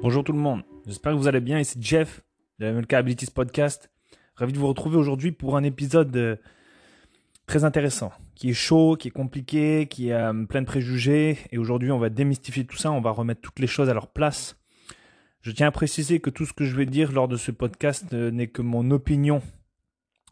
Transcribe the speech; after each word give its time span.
Bonjour 0.00 0.24
tout 0.24 0.32
le 0.32 0.38
monde, 0.38 0.62
j'espère 0.86 1.12
que 1.12 1.18
vous 1.18 1.28
allez 1.28 1.42
bien. 1.42 1.60
Ici 1.60 1.76
Jeff 1.78 2.22
de 2.58 2.72
MLK 2.72 2.94
Abilities 2.94 3.30
Podcast. 3.30 3.90
Ravi 4.36 4.54
de 4.54 4.58
vous 4.58 4.68
retrouver 4.68 4.96
aujourd'hui 4.96 5.32
pour 5.32 5.58
un 5.58 5.62
épisode 5.64 6.16
euh, 6.16 6.36
très 7.46 7.62
intéressant, 7.62 8.10
qui 8.36 8.48
est 8.48 8.54
chaud, 8.54 8.96
qui 8.98 9.08
est 9.08 9.10
compliqué, 9.10 9.86
qui 9.86 10.12
a 10.12 10.32
euh, 10.32 10.46
plein 10.46 10.62
de 10.62 10.66
préjugés. 10.66 11.36
Et 11.52 11.58
aujourd'hui, 11.58 11.90
on 11.90 11.98
va 11.98 12.08
démystifier 12.08 12.64
tout 12.64 12.78
ça, 12.78 12.90
on 12.90 13.02
va 13.02 13.10
remettre 13.10 13.42
toutes 13.42 13.58
les 13.58 13.66
choses 13.66 13.90
à 13.90 13.94
leur 13.94 14.08
place. 14.08 14.56
Je 15.42 15.50
tiens 15.50 15.66
à 15.66 15.70
préciser 15.70 16.20
que 16.20 16.30
tout 16.30 16.46
ce 16.46 16.54
que 16.54 16.64
je 16.64 16.74
vais 16.74 16.86
dire 16.86 17.12
lors 17.12 17.28
de 17.28 17.36
ce 17.36 17.50
podcast 17.50 18.06
euh, 18.14 18.30
n'est 18.30 18.48
que 18.48 18.62
mon 18.62 18.90
opinion, 18.92 19.42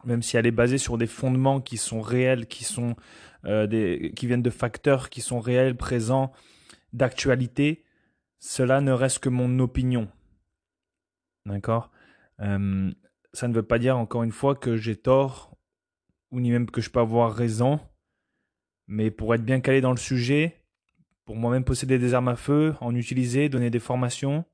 même 0.07 0.23
si 0.23 0.39
elle 0.39 0.47
est 0.47 0.53
basée 0.53 0.79
sur 0.79 0.97
des 0.97 1.07
fondements 1.07 1.61
qui 1.61 1.77
sont 1.77 2.01
réels, 2.01 2.47
qui 2.47 2.65
sont 2.65 2.97
qui 3.45 4.27
viennent 4.29 4.41
de 4.41 4.51
facteurs 4.51 5.11
qui 5.11 5.21
sont 5.21 5.41
réels, 5.41 5.77
présents, 5.77 6.33
d'actualité. 6.93 7.85
Cela 8.39 8.81
ne 8.81 8.93
reste 8.93 9.21
que 9.21 9.29
mon 9.29 9.59
opinion. 9.59 10.11
D'accord? 11.47 11.91
Euh, 12.41 12.91
Ça 13.33 13.49
ne 13.49 13.55
veut 13.55 13.63
pas 13.63 13.79
dire, 13.79 13.97
encore 13.97 14.23
une 14.25 14.33
fois, 14.33 14.55
que 14.55 14.77
j'ai 14.77 14.97
tort, 14.97 15.57
ou 16.31 16.41
ni 16.41 16.51
même 16.51 16.71
que 16.71 16.81
je 16.81 16.91
peux 16.91 17.01
avoir 17.01 17.35
raison. 17.35 17.81
Mais 18.87 19.11
pour 19.11 19.35
être 19.35 19.45
bien 19.45 19.61
calé 19.61 19.81
dans 19.81 19.93
le 19.93 19.97
sujet, 19.97 20.65
pour 21.25 21.37
moi-même 21.37 21.65
posséder 21.65 21.99
des 21.99 22.15
armes 22.15 22.29
à 22.29 22.37
feu, 22.37 22.75
en 22.81 22.95
utiliser, 22.95 23.49
donner 23.49 23.71
des 23.71 23.79
formations, 23.79 24.45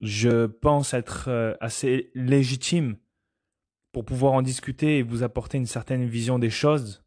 je 0.00 0.46
pense 0.46 0.92
être 0.92 1.28
euh, 1.28 1.54
assez 1.60 2.10
légitime 2.14 2.96
pour 3.92 4.04
pouvoir 4.04 4.32
en 4.32 4.42
discuter 4.42 4.98
et 4.98 5.02
vous 5.02 5.22
apporter 5.22 5.58
une 5.58 5.66
certaine 5.66 6.04
vision 6.04 6.38
des 6.38 6.50
choses. 6.50 7.01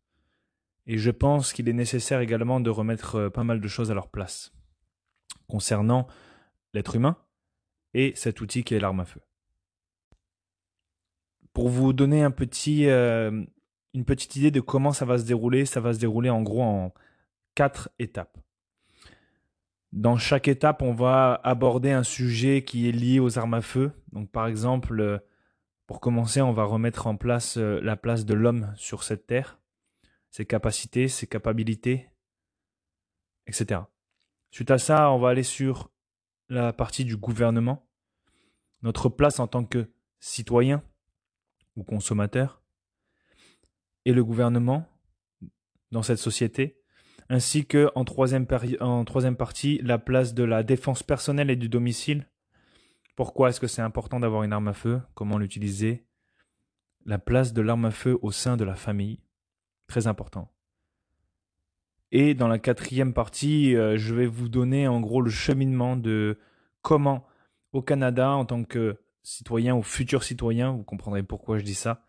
Et 0.88 0.98
je 0.98 1.12
pense 1.12 1.54
qu'il 1.54 1.68
est 1.68 1.74
nécessaire 1.74 2.20
également 2.20 2.60
de 2.60 2.70
remettre 2.70 3.16
euh, 3.16 3.30
pas 3.30 3.44
mal 3.44 3.60
de 3.60 3.68
choses 3.68 3.92
à 3.92 3.94
leur 3.94 4.10
place 4.10 4.54
concernant 5.48 6.08
l'être 6.74 6.96
humain 6.96 7.18
et 7.94 8.14
cet 8.16 8.42
outil 8.42 8.64
qui 8.64 8.76
est 8.76 8.80
l'arme 8.80 9.00
à 9.00 9.06
feu. 9.06 9.22
Pour 11.54 11.70
vous 11.70 11.94
donner 11.94 12.24
euh, 12.26 13.46
une 13.94 14.06
petite 14.06 14.36
idée 14.36 14.52
de 14.52 14.60
comment 14.60 14.92
ça 14.92 15.06
va 15.06 15.18
se 15.18 15.24
dérouler, 15.24 15.66
ça 15.66 15.80
va 15.80 15.94
se 15.94 16.00
dérouler 16.00 16.30
en 16.30 16.42
gros 16.42 16.64
en 16.64 16.94
quatre 17.56 17.90
étapes. 17.98 18.38
Dans 19.94 20.18
chaque 20.18 20.50
étape, 20.50 20.82
on 20.82 20.94
va 20.94 21.40
aborder 21.44 21.92
un 21.92 22.04
sujet 22.04 22.66
qui 22.66 22.90
est 22.90 22.92
lié 22.92 23.22
aux 23.22 23.40
armes 23.40 23.54
à 23.54 23.62
feu. 23.62 23.94
Donc 24.12 24.30
par 24.30 24.48
exemple, 24.48 25.00
euh, 25.00 25.20
pour 25.88 26.02
commencer, 26.02 26.42
on 26.42 26.52
va 26.52 26.66
remettre 26.66 27.08
en 27.08 27.16
place 27.16 27.58
la 27.58 27.96
place 27.96 28.26
de 28.26 28.34
l'homme 28.34 28.74
sur 28.76 29.04
cette 29.04 29.28
terre, 29.28 29.60
ses 30.36 30.46
capacités, 30.46 31.08
ses 31.08 31.28
capacités, 31.28 32.10
etc. 33.48 33.80
Suite 34.52 34.70
à 34.70 34.78
ça, 34.78 35.10
on 35.12 35.18
va 35.18 35.30
aller 35.30 35.44
sur 35.44 35.94
la 36.50 36.74
partie 36.74 37.06
du 37.06 37.16
gouvernement, 37.16 37.88
notre 38.82 39.08
place 39.08 39.40
en 39.40 39.48
tant 39.48 39.64
que 39.64 39.90
citoyen 40.20 40.84
ou 41.78 41.86
consommateur, 41.86 42.62
et 44.04 44.12
le 44.12 44.26
gouvernement 44.26 44.86
dans 45.92 46.04
cette 46.04 46.20
société, 46.20 46.82
ainsi 47.30 47.66
que 47.66 47.90
en 47.96 48.04
troisième, 48.04 48.46
en 48.82 49.06
troisième 49.06 49.38
partie, 49.38 49.80
la 49.84 50.00
place 50.00 50.34
de 50.34 50.44
la 50.44 50.64
défense 50.64 51.02
personnelle 51.02 51.50
et 51.50 51.56
du 51.56 51.70
domicile. 51.70 52.30
Pourquoi 53.16 53.52
est-ce 53.52 53.62
que 53.62 53.68
c'est 53.68 53.82
important 53.82 54.20
d'avoir 54.20 54.44
une 54.44 54.52
arme 54.52 54.68
à 54.68 54.74
feu? 54.74 55.02
Comment 55.14 55.38
l'utiliser? 55.38 56.06
La 57.06 57.20
place 57.20 57.54
de 57.54 57.62
l'arme 57.62 57.86
à 57.86 57.92
feu 57.92 58.20
au 58.22 58.34
sein 58.34 58.58
de 58.58 58.66
la 58.66 58.76
famille. 58.76 59.22
Très 59.88 60.08
important. 60.08 60.52
Et 62.12 62.34
dans 62.34 62.48
la 62.48 62.60
quatrième 62.60 63.14
partie, 63.14 63.76
euh, 63.76 63.98
je 63.98 64.14
vais 64.14 64.26
vous 64.26 64.48
donner 64.48 64.88
en 64.88 65.02
gros 65.02 65.22
le 65.22 65.30
cheminement 65.30 65.98
de 65.98 66.40
comment 66.82 67.26
au 67.74 67.82
Canada, 67.82 68.30
en 68.30 68.46
tant 68.46 68.64
que 68.64 68.98
citoyen 69.22 69.76
ou 69.76 69.82
futur 69.82 70.24
citoyen, 70.24 70.72
vous 70.72 70.84
comprendrez 70.84 71.24
pourquoi 71.24 71.58
je 71.58 71.64
dis 71.64 71.74
ça, 71.74 72.06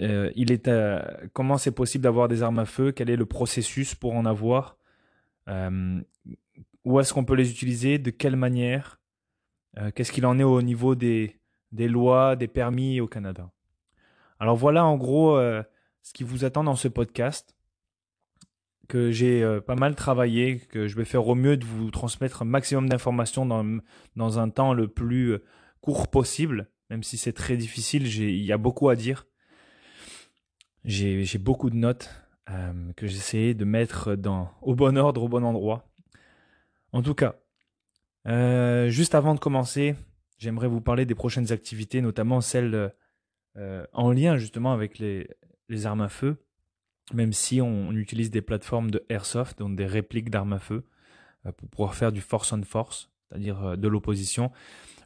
euh, 0.00 0.30
il 0.36 0.52
est, 0.52 0.68
euh, 0.68 1.02
comment 1.32 1.58
c'est 1.58 1.72
possible 1.72 2.04
d'avoir 2.04 2.28
des 2.28 2.42
armes 2.42 2.60
à 2.60 2.64
feu, 2.64 2.92
quel 2.92 3.10
est 3.10 3.16
le 3.16 3.26
processus 3.26 3.94
pour 3.94 4.14
en 4.14 4.24
avoir, 4.24 4.76
où 6.84 7.00
est-ce 7.00 7.12
qu'on 7.12 7.24
peut 7.24 7.34
les 7.34 7.50
utiliser, 7.50 7.98
de 7.98 8.10
quelle 8.10 8.36
manière, 8.36 9.00
qu'est-ce 9.96 10.12
qu'il 10.12 10.26
en 10.26 10.38
est 10.38 10.44
au 10.44 10.62
niveau 10.62 10.94
des, 10.94 11.40
des 11.72 11.88
lois, 11.88 12.36
des 12.36 12.46
permis 12.46 13.00
au 13.00 13.08
Canada. 13.08 13.50
Alors 14.38 14.54
voilà 14.54 14.84
en 14.84 14.96
gros 14.96 15.40
ce 16.02 16.12
qui 16.12 16.24
vous 16.24 16.44
attend 16.44 16.64
dans 16.64 16.76
ce 16.76 16.88
podcast 16.88 17.56
que 18.88 19.10
j'ai 19.10 19.42
euh, 19.42 19.60
pas 19.60 19.74
mal 19.74 19.94
travaillé, 19.94 20.58
que 20.58 20.86
je 20.86 20.96
vais 20.96 21.04
faire 21.04 21.26
au 21.26 21.34
mieux 21.34 21.56
de 21.56 21.64
vous 21.64 21.90
transmettre 21.90 22.42
un 22.42 22.44
maximum 22.44 22.88
d'informations 22.88 23.46
dans, 23.46 23.78
dans 24.16 24.38
un 24.38 24.50
temps 24.50 24.74
le 24.74 24.88
plus 24.88 25.32
euh, 25.32 25.44
court 25.80 26.08
possible, 26.08 26.68
même 26.90 27.02
si 27.02 27.16
c'est 27.16 27.32
très 27.32 27.56
difficile, 27.56 28.06
il 28.06 28.44
y 28.44 28.52
a 28.52 28.58
beaucoup 28.58 28.88
à 28.88 28.96
dire. 28.96 29.26
J'ai 30.84 31.38
beaucoup 31.38 31.70
de 31.70 31.76
notes 31.76 32.10
euh, 32.50 32.92
que 32.96 33.06
j'essaie 33.06 33.54
de 33.54 33.64
mettre 33.64 34.16
dans, 34.16 34.50
au 34.60 34.74
bon 34.74 34.98
ordre, 34.98 35.22
au 35.22 35.28
bon 35.28 35.44
endroit. 35.44 35.88
En 36.92 37.02
tout 37.02 37.14
cas, 37.14 37.36
juste 38.90 39.14
avant 39.14 39.34
de 39.34 39.40
commencer, 39.40 39.94
j'aimerais 40.36 40.68
vous 40.68 40.82
parler 40.82 41.06
des 41.06 41.14
prochaines 41.14 41.50
activités, 41.50 42.02
notamment 42.02 42.42
celles 42.42 42.92
en 43.92 44.12
lien 44.12 44.36
justement 44.36 44.74
avec 44.74 44.98
les, 44.98 45.26
les 45.72 45.86
armes 45.86 46.02
à 46.02 46.08
feu 46.08 46.36
même 47.12 47.32
si 47.32 47.60
on, 47.60 47.92
utilise 47.92 48.30
des 48.30 48.42
plateformes 48.42 48.90
de 48.90 49.04
airsoft, 49.08 49.58
donc 49.58 49.76
des 49.76 49.86
répliques 49.86 50.30
d'armes 50.30 50.54
à 50.54 50.58
feu, 50.58 50.84
euh, 51.46 51.52
pour 51.52 51.68
pouvoir 51.68 51.94
faire 51.94 52.12
du 52.12 52.20
force 52.20 52.52
on 52.52 52.62
force, 52.62 53.10
c'est-à-dire 53.28 53.64
euh, 53.64 53.76
de 53.76 53.88
l'opposition. 53.88 54.52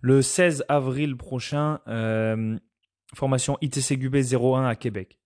Le 0.02 0.22
16 0.22 0.64
avril 0.68 1.16
prochain, 1.16 1.80
euh, 1.88 2.58
formation 3.14 3.56
ITCQB 3.60 4.16
01 4.16 4.66
à 4.66 4.76
Québec. 4.76 5.18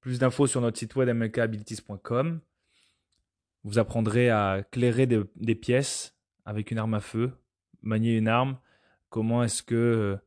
Plus 0.00 0.18
d'infos 0.18 0.46
sur 0.46 0.60
notre 0.60 0.78
site 0.78 0.94
web 0.96 1.08
mlkabilities.com. 1.08 2.40
Vous 3.64 3.78
apprendrez 3.78 4.30
à 4.30 4.64
clairer 4.72 5.06
des, 5.06 5.54
pièces 5.54 6.16
avec 6.44 6.72
une 6.72 6.78
arme 6.78 6.94
à 6.94 7.00
feu, 7.00 7.32
manier 7.82 8.16
une 8.16 8.26
arme, 8.26 8.58
comment 9.08 9.44
est-ce 9.44 9.62
que 9.62 10.18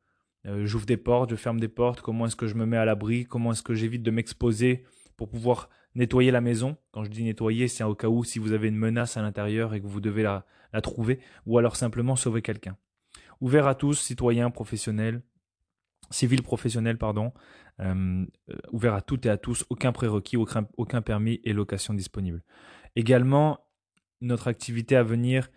j'ouvre 0.64 0.86
des 0.86 0.98
portes, 0.98 1.32
je 1.32 1.36
ferme 1.36 1.60
des 1.60 1.68
portes, 1.68 2.02
comment 2.02 2.26
est-ce 2.28 2.36
que 2.36 2.48
je 2.48 2.56
me 2.56 2.66
mets 2.66 2.78
à 2.78 2.86
l'abri, 2.86 3.26
comment 3.26 3.52
est-ce 3.52 3.64
que 3.64 3.74
j'évite 3.74 4.04
de 4.04 4.12
m'exposer 4.12 4.84
pour 5.18 5.30
pouvoir 5.30 5.70
nettoyer 5.96 6.32
la 6.32 6.42
maison? 6.42 6.78
Quand 6.92 7.04
je 7.04 7.10
dis 7.10 7.24
nettoyer, 7.24 7.68
c'est 7.68 7.84
au 7.84 7.96
cas 7.96 8.08
où 8.08 8.24
si 8.24 8.40
vous 8.40 8.52
avez 8.52 8.68
une 8.68 8.78
menace 8.78 9.18
à 9.18 9.22
l'intérieur 9.22 9.74
et 9.74 9.82
que 9.82 9.88
vous 9.88 10.02
devez 10.02 10.24
la, 10.24 10.46
trouver, 10.84 11.20
ou 11.46 11.58
alors 11.58 11.78
simplement 11.78 12.16
sauver 12.16 12.42
quelqu'un. 12.42 12.78
Ouvert 13.40 13.66
à 13.66 13.76
tous, 13.76 13.94
citoyens, 14.00 14.50
professionnels, 14.50 15.22
civils 16.12 16.44
professionnels, 16.44 16.98
pardon, 16.98 17.32
euh, 17.80 18.26
euh, 18.50 18.58
ouvert 18.72 18.94
à 18.94 19.02
toutes 19.02 19.26
et 19.26 19.30
à 19.30 19.38
tous, 19.38 19.66
aucun 19.70 19.94
prérequis, 19.94 20.38
aucun, 20.38 20.68
aucun 20.78 21.02
permis 21.02 21.40
et 21.44 21.54
location 21.54 21.94
disponible. 21.94 22.44
Également, 22.96 23.60
notre 24.22 24.48
activité 24.48 24.96
à 24.96 25.04
venir, 25.04 25.50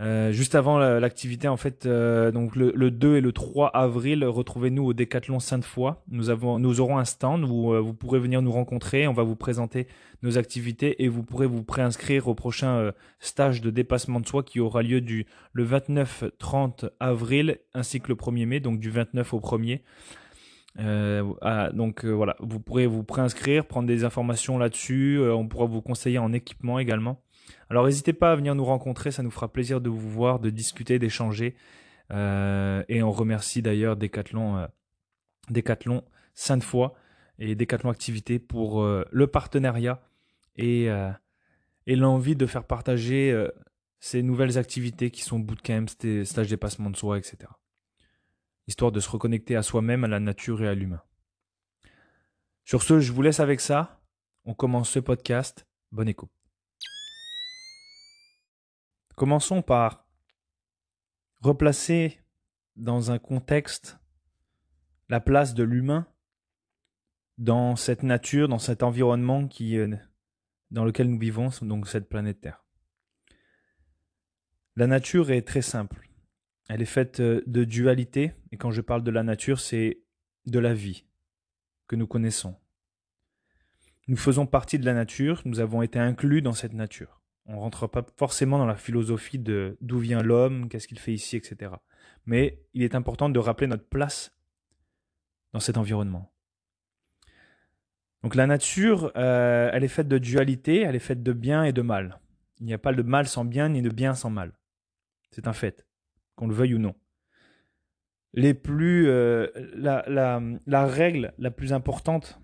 euh, 0.00 0.32
juste 0.32 0.54
avant 0.54 0.78
l'activité, 0.78 1.48
en 1.48 1.58
fait, 1.58 1.84
euh, 1.84 2.32
donc 2.32 2.56
le, 2.56 2.90
2 2.90 3.16
et 3.16 3.20
le 3.20 3.32
3 3.32 3.68
avril, 3.68 4.24
retrouvez-nous 4.24 4.84
au 4.84 4.92
Décathlon 4.94 5.38
Sainte-Foy. 5.38 5.94
Nous, 6.08 6.24
nous 6.58 6.80
aurons 6.80 6.98
un 6.98 7.04
stand 7.04 7.44
où 7.44 7.74
euh, 7.74 7.80
vous 7.80 7.92
pourrez 7.92 8.18
venir 8.18 8.40
nous 8.40 8.52
rencontrer. 8.52 9.06
On 9.06 9.12
va 9.12 9.22
vous 9.22 9.36
présenter 9.36 9.86
nos 10.22 10.38
activités 10.38 11.04
et 11.04 11.08
vous 11.08 11.22
pourrez 11.22 11.46
vous 11.46 11.62
préinscrire 11.62 12.28
au 12.28 12.34
prochain 12.34 12.92
stage 13.18 13.60
de 13.60 13.70
dépassement 13.70 14.20
de 14.20 14.26
soi 14.26 14.42
qui 14.42 14.60
aura 14.60 14.82
lieu 14.82 15.00
du 15.00 15.26
le 15.52 15.66
29-30 15.66 16.90
avril 17.00 17.58
ainsi 17.74 18.00
que 18.00 18.08
le 18.08 18.14
1er 18.14 18.46
mai, 18.46 18.60
donc 18.60 18.78
du 18.78 18.88
29 18.88 19.34
au 19.34 19.40
1er. 19.40 19.80
donc 21.74 22.04
voilà, 22.04 22.36
vous 22.38 22.60
pourrez 22.60 22.86
vous 22.86 23.02
préinscrire, 23.02 23.66
prendre 23.66 23.88
des 23.88 24.04
informations 24.04 24.58
là-dessus. 24.58 25.20
on 25.20 25.48
pourra 25.48 25.66
vous 25.66 25.82
conseiller 25.82 26.18
en 26.18 26.32
équipement 26.32 26.78
également. 26.78 27.20
Alors 27.70 27.86
n'hésitez 27.86 28.12
pas 28.12 28.32
à 28.32 28.36
venir 28.36 28.54
nous 28.54 28.64
rencontrer, 28.64 29.10
ça 29.10 29.22
nous 29.22 29.30
fera 29.30 29.50
plaisir 29.50 29.80
de 29.80 29.88
vous 29.88 30.10
voir, 30.10 30.40
de 30.40 30.50
discuter, 30.50 30.98
d'échanger. 30.98 31.54
Euh, 32.10 32.84
et 32.88 33.02
on 33.02 33.10
remercie 33.10 33.62
d'ailleurs 33.62 33.96
Decathlon, 33.96 34.58
euh, 34.58 34.66
Decathlon 35.50 36.04
Sainte-Foy 36.34 36.90
et 37.38 37.54
Decathlon 37.54 37.90
Activité 37.90 38.38
pour 38.38 38.82
euh, 38.82 39.04
le 39.10 39.26
partenariat 39.26 40.02
et, 40.56 40.88
l'envie 41.86 42.36
de 42.36 42.46
faire 42.46 42.64
partager 42.64 43.34
ces 43.98 44.22
nouvelles 44.22 44.58
activités 44.58 45.10
qui 45.10 45.22
sont 45.22 45.38
bootcamps, 45.38 45.86
stages 46.24 46.48
dépassement 46.48 46.90
de 46.90 46.96
soi, 46.96 47.18
etc. 47.18 47.38
Histoire 48.68 48.92
de 48.92 49.00
se 49.00 49.08
reconnecter 49.08 49.56
à 49.56 49.62
soi-même, 49.62 50.04
à 50.04 50.08
la 50.08 50.20
nature 50.20 50.62
et 50.62 50.68
à 50.68 50.74
l'humain. 50.74 51.02
Sur 52.64 52.82
ce, 52.82 53.00
je 53.00 53.12
vous 53.12 53.22
laisse 53.22 53.40
avec 53.40 53.60
ça. 53.60 54.00
On 54.44 54.54
commence 54.54 54.90
ce 54.90 55.00
podcast. 55.00 55.66
Bonne 55.90 56.08
écoute. 56.08 56.41
Commençons 59.16 59.62
par 59.62 60.06
replacer 61.40 62.20
dans 62.76 63.10
un 63.10 63.18
contexte 63.18 63.98
la 65.08 65.20
place 65.20 65.54
de 65.54 65.62
l'humain 65.62 66.06
dans 67.38 67.76
cette 67.76 68.02
nature, 68.02 68.48
dans 68.48 68.58
cet 68.58 68.82
environnement 68.82 69.48
qui, 69.48 69.76
euh, 69.76 69.94
dans 70.70 70.84
lequel 70.84 71.08
nous 71.08 71.18
vivons, 71.18 71.50
donc 71.62 71.88
cette 71.88 72.08
planète 72.08 72.40
Terre. 72.40 72.64
La 74.76 74.86
nature 74.86 75.30
est 75.30 75.46
très 75.46 75.62
simple. 75.62 76.08
Elle 76.68 76.80
est 76.80 76.86
faite 76.86 77.20
euh, 77.20 77.42
de 77.46 77.64
dualité, 77.64 78.32
et 78.52 78.56
quand 78.56 78.70
je 78.70 78.80
parle 78.80 79.02
de 79.02 79.10
la 79.10 79.22
nature, 79.22 79.60
c'est 79.60 80.02
de 80.46 80.58
la 80.58 80.72
vie 80.72 81.04
que 81.88 81.96
nous 81.96 82.06
connaissons. 82.06 82.56
Nous 84.08 84.16
faisons 84.16 84.46
partie 84.46 84.78
de 84.78 84.84
la 84.84 84.94
nature, 84.94 85.42
nous 85.44 85.60
avons 85.60 85.82
été 85.82 85.98
inclus 85.98 86.42
dans 86.42 86.52
cette 86.52 86.72
nature. 86.72 87.21
On 87.46 87.54
ne 87.54 87.58
rentre 87.58 87.86
pas 87.88 88.04
forcément 88.16 88.58
dans 88.58 88.66
la 88.66 88.76
philosophie 88.76 89.38
de 89.38 89.76
d'où 89.80 89.98
vient 89.98 90.22
l'homme, 90.22 90.68
qu'est-ce 90.68 90.86
qu'il 90.86 90.98
fait 90.98 91.12
ici, 91.12 91.36
etc. 91.36 91.72
Mais 92.24 92.62
il 92.72 92.82
est 92.82 92.94
important 92.94 93.28
de 93.28 93.38
rappeler 93.38 93.66
notre 93.66 93.88
place 93.88 94.32
dans 95.52 95.60
cet 95.60 95.76
environnement. 95.76 96.32
Donc 98.22 98.36
la 98.36 98.46
nature, 98.46 99.10
euh, 99.16 99.70
elle 99.72 99.82
est 99.82 99.88
faite 99.88 100.08
de 100.08 100.18
dualité, 100.18 100.82
elle 100.82 100.94
est 100.94 101.00
faite 101.00 101.22
de 101.22 101.32
bien 101.32 101.64
et 101.64 101.72
de 101.72 101.82
mal. 101.82 102.20
Il 102.60 102.66
n'y 102.66 102.74
a 102.74 102.78
pas 102.78 102.92
de 102.92 103.02
mal 103.02 103.26
sans 103.26 103.44
bien 103.44 103.68
ni 103.70 103.82
de 103.82 103.90
bien 103.90 104.14
sans 104.14 104.30
mal. 104.30 104.52
C'est 105.30 105.48
un 105.48 105.52
fait, 105.52 105.86
qu'on 106.36 106.46
le 106.46 106.54
veuille 106.54 106.74
ou 106.74 106.78
non. 106.78 106.94
Les 108.34 108.54
plus, 108.54 109.08
euh, 109.08 109.48
la, 109.74 110.86
règle 110.86 111.34
la 111.38 111.50
plus 111.50 111.72
importante 111.72 112.40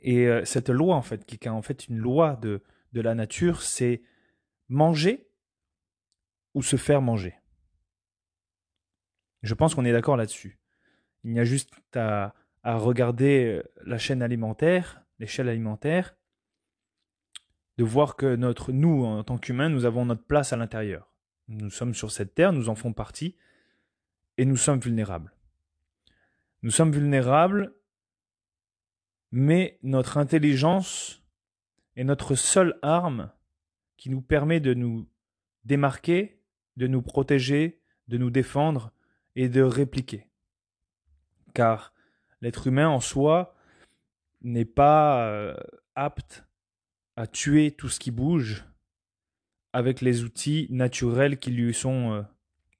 et 0.00 0.26
euh, 0.26 0.44
cette 0.44 0.70
loi 0.70 0.96
en 0.96 1.02
fait, 1.02 1.26
qui 1.26 1.36
est 1.36 1.48
en 1.48 1.62
fait 1.62 1.88
une 1.88 1.98
loi 1.98 2.36
de, 2.40 2.62
de 2.92 3.00
la 3.00 3.14
nature, 3.14 3.62
c'est 3.62 4.02
manger 4.68 5.28
ou 6.54 6.62
se 6.62 6.76
faire 6.76 7.02
manger. 7.02 7.34
Je 9.42 9.54
pense 9.54 9.74
qu'on 9.74 9.84
est 9.84 9.92
d'accord 9.92 10.16
là-dessus. 10.16 10.58
Il 11.24 11.32
y 11.34 11.40
a 11.40 11.44
juste 11.44 11.70
à, 11.94 12.34
à 12.62 12.76
regarder 12.76 13.44
euh, 13.44 13.62
la 13.84 13.98
chaîne 13.98 14.22
alimentaire, 14.22 15.02
l'échelle 15.18 15.48
alimentaire, 15.48 16.16
de 17.78 17.84
voir 17.84 18.16
que 18.16 18.36
notre, 18.36 18.72
nous, 18.72 19.04
en 19.04 19.24
tant 19.24 19.38
qu'humains, 19.38 19.68
nous 19.68 19.84
avons 19.84 20.04
notre 20.04 20.24
place 20.24 20.52
à 20.52 20.56
l'intérieur. 20.56 21.12
Nous 21.48 21.70
sommes 21.70 21.94
sur 21.94 22.10
cette 22.10 22.34
terre, 22.34 22.52
nous 22.52 22.68
en 22.68 22.74
faisons 22.74 22.92
partie, 22.92 23.36
et 24.38 24.44
nous 24.44 24.56
sommes 24.56 24.80
vulnérables. 24.80 25.34
Nous 26.62 26.70
sommes 26.70 26.92
vulnérables, 26.92 27.74
mais 29.32 29.78
notre 29.82 30.18
intelligence 30.18 31.21
est 31.96 32.04
notre 32.04 32.34
seule 32.34 32.78
arme 32.82 33.30
qui 33.96 34.10
nous 34.10 34.22
permet 34.22 34.60
de 34.60 34.74
nous 34.74 35.08
démarquer, 35.64 36.40
de 36.76 36.86
nous 36.86 37.02
protéger, 37.02 37.80
de 38.08 38.18
nous 38.18 38.30
défendre 38.30 38.92
et 39.36 39.48
de 39.48 39.62
répliquer. 39.62 40.28
Car 41.54 41.92
l'être 42.40 42.66
humain 42.66 42.88
en 42.88 43.00
soi 43.00 43.54
n'est 44.40 44.64
pas 44.64 45.26
euh, 45.28 45.54
apte 45.94 46.44
à 47.16 47.26
tuer 47.26 47.70
tout 47.70 47.88
ce 47.88 48.00
qui 48.00 48.10
bouge, 48.10 48.64
avec 49.72 50.00
les 50.00 50.22
outils 50.22 50.66
naturels 50.70 51.38
qui 51.38 51.50
lui 51.50 51.72
sont 51.72 52.12
euh, 52.12 52.22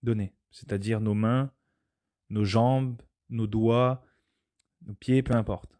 donnés, 0.02 0.34
c'est-à-dire 0.50 1.00
nos 1.00 1.14
mains, 1.14 1.50
nos 2.30 2.44
jambes, 2.44 3.00
nos 3.30 3.46
doigts, 3.46 4.04
nos 4.86 4.94
pieds, 4.94 5.22
peu 5.22 5.34
importe. 5.34 5.78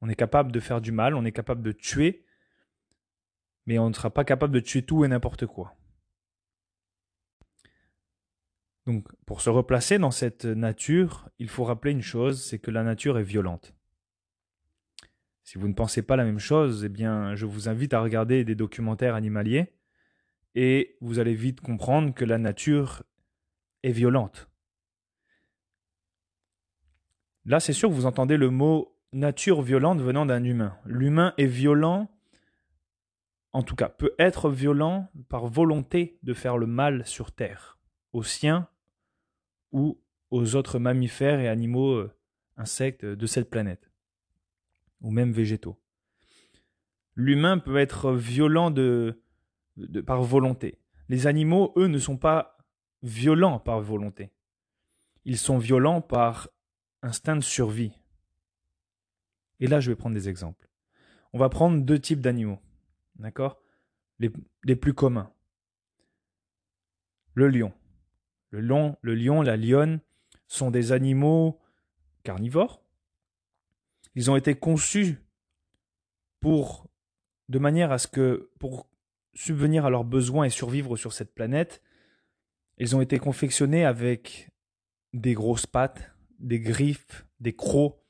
On 0.00 0.08
est 0.08 0.16
capable 0.16 0.52
de 0.52 0.60
faire 0.60 0.80
du 0.80 0.92
mal, 0.92 1.14
on 1.14 1.24
est 1.24 1.32
capable 1.32 1.62
de 1.62 1.72
tuer, 1.72 2.24
mais 3.68 3.78
on 3.78 3.90
ne 3.90 3.94
sera 3.94 4.08
pas 4.08 4.24
capable 4.24 4.54
de 4.54 4.60
tuer 4.60 4.80
tout 4.80 5.04
et 5.04 5.08
n'importe 5.08 5.44
quoi. 5.44 5.76
Donc, 8.86 9.06
pour 9.26 9.42
se 9.42 9.50
replacer 9.50 9.98
dans 9.98 10.10
cette 10.10 10.46
nature, 10.46 11.28
il 11.38 11.50
faut 11.50 11.64
rappeler 11.64 11.92
une 11.92 12.00
chose, 12.00 12.42
c'est 12.42 12.58
que 12.58 12.70
la 12.70 12.82
nature 12.82 13.18
est 13.18 13.22
violente. 13.22 13.74
Si 15.42 15.58
vous 15.58 15.68
ne 15.68 15.74
pensez 15.74 16.00
pas 16.00 16.16
la 16.16 16.24
même 16.24 16.38
chose, 16.38 16.82
eh 16.84 16.88
bien, 16.88 17.34
je 17.34 17.44
vous 17.44 17.68
invite 17.68 17.92
à 17.92 18.00
regarder 18.00 18.42
des 18.42 18.54
documentaires 18.54 19.14
animaliers 19.14 19.74
et 20.54 20.96
vous 21.02 21.18
allez 21.18 21.34
vite 21.34 21.60
comprendre 21.60 22.14
que 22.14 22.24
la 22.24 22.38
nature 22.38 23.02
est 23.82 23.92
violente. 23.92 24.48
Là, 27.44 27.60
c'est 27.60 27.74
sûr 27.74 27.90
que 27.90 27.94
vous 27.94 28.06
entendez 28.06 28.38
le 28.38 28.48
mot 28.48 28.98
nature 29.12 29.60
violente 29.60 30.00
venant 30.00 30.24
d'un 30.24 30.42
humain. 30.42 30.78
L'humain 30.86 31.34
est 31.36 31.44
violent, 31.44 32.10
en 33.52 33.62
tout 33.62 33.74
cas, 33.74 33.88
peut 33.88 34.14
être 34.18 34.50
violent 34.50 35.10
par 35.28 35.46
volonté 35.46 36.18
de 36.22 36.34
faire 36.34 36.58
le 36.58 36.66
mal 36.66 37.06
sur 37.06 37.32
Terre, 37.32 37.78
aux 38.12 38.22
siens 38.22 38.68
ou 39.72 40.00
aux 40.30 40.54
autres 40.54 40.78
mammifères 40.78 41.40
et 41.40 41.48
animaux, 41.48 41.92
euh, 41.92 42.14
insectes 42.56 43.04
de 43.04 43.26
cette 43.26 43.50
planète, 43.50 43.90
ou 45.00 45.10
même 45.10 45.32
végétaux. 45.32 45.80
L'humain 47.14 47.58
peut 47.58 47.78
être 47.78 48.12
violent 48.12 48.70
de, 48.70 49.22
par 50.06 50.22
volonté. 50.22 50.78
Les 51.08 51.26
animaux, 51.26 51.72
eux, 51.76 51.86
ne 51.86 51.98
sont 51.98 52.16
pas 52.16 52.58
violents 53.02 53.58
par 53.58 53.80
volonté. 53.80 54.30
Ils 55.24 55.38
sont 55.38 55.58
violents 55.58 56.00
par 56.00 56.48
instinct 57.02 57.36
de 57.36 57.40
survie. 57.40 57.92
Et 59.60 59.66
là, 59.66 59.80
je 59.80 59.90
vais 59.90 59.96
prendre 59.96 60.14
des 60.14 60.28
exemples. 60.28 60.68
On 61.32 61.38
va 61.38 61.48
prendre 61.48 61.82
deux 61.82 61.98
types 61.98 62.20
d'animaux. 62.20 62.60
D'accord? 63.18 63.60
Les, 64.18 64.30
les, 64.64 64.76
plus 64.76 64.94
communs. 64.94 65.32
Le 67.34 67.48
lion. 67.48 67.72
Le 68.50 68.60
lion, 68.60 69.42
la 69.42 69.56
lionne 69.56 70.00
sont 70.46 70.70
des 70.70 70.92
animaux 70.92 71.60
carnivores. 72.22 72.82
Ils 74.14 74.30
ont 74.30 74.36
été 74.36 74.54
conçus 74.54 75.18
pour 76.40 76.88
de 77.48 77.58
manière 77.58 77.92
à 77.92 77.98
ce 77.98 78.08
que 78.08 78.50
pour 78.58 78.88
subvenir 79.34 79.84
à 79.84 79.90
leurs 79.90 80.04
besoins 80.04 80.44
et 80.44 80.50
survivre 80.50 80.96
sur 80.96 81.12
cette 81.12 81.34
planète, 81.34 81.82
ils 82.78 82.96
ont 82.96 83.00
été 83.00 83.18
confectionnés 83.18 83.84
avec 83.84 84.50
des 85.12 85.34
grosses 85.34 85.66
pattes, 85.66 86.12
des 86.38 86.60
griffes, 86.60 87.26
des 87.40 87.54
crocs, 87.54 88.00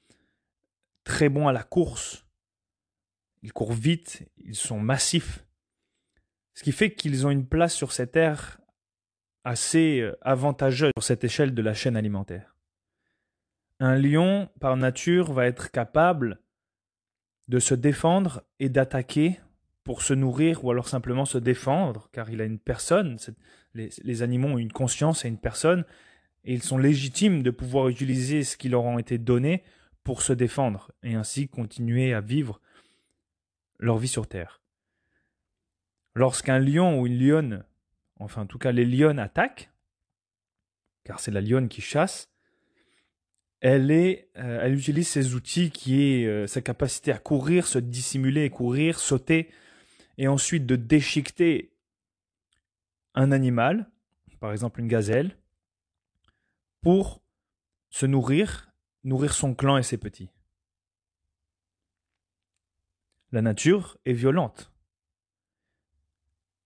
très 1.05 1.29
bons 1.29 1.49
à 1.49 1.53
la 1.53 1.63
course. 1.63 2.27
Ils 3.43 3.53
courent 3.53 3.73
vite, 3.73 4.29
ils 4.39 4.57
sont 4.57 4.81
massifs. 4.81 5.45
Ce 6.55 6.63
qui 6.65 6.73
fait 6.73 6.93
qu'ils 6.95 7.27
ont 7.27 7.31
une 7.31 7.47
place 7.47 7.75
sur 7.75 7.93
cette 7.93 8.13
terre 8.13 8.61
assez 9.45 10.01
euh, 10.01 10.17
avantageuse 10.21 10.91
sur 10.97 11.05
cette 11.05 11.25
échelle 11.25 11.55
de 11.55 11.63
la 11.63 11.75
chaîne 11.75 11.97
alimentaire. 11.97 12.57
Un 13.81 13.97
lion, 13.97 14.49
par 14.61 14.77
nature, 14.77 15.33
va 15.33 15.47
être 15.47 15.71
capable 15.71 16.41
de 17.47 17.59
se 17.59 17.75
défendre 17.75 18.43
et 18.59 18.69
d'attaquer 18.69 19.41
pour 19.85 20.03
se 20.03 20.13
nourrir 20.13 20.65
ou 20.65 20.71
alors 20.71 20.89
simplement 20.89 21.25
se 21.25 21.39
défendre, 21.39 22.11
car 22.13 22.29
il 22.29 22.43
a 22.43 22.45
une 22.45 22.59
personne. 22.59 23.17
Les, 23.75 24.23
animaux 24.23 24.49
ont 24.49 24.59
une 24.59 24.73
conscience 24.73 25.25
et 25.25 25.29
une 25.29 25.39
personne, 25.39 25.85
et 26.45 26.53
ils 26.53 26.63
sont 26.63 26.77
légitimes 26.77 27.43
de 27.43 27.51
pouvoir 27.51 27.89
utiliser 27.89 28.45
ce 28.45 28.57
qui 28.57 28.69
leur 28.69 28.87
a 28.87 29.01
été 29.01 29.17
donné 29.17 29.63
pour 30.05 30.21
se 30.21 30.35
défendre, 30.35 30.93
et 31.03 31.15
ainsi 31.15 31.49
continuer 31.49 32.13
à 32.13 32.21
vivre 32.21 32.61
leur 33.79 33.99
vie 33.99 34.09
sur 34.09 34.27
Terre. 34.27 34.61
Lorsqu'un 36.15 36.59
lion 36.59 37.01
ou 37.01 37.07
une 37.07 37.19
lionne, 37.19 37.65
enfin 38.19 38.43
en 38.43 38.47
tout 38.47 38.59
cas 38.59 38.73
les 38.73 38.85
lionnes 38.85 39.19
attaquent, 39.19 39.71
car 41.05 41.21
c'est 41.21 41.31
la 41.31 41.41
lionne 41.41 41.69
qui 41.69 41.81
chasse, 41.81 42.31
elle, 43.61 43.91
euh, 43.91 44.69
utilise 44.69 45.09
ses 45.09 45.35
outils 45.35 45.71
qui 45.71 46.03
est 46.03 46.27
euh, 46.27 46.47
sa 46.47 46.61
capacité 46.61 47.13
à 47.13 47.19
courir, 47.19 47.67
se 47.67 47.79
dissimuler, 47.79 48.51
courir, 48.51 48.99
sauter, 48.99 49.51
et 50.17 50.29
ensuite 50.29 50.67
de 50.67 50.77
déchiqueter 50.77 51.73
un 53.15 53.33
animal, 53.33 53.91
par 54.41 54.53
exemple 54.53 54.81
une 54.81 54.89
gazelle, 54.89 55.37
pour 56.83 57.21
se 57.91 58.07
nourrir, 58.07 58.71
nourrir 59.03 59.35
son 59.35 59.55
clan 59.55 59.77
et 59.77 59.83
ses 59.83 59.99
petits. 59.99 60.31
La 63.31 63.43
nature 63.43 63.99
est 64.07 64.15
violente. 64.15 64.73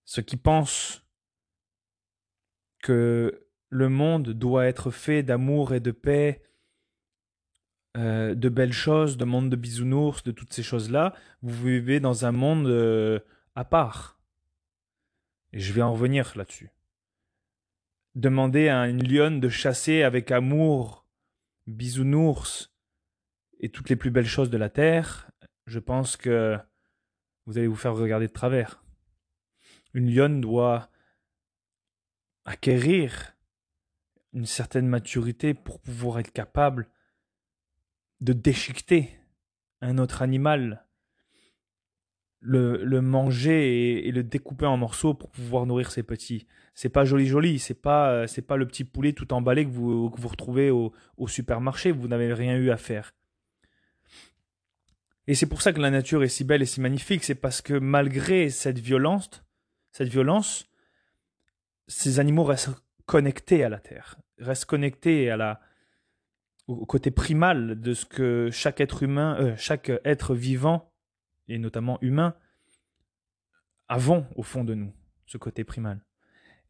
Ceux 0.04 0.22
qui 0.22 0.36
pensent 0.36 1.04
que 2.82 3.46
le 3.68 3.88
monde 3.88 4.30
doit 4.30 4.66
être 4.66 4.90
fait 4.90 5.22
d'amour 5.22 5.72
et 5.72 5.80
de 5.80 5.90
paix, 5.90 6.42
euh, 7.96 8.34
de 8.34 8.48
belles 8.48 8.72
choses, 8.72 9.16
de 9.16 9.24
monde 9.24 9.50
de 9.50 9.56
bisounours, 9.56 10.22
de 10.22 10.32
toutes 10.32 10.52
ces 10.52 10.62
choses-là, 10.62 11.14
vous 11.42 11.66
vivez 11.66 12.00
dans 12.00 12.26
un 12.26 12.32
monde 12.32 12.66
euh, 12.66 13.18
à 13.54 13.64
part. 13.64 14.20
Et 15.52 15.60
je 15.60 15.72
vais 15.72 15.82
en 15.82 15.92
revenir 15.92 16.32
là-dessus. 16.36 16.70
Demander 18.14 18.68
à 18.68 18.88
une 18.88 19.02
lionne 19.02 19.40
de 19.40 19.48
chasser 19.48 20.02
avec 20.02 20.30
amour, 20.30 21.06
bisounours 21.66 22.74
et 23.60 23.70
toutes 23.70 23.88
les 23.88 23.96
plus 23.96 24.10
belles 24.10 24.26
choses 24.26 24.50
de 24.50 24.58
la 24.58 24.68
terre, 24.68 25.31
je 25.72 25.78
pense 25.78 26.18
que 26.18 26.58
vous 27.46 27.56
allez 27.56 27.66
vous 27.66 27.76
faire 27.76 27.94
regarder 27.94 28.26
de 28.26 28.32
travers. 28.32 28.84
Une 29.94 30.14
lionne 30.14 30.42
doit 30.42 30.90
acquérir 32.44 33.34
une 34.34 34.44
certaine 34.44 34.86
maturité 34.86 35.54
pour 35.54 35.80
pouvoir 35.80 36.18
être 36.18 36.32
capable 36.32 36.88
de 38.20 38.34
déchiqueter 38.34 39.18
un 39.80 39.96
autre 39.96 40.20
animal 40.20 40.86
le, 42.40 43.00
manger 43.00 44.06
et, 44.06 44.12
le 44.12 44.22
découper 44.22 44.66
en 44.66 44.76
morceaux 44.76 45.14
pour 45.14 45.30
pouvoir 45.30 45.64
nourrir 45.64 45.90
ses 45.90 46.02
petits. 46.02 46.46
C'est 46.74 46.90
pas 46.90 47.06
joli 47.06 47.26
joli, 47.26 47.58
c'est 47.58 47.80
pas 47.80 48.26
c'est 48.26 48.42
pas 48.42 48.56
le 48.56 48.66
petit 48.66 48.84
poulet 48.84 49.12
tout 49.12 49.32
emballé 49.32 49.64
que 49.64 49.70
vous 49.70 50.10
retrouvez 50.10 50.70
au 50.70 50.92
supermarché. 51.28 51.92
Vous 51.92 52.08
n'avez 52.08 52.34
rien 52.34 52.56
eu 52.56 52.70
à 52.70 52.76
faire. 52.76 53.14
Et 55.26 55.34
c'est 55.34 55.46
pour 55.46 55.62
ça 55.62 55.72
que 55.72 55.80
la 55.80 55.90
nature 55.90 56.24
est 56.24 56.28
si 56.28 56.44
belle 56.44 56.62
et 56.62 56.66
si 56.66 56.80
magnifique. 56.80 57.24
C'est 57.24 57.34
parce 57.34 57.62
que 57.62 57.74
malgré 57.74 58.50
cette 58.50 58.78
violence, 58.78 59.44
cette 59.92 60.08
violence, 60.08 60.68
ces 61.86 62.18
animaux 62.18 62.44
restent 62.44 62.70
connectés 63.06 63.64
à 63.64 63.68
la 63.68 63.78
terre, 63.78 64.18
restent 64.38 64.66
connectés 64.66 65.30
à 65.30 65.36
la 65.36 65.60
au 66.68 66.86
côté 66.86 67.10
primal 67.10 67.80
de 67.80 67.92
ce 67.92 68.06
que 68.06 68.48
chaque 68.50 68.80
être 68.80 69.02
humain, 69.02 69.36
euh, 69.40 69.56
chaque 69.56 69.90
être 70.04 70.34
vivant 70.34 70.92
et 71.48 71.58
notamment 71.58 71.98
humain, 72.02 72.36
avons 73.88 74.26
au 74.36 74.42
fond 74.42 74.64
de 74.64 74.74
nous, 74.74 74.94
ce 75.26 75.38
côté 75.38 75.64
primal. 75.64 76.04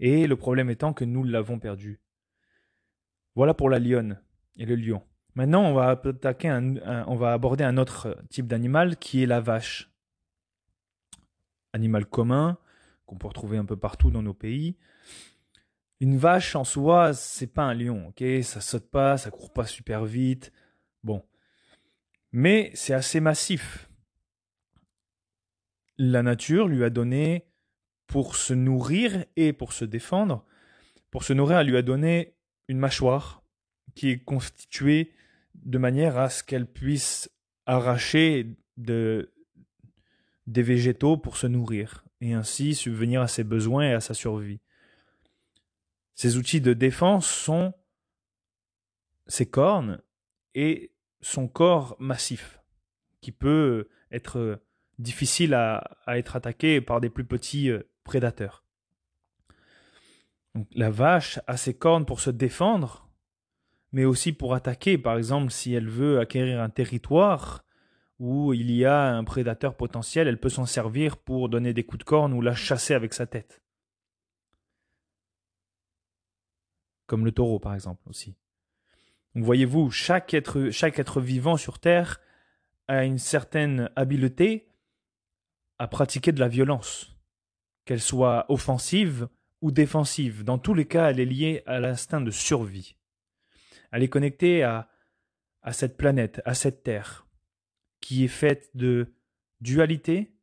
Et 0.00 0.26
le 0.26 0.36
problème 0.36 0.70
étant 0.70 0.92
que 0.92 1.04
nous 1.04 1.24
l'avons 1.24 1.58
perdu. 1.58 2.00
Voilà 3.34 3.54
pour 3.54 3.70
la 3.70 3.78
lionne 3.78 4.20
et 4.56 4.66
le 4.66 4.76
lion. 4.76 5.02
Maintenant, 5.34 5.64
on 5.64 7.16
va, 7.16 7.32
aborder 7.32 7.64
un 7.64 7.78
autre 7.78 8.22
type 8.28 8.46
d'animal 8.46 8.96
qui 8.96 9.22
est 9.22 9.26
la 9.26 9.40
vache. 9.40 9.90
Animal 11.72 12.06
commun 12.06 12.58
qu'on 13.06 13.16
peut 13.16 13.28
retrouver 13.28 13.56
un 13.56 13.64
peu 13.64 13.76
partout 13.76 14.10
dans 14.10 14.22
nos 14.22 14.34
pays. 14.34 14.76
Une 16.00 16.18
vache 16.18 16.56
en 16.56 16.64
soi, 16.64 17.14
c'est 17.14 17.46
pas 17.46 17.62
un 17.62 17.74
lion, 17.74 18.08
ok? 18.08 18.22
Ça 18.42 18.60
saute 18.60 18.90
pas, 18.90 19.16
ça 19.16 19.30
court 19.30 19.52
pas 19.52 19.66
super 19.66 20.04
vite. 20.04 20.52
Bon. 21.02 21.22
Mais 22.32 22.70
c'est 22.74 22.94
assez 22.94 23.20
massif 23.20 23.88
la 25.98 26.22
nature 26.22 26.68
lui 26.68 26.84
a 26.84 26.90
donné 26.90 27.46
pour 28.06 28.36
se 28.36 28.54
nourrir 28.54 29.24
et 29.36 29.52
pour 29.52 29.72
se 29.72 29.84
défendre. 29.84 30.44
Pour 31.10 31.24
se 31.24 31.32
nourrir, 31.32 31.58
elle 31.58 31.68
lui 31.68 31.76
a 31.76 31.82
donné 31.82 32.34
une 32.68 32.78
mâchoire 32.78 33.44
qui 33.94 34.10
est 34.10 34.18
constituée 34.18 35.12
de 35.54 35.78
manière 35.78 36.18
à 36.18 36.28
ce 36.28 36.42
qu'elle 36.42 36.66
puisse 36.66 37.30
arracher 37.66 38.56
des 38.76 39.26
végétaux 40.46 41.16
pour 41.16 41.36
se 41.36 41.46
nourrir 41.46 42.04
et 42.20 42.34
ainsi 42.34 42.74
subvenir 42.74 43.20
à 43.20 43.28
ses 43.28 43.44
besoins 43.44 43.90
et 43.90 43.92
à 43.92 44.00
sa 44.00 44.14
survie. 44.14 44.60
Ces 46.14 46.36
outils 46.36 46.60
de 46.60 46.72
défense 46.72 47.28
sont 47.28 47.72
ses 49.26 49.46
cornes 49.46 50.00
et 50.54 50.92
son 51.20 51.48
corps 51.48 51.96
massif 51.98 52.60
qui 53.20 53.32
peut 53.32 53.88
être 54.10 54.60
difficile 54.98 55.54
à, 55.54 55.98
être 56.08 56.36
attaqué 56.36 56.80
par 56.80 57.00
des 57.00 57.10
plus 57.10 57.24
petits 57.24 57.70
euh, 57.70 57.82
prédateurs. 58.04 58.64
la 60.72 60.90
vache 60.90 61.40
a 61.46 61.56
ses 61.56 61.74
cornes 61.74 62.04
pour 62.04 62.20
se 62.20 62.30
défendre, 62.30 63.08
mais 63.92 64.04
aussi 64.04 64.32
pour 64.32 64.54
attaquer, 64.54 64.98
par 64.98 65.16
exemple 65.16 65.52
si 65.52 65.74
elle 65.74 65.88
veut 65.88 66.18
acquérir 66.18 66.60
un 66.60 66.70
territoire 66.70 67.64
où 68.18 68.52
il 68.54 68.70
y 68.70 68.84
a 68.84 69.14
un 69.14 69.24
prédateur 69.24 69.76
potentiel, 69.76 70.28
elle 70.28 70.38
peut 70.38 70.48
s'en 70.48 70.66
servir 70.66 71.16
pour 71.16 71.48
donner 71.48 71.74
des 71.74 71.84
coups 71.84 71.98
de 72.00 72.04
corne 72.04 72.32
ou 72.32 72.40
la 72.40 72.54
chasser 72.54 72.94
avec 72.94 73.14
sa 73.14 73.26
tête. 73.26 73.62
Comme 77.06 77.24
le 77.24 77.32
taureau, 77.32 77.58
par 77.58 77.74
exemple, 77.74 78.08
aussi. 78.08 78.36
Donc 79.34 79.44
voyez-vous, 79.44 79.90
chaque 79.90 80.34
être, 80.34 80.70
chaque 80.70 80.98
être 80.98 81.20
vivant 81.20 81.56
sur 81.56 81.78
Terre 81.78 82.20
a 82.86 83.04
une 83.04 83.18
certaine 83.18 83.90
habileté 83.96 84.68
à 85.78 85.88
pratiquer 85.88 86.32
de 86.32 86.40
la 86.40 86.48
violence, 86.48 87.16
qu'elle 87.84 88.00
soit 88.00 88.46
offensive 88.48 89.28
ou 89.62 89.72
défensive. 89.72 90.44
Dans 90.44 90.58
tous 90.58 90.74
les 90.74 90.86
cas, 90.86 91.10
elle 91.10 91.18
est 91.18 91.24
liée 91.24 91.62
à 91.66 91.80
l'instinct 91.80 92.20
de 92.20 92.30
survie. 92.30 92.96
Elle 93.92 94.02
est 94.02 94.08
connectée 94.08 94.62
à, 94.62 94.88
cette 95.70 95.96
planète, 95.96 96.40
à 96.44 96.54
cette 96.54 96.82
terre, 96.82 97.26
qui 98.00 98.24
est 98.24 98.28
faite 98.28 98.70
de 98.74 99.14
dualité 99.60 100.34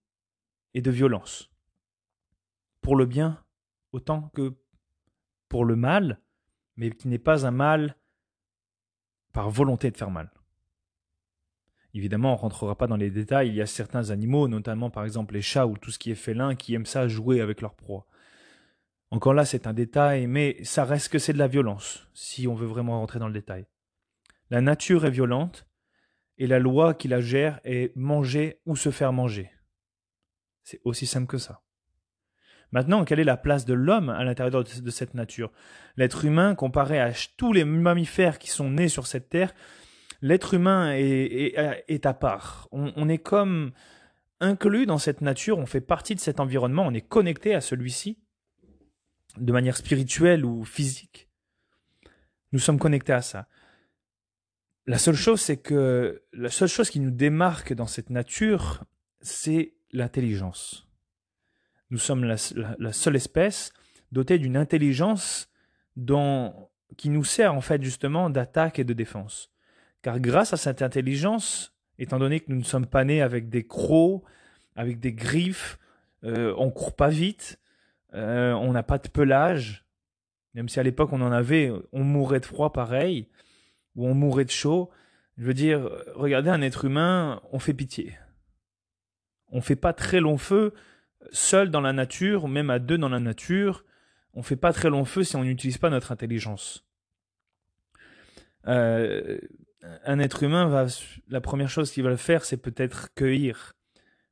et 0.73 0.81
de 0.81 0.91
violence. 0.91 1.51
Pour 2.81 2.95
le 2.95 3.05
bien 3.05 3.43
autant 3.91 4.29
que 4.35 4.55
pour 5.49 5.65
le 5.65 5.75
mal, 5.75 6.21
mais 6.77 6.91
qui 6.91 7.07
n'est 7.07 7.17
pas 7.17 7.45
un 7.45 7.51
mal 7.51 7.95
par 9.33 9.49
volonté 9.49 9.91
de 9.91 9.97
faire 9.97 10.11
mal. 10.11 10.31
Évidemment, 11.95 12.33
on 12.33 12.35
ne 12.35 12.41
rentrera 12.41 12.77
pas 12.77 12.85
dans 12.85 12.97
les 12.97 13.09
détails. 13.09 13.49
Il 13.49 13.55
y 13.55 13.61
a 13.61 13.65
certains 13.65 14.11
animaux, 14.11 14.47
notamment 14.47 14.91
par 14.91 15.05
exemple 15.05 15.33
les 15.33 15.41
chats 15.41 15.65
ou 15.65 15.75
tout 15.75 15.89
ce 15.89 15.97
qui 15.97 16.11
est 16.11 16.15
félin, 16.15 16.55
qui 16.55 16.75
aiment 16.75 16.85
ça 16.85 17.07
jouer 17.07 17.41
avec 17.41 17.61
leur 17.61 17.73
proie. 17.73 18.05
Encore 19.11 19.33
là, 19.33 19.45
c'est 19.45 19.65
un 19.65 19.73
détail, 19.73 20.27
mais 20.27 20.57
ça 20.63 20.85
reste 20.85 21.09
que 21.09 21.19
c'est 21.19 21.33
de 21.33 21.39
la 21.39 21.47
violence, 21.47 22.07
si 22.13 22.47
on 22.47 22.53
veut 22.53 22.67
vraiment 22.67 22.99
rentrer 22.99 23.19
dans 23.19 23.27
le 23.27 23.33
détail. 23.33 23.65
La 24.49 24.61
nature 24.61 25.05
est 25.05 25.11
violente, 25.11 25.67
et 26.39 26.47
la 26.47 26.59
loi 26.59 26.93
qui 26.93 27.07
la 27.07 27.21
gère 27.21 27.59
est 27.63 27.95
manger 27.95 28.61
ou 28.65 28.75
se 28.75 28.91
faire 28.91 29.13
manger. 29.13 29.51
C'est 30.63 30.79
aussi 30.85 31.05
simple 31.05 31.27
que 31.27 31.37
ça. 31.37 31.61
Maintenant, 32.71 33.03
quelle 33.03 33.19
est 33.19 33.25
la 33.25 33.37
place 33.37 33.65
de 33.65 33.73
l'homme 33.73 34.09
à 34.09 34.23
l'intérieur 34.23 34.63
de 34.63 34.89
cette 34.89 35.15
nature? 35.15 35.51
L'être 35.97 36.23
humain, 36.23 36.55
comparé 36.55 36.99
à 36.99 37.11
tous 37.35 37.51
les 37.51 37.65
mammifères 37.65 38.39
qui 38.39 38.49
sont 38.49 38.69
nés 38.69 38.89
sur 38.89 39.07
cette 39.07 39.29
terre, 39.29 39.53
l'être 40.21 40.53
humain 40.53 40.93
est, 40.95 42.05
à 42.05 42.13
part. 42.13 42.69
On, 42.71 43.09
est 43.09 43.17
comme 43.17 43.71
inclus 44.39 44.85
dans 44.85 44.99
cette 44.99 45.21
nature, 45.21 45.57
on 45.57 45.65
fait 45.65 45.81
partie 45.81 46.15
de 46.15 46.19
cet 46.19 46.39
environnement, 46.39 46.85
on 46.85 46.93
est 46.93 47.01
connecté 47.07 47.55
à 47.55 47.61
celui-ci 47.61 48.19
de 49.39 49.51
manière 49.51 49.77
spirituelle 49.77 50.45
ou 50.45 50.63
physique. 50.65 51.29
Nous 52.51 52.59
sommes 52.59 52.79
connectés 52.79 53.13
à 53.13 53.21
ça. 53.21 53.47
La 54.87 54.97
seule 54.97 55.15
chose, 55.15 55.39
c'est 55.39 55.57
que 55.57 56.23
la 56.33 56.49
seule 56.49 56.67
chose 56.67 56.89
qui 56.89 56.99
nous 56.99 57.11
démarque 57.11 57.73
dans 57.73 57.85
cette 57.85 58.09
nature, 58.09 58.83
c'est 59.21 59.73
l'intelligence. 59.91 60.87
Nous 61.91 61.99
sommes 61.99 62.23
la, 62.23 62.37
seule 62.93 63.15
espèce 63.15 63.71
dotée 64.11 64.39
d'une 64.39 64.57
intelligence 64.57 65.49
dont, 65.95 66.69
qui 66.97 67.09
nous 67.09 67.23
sert 67.23 67.53
en 67.53 67.61
fait 67.61 67.83
justement 67.83 68.29
d'attaque 68.29 68.79
et 68.79 68.83
de 68.83 68.93
défense. 68.93 69.51
Car 70.01 70.19
grâce 70.19 70.53
à 70.53 70.57
cette 70.57 70.81
intelligence, 70.81 71.73
étant 71.97 72.19
donné 72.19 72.39
que 72.39 72.51
nous 72.51 72.57
ne 72.57 72.63
sommes 72.63 72.87
pas 72.87 73.03
nés 73.03 73.21
avec 73.21 73.49
des 73.49 73.65
crocs, 73.67 74.23
avec 74.75 74.99
des 74.99 75.13
griffes, 75.13 75.77
euh, 76.23 76.53
on 76.57 76.71
court 76.71 76.95
pas 76.95 77.09
vite, 77.09 77.59
euh, 78.13 78.53
on 78.53 78.71
n'a 78.71 78.83
pas 78.83 78.97
de 78.97 79.07
pelage, 79.07 79.85
même 80.53 80.69
si 80.69 80.79
à 80.79 80.83
l'époque 80.83 81.13
on 81.13 81.21
en 81.21 81.31
avait, 81.31 81.71
on 81.91 82.03
mourrait 82.03 82.39
de 82.39 82.45
froid 82.45 82.73
pareil, 82.73 83.27
ou 83.95 84.07
on 84.07 84.13
mourrait 84.13 84.45
de 84.45 84.51
chaud. 84.51 84.89
Je 85.37 85.45
veux 85.45 85.53
dire, 85.53 85.89
regardez 86.15 86.49
un 86.49 86.61
être 86.61 86.85
humain, 86.85 87.41
on 87.51 87.59
fait 87.59 87.73
pitié. 87.73 88.17
On 89.51 89.61
fait 89.61 89.75
pas 89.75 89.93
très 89.93 90.19
long 90.19 90.37
feu 90.37 90.73
seul 91.31 91.69
dans 91.69 91.81
la 91.81 91.93
nature, 91.93 92.47
même 92.47 92.69
à 92.69 92.79
deux 92.79 92.97
dans 92.97 93.09
la 93.09 93.19
nature. 93.19 93.85
On 94.33 94.43
fait 94.43 94.55
pas 94.55 94.73
très 94.73 94.89
long 94.89 95.05
feu 95.05 95.23
si 95.23 95.35
on 95.35 95.43
n'utilise 95.43 95.77
pas 95.77 95.89
notre 95.89 96.11
intelligence. 96.11 96.85
Euh, 98.67 99.39
un 100.03 100.19
être 100.19 100.43
humain 100.43 100.67
va, 100.67 100.87
la 101.29 101.41
première 101.41 101.69
chose 101.69 101.91
qu'il 101.91 102.03
va 102.03 102.15
faire, 102.17 102.45
c'est 102.45 102.57
peut-être 102.57 103.13
cueillir. 103.13 103.75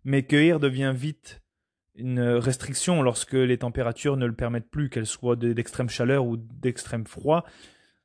Mais 0.03 0.23
cueillir 0.23 0.59
devient 0.59 0.93
vite 0.95 1.41
une 1.97 2.21
restriction 2.21 3.01
lorsque 3.01 3.33
les 3.33 3.57
températures 3.57 4.17
ne 4.17 4.25
le 4.25 4.33
permettent 4.33 4.69
plus, 4.69 4.89
qu'elles 4.89 5.07
soient 5.07 5.35
d'extrême 5.35 5.89
chaleur 5.89 6.25
ou 6.25 6.37
d'extrême 6.37 7.05
froid. 7.05 7.43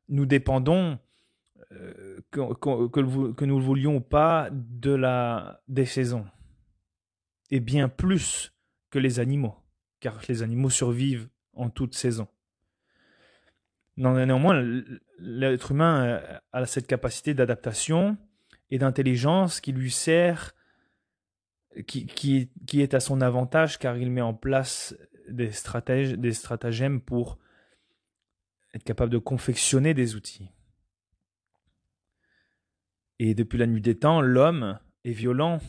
Nous 0.09 0.27
dépendons, 0.27 0.99
euh, 1.73 2.19
que, 2.31 3.45
nous 3.45 3.59
le 3.59 3.65
voulions 3.65 3.97
ou 3.97 4.01
pas, 4.01 4.49
de 4.51 4.93
la, 4.93 5.63
des 5.69 5.87
saisons. 5.87 6.27
Et 7.51 7.61
bien 7.61 7.89
plus 7.89 8.55
que 8.91 8.99
les 8.99 9.21
animaux, 9.21 9.55
car 10.01 10.21
les 10.29 10.43
animaux 10.43 10.71
survivent 10.71 11.29
en 11.55 11.69
toute 11.69 11.95
saison. 11.95 12.29
Néanmoins, 13.99 14.83
l'être 15.19 15.73
humain 15.73 16.21
a 16.53 16.67
cette 16.67 16.87
capacité 16.87 17.35
d'adaptation 17.35 18.17
et 18.71 18.79
d'intelligence 18.79 19.61
qui 19.61 19.73
lui 19.73 19.91
sert, 19.91 20.55
qui, 21.87 22.50
est 22.75 22.95
à 22.95 23.00
son 23.00 23.21
avantage 23.21 23.79
car 23.79 23.97
il 23.97 24.11
met 24.11 24.21
en 24.21 24.35
place 24.35 24.97
des, 25.29 25.52
stratèges, 25.52 26.12
des 26.14 26.33
stratagèmes 26.33 27.00
pour 27.00 27.38
être 28.75 28.85
capable 28.85 29.12
de 29.12 29.19
confectionner 29.19 29.95
des 29.95 30.14
outils. 30.14 30.50
Et 33.19 33.35
depuis 33.35 33.59
la 33.59 33.67
nuit 33.67 33.81
des 33.81 33.99
temps, 33.99 34.21
l'homme 34.21 34.79
est 35.05 35.12
violent, 35.12 35.61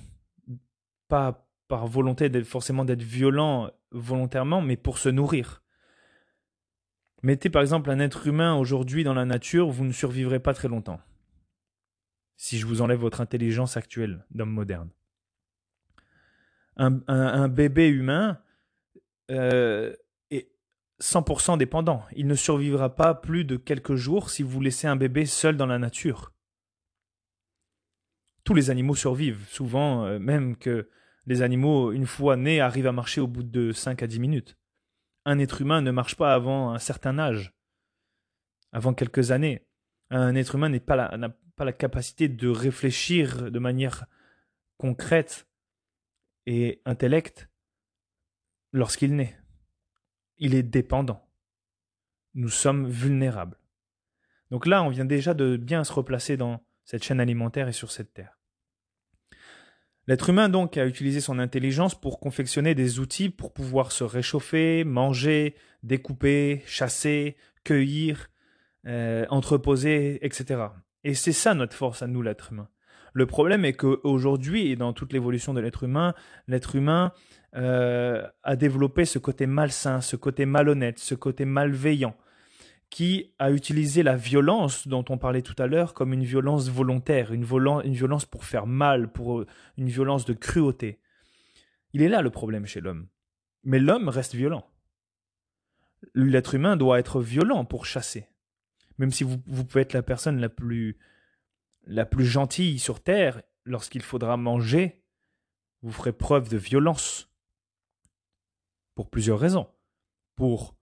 pas 1.08 1.48
par 1.68 1.88
volonté 1.88 2.44
forcément 2.44 2.86
d'être 2.86 3.04
violent 3.04 3.72
volontairement, 3.92 4.62
mais 4.62 4.78
pour 4.78 4.98
se 4.98 5.10
nourrir. 5.10 5.62
Mettez 7.22 7.50
par 7.50 7.62
exemple 7.62 7.90
un 7.90 8.00
être 8.00 8.28
humain 8.28 8.56
aujourd'hui 8.56 9.04
dans 9.04 9.14
la 9.14 9.26
nature, 9.26 9.70
vous 9.70 9.86
ne 9.86 9.92
survivrez 9.92 10.40
pas 10.40 10.54
très 10.54 10.68
longtemps. 10.68 11.00
Si 12.36 12.58
je 12.58 12.66
vous 12.66 12.82
enlève 12.82 13.00
votre 13.00 13.22
intelligence 13.22 13.78
actuelle 13.78 14.26
d'homme 14.32 14.50
moderne. 14.50 14.90
Un, 16.78 17.48
bébé 17.48 17.88
humain 17.88 18.40
euh, 19.32 19.94
est 20.32 20.50
100% 21.02 21.58
dépendant. 21.58 22.04
Il 22.16 22.28
ne 22.28 22.36
survivra 22.36 22.96
pas 22.96 23.14
plus 23.14 23.46
de 23.46 23.58
quelques 23.58 23.96
jours 23.96 24.30
si 24.30 24.44
vous 24.44 24.62
laissez 24.62 24.88
un 24.88 24.96
bébé 24.96 25.26
seul 25.26 25.58
dans 25.58 25.66
la 25.66 25.80
nature. 25.80 26.34
Tous 28.44 28.54
les 28.54 28.70
animaux 28.70 28.96
survivent, 28.96 29.48
souvent 29.48 30.06
euh, 30.06 30.20
même 30.20 30.58
que 30.58 30.90
les 31.26 31.42
animaux, 31.42 31.94
une 31.94 32.06
fois 32.06 32.36
nés, 32.36 32.60
arrivent 32.60 32.88
à 32.88 32.92
marcher 32.92 33.22
au 33.22 33.28
bout 33.28 33.44
de 33.44 33.72
5 33.72 34.04
à 34.04 34.08
10 34.08 34.20
minutes. 34.20 34.58
Un 35.26 35.40
être 35.40 35.62
humain 35.62 35.82
ne 35.82 35.92
marche 35.92 36.16
pas 36.16 36.34
avant 36.34 36.72
un 36.72 36.80
certain 36.80 37.18
âge, 37.18 37.54
avant 38.74 38.94
quelques 38.94 39.32
années. 39.32 39.66
Un 40.10 40.36
être 40.36 40.56
humain 40.56 40.68
n'a 40.68 40.82
pas, 40.82 41.18
pas 41.56 41.64
la 41.64 41.72
capacité 41.72 42.28
de 42.28 42.50
réfléchir 42.50 43.50
de 43.50 43.60
manière 43.60 44.06
concrète 44.78 45.48
et 46.46 46.82
intellect 46.86 47.50
lorsqu'il 48.72 49.16
naît. 49.16 49.38
Il 50.38 50.56
est 50.56 50.64
dépendant. 50.64 51.30
Nous 52.34 52.50
sommes 52.50 52.88
vulnérables. 52.90 53.60
Donc 54.52 54.66
là, 54.66 54.84
on 54.84 54.90
vient 54.90 55.06
déjà 55.06 55.34
de 55.34 55.58
bien 55.58 55.84
se 55.84 55.94
replacer 55.94 56.38
dans 56.38 56.66
cette 56.84 57.04
chaîne 57.04 57.20
alimentaire 57.20 57.68
et 57.68 57.74
sur 57.74 57.92
cette 57.92 58.14
terre. 58.14 58.38
L'être 60.06 60.30
humain 60.30 60.50
donc 60.50 60.78
a 60.78 60.86
utilisé 60.86 61.22
son 61.22 61.40
intelligence 61.40 62.00
pour 62.00 62.20
confectionner 62.20 62.76
des 62.76 63.00
outils 63.00 63.30
pour 63.30 63.54
pouvoir 63.54 63.94
se 63.94 64.04
réchauffer, 64.04 64.84
manger, 64.84 65.56
découper, 65.82 66.62
chasser, 66.66 67.38
cueillir, 67.64 68.30
euh, 68.86 69.26
entreposer, 69.30 70.26
etc. 70.26 70.62
Et 71.06 71.14
c'est 71.14 71.32
ça 71.32 71.54
notre 71.54 71.76
force 71.76 72.02
à 72.02 72.08
nous, 72.08 72.22
l'être 72.22 72.52
humain. 72.52 72.70
Le 73.14 73.28
problème 73.28 73.64
est 73.64 73.74
qu'aujourd'hui, 73.74 74.76
dans 74.76 74.92
toute 74.92 75.14
l'évolution 75.14 75.54
de 75.54 75.62
l'être 75.62 75.84
humain, 75.84 76.16
l'être 76.48 76.76
humain 76.76 77.14
euh, 77.56 78.28
a 78.42 78.56
développé 78.56 79.06
ce 79.06 79.20
côté 79.20 79.46
malsain, 79.46 80.02
ce 80.02 80.16
côté 80.16 80.48
malhonnête, 80.48 80.98
ce 80.98 81.14
côté 81.14 81.46
malveillant, 81.46 82.18
qui 82.90 83.32
a 83.38 83.52
utilisé 83.52 84.02
la 84.02 84.16
violence 84.16 84.88
dont 84.88 85.06
on 85.10 85.20
parlait 85.20 85.44
tout 85.44 85.56
à 85.60 85.68
l'heure 85.68 85.94
comme 85.94 86.14
une 86.14 86.24
violence 86.24 86.70
volontaire, 86.70 87.32
une, 87.32 87.44
violence 87.44 88.26
pour 88.26 88.46
faire 88.46 88.66
mal, 88.66 89.12
pour 89.12 89.46
une 89.78 89.90
violence 89.90 90.26
de 90.26 90.34
cruauté. 90.34 91.00
Il 91.94 92.02
est 92.02 92.10
là 92.10 92.24
le 92.24 92.32
problème 92.32 92.66
chez 92.66 92.82
l'homme. 92.82 93.08
Mais 93.64 93.80
l'homme 93.80 94.10
reste 94.10 94.34
violent. 94.34 94.68
L'être 96.16 96.56
humain 96.56 96.76
doit 96.76 97.00
être 97.00 97.22
violent 97.22 97.64
pour 97.64 97.86
chasser. 97.86 98.28
Même 98.98 99.12
si 99.12 99.24
vous 99.24 99.38
pouvez 99.38 99.82
être 99.82 99.94
la 99.94 100.04
personne 100.04 100.40
la 100.40 100.50
plus 100.50 100.98
la 101.84 102.06
plus 102.06 102.26
gentille 102.26 102.80
sur 102.80 103.02
terre, 103.02 103.44
lorsqu'il 103.66 104.02
faudra 104.02 104.38
manger, 104.38 105.04
vous 105.82 105.92
ferez 105.92 106.14
preuve 106.14 106.50
de 106.50 106.58
violence. 106.58 107.30
Pour 108.96 109.10
plusieurs 109.10 109.40
raisons. 109.40 109.70
Pour 110.36 110.76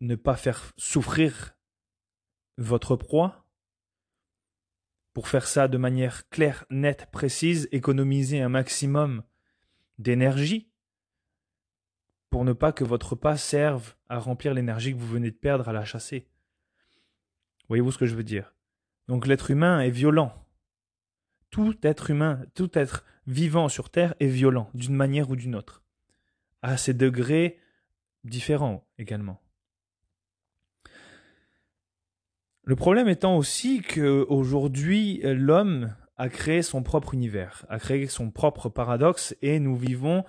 ne 0.00 0.14
pas 0.14 0.36
faire 0.36 0.72
souffrir 0.76 1.56
votre 2.58 2.96
proie, 2.96 3.46
pour 5.12 5.28
faire 5.28 5.46
ça 5.46 5.68
de 5.68 5.78
manière 5.78 6.28
claire, 6.28 6.66
nette, 6.70 7.10
précise, 7.10 7.68
économiser 7.72 8.40
un 8.40 8.48
maximum 8.48 9.22
d'énergie, 9.98 10.70
pour 12.30 12.44
ne 12.44 12.52
pas 12.52 12.72
que 12.72 12.84
votre 12.84 13.10
repas 13.10 13.36
serve 13.36 13.94
à 14.08 14.18
remplir 14.18 14.52
l'énergie 14.52 14.92
que 14.92 14.98
vous 14.98 15.06
venez 15.06 15.30
de 15.30 15.36
perdre 15.36 15.68
à 15.68 15.72
la 15.72 15.84
chasser. 15.84 16.28
Voyez-vous 17.68 17.92
ce 17.92 17.98
que 17.98 18.06
je 18.06 18.14
veux 18.14 18.24
dire? 18.24 18.55
Donc 19.08 19.26
l'être 19.26 19.50
humain 19.50 19.80
est 19.80 19.90
violent. 19.90 20.32
Tout 21.50 21.76
être 21.82 22.10
humain, 22.10 22.42
tout 22.54 22.76
être 22.78 23.04
vivant 23.26 23.68
sur 23.68 23.90
Terre 23.90 24.14
est 24.20 24.26
violent, 24.26 24.70
d'une 24.74 24.94
manière 24.94 25.30
ou 25.30 25.36
d'une 25.36 25.54
autre, 25.54 25.82
à 26.62 26.76
ses 26.76 26.94
degrés 26.94 27.58
différents 28.24 28.86
également. 28.98 29.40
Le 32.64 32.74
problème 32.74 33.08
étant 33.08 33.36
aussi 33.36 33.80
qu'aujourd'hui, 33.80 35.20
l'homme 35.22 35.94
a 36.16 36.28
créé 36.28 36.62
son 36.62 36.82
propre 36.82 37.14
univers, 37.14 37.64
a 37.68 37.78
créé 37.78 38.08
son 38.08 38.30
propre 38.30 38.68
paradoxe, 38.68 39.36
et 39.40 39.60
nous 39.60 39.76
vivons 39.76 40.24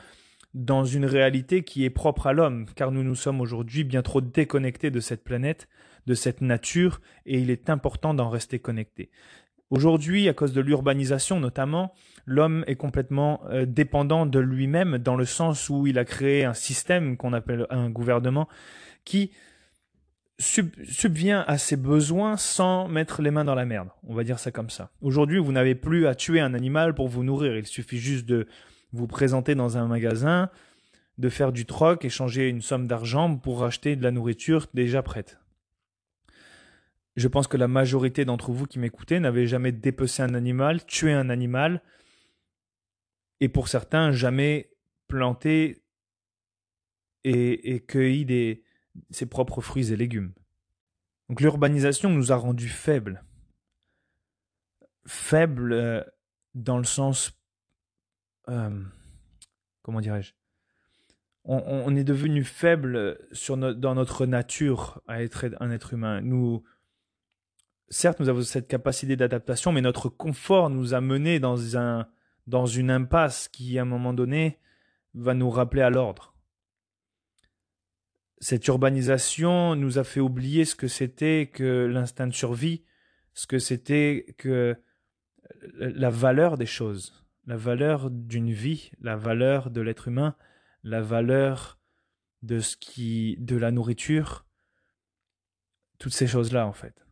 dans 0.54 0.86
une 0.86 1.06
réalité 1.06 1.64
qui 1.64 1.84
est 1.84 1.90
propre 1.90 2.28
à 2.28 2.34
l'homme, 2.34 2.68
car 2.76 2.92
nous 2.92 3.04
nous 3.04 3.16
sommes 3.16 3.42
aujourd'hui 3.42 3.84
bien 3.84 4.04
trop 4.04 4.22
déconnectés 4.22 4.92
de 4.92 5.00
cette 5.00 5.24
planète 5.24 5.68
de 6.08 6.14
cette 6.16 6.42
nature 6.42 7.02
et 7.28 7.38
il 7.40 7.52
est 7.52 7.70
important 7.70 8.16
d'en 8.16 8.30
rester 8.30 8.58
connecté. 8.58 9.12
Aujourd'hui, 9.70 10.30
à 10.30 10.34
cause 10.34 10.54
de 10.54 10.62
l'urbanisation 10.62 11.42
notamment, 11.42 11.94
l'homme 12.26 12.64
est 12.68 12.78
complètement 12.78 13.42
euh, 13.50 13.66
dépendant 13.66 14.26
de 14.26 14.40
lui-même 14.40 14.98
dans 14.98 15.18
le 15.18 15.26
sens 15.26 15.70
où 15.70 15.86
il 15.86 16.00
a 16.00 16.06
créé 16.06 16.46
un 16.46 16.54
système 16.54 17.18
qu'on 17.18 17.34
appelle 17.34 17.68
un 17.70 17.90
gouvernement 17.90 18.48
qui 19.04 19.32
subvient 20.40 21.44
à 21.48 21.58
ses 21.58 21.76
besoins 21.76 22.38
sans 22.38 22.88
mettre 22.88 23.22
les 23.22 23.32
mains 23.32 23.44
dans 23.44 23.56
la 23.56 23.66
merde. 23.66 23.90
On 24.08 24.14
va 24.14 24.24
dire 24.24 24.40
ça 24.40 24.52
comme 24.52 24.70
ça. 24.70 24.92
Aujourd'hui, 25.02 25.40
vous 25.40 25.52
n'avez 25.52 25.76
plus 25.76 26.08
à 26.08 26.16
tuer 26.16 26.40
un 26.40 26.54
animal 26.54 26.94
pour 26.94 27.08
vous 27.08 27.24
nourrir. 27.24 27.58
Il 27.58 27.66
suffit 27.66 27.98
juste 27.98 28.26
de 28.26 28.48
vous 28.94 29.08
présenter 29.08 29.56
dans 29.56 29.78
un 29.78 29.88
magasin, 29.88 30.50
de 31.18 31.30
faire 31.30 31.52
du 31.52 31.66
troc, 31.66 32.06
échanger 32.06 32.48
une 32.50 32.62
somme 32.62 32.88
d'argent 32.88 33.36
pour 33.36 33.64
acheter 33.64 33.96
de 33.96 34.04
la 34.04 34.12
nourriture 34.12 34.68
déjà 34.74 35.02
prête. 35.02 35.40
Je 37.18 37.28
pense 37.28 37.48
que 37.48 37.58
la 37.58 37.68
majorité 37.68 38.26
d'entre 38.26 38.52
vous 38.52 38.68
qui 38.68 38.78
m'écoutez 38.78 39.20
n'avez 39.20 39.48
jamais 39.48 39.72
dépecé 39.72 40.22
un 40.22 40.36
animal, 40.36 40.86
tué 40.86 41.12
un 41.12 41.32
animal, 41.32 41.82
et 43.40 43.50
pour 43.50 43.68
certains, 43.70 44.12
jamais 44.12 44.72
planté 45.08 45.82
et, 47.24 47.84
cueilli 47.88 48.24
des, 48.24 48.64
ses 49.10 49.26
propres 49.26 49.62
fruits 49.62 49.92
et 49.92 49.96
légumes. 49.96 50.32
Donc 51.28 51.42
l'urbanisation 51.42 52.12
nous 52.12 52.32
a 52.32 52.36
rendus 52.36 52.70
faibles. 52.70 53.24
Faibles 55.08 55.74
euh, 55.74 56.04
dans 56.54 56.78
le 56.78 56.84
sens... 56.84 57.34
Euh, 58.48 58.84
comment 59.82 60.02
dirais-je? 60.02 60.34
On, 61.50 61.96
est 61.96 62.04
devenu 62.04 62.44
faible 62.44 63.18
sur 63.32 63.56
dans 63.56 63.96
notre 63.96 64.26
nature 64.26 65.02
à 65.08 65.24
être 65.24 65.46
un 65.62 65.72
être 65.72 65.94
humain. 65.94 66.20
Nous, 66.20 66.62
certes, 67.90 68.20
nous 68.20 68.30
avons 68.30 68.42
cette 68.42 68.68
capacité 68.68 69.16
d'adaptation, 69.16 69.72
mais 69.72 69.82
notre 69.82 70.10
confort 70.10 70.70
nous 70.70 70.94
a 70.94 71.02
menés 71.02 71.40
dans, 71.40 71.78
un, 71.78 72.08
dans 72.46 72.66
une 72.66 72.92
impasse 72.92 73.48
qui, 73.48 73.78
à 73.80 73.84
un 73.84 73.86
moment 73.86 74.14
donné, 74.14 74.60
va 75.14 75.34
nous 75.34 75.50
rappeler 75.50 75.82
à 75.82 75.90
l'ordre. 75.90 76.34
Cette 78.40 78.68
urbanisation 78.68 79.76
nous 79.76 79.98
a 79.98 80.04
fait 80.04 80.20
oublier 80.20 80.66
ce 80.66 80.76
que 80.76 80.88
c'était 80.88 81.50
que 81.52 81.86
l'instinct 81.86 82.28
de 82.28 82.34
survie, 82.34 82.84
ce 83.34 83.48
que 83.48 83.58
c'était 83.58 84.36
que 84.38 84.76
la 85.74 86.10
valeur 86.10 86.58
des 86.58 86.68
choses, 86.68 87.26
la 87.48 87.58
valeur 87.58 88.12
d'une 88.12 88.52
vie, 88.52 88.92
la 89.00 89.16
valeur 89.16 89.72
de 89.72 89.82
l'être 89.82 90.08
humain, 90.08 90.36
la 90.84 91.02
valeur 91.02 91.80
de 92.44 92.60
ce 92.60 92.78
qui, 92.78 93.38
de 93.40 93.56
la 93.56 93.72
nourriture, 93.72 94.46
toutes 95.98 96.14
ces 96.14 96.28
choses-là 96.28 96.68
en 96.68 96.74
fait 96.74 97.07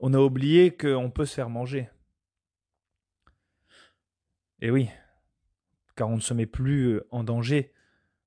on 0.00 0.14
a 0.14 0.18
oublié 0.18 0.76
qu'on 0.76 1.10
peut 1.10 1.26
se 1.26 1.34
faire 1.34 1.50
manger. 1.50 1.88
Et 4.62 4.70
oui, 4.70 4.88
car 5.94 6.08
on 6.08 6.16
ne 6.16 6.20
se 6.20 6.34
met 6.34 6.46
plus 6.46 6.94
euh, 6.94 7.06
en 7.10 7.22
danger. 7.22 7.72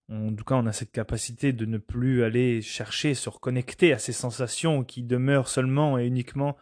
En 0.10 0.34
tout 0.34 0.44
cas, 0.44 0.56
on 0.56 0.68
a 0.68 0.74
cette 0.74 0.92
capacité 0.92 1.54
de 1.54 1.66
ne 1.66 1.78
plus 1.78 2.24
aller 2.24 2.62
chercher, 2.62 3.16
se 3.16 3.30
reconnecter 3.30 3.94
à 3.94 4.00
ces 4.00 4.14
sensations 4.14 4.84
qui 4.84 5.02
demeurent 5.02 5.48
seulement 5.48 5.98
et 5.98 6.06
uniquement 6.06 6.58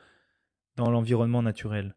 dans 0.78 0.90
l'environnement 0.90 1.42
naturel. 1.42 1.96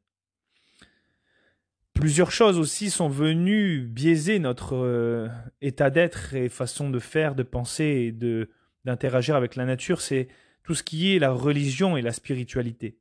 Plusieurs 1.92 2.32
choses 2.32 2.58
aussi 2.58 2.90
sont 2.90 3.08
venues 3.08 3.82
biaiser 3.82 4.40
notre 4.40 4.74
euh, 4.74 5.28
état 5.60 5.90
d'être 5.90 6.34
et 6.34 6.48
façon 6.48 6.90
de 6.90 6.98
faire, 6.98 7.36
de 7.36 7.44
penser 7.44 7.84
et 7.84 8.12
d'interagir 8.84 9.36
avec 9.36 9.54
la 9.54 9.64
nature. 9.64 10.00
C'est 10.00 10.26
tout 10.64 10.74
ce 10.74 10.82
qui 10.82 11.14
est 11.14 11.20
la 11.20 11.30
religion 11.30 11.96
et 11.96 12.02
la 12.02 12.12
spiritualité 12.12 12.98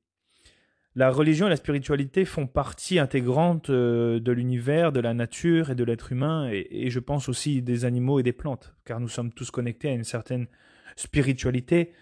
la 0.95 1.09
religion 1.09 1.47
et 1.47 1.49
la 1.49 1.55
spiritualité 1.55 2.23
font 2.23 2.45
partie 2.45 2.99
intégrante 2.99 3.69
euh, 3.71 4.19
de 4.19 4.31
l'univers, 4.31 4.91
de 4.91 4.99
la 4.99 5.13
nature 5.13 5.71
et 5.71 5.75
de 5.75 5.83
l'être 5.83 6.11
humain, 6.11 6.49
et, 6.51 6.89
je 6.89 6.99
pense 6.99 7.29
aussi 7.29 7.61
des 7.61 7.85
animaux 7.85 8.19
et 8.19 8.23
des 8.23 8.33
plantes, 8.33 8.75
car 8.85 8.99
nous 8.99 9.07
sommes 9.07 9.33
tous 9.33 9.49
connectés 9.49 9.89
à 9.89 9.93
une 9.93 10.03
certaine 10.03 10.47
spiritualité. 10.95 11.93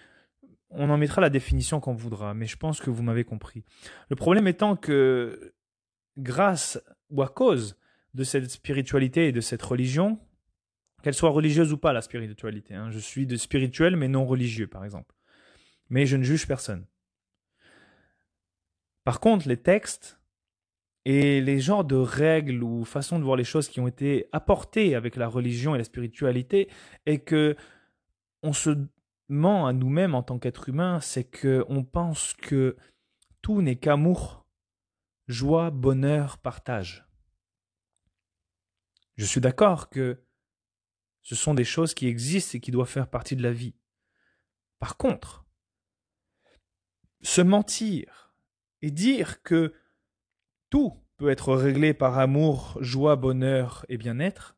On 0.69 0.89
en 0.89 0.97
mettra 0.97 1.21
la 1.21 1.29
définition 1.29 1.79
qu'on 1.79 1.93
voudra, 1.93 2.33
mais 2.33 2.47
je 2.47 2.57
pense 2.57 2.81
que 2.81 2.89
vous 2.89 3.03
m'avez 3.03 3.23
compris. 3.23 3.63
Le 4.09 4.15
problème 4.17 4.47
étant 4.47 4.75
que, 4.75 5.53
grâce 6.17 6.81
ou 7.09 7.21
à 7.21 7.29
cause 7.29 7.77
de 8.13 8.25
cette 8.25 8.49
spiritualité 8.49 9.27
et 9.27 9.31
de 9.31 9.41
cette 9.41 9.61
religion, 9.61 10.19
qu'elle 11.01 11.13
soit 11.13 11.29
religieuse 11.29 11.71
ou 11.71 11.77
pas, 11.77 11.93
la 11.93 12.01
spiritualité, 12.01 12.73
hein, 12.73 12.91
je 12.91 12.99
suis 12.99 13.25
de 13.25 13.37
spirituel 13.37 13.95
mais 13.95 14.09
non 14.09 14.25
religieux, 14.25 14.67
par 14.67 14.83
exemple. 14.83 15.15
Mais 15.89 16.05
je 16.05 16.17
ne 16.17 16.23
juge 16.23 16.45
personne. 16.45 16.85
Par 19.03 19.19
contre, 19.19 19.47
les 19.47 19.57
textes 19.57 20.21
Et 21.03 21.41
les 21.41 21.59
genres 21.59 21.83
de 21.83 21.95
règles 21.95 22.63
ou 22.63 22.85
façons 22.85 23.17
de 23.17 23.23
voir 23.23 23.35
les 23.35 23.43
choses 23.43 23.67
qui 23.67 23.79
ont 23.79 23.87
été 23.87 24.27
apportées 24.31 24.93
avec 24.93 25.15
la 25.15 25.27
religion 25.27 25.73
et 25.73 25.79
la 25.79 25.83
spiritualité 25.83 26.69
est 27.07 27.19
que 27.19 27.55
on 28.43 28.53
se 28.53 28.69
ment 29.27 29.65
à 29.65 29.73
nous-mêmes 29.73 30.13
en 30.13 30.21
tant 30.21 30.37
qu'être 30.37 30.69
humain, 30.69 30.99
c'est 30.99 31.23
que 31.23 31.65
on 31.69 31.83
pense 31.83 32.33
que 32.33 32.75
tout 33.41 33.61
n'est 33.63 33.77
qu'amour, 33.77 34.45
joie, 35.27 35.71
bonheur, 35.71 36.37
partage. 36.37 37.07
Je 39.15 39.25
suis 39.25 39.41
d'accord 39.41 39.89
que 39.89 40.23
ce 41.21 41.35
sont 41.35 41.55
des 41.55 41.63
choses 41.63 41.93
qui 41.93 42.07
existent 42.07 42.57
et 42.57 42.61
qui 42.61 42.71
doivent 42.71 42.89
faire 42.89 43.09
partie 43.09 43.35
de 43.35 43.43
la 43.43 43.53
vie. 43.53 43.75
Par 44.79 44.97
contre, 44.97 45.45
se 47.21 47.41
mentir 47.41 48.30
et 48.81 48.91
dire 48.91 49.43
que 49.43 49.73
tout 50.69 50.93
peut 51.17 51.29
être 51.29 51.53
réglé 51.53 51.93
par 51.93 52.17
amour, 52.17 52.77
joie, 52.81 53.15
bonheur 53.15 53.85
et 53.89 53.97
bien-être, 53.97 54.57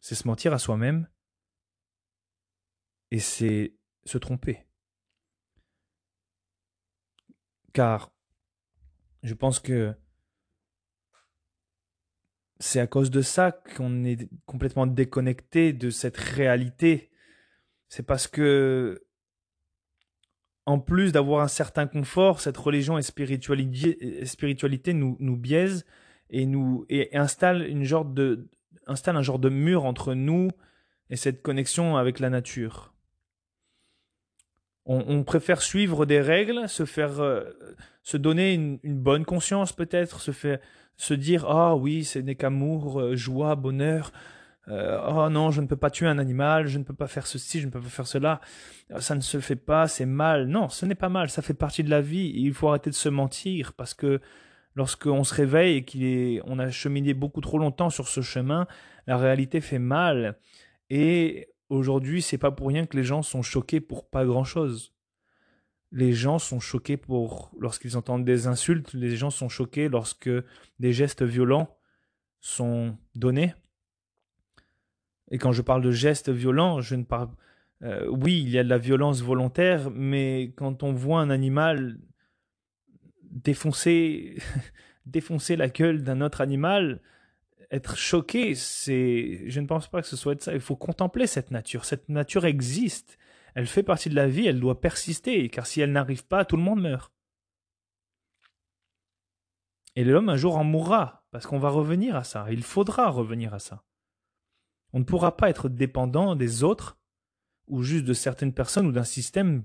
c'est 0.00 0.14
se 0.14 0.26
mentir 0.26 0.52
à 0.52 0.58
soi-même 0.58 1.08
et 3.10 3.18
c'est 3.18 3.74
se 4.04 4.18
tromper. 4.18 4.66
Car 7.72 8.12
je 9.22 9.34
pense 9.34 9.60
que 9.60 9.94
c'est 12.58 12.80
à 12.80 12.86
cause 12.86 13.10
de 13.10 13.22
ça 13.22 13.52
qu'on 13.52 14.04
est 14.04 14.28
complètement 14.44 14.86
déconnecté 14.86 15.72
de 15.72 15.90
cette 15.90 16.18
réalité. 16.18 17.10
C'est 17.88 18.02
parce 18.02 18.28
que, 18.28 19.06
en 20.70 20.78
plus 20.78 21.10
d'avoir 21.10 21.42
un 21.42 21.48
certain 21.48 21.88
confort, 21.88 22.40
cette 22.40 22.56
religion 22.56 22.96
et 22.96 23.02
spiritualité, 23.02 24.94
nous, 24.94 25.16
nous 25.18 25.36
biaise 25.36 25.84
et 26.30 26.46
nous 26.46 26.86
installe 27.12 27.66
une 27.66 27.82
de 28.14 28.48
un 28.86 29.22
genre 29.22 29.40
de 29.40 29.48
mur 29.48 29.84
entre 29.84 30.14
nous 30.14 30.48
et 31.10 31.16
cette 31.16 31.42
connexion 31.42 31.96
avec 31.96 32.20
la 32.20 32.30
nature. 32.30 32.94
On, 34.86 35.22
préfère 35.24 35.60
suivre 35.60 36.06
des 36.06 36.20
règles, 36.20 36.68
se 36.68 36.84
faire, 36.84 37.20
euh, 37.20 37.44
se 38.02 38.16
donner 38.16 38.54
une, 38.54 38.78
bonne 38.82 39.24
conscience 39.24 39.72
peut-être, 39.72 40.20
se 40.20 40.32
faire, 40.32 40.58
se 40.96 41.14
dire 41.14 41.46
ah 41.48 41.76
oui, 41.76 42.04
ce 42.04 42.18
n'est 42.18 42.34
qu'amour, 42.34 43.00
euh, 43.00 43.14
joie, 43.14 43.54
bonheur. 43.56 44.12
Euh, 44.70 45.00
oh 45.08 45.28
non, 45.28 45.50
je 45.50 45.60
ne 45.60 45.66
peux 45.66 45.76
pas 45.76 45.90
tuer 45.90 46.06
un 46.06 46.18
animal, 46.18 46.66
je 46.68 46.78
ne 46.78 46.84
peux 46.84 46.94
pas 46.94 47.08
faire 47.08 47.26
ceci, 47.26 47.60
je 47.60 47.66
ne 47.66 47.72
peux 47.72 47.80
pas 47.80 47.88
faire 47.88 48.06
cela. 48.06 48.40
Ça 48.98 49.14
ne 49.14 49.20
se 49.20 49.40
fait 49.40 49.56
pas, 49.56 49.88
c'est 49.88 50.06
mal. 50.06 50.46
Non, 50.46 50.68
ce 50.68 50.86
n'est 50.86 50.94
pas 50.94 51.08
mal, 51.08 51.28
ça 51.28 51.42
fait 51.42 51.54
partie 51.54 51.82
de 51.82 51.90
la 51.90 52.00
vie. 52.00 52.32
il 52.34 52.54
faut 52.54 52.68
arrêter 52.68 52.90
de 52.90 52.94
se 52.94 53.08
mentir 53.08 53.72
parce 53.72 53.94
que 53.94 54.20
lorsqu'on 54.76 55.24
se 55.24 55.34
réveille 55.34 55.76
et 55.76 55.84
qu'on 55.84 56.58
a 56.58 56.70
cheminé 56.70 57.14
beaucoup 57.14 57.40
trop 57.40 57.58
longtemps 57.58 57.90
sur 57.90 58.08
ce 58.08 58.20
chemin, 58.20 58.66
la 59.06 59.16
réalité 59.16 59.60
fait 59.60 59.78
mal. 59.78 60.38
Et 60.88 61.48
aujourd'hui, 61.68 62.22
c'est 62.22 62.38
pas 62.38 62.52
pour 62.52 62.68
rien 62.68 62.86
que 62.86 62.96
les 62.96 63.04
gens 63.04 63.22
sont 63.22 63.42
choqués 63.42 63.80
pour 63.80 64.08
pas 64.08 64.24
grand 64.24 64.44
chose. 64.44 64.94
Les 65.92 66.12
gens 66.12 66.38
sont 66.38 66.60
choqués 66.60 66.96
pour 66.96 67.50
lorsqu'ils 67.58 67.96
entendent 67.96 68.24
des 68.24 68.46
insultes, 68.46 68.92
les 68.94 69.16
gens 69.16 69.30
sont 69.30 69.48
choqués 69.48 69.88
lorsque 69.88 70.30
des 70.78 70.92
gestes 70.92 71.24
violents 71.24 71.76
sont 72.38 72.96
donnés. 73.16 73.54
Et 75.30 75.38
quand 75.38 75.52
je 75.52 75.62
parle 75.62 75.82
de 75.82 75.92
gestes 75.92 76.30
violents, 76.30 76.80
je 76.80 76.94
ne 76.94 77.04
parle 77.04 77.30
euh, 77.82 78.06
oui, 78.08 78.42
il 78.42 78.50
y 78.50 78.58
a 78.58 78.64
de 78.64 78.68
la 78.68 78.78
violence 78.78 79.22
volontaire, 79.22 79.90
mais 79.90 80.52
quand 80.56 80.82
on 80.82 80.92
voit 80.92 81.20
un 81.20 81.30
animal 81.30 81.98
défoncer 83.22 84.36
défoncer 85.06 85.56
la 85.56 85.68
gueule 85.68 86.02
d'un 86.02 86.20
autre 86.20 86.40
animal, 86.40 87.00
être 87.70 87.96
choqué, 87.96 88.54
c'est, 88.54 89.44
je 89.46 89.60
ne 89.60 89.66
pense 89.66 89.88
pas 89.88 90.02
que 90.02 90.08
ce 90.08 90.16
soit 90.16 90.34
de 90.34 90.40
ça. 90.40 90.52
Il 90.52 90.60
faut 90.60 90.76
contempler 90.76 91.26
cette 91.26 91.50
nature. 91.50 91.84
Cette 91.84 92.08
nature 92.08 92.44
existe. 92.44 93.16
Elle 93.54 93.66
fait 93.66 93.82
partie 93.82 94.10
de 94.10 94.14
la 94.14 94.28
vie. 94.28 94.46
Elle 94.46 94.60
doit 94.60 94.80
persister, 94.80 95.48
car 95.48 95.66
si 95.66 95.80
elle 95.80 95.92
n'arrive 95.92 96.26
pas, 96.26 96.44
tout 96.44 96.56
le 96.56 96.62
monde 96.62 96.82
meurt. 96.82 97.12
Et 99.96 100.04
l'homme 100.04 100.28
un 100.28 100.36
jour 100.36 100.56
en 100.56 100.64
mourra, 100.64 101.24
parce 101.30 101.46
qu'on 101.46 101.58
va 101.58 101.70
revenir 101.70 102.16
à 102.16 102.24
ça. 102.24 102.46
Il 102.50 102.62
faudra 102.62 103.08
revenir 103.08 103.54
à 103.54 103.58
ça. 103.58 103.84
On 104.92 104.98
ne 104.98 105.04
pourra 105.04 105.36
pas 105.36 105.50
être 105.50 105.68
dépendant 105.68 106.36
des 106.36 106.64
autres, 106.64 106.98
ou 107.68 107.82
juste 107.82 108.04
de 108.04 108.12
certaines 108.12 108.52
personnes, 108.52 108.86
ou 108.86 108.92
d'un 108.92 109.04
système 109.04 109.64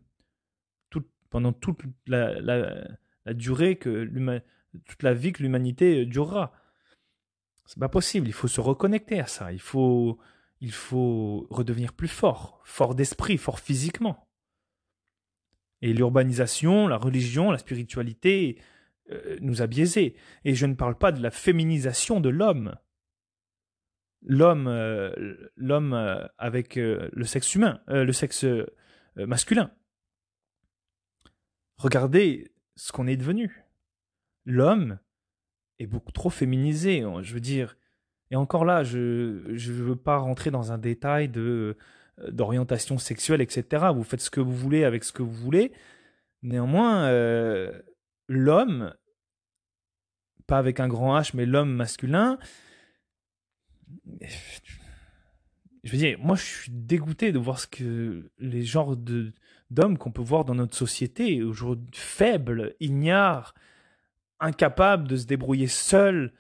pendant 1.36 1.52
toute 1.52 1.82
la, 2.08 3.34
durée 3.34 3.76
que 3.76 4.10
toute 4.86 5.04
la 5.04 5.14
vie 5.14 5.34
que 5.34 5.44
l'humanité 5.44 6.06
durera. 6.06 6.54
C'est 7.66 7.80
pas 7.80 7.90
possible. 7.90 8.28
Il 8.28 8.34
faut 8.34 8.48
se 8.48 8.62
reconnecter 8.62 9.20
à 9.20 9.28
ça. 9.28 9.52
Il 9.52 9.60
faut, 9.60 10.18
il 10.62 10.72
faut 10.72 11.46
redevenir 11.50 11.92
plus 11.92 12.08
fort, 12.08 12.62
fort 12.64 12.96
d'esprit, 12.96 13.38
fort 13.38 13.60
physiquement. 13.60 14.26
Et 15.82 15.92
l'urbanisation, 15.92 16.88
la 16.88 16.98
religion, 16.98 17.52
la 17.52 17.58
spiritualité 17.58 18.58
euh, 19.12 19.38
nous 19.42 19.62
a 19.62 19.68
biaisés. 19.68 20.16
Et 20.46 20.56
je 20.56 20.66
ne 20.66 20.76
parle 20.76 20.98
pas 20.98 21.12
de 21.12 21.22
la 21.22 21.32
féminisation 21.32 22.22
de 22.22 22.30
l'homme. 22.30 22.76
L'homme, 24.28 24.68
euh, 24.68 25.14
l'homme 25.56 25.94
euh, 25.94 26.26
avec 26.38 26.76
le 26.76 27.24
sexe 27.24 27.54
humain, 27.56 27.82
le 27.88 28.12
sexe 28.12 28.46
masculin. 29.16 29.72
Regardez 31.78 32.52
ce 32.76 32.92
qu'on 32.92 33.08
est 33.08 33.18
devenu. 33.18 33.64
L'homme 34.46 35.00
est 35.80 35.88
beaucoup 35.88 36.12
trop 36.12 36.30
féminisé. 36.30 37.04
Je 37.22 37.34
veux 37.34 37.40
dire, 37.40 37.78
et 38.32 38.36
encore 38.36 38.66
là, 38.66 38.84
je 38.84 38.98
ne 38.98 39.84
veux 39.84 39.96
pas 39.96 40.18
rentrer 40.18 40.52
dans 40.52 40.72
un 40.72 40.78
détail 40.78 41.30
de 41.30 41.78
euh, 42.22 42.32
d'orientation 42.32 42.98
sexuelle, 42.98 43.42
etc. 43.42 43.88
Vous 43.94 44.04
faites 44.04 44.22
ce 44.22 44.30
que 44.30 44.40
vous 44.40 44.56
voulez 44.56 44.84
avec 44.86 45.04
ce 45.04 45.12
que 45.12 45.22
vous 45.22 45.34
voulez. 45.34 45.74
Néanmoins, 46.44 47.06
euh, 47.08 47.82
l'homme, 48.28 48.94
pas 50.48 50.58
avec 50.58 50.80
un 50.80 50.88
grand 50.88 51.18
H, 51.20 51.32
mais 51.34 51.46
l'homme 51.46 51.74
masculin, 51.74 52.38
je 55.84 55.92
veux 55.92 55.98
dire, 55.98 56.18
moi 56.20 56.36
je 56.36 56.44
suis 56.44 56.72
dégoûté 56.72 57.32
de 57.32 57.40
voir 57.40 57.60
ce 57.60 57.68
que 57.68 58.30
les 58.40 58.64
genres 58.64 58.96
d'hommes 59.70 59.98
qu'on 59.98 60.12
peut 60.12 60.22
voir 60.22 60.46
dans 60.46 60.56
notre 60.56 60.76
société, 60.76 61.44
aujourd'hui 61.44 61.88
faibles, 61.94 62.76
ignares, 62.80 63.54
incapable 64.40 65.08
de 65.08 65.16
se 65.16 65.26
débrouiller 65.26 65.68
seul. 65.68 66.34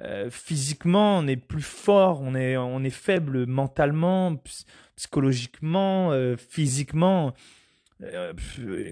Euh, 0.00 0.30
physiquement, 0.30 1.18
on 1.18 1.26
est 1.26 1.36
plus 1.36 1.62
fort, 1.62 2.22
on 2.22 2.34
est, 2.34 2.56
on 2.56 2.82
est 2.82 2.90
faible 2.90 3.46
mentalement, 3.46 4.42
psychologiquement, 4.96 6.12
euh, 6.12 6.36
physiquement. 6.36 7.34
Euh, 8.02 8.32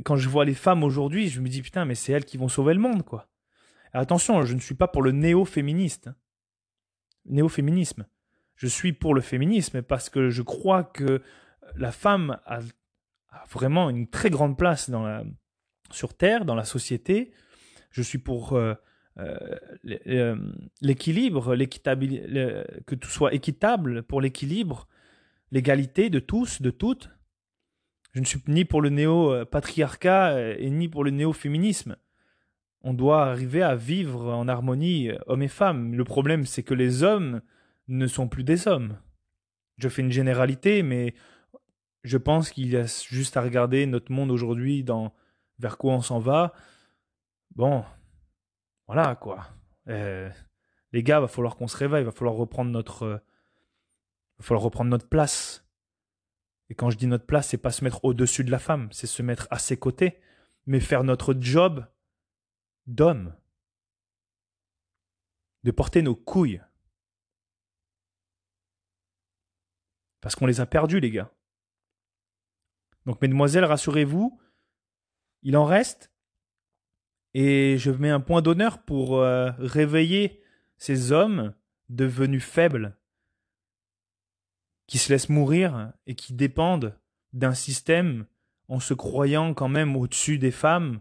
quand 0.05 0.17
je 0.17 0.29
vois 0.29 0.45
les 0.45 0.55
femmes 0.55 0.85
aujourd'hui, 0.85 1.29
je 1.29 1.41
me 1.41 1.49
dis 1.49 1.63
putain, 1.63 1.85
mais 1.85 1.95
c'est 1.95 2.13
elles 2.13 2.25
qui 2.25 2.37
vont 2.37 2.49
sauver 2.49 2.75
le 2.75 2.81
monde, 2.81 3.03
quoi. 3.03 3.29
attention, 3.93 4.43
je 4.43 4.55
ne 4.55 4.61
suis 4.61 4.75
pas 4.75 4.89
pour 4.89 5.03
le 5.03 5.13
néo-féministe. 5.13 6.09
Hein. 6.09 6.15
Néo-féminisme. 7.27 8.07
Je 8.57 8.67
suis 8.67 8.93
pour 8.93 9.15
le 9.15 9.21
féminisme 9.21 9.83
parce 9.83 10.11
que 10.11 10.31
je 10.31 10.43
crois 10.43 10.85
que 10.85 11.23
la 11.77 11.93
femme 11.93 12.39
a, 12.47 12.61
vraiment 13.51 13.91
une 13.91 14.09
très 14.09 14.31
grande 14.31 14.59
place 14.59 14.91
sur 15.91 16.15
Terre, 16.15 16.45
dans 16.45 16.55
la 16.55 16.65
société 16.65 17.33
je 17.91 18.03
suis 18.03 18.19
pour 18.19 18.53
euh, 18.53 18.75
euh, 19.19 19.37
euh, 20.07 20.37
l'équilibre, 20.81 21.55
que 21.55 22.95
tout 22.95 23.09
soit 23.09 23.35
équitable 23.35 24.03
pour 24.03 24.21
l'équilibre, 24.21 24.89
l'égalité 25.51 26.11
de 26.11 26.21
tous, 26.21 26.63
de 26.63 26.71
toutes. 26.71 27.11
Je 28.13 28.21
ne 28.21 28.25
suis 28.25 28.41
ni 28.49 28.65
pour 28.65 28.83
le 28.83 28.89
néo-patriarcat 28.91 30.55
et 30.59 30.71
ni 30.71 30.89
pour 30.89 31.05
le 31.05 31.11
néo-féminisme. 31.11 31.97
On 32.83 32.95
doit 32.95 33.27
arriver 33.27 33.63
à 33.63 33.77
vivre 33.77 34.33
en 34.33 34.49
harmonie, 34.49 35.11
hommes 35.27 35.43
et 35.43 35.49
femmes. 35.49 35.95
Le 35.95 36.05
problème, 36.05 36.47
c'est 36.47 36.63
que 36.63 36.75
les 36.75 37.03
hommes 37.03 37.43
ne 37.89 38.07
sont 38.07 38.29
plus 38.29 38.45
des 38.45 38.69
hommes. 38.69 38.97
Je 39.77 39.89
fais 39.89 40.03
une 40.03 40.13
généralité, 40.13 40.83
mais 40.83 41.15
je 42.05 42.17
pense 42.17 42.51
qu'il 42.51 42.69
y 42.69 42.77
a 42.77 42.87
juste 43.09 43.37
à 43.37 43.43
regarder 43.43 43.87
notre 43.87 44.13
monde 44.13 44.31
aujourd'hui 44.31 44.83
dans 44.85 45.13
vers 45.59 45.77
quoi 45.77 45.93
on 45.95 46.01
s'en 46.01 46.19
va 46.19 46.55
bon, 47.55 47.85
voilà 48.87 49.15
quoi. 49.17 49.49
Euh, 49.89 50.31
les 50.93 51.03
gars, 51.03 51.21
va 51.21 51.29
falloir 51.29 51.57
qu'on 51.57 51.69
se 51.69 51.77
réveille, 51.77 52.05
va 52.05 52.13
falloir 52.13 52.35
reprendre 52.35 52.71
notre, 52.71 53.03
euh, 53.05 53.19
va 54.39 54.45
falloir 54.45 54.63
reprendre 54.63 54.91
notre 54.91 55.09
place. 55.09 55.67
Et 56.69 56.75
quand 56.75 56.91
je 56.91 56.97
dis 56.97 57.07
notre 57.07 57.27
place, 57.27 57.49
c'est 57.49 57.59
pas 57.59 57.73
se 57.73 57.85
mettre 57.85 58.05
au-dessus 58.05 58.45
de 58.45 58.51
la 58.51 58.59
femme, 58.59 58.89
c'est 58.93 59.07
se 59.07 59.23
mettre 59.23 59.49
à 59.51 59.59
ses 59.59 59.77
côtés, 59.77 60.21
mais 60.67 60.81
faire 60.81 61.05
notre 61.05 61.35
job 61.39 61.85
d'homme, 62.87 63.35
de 65.65 65.71
porter 65.71 66.03
nos 66.03 66.17
couilles. 66.17 66.63
Parce 70.21 70.35
qu'on 70.35 70.47
les 70.47 70.61
a 70.61 70.67
perdus, 70.67 71.01
les 71.01 71.11
gars. 71.11 71.33
Donc, 73.07 73.21
mesdemoiselles, 73.23 73.65
rassurez-vous, 73.65 74.41
il 75.43 75.57
en 75.57 75.65
reste 75.65 76.13
Et 77.33 77.79
je 77.79 77.91
mets 77.91 78.11
un 78.11 78.21
point 78.21 78.43
d'honneur 78.43 78.83
pour 78.83 79.19
euh, 79.19 79.51
réveiller 79.59 80.43
ces 80.77 81.13
hommes 81.13 81.55
devenus 81.89 82.45
faibles, 82.45 82.97
qui 84.87 84.99
se 84.99 85.13
laissent 85.13 85.29
mourir 85.29 85.93
et 86.07 86.15
qui 86.15 86.33
dépendent 86.33 86.99
d'un 87.33 87.55
système 87.55 88.27
en 88.69 88.81
se 88.81 88.95
croyant 88.95 89.55
quand 89.55 89.69
même 89.69 89.97
au-dessus 89.97 90.39
des 90.39 90.51
femmes, 90.51 91.01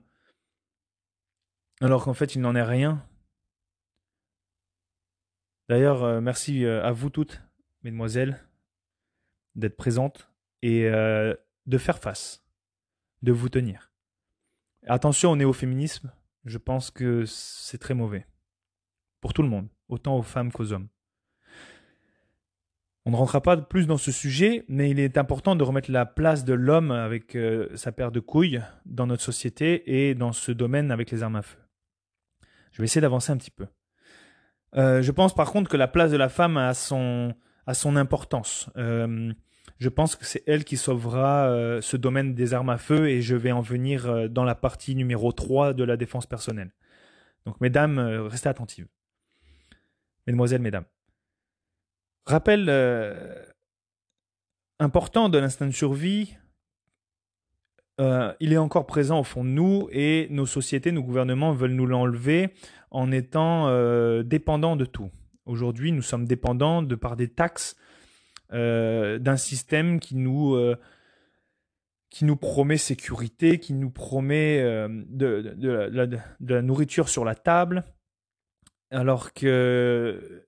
alors 1.82 2.04
qu'en 2.04 2.14
fait 2.14 2.36
il 2.36 2.42
n'en 2.42 2.56
est 2.56 2.64
rien. 2.64 3.04
D'ailleurs, 5.70 6.04
euh, 6.04 6.20
merci 6.20 6.66
euh, 6.66 6.84
à 6.84 6.92
vous 6.92 7.12
toutes, 7.12 7.42
mesdemoiselles, 7.84 8.44
d'être 9.56 9.78
présentes 9.78 10.30
et 10.64 10.86
euh, 10.86 11.36
de 11.68 11.78
faire 11.78 12.00
face, 12.00 12.44
de 13.22 13.32
vous 13.32 13.50
tenir. 13.50 13.92
Attention 14.88 15.32
au 15.32 15.36
néo-féminisme, 15.36 16.12
je 16.46 16.58
pense 16.58 16.90
que 16.90 17.26
c'est 17.26 17.78
très 17.78 17.94
mauvais. 17.94 18.26
Pour 19.22 19.34
tout 19.34 19.44
le 19.44 19.50
monde, 19.50 19.68
autant 19.90 20.18
aux 20.18 20.24
femmes 20.24 20.52
qu'aux 20.52 20.72
hommes. 20.74 20.88
On 23.06 23.12
ne 23.12 23.16
rentrera 23.16 23.42
pas 23.42 23.58
plus 23.58 23.86
dans 23.86 23.98
ce 23.98 24.12
sujet, 24.12 24.66
mais 24.68 24.90
il 24.90 25.00
est 25.00 25.18
important 25.18 25.56
de 25.56 25.64
remettre 25.64 25.92
la 25.92 26.06
place 26.06 26.46
de 26.46 26.54
l'homme 26.54 26.92
avec 26.92 27.38
sa 27.76 27.92
paire 27.92 28.12
de 28.12 28.20
couilles 28.20 28.62
dans 28.86 29.08
notre 29.08 29.24
société 29.24 30.10
et 30.10 30.16
dans 30.16 30.32
ce 30.32 30.52
domaine 30.52 30.92
avec 30.92 31.12
les 31.12 31.24
armes 31.24 31.38
à 31.38 31.42
feu. 31.42 31.58
Je 32.72 32.82
vais 32.82 32.86
essayer 32.86 33.02
d'avancer 33.02 33.32
un 33.32 33.38
petit 33.38 33.52
peu. 33.52 33.68
Euh, 34.76 35.02
je 35.02 35.12
pense 35.12 35.34
par 35.34 35.52
contre 35.52 35.70
que 35.70 35.78
la 35.78 35.88
place 35.88 36.12
de 36.12 36.18
la 36.18 36.30
femme 36.30 36.58
a 36.58 36.74
son, 36.74 37.36
importance. 37.96 38.70
Euh, 38.78 39.34
je 39.80 39.90
pense 39.90 40.16
que 40.16 40.26
c'est 40.26 40.44
elle 40.48 40.64
qui 40.64 40.78
sauvera 40.78 41.48
euh, 41.48 41.82
ce 41.82 41.98
domaine 41.98 42.36
des 42.36 42.54
armes 42.54 42.70
à 42.70 42.78
feu 42.78 43.10
et 43.10 43.22
je 43.22 43.36
vais 43.36 43.52
en 43.52 43.62
venir 43.62 44.30
dans 44.30 44.44
la 44.44 44.56
partie 44.56 44.96
numéro 44.96 45.32
3 45.32 45.74
de 45.74 45.84
la 45.84 45.98
défense 45.98 46.26
personnelle. 46.26 46.72
Donc 47.46 47.60
mesdames, 47.62 48.00
restez 48.00 48.50
attentives. 48.50 48.88
Mesdemoiselles, 50.28 50.62
mesdames. 50.62 50.86
Rappel 52.26 52.70
important 54.80 55.30
de 55.30 55.38
l'instinct 55.38 55.68
de 55.68 55.72
survie, 55.72 56.38
il 58.00 58.54
est 58.54 58.58
encore 58.58 58.86
présent 58.86 59.20
au 59.20 59.24
fond 59.24 59.44
de 59.44 59.50
nous 59.50 59.90
et 59.92 60.28
nos 60.30 60.46
sociétés, 60.46 60.92
nos 60.92 61.04
gouvernements 61.04 61.52
veulent 61.52 61.74
nous 61.74 61.86
l'enlever 61.86 62.54
en 62.92 63.12
étant 63.12 63.68
euh, 63.68 64.24
dépendant 64.24 64.76
de 64.76 64.86
tout. 64.86 65.10
Aujourd'hui, 65.46 65.92
nous 65.92 66.02
sommes 66.02 66.26
dépendants 66.26 66.82
de 66.82 66.96
par 66.96 67.16
des 67.16 67.28
taxes 67.28 67.76
euh, 68.54 69.20
d'un 69.20 69.38
système 69.38 70.00
qui 70.00 70.16
nous 70.16 70.54
euh, 70.54 70.76
qui 72.10 72.26
nous 72.26 72.36
promet 72.36 72.78
sécurité, 72.78 73.60
qui 73.60 73.74
nous 73.74 73.92
promet 73.92 74.64
de, 74.64 75.54
de, 75.56 76.18
la 76.40 76.62
nourriture 76.64 77.08
sur 77.08 77.24
la 77.24 77.36
table, 77.36 77.84
alors 78.90 79.32
que 79.32 80.44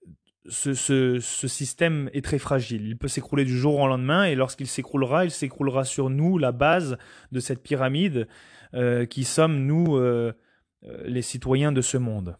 ce, 0.50 0.74
ce, 0.74 1.20
ce, 1.20 1.48
système 1.48 2.10
est 2.14 2.24
très 2.24 2.40
fragile. 2.40 2.88
Il 2.88 2.98
peut 2.98 3.08
s'écrouler 3.08 3.46
du 3.46 3.58
jour 3.58 3.80
au 3.80 3.88
lendemain 3.88 4.26
et 4.26 4.36
lorsqu'il 4.36 4.68
s'écroulera, 4.68 5.26
il 5.26 5.32
s'écroulera 5.32 5.86
sur 5.86 6.10
nous, 6.10 6.38
la 6.38 6.52
base 6.52 6.98
de 7.32 7.40
cette 7.40 7.62
pyramide 7.62 8.28
qui 9.10 9.26
sommes 9.26 9.66
nous 9.66 9.98
euh, 10.84 11.04
les 11.06 11.22
citoyens 11.22 11.72
de 11.72 11.82
ce 11.82 11.98
monde. 11.98 12.38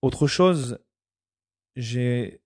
Autre 0.00 0.26
chose, 0.28 0.78
j'ai 1.74 2.40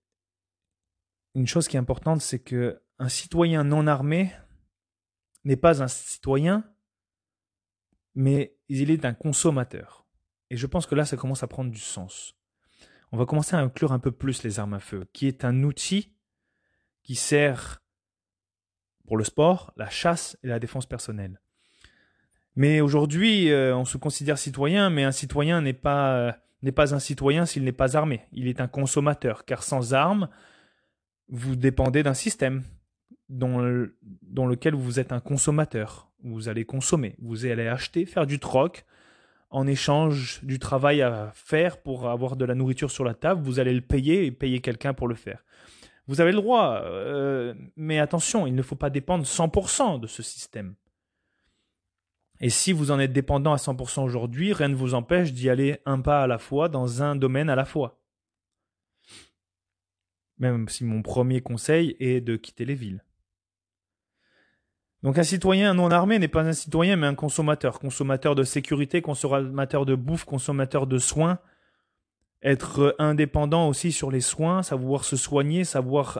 une 1.35 1.45
chose 1.45 1.67
qui 1.67 1.75
est 1.75 1.79
importante, 1.79 2.21
c'est 2.21 2.39
que 2.39 2.81
un 2.97 3.09
citoyen 3.09 3.63
non 3.63 3.85
armé 3.85 4.33
n'est 5.43 5.55
pas 5.55 5.83
un 5.83 5.87
citoyen, 5.87 6.63
mais 8.15 8.57
il 8.69 8.89
est 8.89 9.05
un 9.05 9.13
consommateur. 9.13 10.07
Et 10.49 10.57
je 10.57 10.67
pense 10.67 10.85
que 10.85 10.95
là, 10.95 11.05
ça 11.05 11.17
commence 11.17 11.43
à 11.43 11.47
prendre 11.47 11.71
du 11.71 11.79
sens. 11.79 12.35
On 13.11 13.17
va 13.17 13.25
commencer 13.25 13.55
à 13.55 13.59
inclure 13.59 13.91
un 13.91 13.99
peu 13.99 14.11
plus 14.11 14.43
les 14.43 14.59
armes 14.59 14.73
à 14.73 14.79
feu, 14.79 15.07
qui 15.13 15.27
est 15.27 15.45
un 15.45 15.63
outil 15.63 16.13
qui 17.03 17.15
sert 17.15 17.81
pour 19.07 19.17
le 19.17 19.23
sport, 19.23 19.73
la 19.77 19.89
chasse 19.89 20.37
et 20.43 20.47
la 20.47 20.59
défense 20.59 20.85
personnelle. 20.85 21.41
Mais 22.55 22.81
aujourd'hui, 22.81 23.51
euh, 23.51 23.75
on 23.75 23.85
se 23.85 23.97
considère 23.97 24.37
citoyen, 24.37 24.89
mais 24.89 25.03
un 25.03 25.11
citoyen 25.11 25.61
n'est 25.61 25.73
pas, 25.73 26.15
euh, 26.15 26.31
n'est 26.61 26.71
pas 26.71 26.93
un 26.93 26.99
citoyen 26.99 27.45
s'il 27.45 27.63
n'est 27.63 27.71
pas 27.71 27.97
armé. 27.97 28.21
Il 28.31 28.47
est 28.47 28.61
un 28.61 28.67
consommateur, 28.67 29.45
car 29.45 29.63
sans 29.63 29.93
armes, 29.93 30.29
vous 31.29 31.55
dépendez 31.55 32.03
d'un 32.03 32.13
système 32.13 32.63
dans, 33.29 33.87
dans 34.23 34.45
lequel 34.45 34.75
vous 34.75 34.99
êtes 34.99 35.11
un 35.11 35.19
consommateur. 35.19 36.11
Vous 36.23 36.49
allez 36.49 36.65
consommer, 36.65 37.15
vous 37.19 37.45
allez 37.45 37.67
acheter, 37.67 38.05
faire 38.05 38.25
du 38.25 38.39
troc 38.39 38.85
en 39.49 39.67
échange 39.67 40.39
du 40.43 40.59
travail 40.59 41.01
à 41.01 41.31
faire 41.33 41.81
pour 41.81 42.09
avoir 42.09 42.35
de 42.35 42.45
la 42.45 42.55
nourriture 42.55 42.91
sur 42.91 43.03
la 43.03 43.13
table. 43.13 43.41
Vous 43.41 43.59
allez 43.59 43.73
le 43.73 43.81
payer 43.81 44.25
et 44.25 44.31
payer 44.31 44.59
quelqu'un 44.59 44.93
pour 44.93 45.07
le 45.07 45.15
faire. 45.15 45.43
Vous 46.07 46.21
avez 46.21 46.31
le 46.31 46.37
droit, 46.37 46.81
euh, 46.83 47.53
mais 47.75 47.99
attention, 47.99 48.47
il 48.47 48.55
ne 48.55 48.61
faut 48.61 48.75
pas 48.75 48.89
dépendre 48.89 49.25
100% 49.25 49.99
de 49.99 50.07
ce 50.07 50.23
système. 50.23 50.75
Et 52.39 52.49
si 52.49 52.71
vous 52.71 52.91
en 52.91 52.99
êtes 52.99 53.11
dépendant 53.11 53.53
à 53.53 53.57
100% 53.57 54.03
aujourd'hui, 54.03 54.53
rien 54.53 54.69
ne 54.69 54.75
vous 54.75 54.93
empêche 54.93 55.33
d'y 55.33 55.49
aller 55.49 55.79
un 55.85 55.99
pas 55.99 56.23
à 56.23 56.27
la 56.27 56.37
fois 56.37 56.69
dans 56.69 57.03
un 57.03 57.15
domaine 57.15 57.49
à 57.49 57.55
la 57.55 57.65
fois. 57.65 57.99
Même 60.37 60.69
si 60.69 60.85
mon 60.85 61.01
premier 61.01 61.41
conseil 61.41 61.97
est 61.99 62.21
de 62.21 62.37
quitter 62.37 62.65
les 62.65 62.75
villes. 62.75 63.03
Donc 65.01 65.17
un 65.17 65.23
citoyen 65.23 65.73
non 65.73 65.91
armé 65.91 66.19
n'est 66.19 66.27
pas 66.27 66.41
un 66.41 66.53
citoyen 66.53 66.95
mais 66.97 67.07
un 67.07 67.15
consommateur. 67.15 67.79
Consommateur 67.79 68.35
de 68.35 68.43
sécurité, 68.43 69.01
consommateur 69.01 69.85
de 69.85 69.95
bouffe, 69.95 70.25
consommateur 70.25 70.87
de 70.87 70.97
soins. 70.97 71.39
Être 72.41 72.95
indépendant 72.99 73.67
aussi 73.67 73.91
sur 73.91 74.11
les 74.11 74.21
soins, 74.21 74.63
savoir 74.63 75.03
se 75.03 75.17
soigner, 75.17 75.63
savoir 75.65 76.19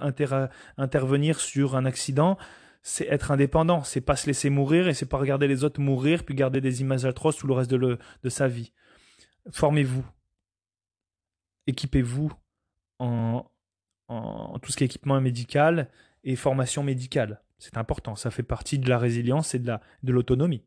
intervenir 0.78 1.40
sur 1.40 1.78
un 1.78 1.86
accident, 1.86 2.38
c'est 2.82 3.08
être 3.08 3.32
indépendant, 3.32 3.84
c'est 3.84 4.02
pas 4.02 4.18
se 4.18 4.28
laisser 4.28 4.50
mourir 4.50 4.90
et 4.90 4.94
c'est 4.94 5.06
pas 5.06 5.18
regarder 5.18 5.48
les 5.48 5.64
autres 5.64 5.80
mourir 5.80 6.26
puis 6.26 6.36
garder 6.36 6.60
des 6.60 6.82
images 6.82 7.06
atroces 7.06 7.38
tout 7.38 7.48
le 7.48 7.54
reste 7.54 7.72
de, 7.72 7.98
sa 8.28 8.50
vie. 8.50 8.74
Formez-vous, 9.52 10.04
équipez-vous 11.68 12.34
en, 13.00 13.46
en 14.10 14.60
tout 14.60 14.72
ce 14.72 14.78
qui 14.78 14.84
est 14.84 14.88
équipement 14.88 15.20
médical 15.22 15.90
et 16.26 16.36
formation 16.36 16.84
médicale. 16.84 17.42
C'est 17.60 17.78
important, 17.78 18.16
ça 18.16 18.32
fait 18.32 18.44
partie 18.44 18.80
de 18.80 18.90
la 18.90 18.98
résilience 18.98 19.54
et 19.54 19.60
de 19.60 19.68
la 19.68 19.82
de 20.04 20.12
l'autonomie. 20.14 20.66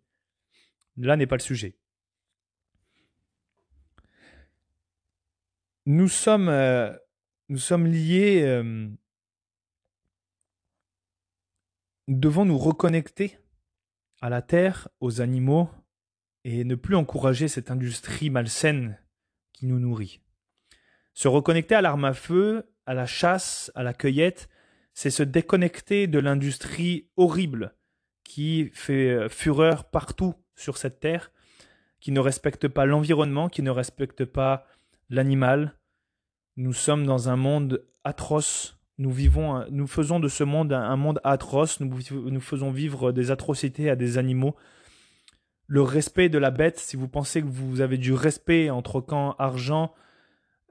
Là 0.98 1.16
n'est 1.16 1.26
pas 1.26 1.37
le 1.37 1.40
sujet. 1.40 1.78
Nous 5.87 6.09
sommes, 6.09 6.48
euh, 6.48 6.96
liés 7.48 8.42
euh, 8.44 8.88
devons 12.07 12.44
nous 12.44 12.59
reconnecter 12.59 13.38
à 14.20 14.28
la 14.28 14.42
terre, 14.42 14.88
aux 15.00 15.20
animaux, 15.20 15.68
et 16.44 16.62
ne 16.64 16.74
plus 16.74 16.94
encourager 16.94 17.48
cette 17.48 17.70
industrie 17.70 18.31
malsaine 18.31 18.98
qui 19.52 19.66
nous 19.66 19.81
nourrit. 19.81 20.20
Se 21.14 21.26
reconnecter 21.26 21.74
à 21.74 21.83
l'arme 21.83 22.05
à 22.05 22.14
feu, 22.14 22.72
à 22.87 22.94
la 22.94 23.07
chasse, 23.07 23.72
à 23.74 23.83
la 23.83 23.94
cueillette, 23.94 24.48
c'est 24.94 25.11
se 25.11 25.22
déconnecter 25.22 26.07
de 26.07 26.18
l'industrie 26.18 27.09
horrible 27.16 27.74
qui 28.24 28.70
fait 28.72 29.11
euh, 29.11 29.28
fureur 29.28 29.85
partout 29.85 30.35
sur 30.55 30.76
cette 30.76 31.00
terre, 31.00 31.33
qui 32.00 32.12
ne 32.12 32.20
respecte 32.20 32.68
pas 32.68 32.87
l'environnement, 32.87 33.48
qui 33.48 33.62
ne 33.62 33.70
respecte 33.70 34.24
pas 34.24 34.66
l'animal. 35.11 35.74
Nous 36.57 36.72
sommes 36.72 37.07
dans 37.07 37.28
un 37.28 37.37
monde 37.37 37.85
atroce 38.05 38.76
nous 38.98 39.11
vivons, 39.11 39.64
nous 39.70 39.87
faisons 39.87 40.20
de 40.20 40.28
ce 40.28 40.44
monde 40.44 40.72
un, 40.72 40.96
monde 40.96 41.20
atroce, 41.24 41.81
nous, 41.81 42.40
faisons 42.40 42.70
vivre 42.70 43.11
des 43.12 43.31
atrocités 43.31 43.90
à 43.90 43.96
des 43.96 44.18
animaux. 44.18 44.55
Le 45.66 45.83
respect 45.83 46.28
de 46.28 46.38
la 46.38 46.50
bête, 46.50 46.78
si 46.78 46.96
vous 46.96 47.09
pensez 47.09 47.40
que 47.40 47.46
vous 47.46 47.81
avez 47.81 47.96
du 47.96 48.12
respect 48.12 48.70
en 48.70 48.83
troquant 48.83 49.35
argent 49.38 49.92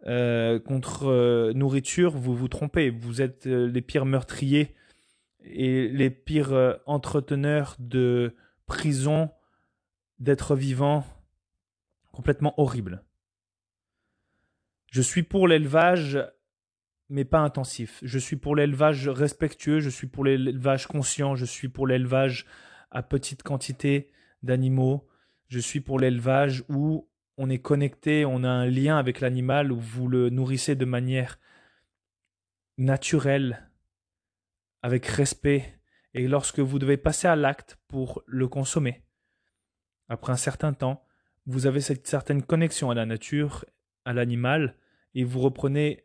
euh, 0.08 0.60
contre 0.60 1.08
euh, 1.08 1.54
nourriture, 1.54 2.18
vous 2.18 2.36
vous 2.36 2.48
trompez. 2.48 2.90
Vous 2.90 3.22
êtes 3.22 3.48
euh, 3.48 3.68
les 3.68 3.82
pires 3.82 4.06
meurtriers 4.06 4.76
et 5.44 5.88
les 5.88 6.10
pires 6.10 6.80
entreteneurs 6.86 7.76
de 7.80 8.36
prison, 8.68 9.32
d'êtres 10.20 10.56
vivants 10.56 11.04
complètement 12.12 12.54
horribles. 12.60 13.04
Je 14.92 15.02
suis 15.02 15.24
pour 15.24 15.48
l'élevage 15.48 16.20
mais 17.12 17.26
pas 17.26 17.40
intensif. 17.40 18.00
Je 18.04 18.18
suis 18.18 18.38
pour 18.38 18.56
l'élevage 18.56 19.10
respectueux, 19.10 19.82
je 19.82 19.90
suis 19.90 20.08
pour 20.08 20.24
l'élevage 20.24 20.88
conscient, 20.88 21.36
je 21.36 21.46
suis 21.46 21.68
pour 21.68 21.86
l'élevage 21.86 22.46
à 22.90 23.04
petite 23.04 23.44
quantité 23.44 24.10
d'animaux, 24.44 25.08
je 25.50 25.60
suis 25.60 25.82
pour 25.82 26.00
l'élevage 26.00 26.64
où 26.70 27.10
on 27.38 27.50
est 27.50 27.60
connecté, 27.60 28.26
on 28.26 28.44
a 28.44 28.50
un 28.50 28.66
lien 28.66 28.98
avec 28.98 29.20
l'animal, 29.20 29.72
où 29.72 29.80
vous 29.80 30.08
le 30.08 30.30
nourrissez 30.30 30.76
de 30.76 30.86
manière 30.86 31.40
naturelle, 32.78 33.70
avec 34.82 35.06
respect, 35.06 35.80
et 36.14 36.28
lorsque 36.28 36.60
vous 36.60 36.80
devez 36.80 36.98
passer 36.98 37.28
à 37.28 37.36
l'acte 37.36 37.78
pour 37.88 38.24
le 38.26 38.48
consommer, 38.48 39.04
après 40.10 40.34
un 40.34 40.38
certain 40.38 40.74
temps, 40.74 41.06
vous 41.46 41.66
avez 41.66 41.82
cette 41.82 42.08
certaine 42.08 42.44
connexion 42.44 42.92
à 42.92 42.96
la 42.96 43.06
nature, 43.06 43.66
à 44.06 44.14
l'animal, 44.14 44.76
et 45.16 45.24
vous 45.24 45.40
reprenez 45.40 46.04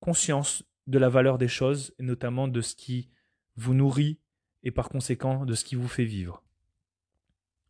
conscience 0.00 0.64
de 0.86 0.98
la 0.98 1.08
valeur 1.08 1.38
des 1.38 1.48
choses, 1.48 1.94
et 1.98 2.02
notamment 2.02 2.48
de 2.48 2.60
ce 2.60 2.74
qui 2.74 3.10
vous 3.56 3.74
nourrit 3.74 4.18
et 4.64 4.70
par 4.70 4.88
conséquent 4.88 5.44
de 5.44 5.54
ce 5.54 5.64
qui 5.64 5.76
vous 5.76 5.88
fait 5.88 6.04
vivre. 6.04 6.42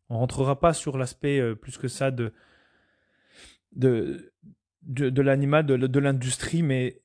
On 0.09 0.17
rentrera 0.17 0.59
pas 0.59 0.73
sur 0.73 0.97
l'aspect 0.97 1.39
euh, 1.39 1.55
plus 1.55 1.77
que 1.77 1.87
ça 1.87 2.11
de, 2.11 2.33
de, 3.75 4.33
de, 4.83 5.21
l'animal, 5.21 5.65
de, 5.65 5.99
l'industrie, 5.99 6.63
mais 6.63 7.01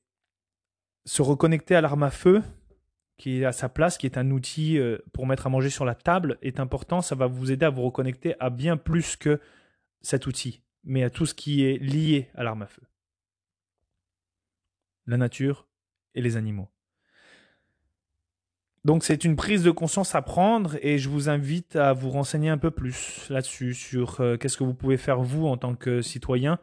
se 1.05 1.21
reconnecter 1.21 1.75
à 1.75 1.81
l'arme 1.81 2.03
à 2.03 2.11
feu, 2.11 2.41
qui 3.17 3.41
est 3.41 3.45
à 3.45 3.51
sa 3.51 3.69
place, 3.69 3.97
qui 3.97 4.05
est 4.05 4.17
un 4.17 4.31
outil 4.31 4.77
euh, 4.77 4.97
pour 5.13 5.27
mettre 5.27 5.47
à 5.47 5.49
manger 5.49 5.69
sur 5.69 5.85
la 5.85 5.95
table, 5.95 6.37
est 6.41 6.59
important. 6.59 7.01
Ça 7.01 7.15
va 7.15 7.27
vous 7.27 7.51
aider 7.51 7.65
à 7.65 7.69
vous 7.69 7.83
reconnecter 7.83 8.35
à 8.39 8.49
bien 8.49 8.77
plus 8.77 9.15
que 9.15 9.39
cet 10.01 10.25
outil, 10.25 10.63
mais 10.83 11.03
à 11.03 11.09
tout 11.09 11.25
ce 11.25 11.33
qui 11.33 11.63
est 11.63 11.77
lié 11.77 12.29
à 12.35 12.43
l'arme 12.43 12.63
à 12.63 12.67
feu. 12.67 12.81
La 15.05 15.17
nature 15.17 15.67
et 16.15 16.21
les 16.21 16.37
animaux. 16.37 16.69
Donc 18.83 19.03
c'est 19.03 19.23
une 19.23 19.35
prise 19.35 19.63
de 19.63 19.69
conscience 19.69 20.15
à 20.15 20.23
prendre 20.23 20.75
et 20.81 20.97
je 20.97 21.07
vous 21.07 21.29
invite 21.29 21.75
à 21.75 21.93
vous 21.93 22.09
renseigner 22.09 22.49
un 22.49 22.57
peu 22.57 22.71
plus 22.71 23.29
là-dessus, 23.29 23.75
sur 23.75 24.21
euh, 24.21 24.37
qu'est-ce 24.37 24.57
que 24.57 24.63
vous 24.63 24.73
pouvez 24.73 24.97
faire 24.97 25.21
vous 25.21 25.45
en 25.45 25.55
tant 25.57 25.75
que 25.75 26.01
citoyen. 26.01 26.57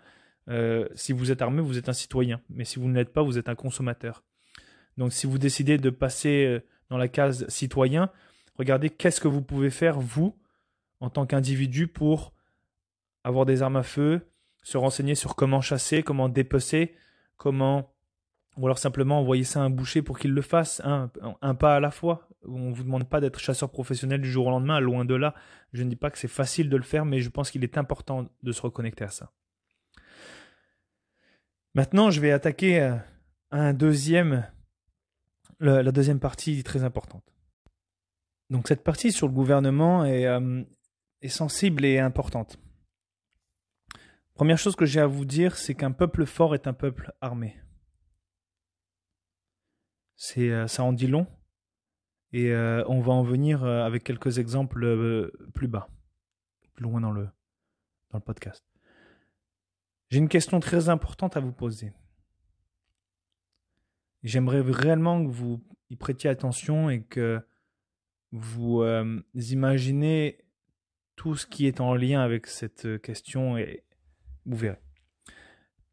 Euh, 0.49 0.89
si 0.95 1.13
vous 1.13 1.31
êtes 1.31 1.43
armé, 1.43 1.63
vous 1.63 1.79
êtes 1.79 1.89
un 1.89 1.93
citoyen, 1.93 2.41
mais 2.51 2.65
si 2.65 2.81
vous 2.81 2.89
ne 2.89 2.95
l'êtes 2.95 3.13
pas, 3.13 3.23
vous 3.23 3.39
êtes 3.39 3.49
un 3.49 3.55
consommateur. 3.55 4.25
Donc 4.97 5.13
si 5.13 5.29
vous 5.29 5.39
décidez 5.39 5.79
de 5.79 5.91
passer 5.91 6.45
euh, 6.45 6.61
dans 6.91 6.99
la 6.99 7.07
case 7.07 7.47
citoyen, 7.49 8.11
regardez 8.57 8.91
qu'est-ce 8.91 9.21
que 9.21 9.29
vous 9.29 9.43
pouvez 9.43 9.71
faire 9.71 10.01
vous 10.01 10.37
en 11.01 11.11
tant 11.11 11.25
qu'individu 11.25 11.87
pour 11.87 12.33
avoir 13.23 13.47
des 13.47 13.63
armes 13.63 13.77
à 13.77 13.85
feu, 13.85 14.23
se 14.65 14.77
renseigner 14.77 15.15
sur 15.15 15.37
comment 15.37 15.61
chasser, 15.61 16.03
comment 16.03 16.29
dépecer, 16.29 16.97
comment 17.37 17.95
ou 18.59 18.67
alors 18.67 18.79
simplement 18.79 19.21
envoyer 19.21 19.45
ça 19.45 19.61
à 19.61 19.63
un 19.63 19.71
boucher 19.71 20.03
pour 20.03 20.19
qu'il 20.19 20.33
le 20.33 20.43
fasse, 20.43 20.83
un, 20.85 21.09
pas 21.55 21.77
à 21.77 21.81
la 21.81 21.91
fois. 21.91 22.29
On 22.47 22.71
ne 22.71 22.75
vous 22.75 22.83
demande 22.83 23.09
pas 23.09 23.21
d'être 23.21 23.39
chasseur 23.39 23.71
professionnel 23.71 24.21
du 24.21 24.31
jour 24.31 24.47
au 24.47 24.51
lendemain, 24.51 24.81
loin 24.81 25.05
de 25.05 25.15
là. 25.15 25.35
Je 25.73 25.85
ne 25.85 25.89
dis 25.89 25.97
pas 25.97 26.11
que 26.11 26.19
c'est 26.19 26.29
facile 26.29 26.69
de 26.69 26.77
le 26.77 26.83
faire, 26.83 27.05
mais 27.05 27.21
je 27.21 27.31
pense 27.31 27.51
qu'il 27.51 27.63
est 27.63 27.79
important 27.79 28.29
de 28.43 28.53
se 28.53 28.61
reconnecter 28.61 29.05
à 29.05 29.11
ça. 29.11 29.31
Maintenant, 31.75 32.11
je 32.11 32.21
vais 32.21 32.33
attaquer 32.33 32.81
euh, 32.81 32.97
un 33.53 33.73
deuxième, 33.75 34.45
la 35.61 35.93
deuxième 35.93 36.19
partie 36.19 36.63
très 36.65 36.83
importante. 36.83 37.33
Donc 38.51 38.67
cette 38.67 38.83
partie 38.83 39.13
sur 39.13 39.29
le 39.29 39.35
gouvernement 39.35 40.03
euh, 40.03 40.63
est 41.23 41.29
sensible 41.29 41.85
et 41.85 42.01
importante. 42.01 42.59
Première 44.35 44.59
chose 44.59 44.75
que 44.75 44.87
j'ai 44.87 45.01
à 45.01 45.07
vous 45.07 45.25
dire, 45.25 45.57
c'est 45.57 45.75
qu'un 45.75 45.93
peuple 45.93 46.25
fort 46.25 46.55
est 46.55 46.67
un 46.67 46.73
peuple 46.73 47.13
armé. 47.21 47.57
C'est, 50.19 50.51
euh, 50.51 50.67
ça 50.67 50.83
en 50.83 50.93
dit 50.93 51.07
long. 51.07 51.27
Et 52.33 52.51
euh, 52.51 52.85
on 52.89 53.01
va 53.01 53.13
en 53.13 53.23
venir 53.23 53.65
euh, 53.65 53.87
avec 53.87 54.03
quelques 54.05 54.39
exemples 54.39 55.33
plus 55.55 55.69
bas, 55.69 55.89
plus 56.75 56.83
loin 56.83 57.01
dans 57.01 57.13
le, 57.13 57.29
dans 58.11 58.19
le 58.19 58.25
podcast. 58.25 58.63
J'ai 60.11 60.19
une 60.19 60.29
question 60.29 60.59
très 60.61 60.89
importante 60.89 61.37
à 61.37 61.41
vous 61.41 61.53
poser. 61.53 61.93
J'aimerais 64.25 64.61
réellement 64.61 65.25
que 65.25 65.31
vous 65.31 65.65
y 65.89 65.97
prêtiez 65.97 66.29
attention 66.29 66.91
et 66.91 67.03
que 67.05 67.41
vous 68.33 68.83
imaginez 69.35 70.45
tout 71.15 71.37
ce 71.37 71.47
qui 71.47 71.67
est 71.67 71.81
en 71.81 71.95
lien 71.95 72.21
avec 72.21 72.47
cette 72.47 73.01
question 73.01 73.57
et 73.57 73.85
vous 74.45 74.57
verrez. 74.57 74.81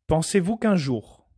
Pensez-vous 0.08 0.58
qu'un 0.58 0.76
jour, 0.76 1.30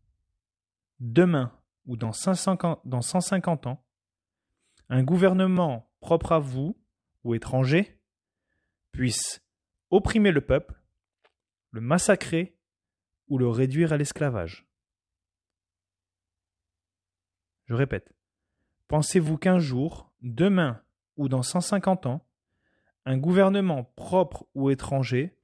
demain, 0.99 1.56
ou 1.87 1.95
dans 1.97 2.11
150 2.11 3.67
ans, 3.67 3.83
un 4.89 5.03
gouvernement 5.03 5.89
propre 5.99 6.33
à 6.33 6.39
vous 6.39 6.77
ou 7.23 7.33
étranger 7.33 7.99
puisse 8.91 9.41
opprimer 9.89 10.31
le 10.31 10.41
peuple, 10.41 10.81
le 11.71 11.81
massacrer 11.81 12.57
ou 13.29 13.37
le 13.37 13.47
réduire 13.47 13.93
à 13.93 13.97
l'esclavage. 13.97 14.67
Je 17.65 17.73
répète, 17.73 18.13
pensez-vous 18.87 19.37
qu'un 19.37 19.59
jour, 19.59 20.13
demain 20.21 20.81
ou 21.17 21.27
dans 21.27 21.43
150 21.43 22.05
ans, 22.05 22.25
un 23.05 23.17
gouvernement 23.17 23.85
propre 23.95 24.45
ou 24.53 24.69
étranger 24.69 25.37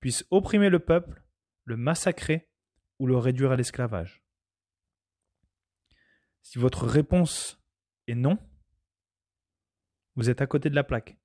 puisse 0.00 0.24
opprimer 0.30 0.70
le 0.70 0.78
peuple, 0.78 1.22
le 1.64 1.76
massacrer 1.76 2.48
ou 2.98 3.06
le 3.06 3.16
réduire 3.16 3.52
à 3.52 3.56
l'esclavage? 3.56 4.22
Si 6.48 6.58
votre 6.58 6.86
réponse 6.86 7.60
est 8.06 8.14
non, 8.14 8.38
vous 10.14 10.30
êtes 10.30 10.40
à 10.40 10.46
côté 10.46 10.70
de 10.70 10.74
la 10.74 10.82
plaque. 10.82 11.18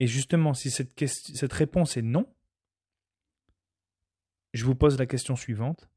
Et 0.00 0.06
justement, 0.06 0.54
si 0.54 0.70
cette, 0.70 1.52
réponse 1.52 1.98
est 1.98 2.02
non, 2.02 2.34
je 4.54 4.64
vous 4.64 4.74
pose 4.74 4.98
la 4.98 5.04
question 5.04 5.36
suivante. 5.36 5.90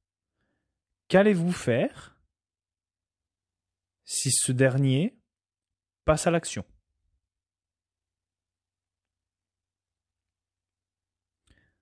Qu'allez-vous 1.08 1.54
faire 1.54 2.20
si 4.04 4.30
ce 4.30 4.52
dernier 4.52 5.18
passe 6.04 6.28
à 6.28 6.32
l'action? 6.32 6.66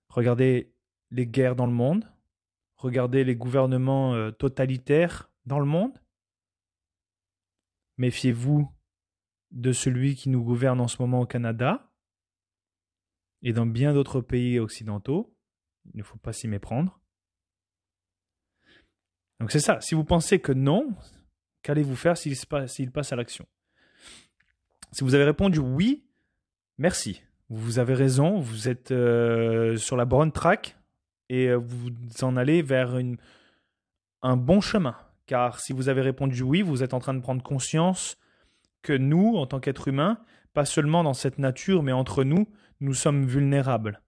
Regardez 0.10 0.76
les 1.10 1.26
guerres 1.26 1.56
dans 1.56 1.66
le 1.66 1.74
monde, 1.74 2.15
Regardez 2.86 3.24
les 3.24 3.36
gouvernements 3.36 4.14
euh, 4.14 4.30
totalitaires 4.30 5.32
dans 5.48 5.58
le 5.58 5.66
monde. 5.66 5.98
Méfiez-vous 7.98 8.72
de 9.50 9.72
celui 9.72 10.14
qui 10.14 10.30
nous 10.30 10.44
gouverne 10.44 10.80
en 10.80 10.88
ce 10.88 11.02
moment 11.02 11.22
au 11.22 11.26
Canada 11.26 11.92
et 13.42 13.54
dans 13.54 13.66
bien 13.66 13.92
d'autres 13.92 14.22
pays 14.22 14.60
occidentaux. 14.60 15.36
Il 15.96 15.98
ne 15.98 16.04
faut 16.04 16.20
pas 16.20 16.32
s'y 16.32 16.48
méprendre. 16.48 17.02
Donc 19.40 19.52
c'est 19.52 19.60
ça. 19.60 19.82
Si 19.82 19.96
vous 19.96 20.06
pensez 20.06 20.40
que 20.40 20.52
non, 20.52 20.94
qu'allez-vous 21.64 21.96
faire 21.96 22.16
s'il 22.16 22.38
passe 22.46 23.12
à 23.12 23.16
l'action? 23.16 23.48
Si 24.92 25.04
vous 25.04 25.16
avez 25.16 25.24
répondu 25.24 25.58
oui, 25.58 26.06
merci. 26.78 27.24
Vous 27.50 27.80
avez 27.80 27.96
raison, 27.96 28.40
vous 28.40 28.70
êtes 28.70 28.92
euh, 28.92 29.76
sur 29.76 29.98
la 29.98 30.06
bonne 30.06 30.32
track, 30.32 30.78
et 31.30 31.48
euh, 31.48 31.56
vous 31.58 31.92
en 32.22 32.38
allez 32.38 32.62
vers 32.62 32.98
un 34.22 34.38
bon 34.38 34.62
chemin. 34.62 34.96
Car 35.26 35.60
si 35.60 35.74
vous 35.74 35.90
avez 35.90 36.02
répondu 36.02 36.44
oui, 36.44 36.62
vous 36.62 36.84
êtes 36.84 36.94
en 36.94 37.00
train 37.00 37.14
de 37.14 37.22
prendre 37.22 37.44
conscience 37.44 38.18
que 38.82 38.94
nous, 38.94 39.36
en 39.36 39.48
tant 39.48 39.60
qu'êtres 39.60 39.88
humains, 39.88 40.20
pas 40.54 40.66
seulement 40.66 41.04
dans 41.04 41.14
cette 41.14 41.40
nature, 41.40 41.84
mais 41.84 41.92
entre 41.92 42.24
nous, 42.24 42.48
nous 42.80 42.94
sommes 42.94 43.26
vulnérables. 43.26 44.02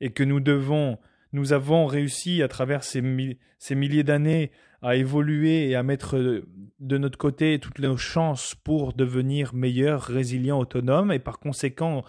Et 0.00 0.12
que 0.12 0.24
nous 0.24 0.40
devons, 0.40 0.98
nous 1.32 1.52
avons 1.52 1.86
réussi 1.86 2.42
à 2.42 2.48
travers 2.48 2.84
ces 2.84 3.00
milliers 3.02 4.02
d'années 4.02 4.50
à 4.82 4.96
évoluer 4.96 5.68
et 5.68 5.74
à 5.74 5.82
mettre 5.82 6.44
de 6.78 6.98
notre 6.98 7.18
côté 7.18 7.58
toutes 7.58 7.78
nos 7.78 7.96
chances 7.96 8.54
pour 8.54 8.92
devenir 8.92 9.54
meilleurs, 9.54 10.02
résilients, 10.02 10.58
autonomes 10.58 11.12
et 11.12 11.18
par 11.18 11.38
conséquent 11.38 12.04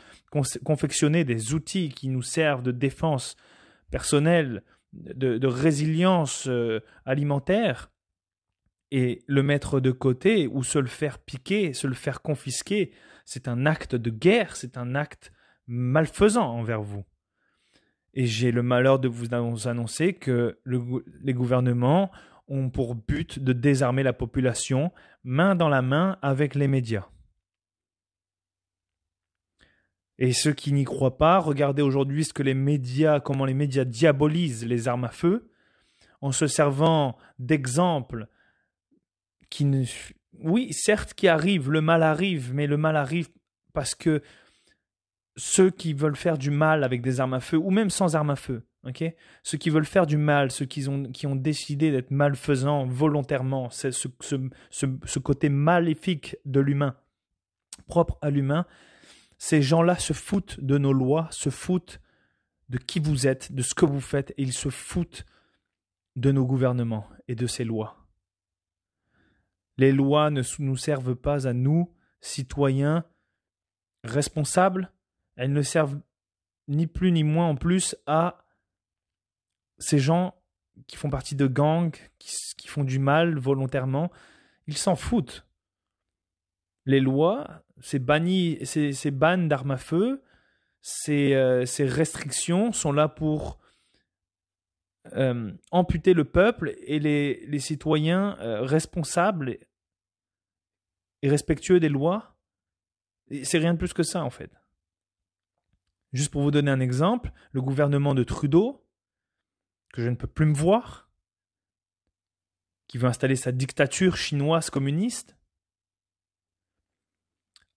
confectionner 0.64 1.24
des 1.24 1.54
outils 1.54 1.90
qui 1.90 2.10
nous 2.10 2.22
servent 2.22 2.64
de 2.64 2.72
défense 2.72 3.36
personnel, 3.92 4.64
de, 4.94 5.48
résilience 5.48 6.48
euh, 6.48 6.80
alimentaire, 7.06 7.92
et 8.92 9.24
le 9.28 9.44
mettre 9.44 9.80
de 9.80 9.92
côté 9.92 10.48
ou 10.48 10.64
se 10.64 10.80
le 10.80 10.88
faire 10.88 11.20
piquer, 11.20 11.74
se 11.74 11.88
le 11.88 11.94
faire 11.94 12.22
confisquer, 12.22 12.92
c'est 13.26 13.48
un 13.48 13.66
acte 13.66 13.96
de 13.96 14.10
guerre, 14.10 14.56
c'est 14.56 14.78
un 14.78 14.96
acte 14.96 15.34
malfaisant 15.68 16.50
envers 16.50 16.82
vous. 16.82 17.04
Et 18.14 18.26
j'ai 18.26 18.52
le 18.52 18.64
malheur 18.64 19.00
de 19.00 19.10
vous 19.10 19.34
annoncer 19.68 20.14
que 20.14 20.58
les 20.66 21.34
gouvernements 21.34 22.10
ont 22.48 22.70
pour 22.70 22.96
but 22.96 23.40
de 23.40 23.52
désarmer 23.52 24.04
la 24.04 24.14
population 24.14 24.92
main 25.24 25.56
dans 25.56 25.70
la 25.70 25.82
main 25.82 26.18
avec 26.22 26.56
les 26.56 26.70
médias. 26.70 27.08
Et 30.20 30.34
ceux 30.34 30.54
qui 30.54 30.74
n'y 30.74 30.84
croient 30.84 31.18
pas, 31.18 31.40
regardez 31.40 31.82
aujourd'hui 31.82 32.24
ce 32.24 32.34
que 32.34 32.44
les 32.44 32.56
médias, 32.56 33.20
comment 33.20 33.46
les 33.46 33.54
médias 33.54 33.86
diabolisent 33.86 34.66
les 34.66 34.88
armes 34.88 35.04
à 35.04 35.10
feu, 35.10 35.52
en 36.22 36.32
se 36.32 36.48
servant 36.48 37.18
d'exemples 37.38 38.28
qui 39.50 39.66
ne, 39.66 39.84
oui, 40.40 40.74
certes, 40.74 41.14
qui 41.14 41.28
arrivent, 41.28 41.70
le 41.70 41.82
mal 41.82 42.04
arrive, 42.04 42.54
mais 42.54 42.68
le 42.68 42.78
mal 42.78 42.96
arrive 42.96 43.30
parce 43.74 43.94
que 43.94 44.22
ceux 45.36 45.70
qui 45.70 45.94
veulent 45.94 46.16
faire 46.16 46.40
du 46.40 46.50
mal 46.50 46.84
avec 46.84 47.02
des 47.04 47.20
armes 47.20 47.36
à 47.36 47.40
feu, 47.40 47.58
ou 47.58 47.70
même 47.70 47.92
sans 47.92 48.16
armes 48.16 48.32
à 48.32 48.36
feu, 48.36 48.64
ceux 49.44 49.58
qui 49.58 49.70
veulent 49.70 49.86
faire 49.86 50.08
du 50.08 50.18
mal, 50.18 50.52
ceux 50.52 50.66
qui 50.66 50.88
ont, 50.88 51.36
décidé 51.36 51.92
d'être 51.92 52.12
malfaisants 52.12 52.86
volontairement, 52.86 53.70
c'est 53.70 53.92
ce, 53.92 54.08
ce, 54.20 54.36
ce 54.72 55.20
côté 55.20 55.50
maléfique 55.50 56.38
de 56.46 56.60
l'humain, 56.60 56.96
propre 57.88 58.18
à 58.22 58.30
l'humain, 58.30 58.66
Ces 59.38 59.62
gens-là 59.62 59.98
se 59.98 60.14
foutent 60.14 60.60
de 60.60 60.78
nos 60.78 60.94
lois, 60.94 61.28
se 61.32 61.50
foutent 61.50 62.00
de 62.70 62.78
qui 62.78 63.00
vous 63.00 63.28
êtes, 63.28 63.52
de 63.52 63.62
ce 63.62 63.74
que 63.74 63.86
vous 63.86 64.02
faites, 64.02 64.32
et 64.32 64.44
ils 64.44 64.54
se 64.54 64.70
foutent 64.70 65.26
de 66.16 66.32
nos 66.32 66.46
gouvernements 66.46 67.08
et 67.28 67.36
de 67.36 67.48
ces 67.48 67.64
lois. 67.64 68.08
Les 69.78 69.92
lois 69.92 70.32
ne 70.32 70.42
nous 70.60 70.78
servent 70.78 71.16
pas 71.16 71.48
à 71.48 71.54
nous, 71.54 71.94
citoyens 72.20 73.06
responsables, 74.04 74.92
elles 75.36 75.54
ne 75.54 75.62
servent 75.62 76.00
ni 76.68 76.88
plus 76.88 77.12
ni 77.12 77.24
moins 77.24 77.48
en 77.48 77.56
plus 77.56 77.96
à 78.08 78.44
ces 79.78 80.00
gens 80.00 80.36
qui 80.88 80.98
font 80.98 81.10
partie 81.10 81.36
de 81.36 81.48
gangs, 81.48 81.96
qui, 82.20 82.68
font 82.68 82.84
du 82.84 83.00
mal 83.00 83.38
volontairement, 83.38 84.12
ils 84.68 84.78
s'en 84.78 84.96
foutent. 84.96 85.47
Les 86.88 87.00
lois, 87.00 87.64
ces 87.82 88.02
ces, 88.64 88.94
ces 88.94 89.12
bannes 89.12 89.48
d'armes 89.48 89.72
à 89.72 89.78
feu, 89.78 90.24
ces, 90.82 91.34
euh, 91.34 91.66
restrictions 91.80 92.72
sont 92.72 92.94
là 92.94 93.10
pour 93.10 93.60
euh, 95.14 95.52
amputer 95.72 96.14
le 96.14 96.26
peuple 96.26 96.76
et 96.86 97.00
les, 97.00 97.46
les 97.46 97.60
citoyens 97.60 98.38
euh, 98.40 98.62
responsables 98.62 99.58
et 101.22 101.30
respectueux 101.30 101.80
des 101.80 101.90
lois. 101.90 102.36
C'est 103.44 103.58
rien 103.58 103.74
de 103.74 103.78
plus 103.78 103.94
que 103.94 104.04
ça 104.04 104.24
en 104.24 104.30
fait. 104.30 104.52
Juste 106.14 106.32
pour 106.32 106.42
vous 106.42 106.52
donner 106.52 106.72
un 106.72 106.80
exemple, 106.80 107.32
le 107.52 107.62
gouvernement 107.62 108.16
de 108.16 108.24
Trudeau, 108.24 108.86
que 109.94 110.02
je 110.02 110.10
ne 110.10 110.16
peux 110.16 110.28
plus 110.28 110.46
me 110.46 110.56
voir, 110.56 111.10
qui 112.88 112.98
veut 112.98 113.08
installer 113.08 113.36
sa 113.36 113.52
dictature 113.52 114.16
chinoise 114.16 114.70
communiste, 114.70 115.37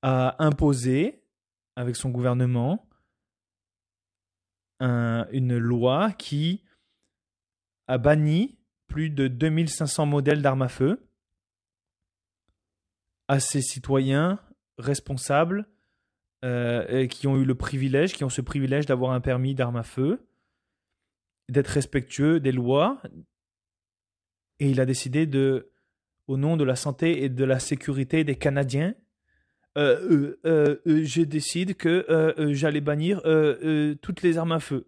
a 0.03 0.43
imposé, 0.43 1.23
avec 1.77 1.97
son 1.97 2.11
gouvernement, 2.11 2.87
une 4.81 5.59
loi 5.59 6.13
qui 6.13 6.65
a 7.87 7.99
banni 7.99 8.59
plus 8.87 9.11
de 9.11 9.29
2500 9.29 10.07
modèles 10.07 10.43
d'armes 10.43 10.63
à 10.63 10.69
feu 10.69 11.11
à 13.31 13.39
ses 13.39 13.63
citoyens 13.63 14.41
responsables 14.77 15.69
euh, 16.45 17.07
qui 17.07 17.29
ont 17.29 17.37
eu 17.37 17.45
le 17.45 17.55
privilège, 17.55 18.15
qui 18.15 18.25
ont 18.25 18.29
ce 18.29 18.41
privilège 18.41 18.87
d'avoir 18.87 19.13
un 19.13 19.21
permis 19.21 19.55
d'armes 19.55 19.77
à 19.77 19.85
feu, 19.85 20.27
d'être 21.49 21.69
respectueux 21.69 22.41
des 22.41 22.51
lois. 22.51 23.01
Et 24.59 24.69
il 24.69 24.81
a 24.81 24.85
décidé 24.85 25.27
de, 25.27 25.71
au 26.27 26.37
nom 26.37 26.57
de 26.57 26.65
la 26.65 26.75
santé 26.75 27.23
et 27.23 27.29
de 27.29 27.45
la 27.45 27.61
sécurité 27.61 28.25
des 28.25 28.35
Canadiens, 28.35 28.97
euh, 29.79 30.37
euh, 30.45 30.77
je 30.85 31.23
décide 31.23 31.77
que 31.77 32.35
j'allais 32.53 32.81
bannir 32.81 33.23
toutes 34.01 34.23
les 34.23 34.39
armes 34.39 34.53
à 34.53 34.61
feu. 34.61 34.87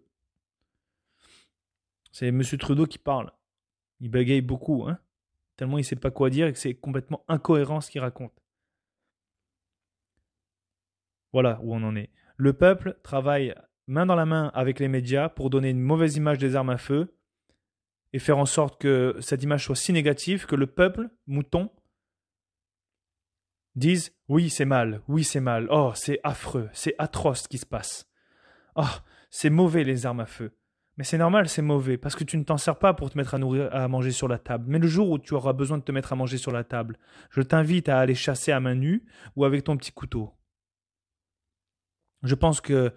C'est 2.11 2.27
M. 2.27 2.43
Trudeau 2.43 2.85
qui 2.85 2.99
parle. 2.99 3.31
Il 3.99 4.09
bagaye 4.09 4.41
beaucoup, 4.41 4.87
hein, 4.87 4.99
tellement 5.55 5.77
il 5.77 5.85
sait 5.85 5.95
pas 5.95 6.11
quoi 6.11 6.29
dire 6.29 6.47
et 6.47 6.53
que 6.53 6.59
c'est 6.59 6.73
complètement 6.73 7.23
incohérent 7.27 7.81
ce 7.81 7.89
qu'il 7.89 8.01
raconte. 8.01 8.33
Voilà 11.31 11.59
où 11.63 11.73
on 11.73 11.81
en 11.83 11.95
est. 11.95 12.09
Le 12.37 12.53
peuple 12.53 12.97
travaille 13.01 13.55
main 13.87 14.05
dans 14.05 14.15
la 14.15 14.25
main 14.25 14.51
avec 14.53 14.79
les 14.79 14.87
médias 14.87 15.29
pour 15.29 15.49
donner 15.49 15.69
une 15.69 15.81
mauvaise 15.81 16.15
image 16.15 16.37
des 16.37 16.55
armes 16.55 16.69
à 16.69 16.77
feu 16.77 17.15
et 18.13 18.19
faire 18.19 18.37
en 18.37 18.45
sorte 18.45 18.79
que 18.79 19.15
cette 19.19 19.43
image 19.43 19.65
soit 19.65 19.75
si 19.75 19.91
négative 19.91 20.45
que 20.45 20.55
le 20.55 20.67
peuple, 20.67 21.09
mouton, 21.25 21.71
dise 23.75 24.13
oui 24.27 24.49
c'est 24.49 24.65
mal, 24.65 25.01
oui 25.07 25.23
c'est 25.23 25.39
mal, 25.39 25.67
oh 25.69 25.91
c'est 25.95 26.19
affreux, 26.23 26.69
c'est 26.73 26.95
atroce 26.97 27.43
ce 27.43 27.47
qui 27.47 27.57
se 27.57 27.65
passe. 27.65 28.07
Oh, 28.75 28.83
c'est 29.29 29.49
mauvais 29.49 29.83
les 29.83 30.05
armes 30.05 30.19
à 30.19 30.25
feu. 30.25 30.51
Mais 30.97 31.03
c'est 31.03 31.17
normal, 31.17 31.49
c'est 31.49 31.63
mauvais, 31.63 31.97
parce 31.97 32.15
que 32.15 32.23
tu 32.23 32.37
ne 32.37 32.43
t'en 32.43 32.57
sers 32.57 32.77
pas 32.77 32.93
pour 32.93 33.09
te 33.09 33.17
mettre 33.17 33.33
à, 33.33 33.39
nourrir, 33.39 33.73
à 33.73 33.87
manger 33.87 34.11
sur 34.11 34.27
la 34.27 34.37
table. 34.37 34.65
Mais 34.67 34.77
le 34.77 34.87
jour 34.87 35.09
où 35.09 35.17
tu 35.17 35.33
auras 35.33 35.53
besoin 35.53 35.79
de 35.79 35.83
te 35.83 35.91
mettre 35.91 36.13
à 36.13 36.15
manger 36.15 36.37
sur 36.37 36.51
la 36.51 36.63
table, 36.63 36.99
je 37.31 37.41
t'invite 37.41 37.89
à 37.89 37.99
aller 37.99 38.13
chasser 38.13 38.51
à 38.51 38.59
main 38.59 38.75
nue 38.75 39.03
ou 39.35 39.43
avec 39.43 39.63
ton 39.63 39.75
petit 39.75 39.91
couteau. 39.91 40.31
Je 42.21 42.35
pense 42.35 42.61
que 42.61 42.93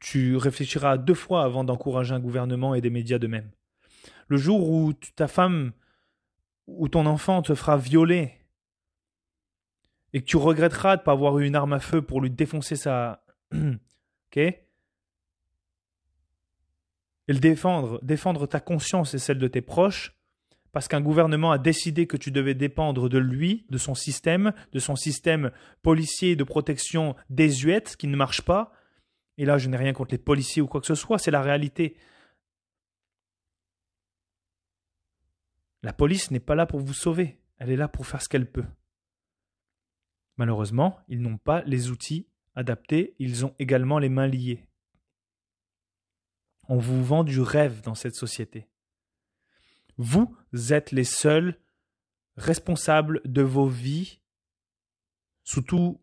tu 0.00 0.36
réfléchiras 0.36 0.96
deux 0.96 1.14
fois 1.14 1.44
avant 1.44 1.64
d'encourager 1.64 2.14
un 2.14 2.20
gouvernement 2.20 2.74
et 2.74 2.80
des 2.80 2.88
médias 2.88 3.18
de 3.18 3.26
même. 3.26 3.50
Le 4.28 4.38
jour 4.38 4.70
où 4.70 4.94
ta 4.94 5.28
femme 5.28 5.72
ou 6.66 6.88
ton 6.88 7.04
enfant 7.04 7.42
te 7.42 7.54
fera 7.54 7.76
violer 7.76 8.39
et 10.12 10.20
que 10.20 10.26
tu 10.26 10.36
regretteras 10.36 10.96
de 10.96 11.02
pas 11.02 11.12
avoir 11.12 11.38
eu 11.38 11.46
une 11.46 11.56
arme 11.56 11.72
à 11.72 11.80
feu 11.80 12.02
pour 12.02 12.20
lui 12.20 12.30
défoncer 12.30 12.76
sa... 12.76 13.24
ok? 13.52 14.36
Et 14.36 14.66
le 17.28 17.38
défendre, 17.38 18.00
défendre 18.02 18.46
ta 18.46 18.60
conscience 18.60 19.14
et 19.14 19.18
celle 19.18 19.38
de 19.38 19.46
tes 19.46 19.60
proches, 19.60 20.16
parce 20.72 20.88
qu'un 20.88 21.00
gouvernement 21.00 21.52
a 21.52 21.58
décidé 21.58 22.06
que 22.06 22.16
tu 22.16 22.30
devais 22.30 22.54
dépendre 22.54 23.08
de 23.08 23.18
lui, 23.18 23.66
de 23.70 23.78
son 23.78 23.94
système, 23.94 24.52
de 24.72 24.78
son 24.78 24.96
système 24.96 25.50
policier 25.82 26.36
de 26.36 26.44
protection 26.44 27.16
désuète 27.28 27.96
qui 27.96 28.06
ne 28.06 28.16
marche 28.16 28.42
pas. 28.42 28.72
Et 29.36 29.44
là, 29.44 29.58
je 29.58 29.68
n'ai 29.68 29.76
rien 29.76 29.92
contre 29.92 30.12
les 30.12 30.18
policiers 30.18 30.62
ou 30.62 30.66
quoi 30.66 30.80
que 30.80 30.86
ce 30.86 30.94
soit, 30.94 31.18
c'est 31.18 31.30
la 31.30 31.42
réalité. 31.42 31.96
La 35.82 35.92
police 35.92 36.30
n'est 36.30 36.40
pas 36.40 36.54
là 36.54 36.66
pour 36.66 36.80
vous 36.80 36.94
sauver, 36.94 37.40
elle 37.58 37.70
est 37.70 37.76
là 37.76 37.88
pour 37.88 38.06
faire 38.06 38.22
ce 38.22 38.28
qu'elle 38.28 38.50
peut. 38.50 38.66
Malheureusement, 40.40 40.98
ils 41.08 41.20
n'ont 41.20 41.36
pas 41.36 41.60
les 41.64 41.90
outils 41.90 42.26
adaptés, 42.54 43.14
ils 43.18 43.44
ont 43.44 43.54
également 43.58 43.98
les 43.98 44.08
mains 44.08 44.26
liées. 44.26 44.66
On 46.66 46.78
vous 46.78 47.04
vend 47.04 47.24
du 47.24 47.42
rêve 47.42 47.82
dans 47.82 47.94
cette 47.94 48.14
société. 48.14 48.66
Vous 49.98 50.34
êtes 50.70 50.92
les 50.92 51.04
seuls 51.04 51.60
responsables 52.38 53.20
de 53.26 53.42
vos 53.42 53.66
vies 53.66 54.22
sous, 55.44 55.60
tous, 55.60 56.00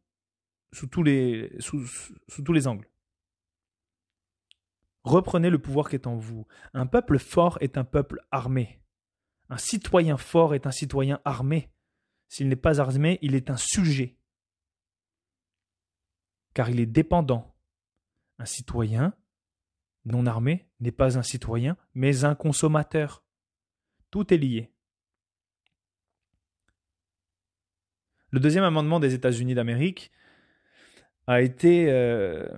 les, 1.04 1.58
tous 2.46 2.54
les 2.54 2.68
angles. 2.68 2.92
Reprenez 5.04 5.50
le 5.50 5.58
pouvoir 5.58 5.90
qui 5.90 5.96
est 5.96 6.06
en 6.06 6.16
vous. 6.16 6.46
Un 6.76 6.86
peuple 6.86 7.18
fort 7.18 7.58
est 7.60 7.76
un 7.76 7.86
peuple 7.86 8.20
armé. 8.30 8.84
Un 9.50 9.58
citoyen 9.58 10.18
fort 10.18 10.54
est 10.54 10.68
un 10.68 10.72
citoyen 10.72 11.20
armé. 11.26 11.72
S'il 12.28 12.50
n'est 12.50 12.56
pas 12.56 12.80
armé, 12.80 13.18
il 13.24 13.34
est 13.34 13.50
un 13.50 13.58
sujet. 13.58 14.17
Car 16.58 16.72
il 16.72 16.80
est 16.80 16.88
dépendant. 16.88 17.56
Un 18.40 18.46
citoyen 18.46 19.14
non 20.06 20.26
armé 20.26 20.68
n'est 20.80 20.92
pas 20.92 21.20
un 21.20 21.22
citoyen, 21.22 21.78
mais 21.94 22.26
un 22.26 22.34
consommateur. 22.34 23.24
Tout 24.10 24.34
est 24.34 24.38
lié. 24.38 24.74
Le 28.32 28.40
deuxième 28.40 28.64
amendement 28.64 29.00
des 29.00 29.14
États-Unis 29.14 29.54
d'Amérique 29.54 30.12
a 31.28 31.42
été 31.44 31.92
euh, 31.92 32.50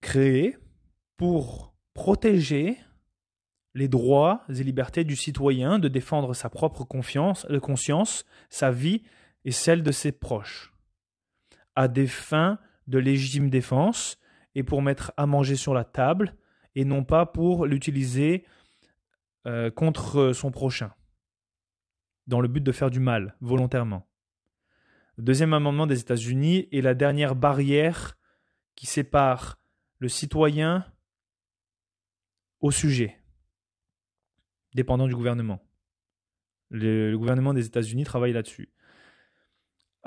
créé 0.00 0.56
pour 1.16 1.74
protéger 1.92 2.78
les 3.74 3.88
droits 3.88 4.44
et 4.48 4.62
libertés 4.62 5.02
du 5.02 5.16
citoyen 5.16 5.80
de 5.80 5.88
défendre 5.88 6.34
sa 6.34 6.50
propre 6.50 6.84
confiance, 6.84 7.46
de 7.46 7.58
conscience, 7.58 8.24
sa 8.48 8.70
vie 8.70 9.02
et 9.44 9.50
celle 9.50 9.82
de 9.82 9.90
ses 9.90 10.12
proches, 10.12 10.72
à 11.74 11.88
des 11.88 12.06
fins 12.06 12.60
de 12.86 12.98
légitime 12.98 13.50
défense 13.50 14.18
et 14.54 14.62
pour 14.62 14.82
mettre 14.82 15.12
à 15.16 15.26
manger 15.26 15.56
sur 15.56 15.74
la 15.74 15.84
table, 15.84 16.34
et 16.74 16.84
non 16.84 17.04
pas 17.04 17.26
pour 17.26 17.66
l'utiliser 17.66 18.44
euh, 19.46 19.70
contre 19.70 20.32
son 20.32 20.50
prochain, 20.50 20.92
dans 22.26 22.40
le 22.40 22.48
but 22.48 22.62
de 22.62 22.72
faire 22.72 22.90
du 22.90 23.00
mal, 23.00 23.36
volontairement. 23.40 24.06
Le 25.16 25.24
deuxième 25.24 25.54
amendement 25.54 25.86
des 25.86 26.00
États-Unis 26.00 26.68
est 26.72 26.80
la 26.80 26.94
dernière 26.94 27.34
barrière 27.34 28.18
qui 28.74 28.86
sépare 28.86 29.58
le 29.98 30.08
citoyen 30.08 30.84
au 32.60 32.70
sujet, 32.70 33.18
dépendant 34.74 35.06
du 35.06 35.14
gouvernement. 35.14 35.62
Le 36.70 37.16
gouvernement 37.16 37.54
des 37.54 37.66
États-Unis 37.66 38.04
travaille 38.04 38.32
là-dessus. 38.32 38.70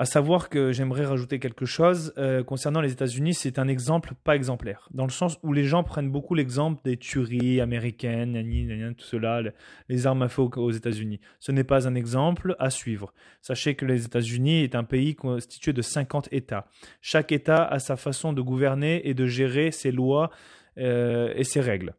À 0.00 0.06
savoir 0.06 0.48
que 0.48 0.72
j'aimerais 0.72 1.04
rajouter 1.04 1.38
quelque 1.38 1.66
chose 1.66 2.14
euh, 2.16 2.42
concernant 2.42 2.80
les 2.80 2.90
États-Unis, 2.90 3.34
c'est 3.34 3.58
un 3.58 3.68
exemple 3.68 4.14
pas 4.24 4.34
exemplaire, 4.34 4.88
dans 4.92 5.04
le 5.04 5.10
sens 5.10 5.38
où 5.42 5.52
les 5.52 5.64
gens 5.64 5.84
prennent 5.84 6.10
beaucoup 6.10 6.34
l'exemple 6.34 6.80
des 6.84 6.96
tueries 6.96 7.60
américaines, 7.60 8.94
tout 8.96 9.04
cela, 9.04 9.42
les 9.90 10.06
armes 10.06 10.22
à 10.22 10.30
feu 10.30 10.44
aux 10.56 10.70
États-Unis. 10.70 11.20
Ce 11.38 11.52
n'est 11.52 11.64
pas 11.64 11.86
un 11.86 11.94
exemple 11.94 12.56
à 12.58 12.70
suivre. 12.70 13.12
Sachez 13.42 13.74
que 13.74 13.84
les 13.84 14.06
États-Unis 14.06 14.62
est 14.62 14.74
un 14.74 14.84
pays 14.84 15.14
constitué 15.16 15.74
de 15.74 15.82
50 15.82 16.30
États. 16.32 16.66
Chaque 17.02 17.30
État 17.30 17.62
a 17.62 17.78
sa 17.78 17.96
façon 17.96 18.32
de 18.32 18.40
gouverner 18.40 19.06
et 19.06 19.12
de 19.12 19.26
gérer 19.26 19.70
ses 19.70 19.92
lois 19.92 20.30
euh, 20.78 21.30
et 21.36 21.44
ses 21.44 21.60
règles. 21.60 21.94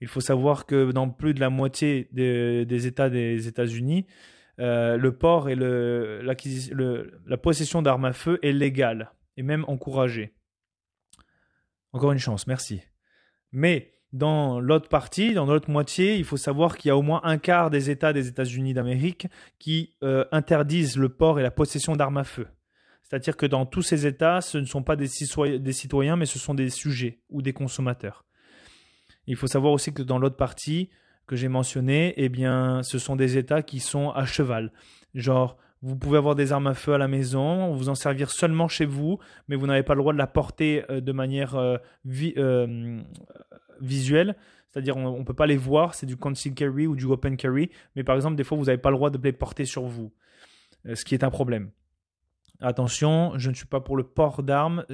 Il 0.00 0.08
faut 0.08 0.22
savoir 0.22 0.64
que 0.64 0.90
dans 0.90 1.10
plus 1.10 1.34
de 1.34 1.40
la 1.40 1.50
moitié 1.50 2.08
des 2.12 2.86
États 2.86 3.10
des 3.10 3.46
États-Unis, 3.46 4.06
euh, 4.58 4.96
le 4.96 5.16
port 5.16 5.48
et 5.48 5.54
la 5.54 7.36
possession 7.36 7.82
d'armes 7.82 8.06
à 8.06 8.12
feu 8.12 8.38
est 8.42 8.52
légale. 8.52 9.12
et 9.36 9.42
même 9.42 9.64
encouragé. 9.68 10.32
Encore 11.92 12.12
une 12.12 12.18
chance, 12.18 12.46
merci. 12.46 12.80
Mais 13.52 13.92
dans 14.12 14.60
l'autre 14.60 14.88
partie, 14.88 15.34
dans 15.34 15.46
l'autre 15.46 15.70
moitié, 15.70 16.16
il 16.16 16.24
faut 16.24 16.36
savoir 16.36 16.78
qu'il 16.78 16.88
y 16.88 16.92
a 16.92 16.96
au 16.96 17.02
moins 17.02 17.20
un 17.24 17.38
quart 17.38 17.70
des 17.70 17.90
États 17.90 18.12
des 18.12 18.28
États-Unis 18.28 18.72
d'Amérique 18.72 19.26
qui 19.58 19.94
euh, 20.02 20.24
interdisent 20.32 20.96
le 20.96 21.10
port 21.10 21.38
et 21.38 21.42
la 21.42 21.50
possession 21.50 21.96
d'armes 21.96 22.16
à 22.16 22.24
feu. 22.24 22.46
C'est-à-dire 23.02 23.36
que 23.36 23.46
dans 23.46 23.66
tous 23.66 23.82
ces 23.82 24.06
États, 24.06 24.40
ce 24.40 24.58
ne 24.58 24.64
sont 24.64 24.82
pas 24.82 24.96
des, 24.96 25.06
citoyens, 25.06 26.16
mais 26.16 26.26
ce 26.26 26.38
sont 26.38 26.54
des 26.54 26.70
sujets 26.70 27.20
ou 27.28 27.40
des 27.40 27.52
consommateurs. 27.52 28.24
Il 29.26 29.36
faut 29.36 29.46
savoir 29.46 29.72
aussi 29.72 29.92
que 29.92 30.02
dans 30.02 30.18
l'autre 30.18 30.36
partie 30.36 30.90
que 31.26 31.36
j'ai 31.36 31.48
mentionné, 31.48 32.14
eh 32.16 32.28
bien, 32.28 32.82
ce 32.82 32.98
sont 32.98 33.16
des 33.16 33.36
États 33.36 33.62
qui 33.62 33.80
sont 33.80 34.10
à 34.10 34.24
cheval. 34.26 34.72
Genre, 35.14 35.56
vous 35.82 35.96
pouvez 35.96 36.18
avoir 36.18 36.34
des 36.34 36.52
armes 36.52 36.68
à 36.68 36.74
feu 36.74 36.94
à 36.94 36.98
la 36.98 37.08
maison, 37.08 37.74
vous 37.74 37.88
en 37.88 37.94
servir 37.94 38.30
seulement 38.30 38.68
chez 38.68 38.86
vous, 38.86 39.18
mais 39.48 39.56
vous 39.56 39.66
n'avez 39.66 39.82
pas 39.82 39.94
le 39.94 40.00
droit 40.00 40.12
de 40.12 40.18
la 40.18 40.26
porter 40.26 40.84
euh, 40.90 41.00
de 41.00 41.12
manière 41.12 41.54
euh, 41.56 41.78
visuelle. 43.80 44.36
C'est-à-dire, 44.70 44.96
on 44.96 45.20
ne 45.20 45.24
peut 45.24 45.34
pas 45.34 45.46
les 45.46 45.56
voir, 45.56 45.94
c'est 45.94 46.06
du 46.06 46.16
concealed 46.16 46.56
carry 46.56 46.86
ou 46.86 46.96
du 46.96 47.04
open 47.04 47.36
carry, 47.36 47.70
mais 47.94 48.04
par 48.04 48.14
exemple, 48.14 48.36
des 48.36 48.44
fois, 48.44 48.58
vous 48.58 48.64
n'avez 48.66 48.78
pas 48.78 48.90
le 48.90 48.96
droit 48.96 49.10
de 49.10 49.18
les 49.22 49.32
porter 49.32 49.64
sur 49.64 49.84
vous, 49.84 50.12
euh, 50.86 50.94
ce 50.94 51.04
qui 51.04 51.14
est 51.14 51.24
un 51.24 51.30
problème. 51.30 51.70
Attention, 52.60 53.32
je 53.36 53.50
ne 53.50 53.54
suis 53.54 53.66
pas 53.66 53.80
pour 53.80 53.96
le 53.96 54.02
port 54.02 54.42
d'armes 54.42 54.86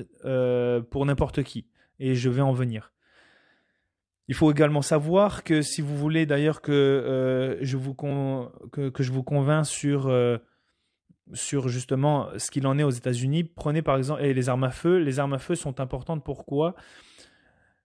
pour 0.90 1.06
n'importe 1.06 1.44
qui, 1.44 1.68
et 2.00 2.16
je 2.16 2.28
vais 2.28 2.42
en 2.42 2.52
venir. 2.52 2.92
Il 4.32 4.34
faut 4.34 4.50
également 4.50 4.80
savoir 4.80 5.44
que 5.44 5.60
si 5.60 5.82
vous 5.82 5.94
voulez 5.94 6.24
d'ailleurs 6.24 6.62
que, 6.62 7.58
je 7.60 7.76
vous 7.76 7.92
que, 7.92 8.88
que, 8.88 9.02
je 9.02 9.12
vous 9.12 9.22
convainc 9.22 9.66
sur 9.66 10.10
sur 11.34 11.68
justement 11.68 12.28
ce 12.38 12.50
qu'il 12.50 12.66
en 12.66 12.78
est 12.78 12.82
aux 12.82 12.88
États-Unis. 12.90 13.44
Prenez 13.44 13.82
par 13.82 13.98
exemple 13.98 14.22
les 14.22 14.48
armes 14.48 14.64
à 14.64 14.70
feu. 14.70 14.96
Les 14.96 15.20
armes 15.20 15.34
à 15.34 15.38
feu 15.38 15.54
sont 15.54 15.80
importantes. 15.80 16.24
Pourquoi? 16.24 16.74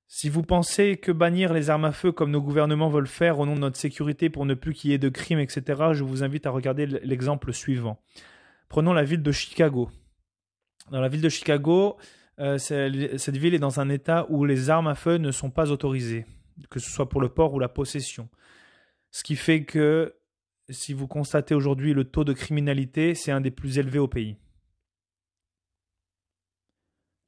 Si 0.07 0.29
vous 0.29 0.41
pensez 0.41 0.95
que 0.95 1.11
bannir 1.11 1.51
les 1.51 1.69
armes 1.69 1.83
à 1.83 1.91
feu 1.91 2.13
comme 2.13 2.31
nos 2.31 2.41
gouvernements 2.41 2.87
veulent 2.87 3.07
faire 3.07 3.39
au 3.39 3.45
nom 3.45 3.55
de 3.55 3.59
notre 3.59 3.75
sécurité 3.75 4.29
pour 4.29 4.45
ne 4.45 4.53
plus 4.53 4.73
qu'il 4.73 4.91
y 4.91 4.93
ait 4.93 4.97
de 4.97 5.09
crimes, 5.09 5.39
etc., 5.39 5.89
je 5.91 6.05
vous 6.05 6.23
invite 6.23 6.45
à 6.45 6.49
regarder 6.49 6.85
l'exemple 6.85 7.51
suivant. 7.51 7.99
Prenons 8.69 8.93
la 8.93 9.03
ville 9.03 9.21
de 9.21 9.31
Chicago. 9.33 9.89
Dans 10.91 11.01
la 11.01 11.09
ville 11.09 11.21
de 11.21 11.27
Chicago, 11.27 11.97
euh, 12.39 12.57
cette 12.57 13.37
ville 13.37 13.53
est 13.53 13.59
dans 13.59 13.81
un 13.81 13.89
état 13.89 14.25
où 14.29 14.45
les 14.45 14.69
armes 14.69 14.87
à 14.87 14.95
feu 14.95 15.17
ne 15.17 15.31
sont 15.31 15.49
pas 15.49 15.71
autorisées, 15.71 16.25
que 16.69 16.79
ce 16.79 16.89
soit 16.89 17.09
pour 17.09 17.21
le 17.21 17.29
port 17.29 17.53
ou 17.53 17.59
la 17.59 17.69
possession. 17.69 18.29
Ce 19.11 19.23
qui 19.23 19.35
fait 19.35 19.63
que 19.63 20.15
si 20.69 20.93
vous 20.93 21.07
constatez 21.07 21.55
aujourd'hui 21.55 21.93
le 21.93 22.03
taux 22.03 22.23
de 22.23 22.33
criminalité, 22.33 23.15
c'est 23.15 23.31
un 23.31 23.41
des 23.41 23.51
plus 23.51 23.77
élevés 23.77 23.99
au 23.99 24.07
pays. 24.07 24.37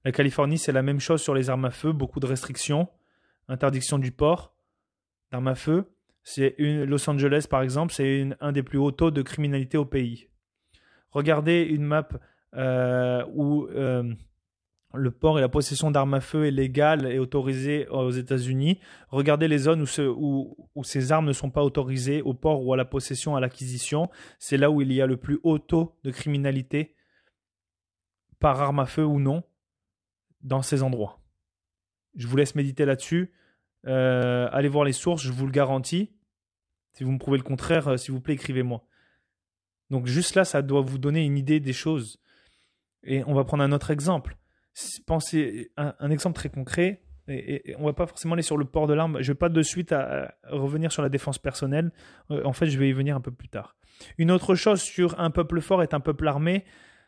La 0.05 0.11
Californie, 0.11 0.57
c'est 0.57 0.71
la 0.71 0.81
même 0.81 0.99
chose 0.99 1.21
sur 1.21 1.33
les 1.33 1.49
armes 1.49 1.65
à 1.65 1.71
feu, 1.71 1.91
beaucoup 1.91 2.19
de 2.19 2.25
restrictions, 2.25 2.87
interdiction 3.47 3.99
du 3.99 4.11
port 4.11 4.53
d'armes 5.31 5.47
à 5.47 5.55
feu. 5.55 5.85
C'est 6.23 6.55
Los 6.57 7.09
Angeles, 7.09 7.47
par 7.49 7.61
exemple, 7.61 7.93
c'est 7.93 8.27
un 8.39 8.51
des 8.51 8.63
plus 8.63 8.77
hauts 8.77 8.91
taux 8.91 9.11
de 9.11 9.21
criminalité 9.21 9.77
au 9.77 9.85
pays. 9.85 10.29
Regardez 11.11 11.61
une 11.63 11.83
map 11.83 12.07
euh, 12.55 13.25
où 13.33 13.67
euh, 13.67 14.13
le 14.93 15.11
port 15.11 15.37
et 15.37 15.41
la 15.41 15.49
possession 15.49 15.91
d'armes 15.91 16.15
à 16.15 16.21
feu 16.21 16.47
est 16.47 16.51
légale 16.51 17.11
et 17.11 17.19
autorisée 17.19 17.87
aux 17.89 18.09
États-Unis. 18.09 18.79
Regardez 19.09 19.47
les 19.47 19.59
zones 19.59 19.85
où, 19.99 20.83
ces 20.83 21.11
armes 21.11 21.27
ne 21.27 21.33
sont 21.33 21.51
pas 21.51 21.63
autorisées 21.63 22.21
au 22.23 22.33
port 22.33 22.65
ou 22.65 22.73
à 22.73 22.77
la 22.77 22.85
possession, 22.85 23.35
à 23.35 23.39
l'acquisition. 23.39 24.09
C'est 24.39 24.57
là 24.57 24.71
où 24.71 24.81
il 24.81 24.91
y 24.91 25.01
a 25.01 25.05
le 25.05 25.17
plus 25.17 25.39
haut 25.43 25.59
taux 25.59 25.95
de 26.03 26.11
criminalité 26.11 26.95
par 28.39 28.61
arme 28.61 28.79
à 28.79 28.85
feu 28.85 29.05
ou 29.05 29.19
non 29.19 29.43
dans 30.41 30.63
ces 30.63 30.81
endroits. 30.81 31.19
Je 32.15 32.25
vous 32.25 32.37
laisse 32.37 32.55
méditer 32.55 32.85
là-dessus. 32.85 33.31
Euh, 33.85 34.49
allez 34.51 34.69
voir 34.69 34.85
les 34.85 34.93
sources, 34.93 35.21
je 35.21 35.31
vous 35.31 35.45
le 35.45 35.51
garantis. 35.51 36.11
Si 36.93 37.03
vous 37.03 37.11
me 37.11 37.19
prouvez 37.19 37.37
le 37.37 37.43
contraire, 37.43 37.89
euh, 37.89 37.97
s'il 37.97 38.13
vous 38.13 38.21
plaît, 38.21 38.33
écrivez-moi. 38.33 38.83
Donc 39.91 40.07
juste 40.07 40.35
là, 40.35 40.45
ça 40.45 40.61
doit 40.61 40.81
vous 40.81 40.97
donner 40.97 41.23
une 41.23 41.37
idée 41.37 41.59
des 41.59 41.73
choses. 41.73 42.19
Et 43.03 43.23
on 43.25 43.33
va 43.33 43.43
prendre 43.43 43.63
un 43.63 43.71
autre 43.71 43.91
exemple 43.91 44.38
pensez 45.05 45.71
un, 45.77 45.93
un, 45.99 46.11
exemple 46.11 46.35
très 46.35 46.49
concret. 46.49 47.01
Et, 47.27 47.75
on 47.77 47.85
va 47.85 47.93
pas 47.93 48.07
forcément 48.07 48.33
aller 48.33 48.43
sur 48.43 48.57
le 48.57 48.65
port 48.65 48.87
de 48.87 48.93
l'arme. 48.93 49.21
Je 49.21 49.31
vais 49.31 49.37
pas 49.37 49.49
de 49.49 49.61
suite 49.61 49.93
revenir 50.47 50.91
sur 50.91 51.01
la 51.01 51.09
défense 51.09 51.37
personnelle. 51.37 51.91
Euh, 52.31 52.43
en 52.43 52.53
fait, 52.53 52.67
je 52.67 52.77
vais 52.77 52.89
y 52.89 52.93
venir 52.93 53.15
un 53.15 53.21
peu 53.21 53.31
plus 53.31 53.49
tard. 53.49 53.75
Une 54.17 54.31
autre 54.31 54.55
chose 54.55 54.81
sur 54.81 55.19
un 55.19 55.29
peuple 55.29 55.61
fort 55.61 55.83
est 55.83 55.93
un 55.93 55.99
peuple 55.99 56.27
armé. 56.27 56.65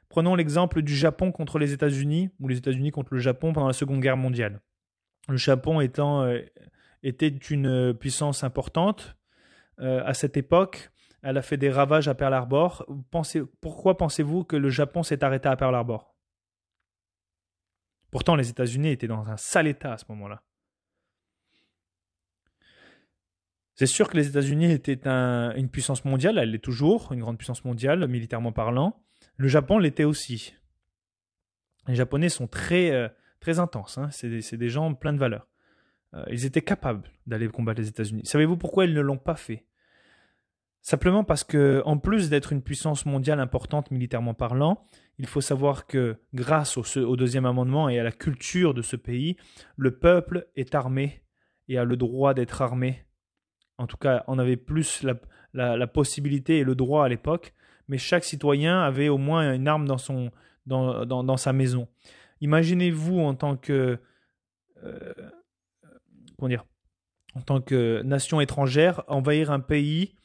Prenons 0.09 0.35
l'exemple 0.35 0.81
du 0.81 0.95
Japon 0.95 1.31
contre 1.31 1.57
les 1.57 1.73
États-Unis 1.73 2.29
ou 2.39 2.47
les 2.47 2.57
États-Unis 2.57 2.91
contre 2.91 3.13
le 3.13 3.19
Japon 3.19 3.53
pendant 3.53 3.67
la 3.67 3.73
Seconde 3.73 4.01
Guerre 4.01 4.17
mondiale. 4.17 4.61
Le 5.29 5.37
Japon 5.37 5.79
étant 5.79 6.23
euh, 6.23 6.39
était 7.03 7.27
une 7.27 7.93
puissance 7.93 8.43
importante 8.43 9.15
euh, 9.79 10.03
à 10.05 10.13
cette 10.13 10.37
époque. 10.37 10.91
Elle 11.23 11.37
a 11.37 11.41
fait 11.41 11.57
des 11.57 11.69
ravages 11.69 12.07
à 12.07 12.15
Pearl 12.15 12.33
Harbor. 12.33 12.85
Pourquoi 13.61 13.97
pensez-vous 13.97 14.43
que 14.43 14.55
le 14.55 14.69
Japon 14.69 15.03
s'est 15.03 15.23
arrêté 15.23 15.47
à 15.47 15.55
Pearl 15.55 15.75
Harbor? 15.75 16.10
Pourtant, 18.11 18.35
les 18.35 18.49
États-Unis 18.49 18.89
étaient 18.89 19.07
dans 19.07 19.29
un 19.29 19.37
sale 19.37 19.67
état 19.67 19.93
à 19.93 19.97
ce 19.97 20.05
moment-là. 20.09 20.43
C'est 23.73 23.87
sûr 23.87 24.09
que 24.09 24.17
les 24.17 24.27
États-Unis 24.27 24.71
étaient 24.71 25.07
une 25.07 25.69
puissance 25.69 26.05
mondiale, 26.05 26.37
elle 26.37 26.51
l'est 26.51 26.59
toujours, 26.59 27.13
une 27.13 27.21
grande 27.21 27.37
puissance 27.37 27.65
mondiale, 27.65 28.07
militairement 28.07 28.51
parlant. 28.51 29.01
Le 29.37 29.47
Japon 29.47 29.79
l'était 29.79 30.03
aussi. 30.03 30.53
Les 31.87 31.95
Japonais 31.95 32.29
sont 32.29 32.47
très, 32.47 32.91
euh, 32.91 33.07
très 33.39 33.57
intenses, 33.57 33.97
hein. 33.97 34.09
c'est 34.11 34.57
des, 34.57 34.69
gens 34.69 34.93
pleins 34.93 35.13
de 35.13 35.17
valeurs. 35.17 35.47
Euh, 36.13 36.23
ils 36.29 36.45
étaient 36.45 36.61
capables 36.61 37.09
d'aller 37.25 37.47
combattre 37.47 37.81
les 37.81 37.87
États-Unis. 37.87 38.21
Savez-vous 38.25 38.57
pourquoi 38.57 38.85
ils 38.85 38.93
ne 38.93 39.01
l'ont 39.01 39.17
pas 39.17 39.35
fait? 39.35 39.65
Simplement 40.81 41.23
parce 41.23 41.43
que, 41.43 41.81
en 41.85 41.97
plus 41.97 42.29
d'être 42.29 42.53
une 42.53 42.63
puissance 42.63 43.05
mondiale 43.05 43.39
importante 43.39 43.91
militairement 43.91 44.33
parlant, 44.33 44.83
il 45.19 45.27
faut 45.27 45.41
savoir 45.41 45.85
que 45.85 46.17
grâce 46.33 46.77
au, 46.77 47.15
deuxième 47.15 47.45
amendement 47.45 47.87
et 47.87 47.99
à 47.99 48.03
la 48.03 48.11
culture 48.11 48.73
de 48.73 48.81
ce 48.81 48.95
pays, 48.95 49.37
le 49.77 49.91
peuple 49.91 50.47
est 50.55 50.73
armé 50.73 51.23
et 51.67 51.77
a 51.77 51.83
le 51.83 51.97
droit 51.97 52.33
d'être 52.33 52.63
armé. 52.63 53.05
En 53.77 53.85
tout 53.85 53.97
cas, 53.97 54.23
on 54.27 54.39
avait 54.39 54.57
plus 54.57 55.05
la, 55.53 55.87
possibilité 55.87 56.59
et 56.59 56.63
le 56.63 56.73
droit 56.73 57.05
à 57.05 57.09
l'époque, 57.09 57.53
mais 57.87 57.99
chaque 57.99 58.23
citoyen 58.23 58.81
avait 58.81 59.09
au 59.09 59.19
moins 59.19 59.53
une 59.53 59.67
arme 59.67 59.87
dans, 59.87 59.99
son, 59.99 60.31
dans, 60.65 61.05
dans, 61.05 61.37
sa 61.37 61.53
maison. 61.53 61.87
Imaginez-vous 62.41 63.19
en 63.19 63.35
tant 63.35 63.55
que 63.55 63.99
euh, 64.83 65.13
comment 66.37 66.49
dire, 66.49 66.65
en 67.35 67.41
tant 67.41 67.61
que 67.61 68.01
nation 68.01 68.41
étrangère 68.41 69.03
envahir 69.07 69.51
un 69.51 69.59
pays 69.59 70.15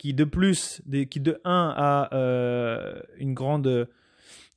qui 0.00 0.14
de 0.14 0.24
plus, 0.24 0.80
qui 1.10 1.20
de 1.20 1.42
un 1.44 1.74
a 1.76 2.14
euh, 2.14 3.02
une 3.18 3.34
grande 3.34 3.86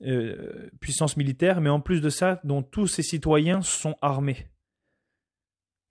euh, 0.01 0.69
puissance 0.79 1.17
militaire, 1.17 1.59
mais 1.59 1.69
en 1.69 1.81
plus 1.81 1.99
de 1.99 2.07
ça, 2.07 2.39
dont 2.45 2.63
tous 2.63 2.87
ses 2.87 3.03
citoyens 3.03 3.61
sont 3.61 3.97
armés. 4.01 4.47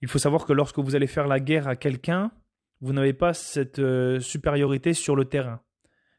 Il 0.00 0.08
faut 0.08 0.18
savoir 0.18 0.46
que 0.46 0.54
lorsque 0.54 0.78
vous 0.78 0.96
allez 0.96 1.06
faire 1.06 1.26
la 1.26 1.38
guerre 1.38 1.68
à 1.68 1.76
quelqu'un, 1.76 2.32
vous 2.80 2.94
n'avez 2.94 3.12
pas 3.12 3.34
cette 3.34 3.78
euh, 3.78 4.20
supériorité 4.20 4.94
sur 4.94 5.16
le 5.16 5.26
terrain. 5.26 5.60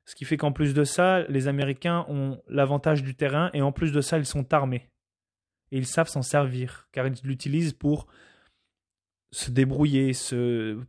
Ce 0.05 0.13
qui 0.13 0.25
fait 0.25 0.37
qu'en 0.37 0.51
plus 0.51 0.75
de 0.75 0.83
ça, 0.83 1.23
les 1.23 1.47
Américains 1.47 2.05
ont 2.09 2.39
l'avantage 2.47 3.01
du 3.01 3.15
terrain 3.15 3.49
et 3.55 3.63
en 3.63 3.71
plus 3.71 3.91
de 3.91 4.01
ça, 4.01 4.19
ils 4.19 4.27
sont 4.27 4.53
armés. 4.53 4.91
Et 5.71 5.79
ils 5.79 5.87
savent 5.87 6.07
s'en 6.07 6.21
servir, 6.21 6.87
car 6.91 7.07
ils 7.07 7.15
l'utilisent 7.23 7.73
pour 7.73 8.05
se 9.31 9.49
débrouiller, 9.49 10.11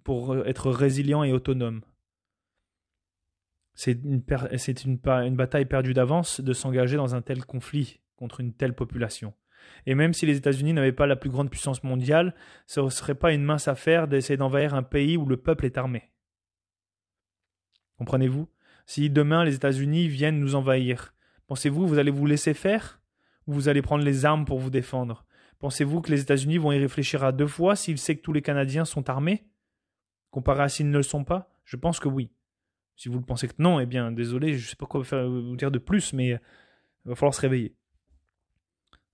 pour 0.05 0.47
être 0.47 0.71
résilients 0.71 1.25
et 1.25 1.33
autonomes 1.33 1.81
c'est 3.75 4.85
une, 4.85 5.37
bataille 5.37 5.65
perdue 5.65 5.95
d'avance 5.95 6.41
de 6.41 6.53
s'engager 6.53 6.97
dans 6.97 7.15
un 7.15 7.23
tel 7.23 7.45
conflit 7.45 8.01
contre 8.17 8.41
une 8.41 8.53
telle 8.53 8.75
population. 8.75 9.35
Et 9.87 9.95
même 9.95 10.13
si 10.13 10.27
les 10.27 10.37
États-Unis 10.37 10.73
n'avaient 10.73 10.93
pas 10.93 11.07
la 11.07 11.17
plus 11.17 11.31
grande 11.31 11.51
puissance 11.51 11.83
mondiale, 11.83 12.35
ce 12.67 12.81
ne 12.81 12.89
serait 12.89 13.15
pas 13.15 13.33
une 13.33 13.43
mince 13.43 13.67
affaire 13.67 14.07
d'essayer 14.07 14.37
d'envahir 14.37 14.75
un 14.75 14.83
pays 14.83 15.17
où 15.17 15.27
le 15.27 15.37
peuple 15.37 15.67
est 15.67 15.79
armé. 15.79 16.13
Comprenez-vous? 17.99 18.49
Si 18.87 19.11
demain 19.11 19.45
les 19.45 19.55
États-Unis 19.55 20.09
viennent 20.09 20.39
nous 20.39 20.55
envahir, 20.55 21.15
pensez-vous 21.47 21.87
vous 21.87 21.99
allez 21.99 22.11
vous 22.11 22.27
laisser 22.27 22.55
faire? 22.55 23.01
Ou 23.47 23.55
vous 23.55 23.69
allez 23.69 23.83
prendre 23.83 24.05
les 24.05 24.25
armes 24.25 24.45
pour 24.45 24.59
vous 24.59 24.71
défendre? 24.71 25.27
Pensez-vous 25.59 26.01
que 26.01 26.11
les 26.11 26.21
États-Unis 26.21 26.59
vont 26.59 26.73
y 26.73 26.79
réfléchir 26.79 27.25
à 27.25 27.33
deux 27.33 27.47
fois 27.47 27.77
s'ils 27.77 27.99
savent 27.99 28.17
que 28.17 28.23
tous 28.23 28.33
les 28.33 28.43
Canadiens 28.43 28.85
sont 28.85 29.09
armés? 29.11 29.47
Comparé 30.31 30.63
à 30.63 30.69
s'ils 30.69 30.91
ne 30.91 30.97
le 30.97 31.03
sont 31.03 31.25
pas? 31.25 31.51
Je 31.65 31.77
pense 31.77 32.01
que 32.01 32.09
oui. 32.09 32.31
Si 32.97 33.09
vous 33.09 33.19
le 33.19 33.25
pensez 33.25 33.49
que 33.49 33.55
non, 33.59 33.81
eh 33.81 33.87
bien, 33.87 34.13
désolé, 34.13 34.55
je 34.55 34.65
ne 34.65 34.69
sais 34.69 34.77
pas 34.77 34.87
quoi 34.87 35.03
vous 35.03 35.57
dire 35.57 35.71
de 35.71 35.79
plus, 35.79 36.13
mais 36.13 36.29
il 36.29 36.41
va 37.09 37.15
falloir 37.15 37.35
se 37.35 37.41
réveiller. 37.41 37.75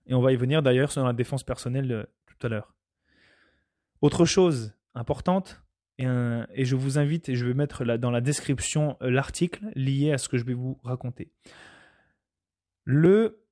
Et 0.07 0.13
on 0.13 0.21
va 0.21 0.31
y 0.31 0.35
venir 0.35 0.61
d'ailleurs 0.61 0.91
sur 0.91 1.05
la 1.05 1.13
défense 1.13 1.43
personnelle 1.43 1.91
euh, 1.91 2.03
tout 2.27 2.45
à 2.45 2.49
l'heure. 2.49 2.73
Autre 4.01 4.25
chose 4.25 4.73
importante, 4.93 5.63
et, 5.97 6.05
et, 6.53 6.65
je 6.65 6.75
vous 6.75 6.97
invite, 6.97 7.29
et 7.29 7.35
je 7.35 7.45
vais 7.45 7.53
mettre 7.53 7.85
dans 7.85 8.11
la 8.11 8.21
description 8.21 8.97
euh, 9.01 9.11
l'article 9.11 9.65
lié 9.75 10.11
à 10.11 10.17
ce 10.17 10.29
que 10.29 10.37
je 10.37 10.45
vais 10.45 10.53
vous 10.53 10.79
raconter. 10.83 11.31
Le 12.83 13.43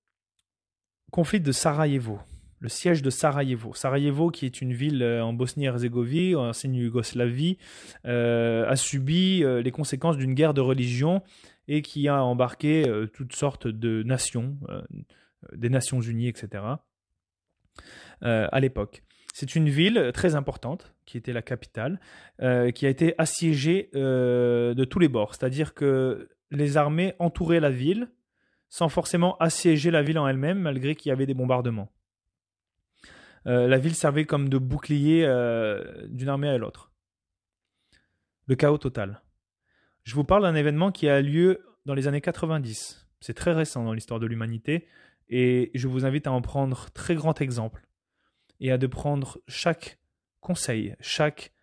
conflit 1.11 1.39
de 1.39 1.51
Sarajevo, 1.51 2.19
le 2.59 2.69
siège 2.69 3.01
de 3.01 3.09
Sarajevo. 3.09 3.73
Sarajevo, 3.73 4.29
qui 4.29 4.45
est 4.45 4.61
une 4.61 4.73
ville 4.73 5.01
euh, 5.01 5.23
en 5.23 5.33
Bosnie-Herzégovine, 5.33 6.35
en 6.35 6.49
ancienne 6.49 6.75
Yougoslavie, 6.75 7.57
euh, 8.05 8.69
a 8.69 8.75
subi 8.75 9.43
euh, 9.43 9.61
les 9.61 9.71
conséquences 9.71 10.17
d'une 10.17 10.33
guerre 10.33 10.53
de 10.53 10.61
religion 10.61 11.23
et 11.67 11.81
qui 11.81 12.07
a 12.07 12.23
embarqué 12.23 12.91
toutes 13.13 13.35
sortes 13.35 13.67
de 13.67 14.01
nations, 14.01 14.57
des 15.53 15.69
Nations 15.69 16.01
Unies, 16.01 16.27
etc. 16.27 16.63
à 18.21 18.59
l'époque. 18.59 19.03
C'est 19.35 19.55
une 19.55 19.69
ville 19.69 20.09
très 20.11 20.33
importante, 20.33 20.95
qui 21.05 21.15
était 21.15 21.31
la 21.31 21.43
capitale, 21.43 21.99
qui 22.39 22.87
a 22.87 22.89
été 22.89 23.13
assiégée 23.19 23.91
de 23.93 24.83
tous 24.85 24.97
les 24.97 25.09
bords. 25.09 25.35
C'est-à-dire 25.35 25.75
que 25.75 26.29
les 26.49 26.75
armées 26.75 27.13
entouraient 27.19 27.59
la 27.59 27.69
ville 27.69 28.09
sans 28.69 28.89
forcément 28.89 29.37
assiéger 29.37 29.91
la 29.91 30.01
ville 30.01 30.17
en 30.17 30.27
elle-même, 30.27 30.57
malgré 30.57 30.95
qu'il 30.95 31.09
y 31.09 31.13
avait 31.13 31.27
des 31.27 31.35
bombardements. 31.35 31.91
Euh, 33.47 33.67
la 33.67 33.77
ville 33.77 33.95
servait 33.95 34.25
comme 34.25 34.49
de 34.49 34.57
bouclier 34.57 35.23
euh, 35.25 36.07
d'une 36.07 36.29
armée 36.29 36.49
à 36.49 36.57
l'autre. 36.57 36.91
Le 38.47 38.55
chaos 38.55 38.77
total. 38.77 39.21
Je 40.03 40.15
vous 40.15 40.23
parle 40.23 40.43
d'un 40.43 40.55
événement 40.55 40.91
qui 40.91 41.07
a 41.07 41.21
lieu 41.21 41.65
dans 41.85 41.93
les 41.93 42.07
années 42.07 42.21
90. 42.21 43.07
C'est 43.19 43.33
très 43.33 43.53
récent 43.53 43.83
dans 43.83 43.93
l'histoire 43.93 44.19
de 44.19 44.25
l'humanité 44.25 44.87
et 45.29 45.71
je 45.75 45.87
vous 45.87 46.05
invite 46.05 46.27
à 46.27 46.31
en 46.31 46.41
prendre 46.41 46.89
très 46.91 47.15
grand 47.15 47.41
exemple 47.41 47.87
et 48.59 48.71
à 48.71 48.77
de 48.77 48.87
prendre 48.87 49.39
chaque 49.47 49.99
conseil, 50.39 50.95
chaque 50.99 51.53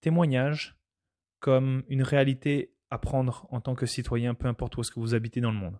témoignage 0.00 0.76
comme 1.40 1.82
une 1.88 2.02
réalité 2.02 2.74
à 2.90 2.98
prendre 2.98 3.46
en 3.50 3.60
tant 3.60 3.74
que 3.74 3.86
citoyen, 3.86 4.34
peu 4.34 4.48
importe 4.48 4.76
où 4.76 4.80
est-ce 4.80 4.90
que 4.90 5.00
vous 5.00 5.14
habitez 5.14 5.40
dans 5.40 5.50
le 5.50 5.56
monde. 5.56 5.78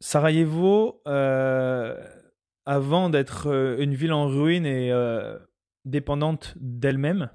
Sarajevo, 0.00 1.00
euh, 1.06 1.96
avant 2.66 3.10
d'être 3.10 3.48
euh, 3.48 3.78
une 3.78 3.94
ville 3.94 4.12
en 4.12 4.26
ruine 4.26 4.66
et 4.66 4.90
euh, 4.90 5.38
dépendante 5.84 6.54
d'elle-même, 6.56 7.30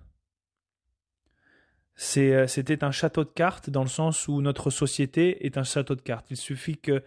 euh, 2.18 2.48
c'était 2.48 2.84
un 2.84 2.92
château 2.92 3.24
de 3.24 3.30
cartes 3.30 3.70
dans 3.70 3.84
le 3.84 3.90
sens 3.90 4.28
où 4.28 4.42
notre 4.42 4.70
société 4.70 5.46
est 5.46 5.58
un 5.58 5.64
château 5.64 5.96
de 5.96 6.02
cartes. 6.02 6.28
Il 6.32 6.38
suffit 6.38 6.78
que 6.78 7.04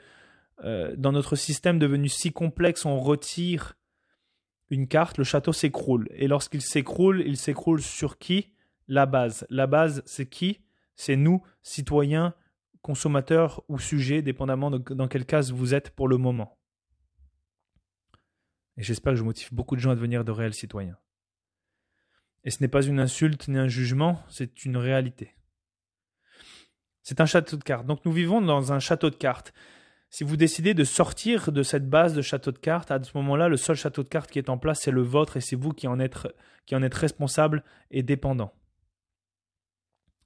dans 0.96 1.10
notre 1.10 1.34
système 1.34 1.80
devenu 1.80 2.08
si 2.08 2.32
complexe, 2.32 2.84
on 2.84 3.00
retire 3.00 3.74
une 4.70 4.86
carte, 4.86 5.18
le 5.18 5.24
château 5.24 5.52
s'écroule. 5.52 6.08
Et 6.12 6.28
lorsqu'il 6.28 6.62
s'écroule, 6.62 7.20
il 7.26 7.36
s'écroule 7.36 7.82
sur 7.82 8.16
qui? 8.18 8.52
La 8.86 9.06
base. 9.06 9.44
La 9.50 9.66
base, 9.66 10.04
c'est 10.06 10.26
qui? 10.26 10.60
C'est 10.94 11.16
nous, 11.16 11.42
citoyens, 11.64 12.34
consommateurs 12.80 13.64
ou 13.66 13.80
sujets, 13.80 14.22
dépendamment 14.22 14.70
dans 14.70 15.08
quel 15.08 15.26
cas 15.26 15.40
vous 15.50 15.74
êtes 15.74 15.90
pour 15.90 16.06
le 16.06 16.16
moment. 16.16 16.56
Et 18.82 18.84
j'espère 18.84 19.12
que 19.12 19.18
je 19.20 19.22
motive 19.22 19.54
beaucoup 19.54 19.76
de 19.76 19.80
gens 19.80 19.92
à 19.92 19.94
devenir 19.94 20.24
de 20.24 20.32
réels 20.32 20.54
citoyens. 20.54 20.98
Et 22.42 22.50
ce 22.50 22.60
n'est 22.60 22.68
pas 22.68 22.82
une 22.82 22.98
insulte 22.98 23.46
ni 23.46 23.56
un 23.56 23.68
jugement, 23.68 24.20
c'est 24.28 24.64
une 24.64 24.76
réalité. 24.76 25.36
C'est 27.04 27.20
un 27.20 27.26
château 27.26 27.56
de 27.56 27.62
cartes. 27.62 27.86
Donc 27.86 28.04
nous 28.04 28.10
vivons 28.10 28.40
dans 28.40 28.72
un 28.72 28.80
château 28.80 29.08
de 29.08 29.14
cartes. 29.14 29.54
Si 30.10 30.24
vous 30.24 30.36
décidez 30.36 30.74
de 30.74 30.82
sortir 30.82 31.52
de 31.52 31.62
cette 31.62 31.88
base 31.88 32.12
de 32.12 32.22
château 32.22 32.50
de 32.50 32.58
cartes, 32.58 32.90
à 32.90 33.00
ce 33.00 33.16
moment-là, 33.18 33.48
le 33.48 33.56
seul 33.56 33.76
château 33.76 34.02
de 34.02 34.08
cartes 34.08 34.32
qui 34.32 34.40
est 34.40 34.48
en 34.48 34.58
place, 34.58 34.80
c'est 34.80 34.90
le 34.90 35.02
vôtre 35.02 35.36
et 35.36 35.40
c'est 35.40 35.54
vous 35.54 35.70
qui 35.70 35.86
en, 35.86 36.00
êtes, 36.00 36.18
qui 36.66 36.74
en 36.74 36.82
êtes 36.82 36.94
responsable 36.94 37.62
et 37.92 38.02
dépendant. 38.02 38.52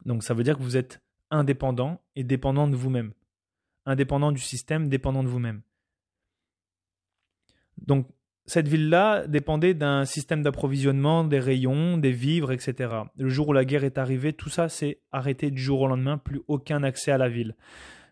Donc 0.06 0.24
ça 0.24 0.32
veut 0.32 0.44
dire 0.44 0.56
que 0.56 0.62
vous 0.62 0.78
êtes 0.78 1.02
indépendant 1.30 2.00
et 2.14 2.24
dépendant 2.24 2.68
de 2.68 2.74
vous-même. 2.74 3.12
Indépendant 3.84 4.32
du 4.32 4.40
système, 4.40 4.88
dépendant 4.88 5.22
de 5.22 5.28
vous-même. 5.28 5.60
Donc 7.76 8.15
cette 8.46 8.68
ville-là 8.68 9.26
dépendait 9.26 9.74
d'un 9.74 10.04
système 10.04 10.42
d'approvisionnement, 10.42 11.24
des 11.24 11.40
rayons, 11.40 11.98
des 11.98 12.12
vivres, 12.12 12.52
etc. 12.52 12.94
Le 13.16 13.28
jour 13.28 13.48
où 13.48 13.52
la 13.52 13.64
guerre 13.64 13.82
est 13.82 13.98
arrivée, 13.98 14.32
tout 14.32 14.48
ça 14.48 14.68
s'est 14.68 15.00
arrêté 15.10 15.50
du 15.50 15.60
jour 15.60 15.80
au 15.80 15.88
lendemain, 15.88 16.16
plus 16.16 16.40
aucun 16.46 16.84
accès 16.84 17.10
à 17.10 17.18
la 17.18 17.28
ville. 17.28 17.56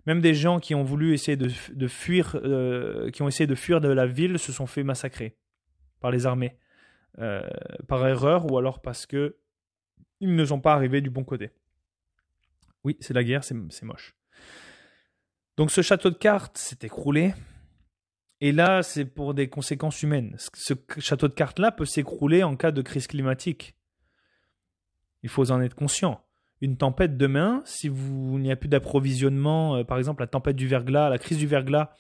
Même 0.07 0.20
des 0.20 0.35
gens 0.35 0.59
qui 0.59 0.74
ont 0.74 0.82
voulu 0.82 1.14
essayer 1.14 1.37
de, 1.37 1.89
fuir, 1.89 2.37
euh, 2.43 3.11
qui 3.11 3.22
ont 3.22 3.28
essayé 3.28 3.47
de 3.47 3.55
fuir 3.55 3.80
de 3.80 3.89
la 3.89 4.07
ville, 4.07 4.39
se 4.39 4.53
sont 4.53 4.66
fait 4.66 4.82
massacrer 4.82 5.37
par 6.01 6.11
les 6.11 6.26
armées, 6.26 6.59
euh, 7.20 7.49
par 7.89 8.07
erreur 8.07 8.51
ou 8.51 8.59
alors 8.59 8.82
parce 8.82 9.07
que 9.07 9.37
ils 10.20 10.35
ne 10.35 10.45
sont 10.45 10.61
pas 10.61 10.74
arrivés 10.74 11.01
du 11.01 11.11
bon 11.11 11.24
côté. 11.24 11.51
Oui, 12.82 12.97
c'est 13.01 13.14
la 13.14 13.24
guerre, 13.24 13.45
c'est 13.45 13.55
moche. 13.55 14.14
Donc 15.57 15.70
ce 15.70 15.80
château 15.80 16.11
de 16.11 16.16
cartes 16.16 16.59
s'est 16.59 16.78
écroulé. 16.82 17.35
Et 18.41 18.53
là, 18.53 18.82
c'est 18.82 19.05
pour 19.05 19.35
des 19.35 19.49
conséquences 19.49 20.03
humaines. 20.03 20.37
Ce 20.55 20.74
château 20.99 21.28
de 21.28 21.35
cartes-là 21.35 21.72
peut 21.72 21.85
s'écrouler 21.85 22.43
en 22.43 22.57
cas 22.57 22.72
de 22.72 22.82
crise 22.82 23.07
climatique. 23.07 23.74
Il 25.22 25.28
faut 25.28 25.51
en 25.51 25.61
être 25.61 25.74
conscient. 25.74 26.20
Une 26.61 26.76
tempête 26.76 27.16
demain, 27.16 27.62
si 27.64 27.89
vous 27.89 28.39
n'y 28.39 28.51
a 28.51 28.57
plus 28.57 28.68
d'approvisionnement, 28.68 29.76
euh, 29.76 29.85
par 29.85 29.99
exemple 29.99 30.22
la 30.22 30.26
tempête 30.26 30.57
du 30.57 30.66
verglas, 30.66 31.09
la 31.09 31.18
crise 31.18 31.39
du 31.39 31.47
verglas 31.47 31.91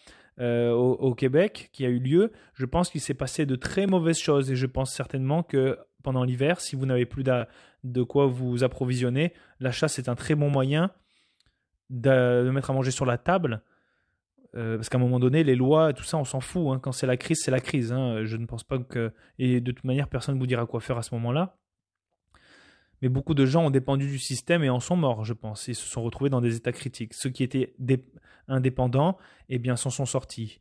euh, 0.40 0.70
au, 0.72 1.14
Québec 1.14 1.70
qui 1.72 1.84
a 1.84 1.88
eu 1.88 1.98
lieu, 1.98 2.32
je 2.54 2.66
pense 2.66 2.90
qu'il 2.90 3.00
s'est 3.00 3.14
passé 3.14 3.46
de 3.46 3.56
très 3.56 3.86
mauvaises 3.86 4.18
choses 4.18 4.50
et 4.50 4.56
je 4.56 4.66
pense 4.66 4.92
certainement 4.92 5.42
que 5.42 5.78
pendant 6.02 6.24
l'hiver, 6.24 6.60
si 6.60 6.76
vous 6.76 6.86
n'avez 6.86 7.06
plus 7.06 7.24
de 7.24 8.02
quoi 8.02 8.26
vous 8.26 8.64
approvisionner, 8.64 9.32
la 9.60 9.70
chasse 9.70 9.98
est 9.98 10.08
un 10.08 10.14
très 10.14 10.34
bon 10.34 10.50
moyen 10.50 10.90
de 11.90 12.50
mettre 12.50 12.70
à 12.70 12.74
manger 12.74 12.90
sur 12.90 13.06
la 13.06 13.18
table 13.18 13.62
euh, 14.56 14.76
parce 14.76 14.88
qu'à 14.88 14.98
un 14.98 15.00
moment 15.00 15.18
donné, 15.18 15.42
les 15.42 15.56
lois, 15.56 15.92
tout 15.92 16.04
ça, 16.04 16.16
on 16.16 16.24
s'en 16.24 16.40
fout. 16.40 16.68
Hein. 16.68 16.78
Quand 16.78 16.92
c'est 16.92 17.06
la 17.06 17.16
crise, 17.16 17.42
c'est 17.42 17.50
la 17.50 17.60
crise. 17.60 17.92
Hein. 17.92 18.24
Je 18.24 18.36
ne 18.36 18.46
pense 18.46 18.62
pas 18.62 18.78
que. 18.78 19.12
Et 19.38 19.60
de 19.60 19.72
toute 19.72 19.84
manière, 19.84 20.08
personne 20.08 20.36
ne 20.36 20.40
vous 20.40 20.46
dira 20.46 20.66
quoi 20.66 20.80
faire 20.80 20.96
à 20.96 21.02
ce 21.02 21.14
moment-là. 21.14 21.58
Mais 23.02 23.08
beaucoup 23.08 23.34
de 23.34 23.44
gens 23.44 23.66
ont 23.66 23.70
dépendu 23.70 24.06
du 24.06 24.18
système 24.18 24.62
et 24.62 24.70
en 24.70 24.80
sont 24.80 24.96
morts, 24.96 25.24
je 25.24 25.32
pense. 25.32 25.68
Ils 25.68 25.74
se 25.74 25.86
sont 25.86 26.02
retrouvés 26.02 26.30
dans 26.30 26.40
des 26.40 26.56
états 26.56 26.72
critiques. 26.72 27.14
Ceux 27.14 27.30
qui 27.30 27.42
étaient 27.42 27.74
indépendants, 28.48 29.18
eh 29.48 29.58
bien, 29.58 29.76
s'en 29.76 29.90
sont 29.90 30.06
sortis. 30.06 30.60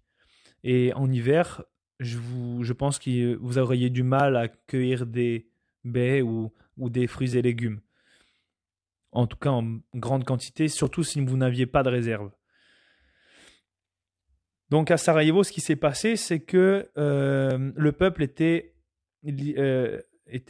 Et 0.64 0.92
en 0.94 1.12
hiver, 1.12 1.64
je 2.00 2.74
pense 2.74 3.00
que 3.00 3.36
vous 3.36 3.58
auriez 3.60 3.90
du 3.90 4.04
mal 4.04 4.36
à 4.36 4.48
cueillir 4.48 5.06
des 5.06 5.48
baies 5.84 6.22
ou, 6.22 6.52
ou 6.78 6.90
des 6.90 7.08
fruits 7.08 7.38
et 7.38 7.42
légumes. 7.42 7.80
En 9.12 9.28
tout 9.28 9.38
cas, 9.38 9.52
en 9.52 9.78
grande 9.94 10.24
quantité, 10.26 10.68
surtout 10.68 11.04
si 11.04 11.22
vous 11.22 11.38
n'aviez 11.38 11.68
pas 11.68 11.84
de 11.84 11.90
réserve. 11.90 12.32
Donc 14.70 14.92
à 14.92 14.98
Sarajevo, 14.98 15.44
ce 15.44 15.52
qui 15.52 15.62
s'est 15.62 15.76
passé, 15.76 16.16
c'est 16.16 16.40
que 16.40 16.90
euh, 16.98 17.72
le 17.76 17.92
peuple 17.92 18.24
était, 18.24 18.74
euh, 19.28 20.00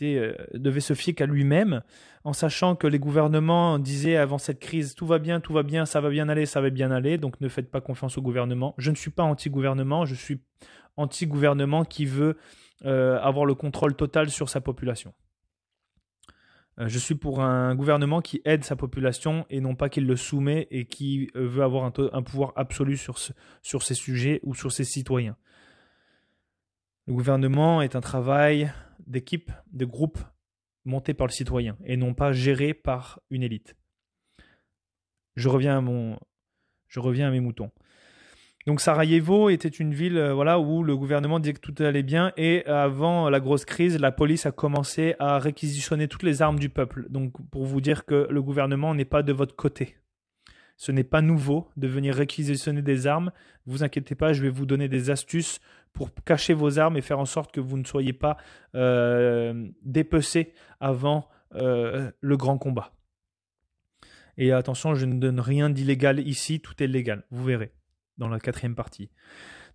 euh, 0.01 0.33
devait 0.53 0.79
se 0.79 0.93
fier 0.93 1.13
qu'à 1.13 1.25
lui-même, 1.25 1.81
en 2.23 2.33
sachant 2.33 2.75
que 2.75 2.87
les 2.87 2.99
gouvernements 2.99 3.79
disaient 3.79 4.15
avant 4.15 4.37
cette 4.37 4.59
crise 4.59 4.95
tout 4.95 5.05
va 5.05 5.19
bien, 5.19 5.39
tout 5.39 5.53
va 5.53 5.63
bien, 5.63 5.85
ça 5.85 5.99
va 5.99 6.09
bien 6.09 6.29
aller, 6.29 6.45
ça 6.45 6.61
va 6.61 6.69
bien 6.69 6.91
aller, 6.91 7.17
donc 7.17 7.41
ne 7.41 7.49
faites 7.49 7.69
pas 7.69 7.81
confiance 7.81 8.17
au 8.17 8.21
gouvernement. 8.21 8.75
Je 8.77 8.91
ne 8.91 8.95
suis 8.95 9.11
pas 9.11 9.23
anti-gouvernement, 9.23 10.05
je 10.05 10.15
suis 10.15 10.39
anti-gouvernement 10.95 11.83
qui 11.83 12.05
veut 12.05 12.37
avoir 12.85 13.45
le 13.45 13.55
contrôle 13.55 13.95
total 13.95 14.29
sur 14.29 14.49
sa 14.49 14.59
population. 14.59 15.13
Euh, 16.79 16.87
je 16.87 16.97
suis 16.97 17.15
pour 17.15 17.41
un 17.41 17.75
gouvernement 17.75 18.21
qui 18.21 18.41
aide 18.45 18.63
sa 18.63 18.75
population 18.75 19.45
et 19.49 19.61
non 19.61 19.75
pas 19.75 19.89
qu'il 19.89 20.07
le 20.07 20.15
soumet 20.15 20.67
et 20.71 20.85
qui 20.85 21.29
euh, 21.35 21.47
veut 21.47 21.63
avoir 21.63 21.85
un, 21.85 22.23
pouvoir 22.23 22.53
absolu 22.55 22.97
sur, 22.97 23.17
ces 23.17 23.93
sujets 23.93 24.39
ou 24.43 24.55
sur 24.55 24.71
ses 24.71 24.83
citoyens. 24.83 25.37
Le 27.05 27.13
gouvernement 27.13 27.81
est 27.81 27.95
un 27.95 28.01
travail 28.01 28.71
d'équipe, 29.05 29.51
de 29.71 29.85
groupe 29.85 30.19
monté 30.85 31.13
par 31.13 31.27
le 31.27 31.31
citoyen 31.31 31.77
et 31.85 31.97
non 31.97 32.13
pas 32.13 32.31
géré 32.31 32.73
par 32.73 33.19
une 33.29 33.43
élite. 33.43 33.75
Je 35.35 35.49
reviens 35.49 35.77
à 35.77 35.81
mon, 35.81 36.19
je 36.87 36.99
reviens 36.99 37.27
à 37.27 37.31
mes 37.31 37.39
moutons. 37.39 37.71
Donc 38.65 38.79
Sarajevo 38.79 39.49
était 39.49 39.67
une 39.67 39.93
ville 39.93 40.17
euh, 40.17 40.33
voilà 40.33 40.59
où 40.59 40.83
le 40.83 40.95
gouvernement 40.95 41.39
disait 41.39 41.53
que 41.53 41.59
tout 41.59 41.75
allait 41.83 42.03
bien 42.03 42.31
et 42.37 42.65
avant 42.65 43.29
la 43.29 43.39
grosse 43.39 43.65
crise, 43.65 43.99
la 43.99 44.11
police 44.11 44.45
a 44.45 44.51
commencé 44.51 45.15
à 45.19 45.37
réquisitionner 45.37 46.07
toutes 46.07 46.23
les 46.23 46.41
armes 46.41 46.59
du 46.59 46.69
peuple. 46.69 47.07
Donc 47.09 47.33
pour 47.49 47.65
vous 47.65 47.81
dire 47.81 48.05
que 48.05 48.27
le 48.29 48.41
gouvernement 48.41 48.95
n'est 48.95 49.05
pas 49.05 49.23
de 49.23 49.33
votre 49.33 49.55
côté. 49.55 49.97
Ce 50.77 50.91
n'est 50.91 51.03
pas 51.03 51.21
nouveau 51.21 51.69
de 51.77 51.87
venir 51.87 52.15
réquisitionner 52.15 52.81
des 52.81 53.05
armes. 53.05 53.31
Vous 53.65 53.83
inquiétez 53.83 54.15
pas, 54.15 54.33
je 54.33 54.41
vais 54.41 54.49
vous 54.49 54.65
donner 54.65 54.87
des 54.87 55.09
astuces 55.09 55.59
pour 55.93 56.09
cacher 56.25 56.53
vos 56.53 56.79
armes 56.79 56.97
et 56.97 57.01
faire 57.01 57.19
en 57.19 57.25
sorte 57.25 57.51
que 57.51 57.59
vous 57.59 57.77
ne 57.77 57.85
soyez 57.85 58.13
pas 58.13 58.37
euh, 58.75 59.67
dépecés 59.83 60.53
avant 60.79 61.27
euh, 61.55 62.11
le 62.19 62.37
grand 62.37 62.57
combat. 62.57 62.91
Et 64.37 64.51
attention, 64.51 64.95
je 64.95 65.05
ne 65.05 65.19
donne 65.19 65.39
rien 65.39 65.69
d'illégal 65.69 66.19
ici, 66.19 66.59
tout 66.59 66.81
est 66.81 66.87
légal, 66.87 67.23
vous 67.29 67.43
verrez 67.43 67.71
dans 68.17 68.27
la 68.27 68.39
quatrième 68.39 68.75
partie. 68.75 69.09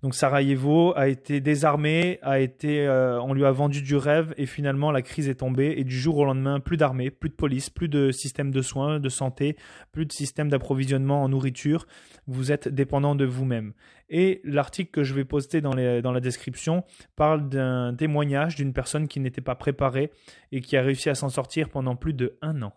Donc 0.03 0.15
Sarajevo 0.15 0.93
a 0.97 1.09
été 1.09 1.41
désarmé, 1.41 2.21
euh, 2.25 3.19
on 3.21 3.35
lui 3.35 3.45
a 3.45 3.51
vendu 3.51 3.83
du 3.83 3.97
rêve 3.97 4.33
et 4.37 4.47
finalement 4.47 4.93
la 4.93 5.03
crise 5.03 5.29
est 5.29 5.37
tombée 5.37 5.75
et 5.77 5.83
du 5.83 5.99
jour 5.99 6.19
au 6.19 6.25
lendemain, 6.25 6.61
plus 6.61 6.77
d'armée, 6.77 7.11
plus 7.11 7.31
de 7.31 7.35
police, 7.35 7.69
plus 7.69 7.89
de 7.89 8.13
système 8.13 8.53
de 8.53 8.63
soins, 8.63 9.01
de 9.01 9.09
santé, 9.09 9.57
plus 9.91 10.07
de 10.07 10.13
système 10.13 10.51
d'approvisionnement 10.51 11.25
en 11.25 11.29
nourriture. 11.29 11.89
Vous 12.29 12.53
êtes 12.53 12.69
dépendant 12.69 13.17
de 13.17 13.25
vous-même. 13.25 13.73
Et 14.09 14.41
l'article 14.45 14.93
que 14.93 15.03
je 15.03 15.15
vais 15.15 15.25
poster 15.25 15.61
dans, 15.61 15.75
dans 15.75 16.13
la 16.13 16.21
description 16.21 16.85
parle 17.17 17.49
d'un 17.49 17.93
témoignage 17.97 18.55
d'une 18.55 18.73
personne 18.73 19.09
qui 19.09 19.19
n'était 19.19 19.41
pas 19.41 19.57
préparée 19.57 20.13
et 20.53 20.61
qui 20.61 20.77
a 20.77 20.83
réussi 20.83 21.11
à 21.11 21.17
s'en 21.17 21.29
sortir 21.29 21.71
pendant 21.71 21.97
plus 21.97 22.15
de 22.15 22.39
un 22.41 22.63
an. 22.63 22.73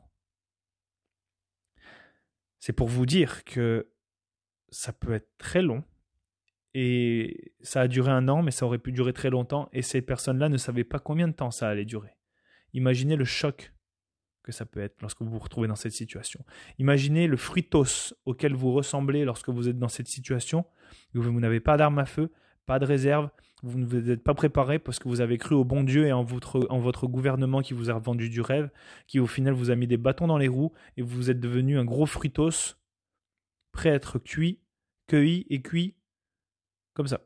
C'est 2.60 2.74
pour 2.74 2.88
vous 2.88 3.06
dire 3.06 3.44
que 3.44 3.92
ça 4.72 4.94
peut 4.94 5.14
être 5.14 5.30
très 5.38 5.62
long 5.62 5.84
et 6.74 7.54
ça 7.62 7.82
a 7.82 7.88
duré 7.88 8.12
un 8.12 8.28
an, 8.30 8.42
mais 8.42 8.52
ça 8.52 8.66
aurait 8.66 8.80
pu 8.80 8.92
durer 8.92 9.14
très 9.14 9.30
longtemps. 9.30 9.70
Et 9.74 9.82
ces 9.82 10.02
personnes-là 10.02 10.50
ne 10.50 10.58
savaient 10.58 10.86
pas 10.86 11.00
combien 11.00 11.28
de 11.28 11.34
temps 11.34 11.52
ça 11.52 11.68
allait 11.68 11.86
durer. 11.86 12.16
Imaginez 12.74 13.18
le 13.18 13.26
choc 13.26 13.74
que 14.44 14.52
ça 14.52 14.66
peut 14.66 14.80
être 14.80 15.02
lorsque 15.02 15.22
vous 15.22 15.30
vous 15.30 15.40
retrouvez 15.40 15.68
dans 15.68 15.76
cette 15.76 15.92
situation. 15.92 16.44
Imaginez 16.80 17.28
le 17.28 17.38
fruitos 17.38 18.16
auquel 18.26 18.56
vous 18.56 18.72
ressemblez 18.72 19.26
lorsque 19.26 19.50
vous 19.50 19.68
êtes 19.68 19.78
dans 19.78 19.90
cette 19.90 20.08
situation. 20.08 20.66
Vous 21.14 21.40
n'avez 21.40 21.60
pas 21.60 21.78
d'arme 21.78 22.00
à 22.00 22.06
feu, 22.06 22.32
pas 22.66 22.80
de 22.80 22.86
réserve, 22.86 23.30
vous 23.62 23.78
ne 23.78 23.86
vous 23.86 24.10
êtes 24.10 24.24
pas 24.24 24.34
préparé 24.34 24.80
parce 24.80 24.98
que 24.98 25.08
vous 25.08 25.22
avez 25.22 25.38
cru 25.38 25.54
au 25.54 25.64
bon 25.64 25.84
Dieu 25.84 26.08
et 26.08 26.12
en 26.12 26.24
votre, 26.24 26.66
en 26.72 26.80
votre 26.80 27.06
gouvernement 27.06 27.62
qui 27.62 27.74
vous 27.74 27.90
a 27.90 28.00
vendu 28.00 28.30
du 28.30 28.42
rêve, 28.42 28.72
qui 29.08 29.20
au 29.20 29.28
final 29.28 29.54
vous 29.54 29.70
a 29.70 29.76
mis 29.76 29.86
des 29.86 29.98
bâtons 29.98 30.26
dans 30.26 30.40
les 30.40 30.48
roues 30.48 30.72
et 30.98 31.04
vous 31.04 31.30
êtes 31.30 31.40
devenu 31.40 31.78
un 31.78 31.86
gros 31.86 32.08
fruitos 32.08 32.76
prêt 33.72 33.90
à 33.90 33.96
être 33.96 34.20
cuit, 34.20 34.60
cueilli 35.08 35.46
et 35.50 35.62
cuit 35.62 35.96
comme 36.94 37.08
ça. 37.08 37.22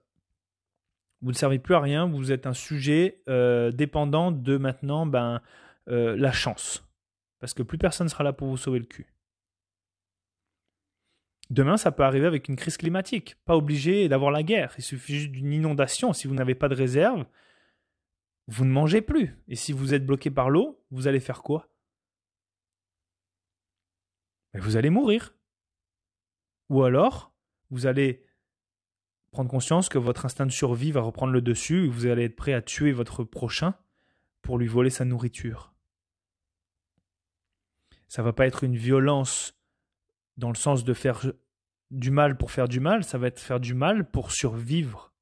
Vous 1.21 1.31
ne 1.31 1.35
servez 1.35 1.59
plus 1.59 1.75
à 1.75 1.79
rien, 1.79 2.07
vous 2.07 2.31
êtes 2.31 2.45
un 2.45 2.53
sujet 2.53 3.23
euh, 3.29 3.71
dépendant 3.71 4.31
de 4.31 4.57
maintenant 4.57 5.05
ben, 5.05 5.41
euh, 5.87 6.15
la 6.17 6.31
chance. 6.31 6.87
Parce 7.39 7.53
que 7.53 7.63
plus 7.63 7.77
personne 7.77 8.05
ne 8.05 8.11
sera 8.11 8.23
là 8.23 8.33
pour 8.33 8.47
vous 8.47 8.57
sauver 8.57 8.79
le 8.79 8.85
cul. 8.85 9.07
Demain, 11.49 11.77
ça 11.77 11.91
peut 11.91 12.03
arriver 12.03 12.25
avec 12.25 12.47
une 12.47 12.55
crise 12.55 12.77
climatique. 12.77 13.35
Pas 13.45 13.55
obligé 13.55 14.09
d'avoir 14.09 14.31
la 14.31 14.41
guerre. 14.41 14.73
Il 14.77 14.83
suffit 14.83 15.19
juste 15.19 15.31
d'une 15.31 15.53
inondation. 15.53 16.11
Si 16.11 16.27
vous 16.27 16.33
n'avez 16.33 16.55
pas 16.55 16.69
de 16.69 16.75
réserve, 16.75 17.25
vous 18.47 18.65
ne 18.65 18.71
mangez 18.71 19.01
plus. 19.01 19.37
Et 19.47 19.55
si 19.55 19.71
vous 19.71 19.93
êtes 19.93 20.05
bloqué 20.05 20.31
par 20.31 20.49
l'eau, 20.49 20.83
vous 20.89 21.07
allez 21.07 21.19
faire 21.19 21.43
quoi? 21.43 21.69
Ben, 24.53 24.59
Vous 24.59 24.75
allez 24.75 24.89
mourir. 24.89 25.34
Ou 26.69 26.83
alors, 26.83 27.33
vous 27.69 27.85
allez 27.85 28.23
prendre 29.31 29.49
conscience 29.49 29.89
que 29.89 29.97
votre 29.97 30.25
instinct 30.25 30.45
de 30.45 30.51
survie 30.51 30.91
va 30.91 31.01
reprendre 31.01 31.33
le 31.33 31.41
dessus 31.41 31.85
et 31.85 31.87
vous 31.87 32.05
allez 32.05 32.23
être 32.23 32.35
prêt 32.35 32.53
à 32.53 32.61
tuer 32.61 32.91
votre 32.91 33.23
prochain 33.23 33.75
pour 34.41 34.57
lui 34.57 34.67
voler 34.67 34.89
sa 34.89 35.05
nourriture. 35.05 35.73
Ça 38.07 38.23
va 38.23 38.31
pas 38.31 38.47
être 38.47 38.63
une 38.63 38.77
violence 38.77 39.59
dans 40.37 40.49
le 40.49 40.55
sens 40.55 40.83
de 40.83 40.93
faire 40.93 41.21
du 41.91 42.11
mal 42.11 42.37
pour 42.37 42.51
faire 42.51 42.67
du 42.67 42.79
mal, 42.79 43.03
ça 43.03 43.17
va 43.17 43.27
être 43.27 43.39
faire 43.39 43.59
du 43.59 43.73
mal 43.73 44.09
pour 44.09 44.31
survivre. 44.31 45.13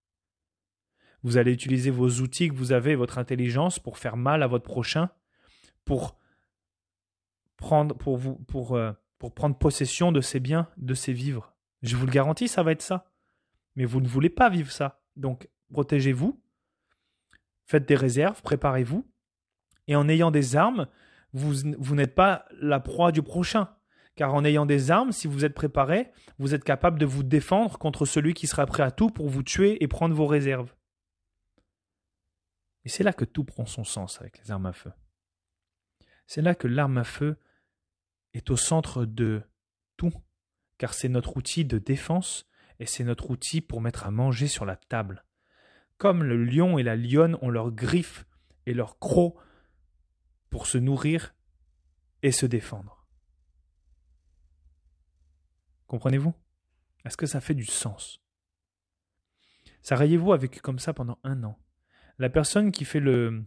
Vous 1.23 1.37
allez 1.37 1.53
utiliser 1.53 1.89
vos 1.89 2.09
outils 2.21 2.49
que 2.49 2.55
vous 2.55 2.71
avez, 2.71 2.95
votre 2.95 3.17
intelligence, 3.17 3.79
pour 3.79 3.97
faire 3.97 4.17
mal 4.17 4.43
à 4.43 4.47
votre 4.47 4.65
prochain, 4.65 5.09
pour 5.85 6.17
prendre, 7.57 7.95
pour 7.95 8.17
vous, 8.17 8.35
pour, 8.35 8.75
euh, 8.75 8.91
pour 9.23 9.33
prendre 9.33 9.57
possession 9.57 10.11
de 10.11 10.19
ses 10.19 10.41
biens, 10.41 10.67
de 10.75 10.93
ses 10.93 11.13
vivres. 11.13 11.55
Je 11.81 11.95
vous 11.95 12.05
le 12.05 12.11
garantis, 12.11 12.49
ça 12.49 12.61
va 12.61 12.73
être 12.73 12.81
ça. 12.81 13.09
Mais 13.77 13.85
vous 13.85 14.01
ne 14.01 14.07
voulez 14.09 14.29
pas 14.29 14.49
vivre 14.49 14.69
ça. 14.69 15.01
Donc, 15.15 15.47
protégez-vous, 15.71 16.43
faites 17.63 17.87
des 17.87 17.95
réserves, 17.95 18.41
préparez-vous, 18.41 19.09
et 19.87 19.95
en 19.95 20.09
ayant 20.09 20.29
des 20.29 20.57
armes, 20.57 20.89
vous, 21.31 21.53
vous 21.77 21.95
n'êtes 21.95 22.15
pas 22.15 22.43
la 22.59 22.81
proie 22.81 23.13
du 23.13 23.23
prochain. 23.23 23.69
Car 24.17 24.33
en 24.33 24.43
ayant 24.43 24.65
des 24.65 24.91
armes, 24.91 25.13
si 25.13 25.27
vous 25.27 25.45
êtes 25.45 25.55
préparé, 25.55 26.11
vous 26.37 26.53
êtes 26.53 26.65
capable 26.65 26.99
de 26.99 27.05
vous 27.05 27.23
défendre 27.23 27.77
contre 27.77 28.05
celui 28.05 28.33
qui 28.33 28.47
sera 28.47 28.65
prêt 28.65 28.83
à 28.83 28.91
tout 28.91 29.09
pour 29.09 29.29
vous 29.29 29.41
tuer 29.41 29.81
et 29.81 29.87
prendre 29.87 30.13
vos 30.13 30.27
réserves. 30.27 30.75
Et 32.83 32.89
c'est 32.89 33.03
là 33.05 33.13
que 33.13 33.23
tout 33.23 33.45
prend 33.45 33.65
son 33.65 33.85
sens 33.85 34.19
avec 34.19 34.39
les 34.39 34.51
armes 34.51 34.65
à 34.65 34.73
feu. 34.73 34.91
C'est 36.27 36.41
là 36.41 36.55
que 36.55 36.67
l'arme 36.67 36.97
à 36.97 37.05
feu 37.05 37.37
est 38.33 38.49
au 38.49 38.57
centre 38.57 39.05
de 39.05 39.43
tout, 39.97 40.13
car 40.77 40.93
c'est 40.93 41.09
notre 41.09 41.37
outil 41.37 41.65
de 41.65 41.77
défense 41.77 42.45
et 42.79 42.85
c'est 42.85 43.03
notre 43.03 43.29
outil 43.29 43.61
pour 43.61 43.81
mettre 43.81 44.05
à 44.05 44.11
manger 44.11 44.47
sur 44.47 44.65
la 44.65 44.75
table. 44.75 45.25
Comme 45.97 46.23
le 46.23 46.43
lion 46.43 46.77
et 46.77 46.83
la 46.83 46.95
lionne 46.95 47.37
ont 47.41 47.49
leurs 47.49 47.71
griffes 47.71 48.25
et 48.65 48.73
leurs 48.73 48.99
crocs 48.99 49.35
pour 50.49 50.67
se 50.67 50.77
nourrir 50.77 51.35
et 52.21 52.31
se 52.31 52.45
défendre. 52.45 53.05
Comprenez-vous? 55.87 56.33
Est-ce 57.05 57.17
que 57.17 57.25
ça 57.25 57.41
fait 57.41 57.53
du 57.53 57.65
sens? 57.65 58.21
Sarajevo 59.81 60.31
a 60.33 60.37
vécu 60.37 60.59
comme 60.59 60.79
ça 60.79 60.93
pendant 60.93 61.19
un 61.23 61.43
an. 61.43 61.59
La 62.17 62.29
personne 62.29 62.71
qui 62.71 62.85
fait 62.85 62.99
le, 62.99 63.45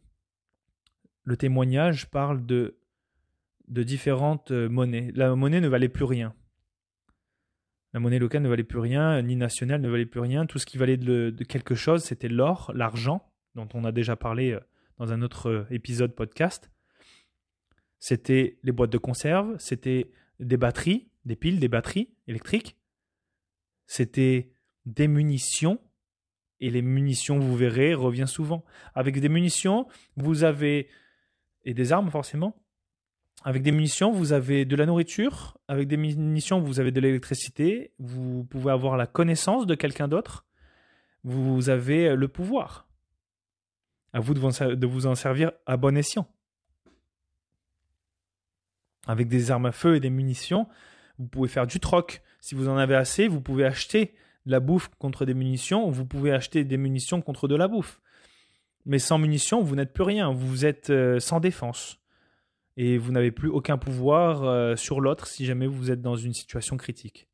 le 1.24 1.36
témoignage 1.36 2.10
parle 2.10 2.44
de, 2.44 2.78
de 3.68 3.82
différentes 3.82 4.50
euh, 4.50 4.68
monnaies. 4.68 5.10
La 5.14 5.34
monnaie 5.34 5.60
ne 5.60 5.68
valait 5.68 5.88
plus 5.88 6.04
rien. 6.04 6.34
La 7.92 8.00
monnaie 8.00 8.18
locale 8.18 8.42
ne 8.42 8.48
valait 8.48 8.64
plus 8.64 8.78
rien, 8.78 9.22
ni 9.22 9.36
nationale 9.36 9.80
ne 9.80 9.88
valait 9.88 10.06
plus 10.06 10.20
rien. 10.20 10.46
Tout 10.46 10.58
ce 10.58 10.66
qui 10.66 10.76
valait 10.76 10.96
de, 10.96 11.34
quelque 11.48 11.74
chose, 11.74 12.04
c'était 12.04 12.28
l'or, 12.28 12.70
l'argent, 12.74 13.32
dont 13.54 13.68
on 13.74 13.84
a 13.84 13.92
déjà 13.92 14.16
parlé 14.16 14.52
euh, 14.52 14.60
dans 14.98 15.12
un 15.12 15.22
autre 15.22 15.48
euh, 15.48 15.66
épisode 15.70 16.14
podcast. 16.14 16.70
C'était 17.98 18.58
les 18.62 18.72
boîtes 18.72 18.90
de 18.90 18.98
conserve, 18.98 19.56
c'était 19.58 20.10
des 20.40 20.56
batteries, 20.56 21.08
des 21.24 21.36
piles, 21.36 21.58
des 21.58 21.68
batteries 21.68 22.10
électriques. 22.28 22.76
C'était 23.86 24.52
des 24.84 25.08
munitions. 25.08 25.80
Et 26.60 26.70
les 26.70 26.82
munitions, 26.82 27.38
vous 27.38 27.56
verrez, 27.56 27.94
revient 27.94 28.28
souvent. 28.28 28.64
Avec 28.94 29.20
des 29.20 29.28
munitions, 29.28 29.86
vous 30.16 30.44
avez, 30.44 30.88
et 31.64 31.74
des 31.74 31.92
armes 31.92 32.10
forcément, 32.10 32.56
avec 33.44 33.62
des 33.62 33.70
munitions, 33.72 34.10
vous 34.10 34.32
avez 34.32 34.64
de 34.64 34.74
la 34.76 34.86
nourriture. 34.86 35.56
Avec 35.68 35.88
des 35.88 35.96
munitions, 35.96 36.60
vous 36.60 36.80
avez 36.80 36.90
de 36.90 37.00
l'électricité. 37.00 37.92
Vous 37.98 38.44
pouvez 38.44 38.72
avoir 38.72 38.96
la 38.96 39.06
connaissance 39.06 39.66
de 39.66 39.74
quelqu'un 39.74 40.08
d'autre. 40.08 40.44
Vous 41.22 41.68
avez 41.68 42.16
le 42.16 42.28
pouvoir. 42.28 42.88
À 44.12 44.20
vous 44.20 44.34
de 44.34 44.86
vous 44.86 45.06
en 45.06 45.14
servir 45.14 45.52
à 45.66 45.76
bon 45.76 45.96
escient. 45.96 46.26
Avec 49.06 49.28
des 49.28 49.50
armes 49.50 49.66
à 49.66 49.72
feu 49.72 49.96
et 49.96 50.00
des 50.00 50.10
munitions, 50.10 50.66
vous 51.18 51.26
pouvez 51.26 51.48
faire 51.48 51.66
du 51.66 51.78
troc. 51.78 52.22
Si 52.40 52.54
vous 52.54 52.68
en 52.68 52.76
avez 52.76 52.96
assez, 52.96 53.28
vous 53.28 53.40
pouvez 53.40 53.64
acheter 53.64 54.14
de 54.46 54.52
la 54.52 54.60
bouffe 54.60 54.88
contre 54.98 55.24
des 55.24 55.34
munitions, 55.34 55.86
ou 55.86 55.92
vous 55.92 56.06
pouvez 56.06 56.32
acheter 56.32 56.64
des 56.64 56.76
munitions 56.76 57.20
contre 57.20 57.48
de 57.48 57.56
la 57.56 57.68
bouffe. 57.68 58.00
Mais 58.84 58.98
sans 58.98 59.18
munitions, 59.18 59.62
vous 59.62 59.76
n'êtes 59.76 59.92
plus 59.92 60.04
rien, 60.04 60.32
vous 60.32 60.64
êtes 60.64 60.90
euh, 60.90 61.18
sans 61.18 61.40
défense. 61.40 62.00
Et 62.76 62.98
vous 62.98 63.12
n'avez 63.12 63.30
plus 63.30 63.48
aucun 63.48 63.78
pouvoir 63.78 64.44
euh, 64.44 64.76
sur 64.76 65.00
l'autre 65.00 65.26
si 65.26 65.46
jamais 65.46 65.66
vous 65.66 65.90
êtes 65.90 66.02
dans 66.02 66.16
une 66.16 66.34
situation 66.34 66.76
critique. 66.76 67.28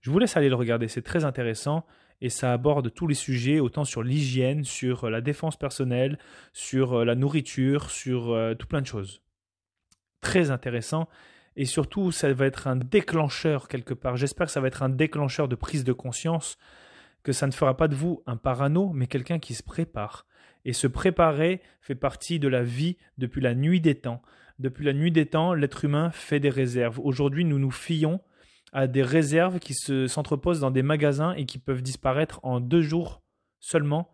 Je 0.00 0.10
vous 0.10 0.18
laisse 0.18 0.36
aller 0.36 0.48
le 0.48 0.54
regarder, 0.54 0.88
c'est 0.88 1.02
très 1.02 1.24
intéressant 1.24 1.84
et 2.20 2.30
ça 2.30 2.52
aborde 2.52 2.92
tous 2.92 3.06
les 3.06 3.14
sujets, 3.14 3.60
autant 3.60 3.84
sur 3.84 4.02
l'hygiène, 4.02 4.64
sur 4.64 5.10
la 5.10 5.20
défense 5.20 5.56
personnelle, 5.56 6.18
sur 6.52 7.00
euh, 7.00 7.04
la 7.04 7.14
nourriture, 7.14 7.90
sur 7.90 8.36
tout 8.58 8.66
plein 8.66 8.80
de 8.80 8.86
choses. 8.86 9.22
Très 10.20 10.50
intéressant 10.50 11.08
et 11.58 11.64
surtout 11.64 12.12
ça 12.12 12.32
va 12.32 12.46
être 12.46 12.68
un 12.68 12.76
déclencheur 12.76 13.66
quelque 13.66 13.92
part. 13.92 14.16
J'espère 14.16 14.46
que 14.46 14.52
ça 14.52 14.60
va 14.60 14.68
être 14.68 14.84
un 14.84 14.88
déclencheur 14.88 15.48
de 15.48 15.56
prise 15.56 15.82
de 15.82 15.92
conscience, 15.92 16.56
que 17.24 17.32
ça 17.32 17.48
ne 17.48 17.52
fera 17.52 17.76
pas 17.76 17.88
de 17.88 17.96
vous 17.96 18.22
un 18.26 18.36
parano, 18.36 18.92
mais 18.94 19.08
quelqu'un 19.08 19.40
qui 19.40 19.54
se 19.54 19.64
prépare. 19.64 20.24
Et 20.64 20.72
se 20.72 20.86
préparer 20.86 21.62
fait 21.80 21.94
partie 21.94 22.38
de 22.38 22.48
la 22.48 22.62
vie 22.62 22.96
depuis 23.16 23.40
la 23.40 23.54
nuit 23.54 23.80
des 23.80 23.94
temps. 23.94 24.22
Depuis 24.58 24.84
la 24.84 24.92
nuit 24.92 25.12
des 25.12 25.26
temps, 25.26 25.54
l'être 25.54 25.84
humain 25.84 26.10
fait 26.10 26.40
des 26.40 26.50
réserves. 26.50 26.98
Aujourd'hui, 27.00 27.44
nous 27.44 27.58
nous 27.58 27.70
fions 27.70 28.20
à 28.72 28.86
des 28.86 29.02
réserves 29.02 29.60
qui 29.60 29.74
se, 29.74 30.06
s'entreposent 30.06 30.60
dans 30.60 30.70
des 30.70 30.82
magasins 30.82 31.32
et 31.34 31.46
qui 31.46 31.58
peuvent 31.58 31.82
disparaître 31.82 32.40
en 32.42 32.60
deux 32.60 32.82
jours 32.82 33.22
seulement, 33.60 34.10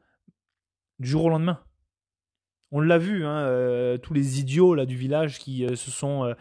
du 0.99 1.09
jour 1.09 1.25
au 1.25 1.29
lendemain. 1.29 1.61
On 2.71 2.81
l'a 2.81 2.99
vu, 2.99 3.25
hein, 3.25 3.39
euh, 3.39 3.99
tous 3.99 4.15
les 4.15 4.41
idiots 4.41 4.75
là 4.75 4.87
du 4.87 4.97
village 4.97 5.39
qui 5.39 5.65
euh, 5.65 5.77
se 5.77 5.91
sont 5.91 6.25
euh, 6.25 6.35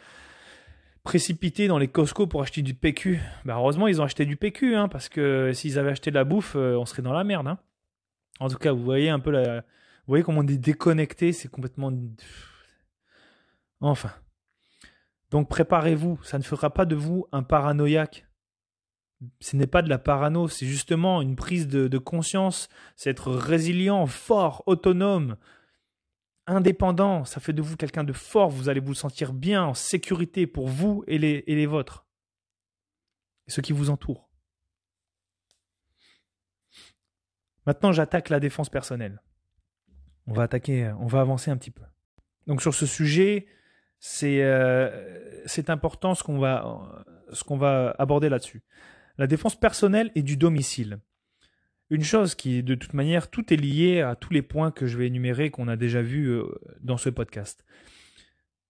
précipités 1.04 1.68
dans 1.68 1.78
les 1.78 1.88
Costco 1.88 2.28
pour 2.28 2.41
acheter 2.41 2.62
du 2.62 2.74
PQ. 2.74 3.20
Bah 3.45 3.56
heureusement, 3.58 3.88
ils 3.88 4.01
ont 4.01 4.04
acheté 4.04 4.26
du 4.26 4.36
PQ, 4.36 4.76
hein, 4.76 4.88
parce 4.88 5.10
que 5.10 5.51
s'ils 5.54 5.78
avaient 5.80 5.91
acheté 5.91 6.12
de 6.12 6.16
la 6.16 6.24
bouffe, 6.24 6.56
on 6.56 6.86
serait 6.86 7.01
dans 7.01 7.14
la 7.14 7.24
merde. 7.24 7.47
Hein. 7.47 7.60
En 8.39 8.49
tout 8.49 8.58
cas, 8.58 8.72
vous 8.72 8.84
voyez 8.84 9.10
un 9.10 9.20
peu 9.20 9.32
la. 9.32 9.64
Vous 10.06 10.12
voyez 10.12 10.24
comment 10.24 10.41
on 10.41 10.47
est 10.47 10.58
déconnecté, 10.58 11.32
c'est 11.32 11.47
complètement. 11.47 11.91
Enfin. 13.80 14.12
Donc 15.32 15.49
préparez-vous, 15.49 16.22
ça 16.24 16.38
ne 16.38 16.43
fera 16.43 16.74
pas 16.74 16.86
de 16.86 16.95
vous 16.95 17.26
un 17.32 17.41
paranoïaque. 17.41 18.28
Ce 19.39 19.56
n'est 19.56 19.68
pas 19.68 19.82
de 19.82 19.89
la 19.89 19.97
parano, 19.97 20.49
c'est 20.49 20.66
justement 20.66 21.22
une 21.22 21.38
prise 21.38 21.68
de, 21.68 21.97
conscience, 21.97 22.68
c'est 22.97 23.10
être 23.10 23.32
résilient, 23.32 24.06
fort, 24.06 24.62
autonome, 24.66 25.38
indépendant. 26.45 27.24
Ça 27.24 27.39
fait 27.39 27.54
de 27.54 27.62
vous 27.62 27.78
quelqu'un 27.78 28.04
de 28.04 28.12
fort, 28.12 28.49
vous 28.49 28.68
allez 28.68 28.82
vous 28.82 28.93
sentir 28.93 29.32
bien, 29.32 29.64
en 29.64 29.74
sécurité 29.74 30.45
pour 30.45 30.68
vous 30.68 31.06
et 31.08 31.18
les, 31.18 31.45
et 31.47 31.56
les 31.56 31.66
vôtres, 31.66 32.06
et 33.47 33.51
ceux 33.51 33.62
qui 33.62 33.72
vous 33.72 33.89
entourent. 33.89 34.30
Maintenant, 37.66 37.93
j'attaque 37.93 38.28
la 38.28 38.41
défense 38.41 38.70
personnelle. 38.70 39.22
On 40.28 40.34
va 40.34 40.44
attaquer, 40.44 40.92
on 41.00 41.08
va 41.08 41.22
avancer 41.22 41.52
un 41.52 41.58
petit 41.58 41.72
peu. 41.72 41.84
Donc 42.48 42.62
sur 42.62 42.74
ce 42.74 42.86
sujet, 42.86 43.48
c'est 44.00 44.44
euh, 44.44 45.46
important 45.68 46.16
ce 46.16 46.24
qu'on 46.24 46.40
va 46.40 47.06
ce 47.32 47.54
va 47.56 47.96
aborder 47.98 48.30
là-dessus. 48.30 48.64
La 49.18 49.28
défense 49.28 49.60
personnelle 49.60 50.12
et 50.16 50.24
du 50.24 50.38
domicile. 50.38 51.00
Une 51.90 52.04
chose 52.04 52.36
qui, 52.36 52.64
de 52.64 52.76
toute 52.76 52.94
manière, 52.94 53.30
tout 53.30 53.54
est 53.54 53.58
lié 53.58 54.02
à 54.02 54.16
tous 54.16 54.34
les 54.34 54.42
points 54.42 54.72
que 54.72 54.88
je 54.88 54.98
vais 54.98 55.08
énumérer 55.08 55.52
qu'on 55.52 55.68
a 55.68 55.76
déjà 55.76 56.02
vus 56.02 56.28
euh, 56.28 56.46
dans 56.82 56.98
ce 56.98 57.10
podcast. 57.10 57.66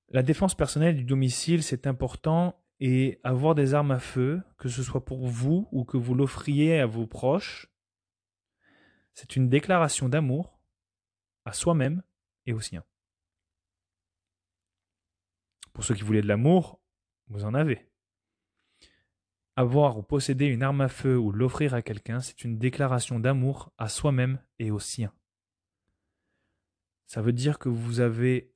La 0.10 0.24
défense 0.24 0.56
personnelle 0.56 0.95
du 0.95 1.04
domicile, 1.04 1.64
c'est 1.64 1.88
important 1.88 2.60
et 2.80 3.20
avoir 3.24 3.56
des 3.56 3.74
armes 3.74 3.91
à 3.91 3.99
feu, 3.99 4.41
que 4.58 4.68
ce 4.68 4.84
soit 4.84 5.06
pour 5.06 5.26
vous 5.26 5.70
ou 5.72 5.86
que 5.86 5.97
vous 5.97 6.16
l'offriez 6.16 6.80
à 6.80 6.86
vos 6.86 7.08
proches, 7.08 7.68
c'est 9.14 9.36
une 9.36 9.47
déclaration 9.47 10.10
d'amour 10.10 10.53
à 11.45 11.53
soi-même 11.53 12.03
et 12.45 12.53
aux 12.53 12.61
siens. 12.61 12.83
Pour 15.73 15.83
ceux 15.83 15.95
qui 15.95 16.03
voulaient 16.03 16.21
de 16.21 16.27
l'amour, 16.27 16.79
vous 17.27 17.45
en 17.45 17.53
avez. 17.53 17.89
Avoir 19.55 19.97
ou 19.97 20.03
posséder 20.03 20.45
une 20.45 20.63
arme 20.63 20.81
à 20.81 20.89
feu 20.89 21.17
ou 21.17 21.31
l'offrir 21.31 21.73
à 21.73 21.81
quelqu'un, 21.81 22.19
c'est 22.19 22.43
une 22.43 22.57
déclaration 22.57 23.19
d'amour 23.19 23.71
à 23.77 23.87
soi-même 23.87 24.41
et 24.59 24.71
aux 24.71 24.79
siens. 24.79 25.13
Ça 27.05 27.21
veut 27.21 27.33
dire 27.33 27.59
que 27.59 27.69
vous 27.69 27.99
avez. 27.99 28.51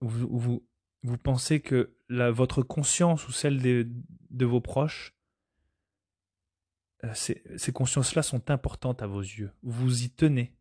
Vous, 0.00 0.62
vous, 1.02 1.18
pensez 1.18 1.60
que 1.60 1.96
votre 2.08 2.62
conscience 2.62 3.26
ou 3.28 3.32
celle 3.32 3.60
de, 3.60 3.88
de 4.30 4.44
vos 4.44 4.60
proches 4.60 5.18
euh, 7.04 7.14
ces, 7.14 7.72
consciences-là 7.72 8.22
sont 8.22 8.50
importantes 8.50 9.02
à 9.02 9.06
vos 9.06 9.20
yeux. 9.20 9.52
Vous 9.62 10.02
y 10.02 10.10
tenez. 10.10 10.52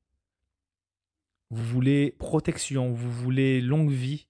Vous 1.50 1.64
voulez 1.64 2.12
protection, 2.20 2.92
vous 2.92 3.12
voulez 3.12 3.62
longue 3.62 3.92
vie, 3.92 4.28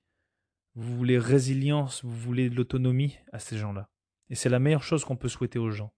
vous 0.75 0.95
voulez 0.95 1.17
résilience, 1.17 2.03
vous 2.03 2.15
voulez 2.15 2.49
de 2.49 2.55
l'autonomie 2.55 3.17
à 3.31 3.39
ces 3.39 3.57
gens-là. 3.57 3.89
Et 4.29 4.35
c'est 4.35 4.49
la 4.49 4.59
meilleure 4.59 4.83
chose 4.83 5.03
qu'on 5.03 5.15
peut 5.15 5.29
souhaiter 5.29 5.57
aux 5.57 5.71
gens. 5.71 5.93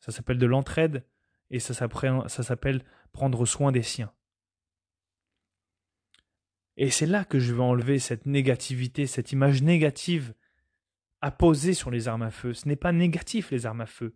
Ça 0.00 0.12
s'appelle 0.12 0.38
de 0.38 0.46
l'entraide 0.46 1.04
et 1.50 1.58
ça 1.58 1.74
s'appelle 1.74 2.84
prendre 3.12 3.46
soin 3.46 3.72
des 3.72 3.82
siens. 3.82 4.12
Et 6.76 6.90
c'est 6.90 7.06
là 7.06 7.24
que 7.24 7.38
je 7.38 7.54
veux 7.54 7.62
enlever 7.62 7.98
cette 7.98 8.26
négativité, 8.26 9.06
cette 9.06 9.32
image 9.32 9.62
négative 9.62 10.34
à 11.22 11.30
poser 11.30 11.72
sur 11.72 11.90
les 11.90 12.08
armes 12.08 12.22
à 12.22 12.30
feu. 12.30 12.52
Ce 12.52 12.68
n'est 12.68 12.76
pas 12.76 12.92
négatif 12.92 13.50
les 13.50 13.66
armes 13.66 13.80
à 13.80 13.86
feu. 13.86 14.14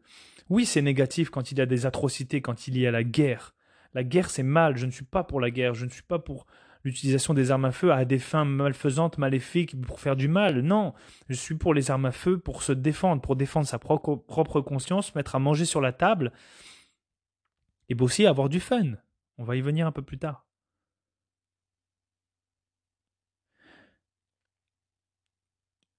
Oui, 0.51 0.66
c'est 0.66 0.83
négatif 0.83 1.31
quand 1.31 1.51
il 1.51 1.59
y 1.59 1.62
a 1.62 1.66
des 1.66 1.87
atrocités, 1.87 2.43
quand 2.43 2.68
il 2.68 2.76
y 2.76 2.87
a 2.87 2.91
la 2.91 3.03
guerre. 3.03 3.55
La 3.95 4.05
guerre, 4.05 4.30
c'est 4.30 4.43
mal. 4.43 4.76
Je 4.76 4.86
ne 4.86 4.91
suis 4.91 5.05
pas 5.05 5.24
pour 5.24 5.41
la 5.41 5.51
guerre. 5.51 5.74
Je 5.74 5.84
ne 5.84 5.91
suis 5.91 6.03
pas 6.03 6.18
pour 6.18 6.47
l'utilisation 6.84 7.34
des 7.34 7.51
armes 7.51 7.66
à 7.66 7.72
feu 7.72 7.93
à 7.93 8.05
des 8.05 8.18
fins 8.18 8.45
malfaisantes, 8.45 9.18
maléfiques, 9.18 9.80
pour 9.82 10.01
faire 10.01 10.16
du 10.16 10.28
mal. 10.28 10.61
Non, 10.61 10.95
je 11.28 11.34
suis 11.34 11.55
pour 11.55 11.74
les 11.74 11.91
armes 11.91 12.07
à 12.07 12.12
feu 12.12 12.38
pour 12.38 12.62
se 12.62 12.72
défendre, 12.72 13.20
pour 13.20 13.36
défendre 13.36 13.66
sa 13.66 13.78
propre, 13.78 14.61
conscience, 14.61 15.14
mettre 15.14 15.34
à 15.34 15.38
manger 15.38 15.64
sur 15.64 15.80
la 15.80 15.93
table 15.93 16.32
et 17.88 17.97
aussi 18.01 18.26
avoir 18.26 18.49
du 18.49 18.61
fun. 18.61 18.95
On 19.38 19.45
va 19.45 19.57
y 19.57 19.61
venir 19.61 19.86
un 19.86 19.93
peu 19.93 20.03
plus 20.03 20.18
tard. 20.18 20.47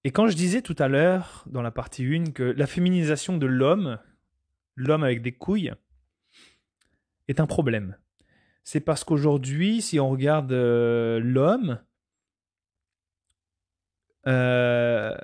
Et 0.04 0.12
quand 0.12 0.28
je 0.28 0.36
disais 0.36 0.64
tout 0.64 0.76
à 0.80 0.88
l'heure, 0.88 1.44
dans 1.46 1.62
la 1.62 1.70
partie 1.70 2.04
1, 2.04 2.32
que 2.32 2.42
la 2.42 2.66
féminisation 2.66 3.38
de 3.38 3.46
l'homme, 3.46 4.00
l'homme 4.76 5.04
avec 5.04 5.22
des 5.22 5.32
couilles, 5.32 5.74
est 7.28 7.40
un 7.40 7.48
problème. 7.48 7.98
C'est 8.64 8.80
parce 8.80 9.04
qu'aujourd'hui, 9.04 9.82
si 9.82 10.00
on 10.00 10.10
regarde 10.10 10.52
euh, 10.52 11.20
l'homme, 11.20 11.80
euh, 14.28 15.18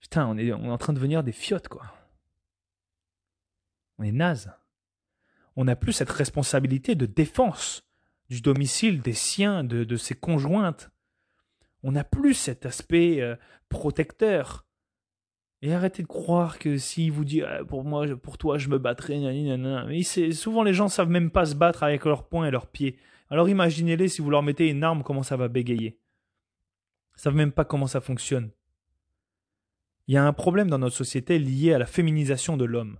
putain, 0.00 0.26
on 0.26 0.36
est, 0.36 0.52
en 0.52 0.78
train 0.78 0.92
de 0.92 0.98
devenir 0.98 1.22
des 1.22 1.32
fiottes, 1.32 1.68
quoi. 1.68 1.92
On 3.98 4.04
est 4.04 4.12
naze. 4.12 4.52
On 5.56 5.64
n'a 5.64 5.76
plus 5.76 5.92
cette 5.92 6.10
responsabilité 6.10 6.94
de 6.94 7.06
défense 7.06 7.88
du 8.28 8.42
domicile, 8.42 9.00
des 9.00 9.14
siens, 9.14 9.64
de, 9.64 9.84
de 9.84 9.96
ses 9.96 10.14
conjointes. 10.14 10.90
On 11.82 11.92
n'a 11.92 12.04
plus 12.04 12.34
cet 12.34 12.66
aspect 12.66 13.22
euh, 13.22 13.36
protecteur. 13.68 14.65
Et 15.62 15.72
arrêtez 15.72 16.02
de 16.02 16.08
croire 16.08 16.58
que 16.58 16.76
s'il 16.76 17.12
vous 17.12 17.24
dit 17.24 17.42
ah, 17.42 17.64
pour 17.64 17.84
moi, 17.84 18.06
pour 18.16 18.38
toi, 18.38 18.58
je 18.58 18.68
me 18.68 18.78
battrai, 18.78 19.18
mais 19.18 20.02
souvent 20.32 20.62
les 20.62 20.74
gens 20.74 20.88
savent 20.88 21.08
même 21.08 21.30
pas 21.30 21.46
se 21.46 21.54
battre 21.54 21.82
avec 21.82 22.04
leurs 22.04 22.28
poings 22.28 22.46
et 22.46 22.50
leurs 22.50 22.66
pieds. 22.66 22.98
Alors 23.30 23.48
imaginez-les 23.48 24.08
si 24.08 24.20
vous 24.20 24.30
leur 24.30 24.42
mettez 24.42 24.68
une 24.68 24.84
arme, 24.84 25.02
comment 25.02 25.22
ça 25.22 25.36
va 25.36 25.48
bégayer. 25.48 25.98
Ils 27.16 27.20
savent 27.20 27.34
même 27.34 27.52
pas 27.52 27.64
comment 27.64 27.86
ça 27.86 28.00
fonctionne. 28.00 28.50
Il 30.06 30.14
y 30.14 30.18
a 30.18 30.24
un 30.24 30.32
problème 30.32 30.68
dans 30.68 30.78
notre 30.78 30.94
société 30.94 31.38
lié 31.38 31.72
à 31.72 31.78
la 31.78 31.86
féminisation 31.86 32.56
de 32.56 32.64
l'homme. 32.64 32.98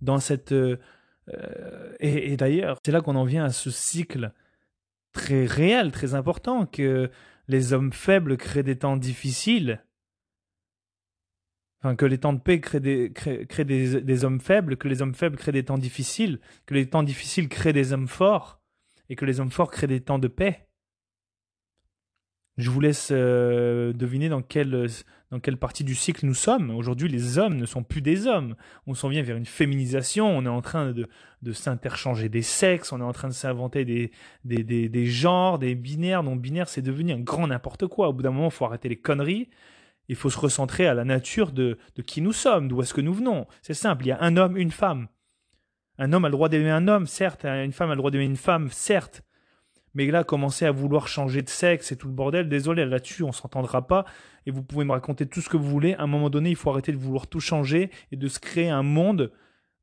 Dans 0.00 0.20
cette 0.20 0.52
euh, 0.52 0.78
euh, 1.32 1.94
et 2.00 2.36
d'ailleurs, 2.36 2.78
c'est 2.84 2.92
là 2.92 3.00
qu'on 3.00 3.16
en 3.16 3.24
vient 3.24 3.44
à 3.44 3.50
ce 3.50 3.70
cycle 3.70 4.32
très 5.12 5.46
réel, 5.46 5.92
très 5.92 6.14
important 6.14 6.66
que 6.66 7.10
les 7.48 7.72
hommes 7.72 7.92
faibles 7.92 8.36
créent 8.36 8.62
des 8.62 8.78
temps 8.78 8.96
difficiles 8.96 9.82
Que 11.98 12.06
les 12.06 12.18
temps 12.18 12.32
de 12.32 12.38
paix 12.38 12.60
créent, 12.60 12.78
des, 12.78 13.10
des, 13.10 14.24
hommes 14.24 14.40
faibles, 14.40 14.76
que 14.76 14.86
les 14.86 15.02
hommes 15.02 15.16
faibles 15.16 15.36
créent 15.36 15.50
des 15.50 15.64
temps 15.64 15.78
difficiles, 15.78 16.38
que 16.64 16.74
les 16.74 16.88
temps 16.88 17.02
difficiles 17.02 17.48
créent 17.48 17.72
des 17.72 17.92
hommes 17.92 18.06
forts, 18.06 18.60
et 19.08 19.16
que 19.16 19.24
les 19.24 19.40
hommes 19.40 19.50
forts 19.50 19.72
créent 19.72 19.88
des 19.88 20.00
temps 20.00 20.20
de 20.20 20.28
paix. 20.28 20.68
Je 22.56 22.70
vous 22.70 22.80
laisse 22.80 23.08
euh, 23.10 23.92
deviner 23.94 24.28
dans 24.28 24.42
quelle, 24.42 24.86
dans 25.32 25.40
quelle 25.40 25.56
partie 25.56 25.82
du 25.82 25.96
cycle 25.96 26.24
nous 26.24 26.34
sommes. 26.34 26.70
Aujourd'hui, 26.70 27.08
les 27.08 27.38
hommes 27.38 27.56
ne 27.56 27.66
sont 27.66 27.82
plus 27.82 28.02
des 28.02 28.28
hommes. 28.28 28.54
On 28.86 28.94
s'en 28.94 29.08
vient 29.08 29.22
vers 29.22 29.36
une 29.36 29.46
féminisation, 29.46 30.28
on 30.28 30.44
est 30.44 30.50
en 30.50 30.62
train 30.62 30.92
de, 30.92 31.08
de 31.40 31.52
s'interchanger 31.52 32.28
des 32.28 32.42
sexes, 32.42 32.92
on 32.92 33.00
est 33.00 33.04
en 33.04 33.12
train 33.12 33.28
de 33.28 33.32
s'inventer 33.32 33.84
des, 33.84 34.12
des, 34.44 34.62
des, 34.62 34.88
des 34.88 35.06
genres, 35.06 35.58
des 35.58 35.74
binaires. 35.74 36.22
Non 36.22 36.36
binaires, 36.36 36.68
c'est 36.68 36.82
devenu 36.82 37.12
un 37.12 37.20
grand 37.20 37.48
n'importe 37.48 37.88
quoi. 37.88 38.08
Au 38.08 38.12
bout 38.12 38.22
d'un 38.22 38.30
moment, 38.30 38.48
il 38.48 38.52
faut 38.52 38.66
arrêter 38.66 38.88
les 38.88 39.00
conneries 39.00 39.48
il 40.08 40.16
faut 40.16 40.30
se 40.30 40.38
recentrer 40.38 40.86
à 40.86 40.94
la 40.94 41.04
nature 41.04 41.52
de, 41.52 41.78
qui 42.06 42.20
nous 42.20 42.32
sommes, 42.32 42.68
d'où 42.68 42.82
est-ce 42.82 42.94
que 42.94 43.00
nous 43.00 43.14
venons. 43.14 43.46
C'est 43.62 43.74
simple, 43.74 44.04
il 44.04 44.08
y 44.08 44.12
a 44.12 44.20
un 44.20 44.36
homme, 44.36 44.56
une 44.56 44.70
femme. 44.70 45.08
Un 45.98 46.12
homme 46.12 46.24
a 46.24 46.28
le 46.28 46.32
droit 46.32 46.48
d'aimer 46.48 46.70
un 46.70 46.88
homme, 46.88 47.06
certes, 47.06 47.44
une 47.44 47.72
femme 47.72 47.90
a 47.90 47.94
le 47.94 47.98
droit 47.98 48.10
d'aimer 48.10 48.24
une 48.24 48.36
femme, 48.36 48.68
certes. 48.70 49.22
Mais 49.94 50.06
là, 50.06 50.24
commencer 50.24 50.64
à 50.64 50.70
vouloir 50.70 51.06
changer 51.06 51.42
de 51.42 51.50
sexe 51.50 51.92
et 51.92 51.96
tout 51.96 52.08
le 52.08 52.14
bordel, 52.14 52.48
désolé, 52.48 52.86
là-dessus, 52.86 53.24
on 53.24 53.32
s'entendra 53.32 53.86
pas. 53.86 54.06
Et 54.46 54.50
vous 54.50 54.62
pouvez 54.62 54.84
me 54.84 54.92
raconter 54.92 55.26
tout 55.26 55.42
ce 55.42 55.50
que 55.50 55.58
vous 55.58 55.68
voulez. 55.68 55.94
À 55.94 56.02
un 56.02 56.06
moment 56.06 56.30
donné, 56.30 56.50
il 56.50 56.56
faut 56.56 56.70
arrêter 56.70 56.92
de 56.92 56.96
vouloir 56.96 57.26
tout 57.26 57.40
changer 57.40 57.90
et 58.10 58.16
de 58.16 58.28
se 58.28 58.40
créer 58.40 58.70
un 58.70 58.82
monde 58.82 59.32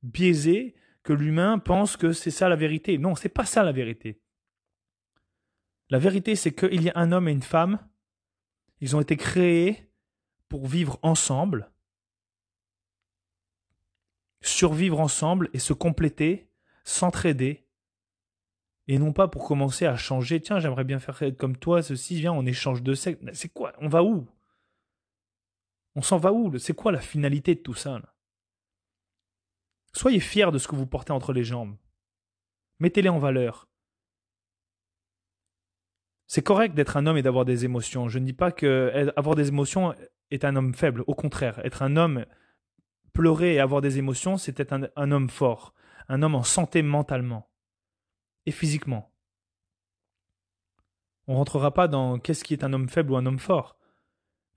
biaisé 0.01 0.75
que 1.03 1.13
l'humain 1.13 1.59
pense 1.59 1.95
que 1.95 2.11
c'est 2.11 2.31
ça 2.31 2.49
la 2.49 2.55
vérité. 2.55 2.97
Non, 2.97 3.13
c'est 3.15 3.29
pas 3.29 3.45
ça 3.45 3.63
la 3.63 3.71
vérité. 3.71 4.19
La 5.91 5.99
vérité, 5.99 6.35
c'est 6.35 6.53
qu'il 6.53 6.81
y 6.81 6.89
a 6.89 6.93
un 6.95 7.11
homme 7.11 7.27
et 7.27 7.31
une 7.31 7.43
femme. 7.43 7.79
Ils 8.81 8.95
ont 8.95 9.01
été 9.01 9.15
créés 9.15 9.88
pour 10.49 10.67
vivre 10.67 10.99
ensemble, 11.03 11.71
survivre 14.41 14.99
ensemble 14.99 15.49
et 15.53 15.59
se 15.59 15.73
compléter, 15.73 16.49
s'entraider, 16.83 17.67
et 18.87 18.97
non 18.97 19.13
pas 19.13 19.27
pour 19.27 19.47
commencer 19.47 19.85
à 19.85 19.95
changer, 19.95 20.41
tiens, 20.41 20.59
j'aimerais 20.59 20.83
bien 20.83 20.99
faire 20.99 21.21
comme 21.37 21.55
toi, 21.55 21.83
ceci, 21.83 22.15
viens, 22.15 22.33
on 22.33 22.45
échange 22.47 22.81
de 22.81 22.95
sexe. 22.95 23.23
C'est 23.33 23.53
quoi? 23.53 23.73
On 23.79 23.87
va 23.87 24.03
où? 24.03 24.27
On 25.93 26.01
s'en 26.01 26.17
va 26.17 26.33
où? 26.33 26.57
C'est 26.57 26.73
quoi 26.73 26.91
la 26.91 26.99
finalité 26.99 27.53
de 27.53 27.59
tout 27.59 27.75
ça 27.75 28.01
Soyez 29.93 30.19
fiers 30.19 30.51
de 30.51 30.57
ce 30.57 30.67
que 30.67 30.75
vous 30.75 30.87
portez 30.87 31.11
entre 31.11 31.33
les 31.33 31.43
jambes. 31.43 31.77
Mettez-les 32.79 33.09
en 33.09 33.19
valeur. 33.19 33.67
C'est 36.25 36.43
correct 36.43 36.73
d'être 36.73 36.97
un 36.97 37.05
homme 37.05 37.17
et 37.17 37.23
d'avoir 37.23 37.45
des 37.45 37.65
émotions. 37.65 38.07
Je 38.07 38.17
ne 38.17 38.25
dis 38.25 38.33
pas 38.33 38.51
que 38.51 39.11
avoir 39.15 39.35
des 39.35 39.49
émotions 39.49 39.93
est 40.31 40.45
un 40.45 40.55
homme 40.55 40.73
faible. 40.73 41.03
Au 41.07 41.15
contraire, 41.15 41.59
être 41.65 41.81
un 41.81 41.97
homme, 41.97 42.25
pleurer 43.13 43.55
et 43.55 43.59
avoir 43.59 43.81
des 43.81 43.97
émotions, 43.97 44.37
c'est 44.37 44.59
être 44.59 44.73
un, 44.95 45.11
homme 45.11 45.29
fort, 45.29 45.73
un 46.07 46.21
homme 46.21 46.35
en 46.35 46.43
santé 46.43 46.81
mentalement 46.81 47.49
et 48.45 48.51
physiquement. 48.51 49.11
On 51.27 51.35
rentrera 51.35 51.73
pas 51.73 51.87
dans 51.87 52.17
qu'est-ce 52.17 52.43
qui 52.43 52.53
est 52.53 52.63
un 52.63 52.73
homme 52.73 52.89
faible 52.89 53.11
ou 53.11 53.17
un 53.17 53.25
homme 53.25 53.39
fort. 53.39 53.77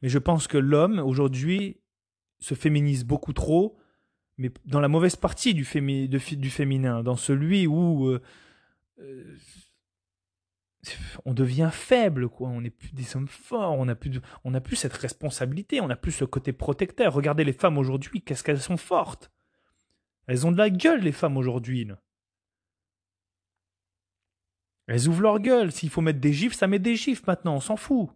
Mais 0.01 0.09
je 0.09 0.19
pense 0.19 0.47
que 0.47 0.59
l'homme, 0.59 0.99
aujourd'hui, 0.99 1.81
se 2.39 2.55
féminise 2.55 3.05
beaucoup 3.05 3.33
trop, 3.33 3.79
mais 4.39 4.51
dans 4.65 4.81
la 4.81 4.89
mauvaise 4.89 5.17
partie 5.17 5.55
du, 5.55 5.67
du 5.69 6.51
féminin, 6.51 7.03
dans 7.03 7.17
celui 7.17 7.67
où 7.67 8.09
euh, 8.09 8.23
euh, 8.99 9.37
on 11.25 11.33
devient 11.33 11.71
faible, 11.73 12.29
quoi. 12.29 12.49
On 12.49 12.61
n'est 12.61 12.71
plus 12.71 12.93
des 12.93 13.17
hommes 13.17 13.29
forts, 13.29 13.79
on 13.79 13.85
n'a 13.85 13.95
plus, 13.95 14.77
cette 14.77 14.93
responsabilité, 14.93 15.81
on 15.81 15.89
n'a 15.89 15.97
plus 15.97 16.13
ce 16.13 16.25
côté 16.25 16.53
protecteur. 16.53 17.13
Regardez 17.13 17.45
les 17.45 17.53
femmes 17.53 17.79
aujourd'hui, 17.79 18.23
qu'est-ce 18.23 18.43
qu'elles 18.43 18.61
sont 18.61 18.77
fortes. 18.77 19.31
Elles 20.27 20.47
ont 20.47 20.53
de 20.53 20.59
la 20.59 20.71
gueule, 20.71 21.01
les 21.01 21.13
femmes 21.13 21.37
aujourd'hui. 21.37 21.89
Elles 24.87 25.09
ouvrent 25.09 25.23
leur 25.23 25.39
gueule. 25.41 25.73
S'il 25.73 25.91
faut 25.91 26.01
mettre 26.01 26.21
des 26.21 26.33
gifs, 26.33 26.55
ça 26.55 26.67
met 26.67 26.79
des 26.79 26.97
gifs 26.97 27.27
maintenant, 27.27 27.57
on 27.57 27.61
s'en 27.61 27.77
fout. 27.77 28.11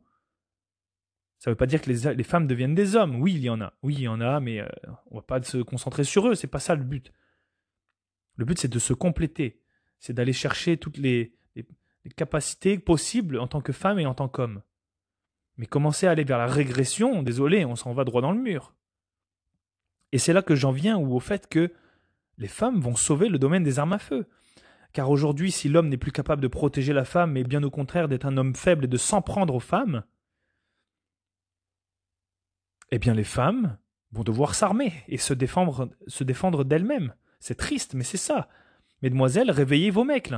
Ça 1.38 1.50
ne 1.50 1.52
veut 1.52 1.56
pas 1.56 1.66
dire 1.66 1.82
que 1.82 1.90
les, 1.90 2.24
femmes 2.24 2.46
deviennent 2.46 2.74
des 2.74 2.96
hommes. 2.96 3.20
Oui, 3.20 3.34
il 3.34 3.42
y 3.42 3.50
en 3.50 3.60
a. 3.60 3.74
Oui, 3.82 3.94
il 3.94 4.00
y 4.02 4.08
en 4.08 4.20
a, 4.20 4.40
mais 4.40 4.60
euh, 4.60 4.68
on 5.10 5.16
va 5.16 5.22
pas 5.22 5.42
se 5.42 5.58
concentrer 5.58 6.02
sur 6.02 6.28
eux. 6.28 6.34
C'est 6.34 6.46
pas 6.46 6.60
ça 6.60 6.74
le 6.74 6.82
but. 6.82 7.12
Le 8.36 8.44
but, 8.44 8.58
c'est 8.58 8.68
de 8.68 8.78
se 8.78 8.94
compléter. 8.94 9.60
C'est 9.98 10.14
d'aller 10.14 10.32
chercher 10.32 10.78
toutes 10.78 10.96
les, 10.96 11.36
capacités 12.08 12.78
possibles 12.78 13.38
en 13.38 13.46
tant 13.46 13.60
que 13.60 13.72
femme 13.72 13.98
et 13.98 14.06
en 14.06 14.14
tant 14.14 14.28
qu'homme. 14.28 14.62
Mais 15.56 15.66
commencer 15.66 16.06
à 16.06 16.10
aller 16.10 16.24
vers 16.24 16.38
la 16.38 16.46
régression, 16.46 17.22
désolé, 17.22 17.64
on 17.64 17.76
s'en 17.76 17.92
va 17.92 18.04
droit 18.04 18.22
dans 18.22 18.32
le 18.32 18.40
mur. 18.40 18.74
Et 20.12 20.18
c'est 20.18 20.32
là 20.32 20.42
que 20.42 20.54
j'en 20.54 20.72
viens 20.72 20.98
au 20.98 21.20
fait 21.20 21.48
que 21.48 21.72
les 22.38 22.48
femmes 22.48 22.80
vont 22.80 22.96
sauver 22.96 23.28
le 23.28 23.38
domaine 23.38 23.62
des 23.62 23.78
armes 23.78 23.94
à 23.94 23.98
feu. 23.98 24.28
Car 24.92 25.10
aujourd'hui, 25.10 25.50
si 25.50 25.68
l'homme 25.68 25.88
n'est 25.88 25.96
plus 25.96 26.12
capable 26.12 26.42
de 26.42 26.48
protéger 26.48 26.92
la 26.92 27.04
femme, 27.04 27.32
mais 27.32 27.44
bien 27.44 27.62
au 27.62 27.70
contraire 27.70 28.08
d'être 28.08 28.26
un 28.26 28.36
homme 28.36 28.54
faible 28.54 28.84
et 28.84 28.88
de 28.88 28.96
s'en 28.96 29.22
prendre 29.22 29.54
aux 29.54 29.60
femmes, 29.60 30.04
eh 32.90 32.98
bien 32.98 33.14
les 33.14 33.24
femmes 33.24 33.78
vont 34.12 34.22
devoir 34.22 34.54
s'armer 34.54 34.92
et 35.08 35.18
se 35.18 35.34
défendre, 35.34 35.90
se 36.06 36.24
défendre 36.24 36.64
d'elles-mêmes. 36.64 37.14
C'est 37.40 37.56
triste, 37.56 37.94
mais 37.94 38.04
c'est 38.04 38.16
ça. 38.16 38.48
Mesdemoiselles, 39.02 39.50
réveillez 39.50 39.90
vos 39.90 40.04
mecs. 40.04 40.32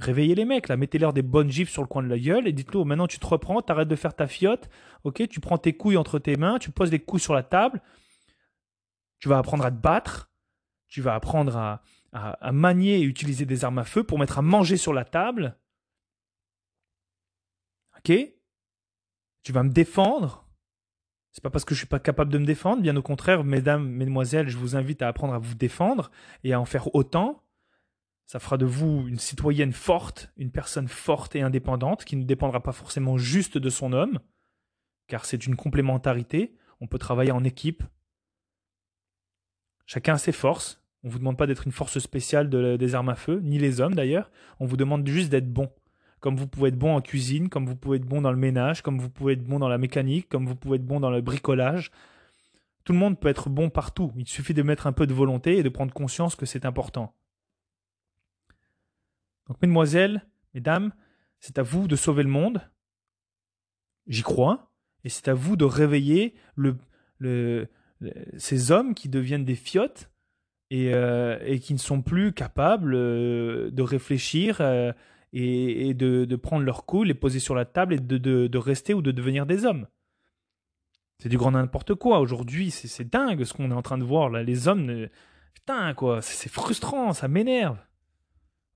Réveillez 0.00 0.34
les 0.34 0.44
mecs, 0.44 0.68
là. 0.68 0.76
Mettez-leur 0.76 1.12
des 1.12 1.22
bonnes 1.22 1.50
gifles 1.50 1.70
sur 1.70 1.82
le 1.82 1.88
coin 1.88 2.02
de 2.02 2.08
la 2.08 2.18
gueule 2.18 2.46
et 2.48 2.52
dites-leur, 2.52 2.86
maintenant 2.86 3.06
tu 3.06 3.18
te 3.18 3.26
reprends, 3.26 3.60
t'arrêtes 3.62 3.88
de 3.88 3.96
faire 3.96 4.14
ta 4.14 4.26
fiotte, 4.26 4.68
ok, 5.04 5.28
tu 5.28 5.40
prends 5.40 5.58
tes 5.58 5.74
couilles 5.74 5.96
entre 5.96 6.18
tes 6.18 6.36
mains, 6.36 6.58
tu 6.58 6.70
poses 6.70 6.90
les 6.90 7.00
couilles 7.00 7.20
sur 7.20 7.34
la 7.34 7.42
table, 7.42 7.82
tu 9.18 9.28
vas 9.28 9.38
apprendre 9.38 9.64
à 9.64 9.70
te 9.70 9.80
battre, 9.80 10.30
tu 10.88 11.02
vas 11.02 11.14
apprendre 11.14 11.56
à, 11.56 11.82
à 12.12 12.52
manier 12.52 12.98
et 12.98 13.02
utiliser 13.02 13.44
des 13.44 13.64
armes 13.64 13.78
à 13.78 13.84
feu 13.84 14.02
pour 14.02 14.18
mettre 14.18 14.38
à 14.38 14.42
manger 14.42 14.76
sur 14.76 14.92
la 14.92 15.04
table. 15.04 15.56
Ok? 17.98 18.12
Tu 19.42 19.52
vas 19.52 19.62
me 19.62 19.70
défendre 19.70 20.50
c'est 21.32 21.42
pas 21.42 21.50
parce 21.50 21.64
que 21.64 21.74
je 21.74 21.80
suis 21.80 21.86
pas 21.86 22.00
capable 22.00 22.32
de 22.32 22.38
me 22.38 22.44
défendre, 22.44 22.82
bien 22.82 22.96
au 22.96 23.02
contraire, 23.02 23.44
mesdames, 23.44 23.88
mesdemoiselles, 23.88 24.48
je 24.48 24.56
vous 24.56 24.74
invite 24.74 25.00
à 25.02 25.08
apprendre 25.08 25.34
à 25.34 25.38
vous 25.38 25.54
défendre 25.54 26.10
et 26.42 26.52
à 26.52 26.60
en 26.60 26.64
faire 26.64 26.94
autant. 26.94 27.42
Ça 28.30 28.38
fera 28.38 28.58
de 28.58 28.64
vous 28.64 29.08
une 29.08 29.18
citoyenne 29.18 29.72
forte, 29.72 30.30
une 30.36 30.52
personne 30.52 30.86
forte 30.86 31.34
et 31.34 31.42
indépendante 31.42 32.04
qui 32.04 32.14
ne 32.14 32.22
dépendra 32.22 32.62
pas 32.62 32.70
forcément 32.70 33.18
juste 33.18 33.58
de 33.58 33.70
son 33.70 33.92
homme, 33.92 34.20
car 35.08 35.24
c'est 35.24 35.46
une 35.48 35.56
complémentarité. 35.56 36.54
On 36.80 36.86
peut 36.86 37.00
travailler 37.00 37.32
en 37.32 37.42
équipe. 37.42 37.82
Chacun 39.84 40.14
a 40.14 40.18
ses 40.18 40.30
forces. 40.30 40.80
On 41.02 41.08
ne 41.08 41.12
vous 41.12 41.18
demande 41.18 41.38
pas 41.38 41.48
d'être 41.48 41.66
une 41.66 41.72
force 41.72 41.98
spéciale 41.98 42.48
des 42.48 42.94
armes 42.94 43.08
à 43.08 43.16
feu, 43.16 43.40
ni 43.42 43.58
les 43.58 43.80
hommes 43.80 43.96
d'ailleurs. 43.96 44.30
On 44.60 44.64
vous 44.64 44.76
demande 44.76 45.04
juste 45.08 45.30
d'être 45.30 45.52
bon 45.52 45.68
comme 46.20 46.36
vous 46.36 46.46
pouvez 46.46 46.68
être 46.68 46.78
bon 46.78 46.94
en 46.94 47.00
cuisine, 47.00 47.48
comme 47.48 47.66
vous 47.66 47.74
pouvez 47.74 47.96
être 47.96 48.06
bon 48.06 48.22
dans 48.22 48.30
le 48.30 48.38
ménage, 48.38 48.80
comme 48.82 49.00
vous 49.00 49.10
pouvez 49.10 49.32
être 49.32 49.44
bon 49.44 49.58
dans 49.58 49.68
la 49.68 49.78
mécanique, 49.78 50.28
comme 50.28 50.46
vous 50.46 50.54
pouvez 50.54 50.76
être 50.76 50.86
bon 50.86 51.00
dans 51.00 51.10
le 51.10 51.20
bricolage. 51.20 51.90
Tout 52.84 52.92
le 52.92 52.98
monde 53.00 53.18
peut 53.18 53.26
être 53.26 53.50
bon 53.50 53.70
partout. 53.70 54.12
Il 54.14 54.28
suffit 54.28 54.54
de 54.54 54.62
mettre 54.62 54.86
un 54.86 54.92
peu 54.92 55.08
de 55.08 55.14
volonté 55.14 55.58
et 55.58 55.64
de 55.64 55.68
prendre 55.68 55.92
conscience 55.92 56.36
que 56.36 56.46
c'est 56.46 56.64
important. 56.64 57.12
Donc, 59.50 59.60
mesdemoiselles, 59.62 60.24
mesdames, 60.54 60.92
c'est 61.40 61.58
à 61.58 61.62
vous 61.64 61.88
de 61.88 61.96
sauver 61.96 62.22
le 62.22 62.28
monde. 62.28 62.62
J'y 64.06 64.22
crois. 64.22 64.70
Et 65.02 65.08
c'est 65.08 65.26
à 65.26 65.34
vous 65.34 65.56
de 65.56 65.64
réveiller 65.64 66.36
le, 66.54 67.66
ces 68.36 68.70
hommes 68.70 68.94
qui 68.94 69.08
deviennent 69.08 69.44
des 69.44 69.56
fiottes 69.56 70.08
et, 70.70 70.94
euh, 70.94 71.58
qui 71.58 71.72
ne 71.72 71.80
sont 71.80 72.00
plus 72.00 72.32
capables 72.32 72.94
euh, 72.94 73.72
de 73.72 73.82
réfléchir 73.82 74.58
euh, 74.60 74.92
et, 75.32 75.94
de, 75.94 76.36
prendre 76.36 76.64
leur 76.64 76.86
coup, 76.86 77.02
les 77.02 77.14
poser 77.14 77.40
sur 77.40 77.56
la 77.56 77.64
table 77.64 77.94
et 77.94 77.98
de, 77.98 78.58
rester 78.58 78.94
ou 78.94 79.02
de 79.02 79.10
devenir 79.10 79.46
des 79.46 79.64
hommes. 79.64 79.88
C'est 81.18 81.28
du 81.28 81.38
grand 81.38 81.50
n'importe 81.50 81.96
quoi. 81.96 82.20
Aujourd'hui, 82.20 82.70
c'est 82.70 83.10
dingue 83.10 83.42
ce 83.42 83.52
qu'on 83.52 83.72
est 83.72 83.74
en 83.74 83.82
train 83.82 83.98
de 83.98 84.04
voir 84.04 84.30
là. 84.30 84.44
Les 84.44 84.68
hommes, 84.68 85.08
putain 85.54 85.92
quoi, 85.94 86.22
c'est 86.22 86.52
frustrant, 86.52 87.12
ça 87.14 87.26
m'énerve. 87.26 87.78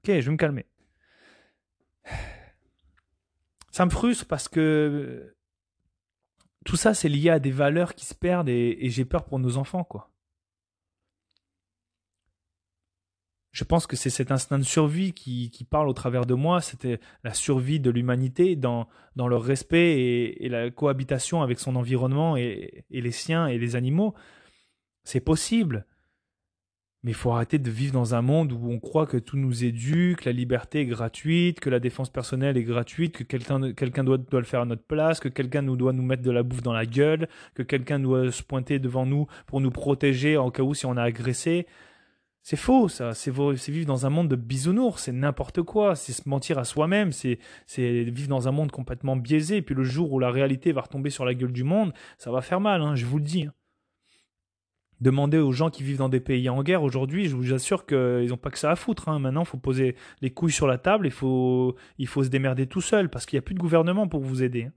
Ok, 0.05 0.09
je 0.21 0.27
vais 0.27 0.33
me 0.33 0.37
calmer. 0.37 0.67
Ça 3.71 3.87
me 3.87 3.91
frustre 3.91 4.27
parce 4.27 4.49
que 4.49 5.35
tout 6.67 6.77
ça, 6.77 6.93
c'est 6.93 7.09
lié 7.09 7.31
à 7.31 7.39
des 7.39 7.51
valeurs 7.51 7.95
qui 7.95 8.05
se 8.05 8.15
perdent 8.15 8.51
et, 8.51 8.77
j'ai 8.91 9.07
peur 9.07 9.25
pour 9.25 9.39
nos 9.39 9.57
enfants, 9.57 9.83
quoi. 9.83 10.11
je 13.51 13.63
pense 13.63 13.87
que 13.87 13.95
c'est 13.95 14.11
cet 14.11 14.33
instinct 14.33 14.59
de 14.59 14.65
survie 14.65 15.13
qui, 15.13 15.67
parle 15.71 15.89
au 15.89 15.93
travers 15.93 16.27
de 16.27 16.35
moi, 16.35 16.61
c'était 16.61 16.99
la 17.23 17.33
survie 17.33 17.79
de 17.79 17.89
l'humanité 17.89 18.57
dans, 18.57 18.89
dans 19.15 19.29
le 19.29 19.37
respect 19.37 20.35
et, 20.41 20.49
la 20.49 20.71
cohabitation 20.71 21.41
avec 21.41 21.61
son 21.61 21.77
environnement 21.77 22.37
et, 22.37 22.85
les 22.91 23.13
siens 23.13 23.47
et 23.47 23.57
les 23.57 23.77
animaux. 23.77 24.13
C'est 25.05 25.21
possible. 25.21 25.87
Mais 27.05 27.11
il 27.11 27.15
faut 27.15 27.31
arrêter 27.33 27.59
de 27.59 27.71
vivre 27.71 27.93
dans 27.93 28.15
un 28.15 28.23
monde 28.23 28.53
où 28.53 28.71
on 28.71 28.81
croit 28.81 29.07
que 29.07 29.19
tout 29.19 29.37
nous 29.37 29.63
est 29.63 29.73
dû, 29.73 30.17
que 30.19 30.25
la 30.25 30.33
liberté 30.33 30.81
est 30.81 30.87
gratuite, 30.87 31.61
que 31.61 31.69
la 31.69 31.79
défense 31.79 32.09
personnelle 32.09 32.57
est 32.57 32.65
gratuite, 32.65 33.13
que 33.13 33.23
quelqu'un 33.23 33.59
doit, 34.05 34.19
le 34.33 34.43
faire 34.43 34.63
à 34.63 34.65
notre 34.65 34.85
place, 34.85 35.21
que 35.21 35.29
quelqu'un 35.29 35.61
nous 35.61 35.77
doit 35.77 35.93
nous 35.93 36.03
mettre 36.03 36.23
de 36.23 36.31
la 36.31 36.43
bouffe 36.43 36.63
dans 36.63 36.73
la 36.73 36.87
gueule, 36.87 37.29
que 37.55 37.63
quelqu'un 37.63 38.01
doit 38.01 38.33
se 38.33 38.43
pointer 38.43 38.79
devant 38.79 39.05
nous 39.05 39.27
pour 39.47 39.61
nous 39.61 39.71
protéger 39.71 40.39
en 40.39 40.51
cas 40.51 40.63
où 40.63 40.73
si 40.73 40.87
on 40.87 40.97
a 40.97 41.03
agressé. 41.03 41.67
C'est 42.43 42.57
faux, 42.57 42.89
ça. 42.89 43.13
C'est 43.15 43.31
vivre 43.71 43.87
dans 43.87 44.07
un 44.07 44.11
monde 44.11 44.29
de 44.29 44.37
bisounours. 44.37 45.03
C'est 45.03 45.13
n'importe 45.13 45.63
quoi. 45.63 45.97
C'est 45.97 46.13
se 46.13 46.29
mentir 46.29 46.59
à 46.59 46.65
soi-même. 46.65 47.13
C'est 47.13 47.39
vivre 47.77 48.29
dans 48.29 48.49
un 48.49 48.53
monde 48.53 48.71
complètement 48.71 49.17
biaisé. 49.17 49.59
Et 49.59 49.63
puis 49.63 49.75
le 49.75 49.85
jour 49.85 50.13
où 50.13 50.19
la 50.19 50.31
réalité 50.31 50.73
va 50.73 50.83
retomber 50.83 51.11
sur 51.11 51.25
la 51.25 51.35
gueule 51.35 51.53
du 51.53 51.65
monde, 51.65 51.93
ça 52.19 52.31
va 52.31 52.41
faire 52.41 52.61
mal, 52.61 52.83
hein, 52.83 52.97
je 52.97 53.07
vous 53.07 53.19
le 53.19 53.25
dis. 53.25 53.49
Hein. 54.95 54.99
Demandez 55.01 55.39
aux 55.39 55.53
gens 55.53 55.71
qui 55.71 55.83
vivent 55.83 55.99
dans 55.99 56.09
des 56.09 56.21
pays 56.21 56.49
en 56.49 56.63
guerre 56.63 56.83
aujourd'hui, 56.83 57.29
je 57.29 57.37
vous 57.37 57.53
assure 57.53 57.87
qu'ils 57.87 58.29
n'ont 58.29 58.37
pas 58.37 58.51
que 58.51 58.59
ça 58.59 58.71
à 58.71 58.77
foutre. 58.77 59.09
Hein. 59.09 59.19
Maintenant, 59.19 59.43
il 59.43 59.47
faut 59.47 59.59
poser 59.59 59.97
les 60.21 60.31
couilles 60.31 60.53
sur 60.53 60.67
la 60.67 60.79
table, 60.79 61.07
il 61.07 61.13
faut, 61.13 61.77
il 61.99 62.07
faut 62.07 62.25
se 62.25 62.29
démerder 62.29 62.67
tout 62.67 62.81
seul 62.81 63.09
parce 63.11 63.27
qu'il 63.27 63.37
n'y 63.37 63.41
a 63.41 63.43
plus 63.43 63.55
de 63.55 63.61
gouvernement 63.61 64.09
pour 64.09 64.21
vous 64.21 64.43
aider. 64.43 64.71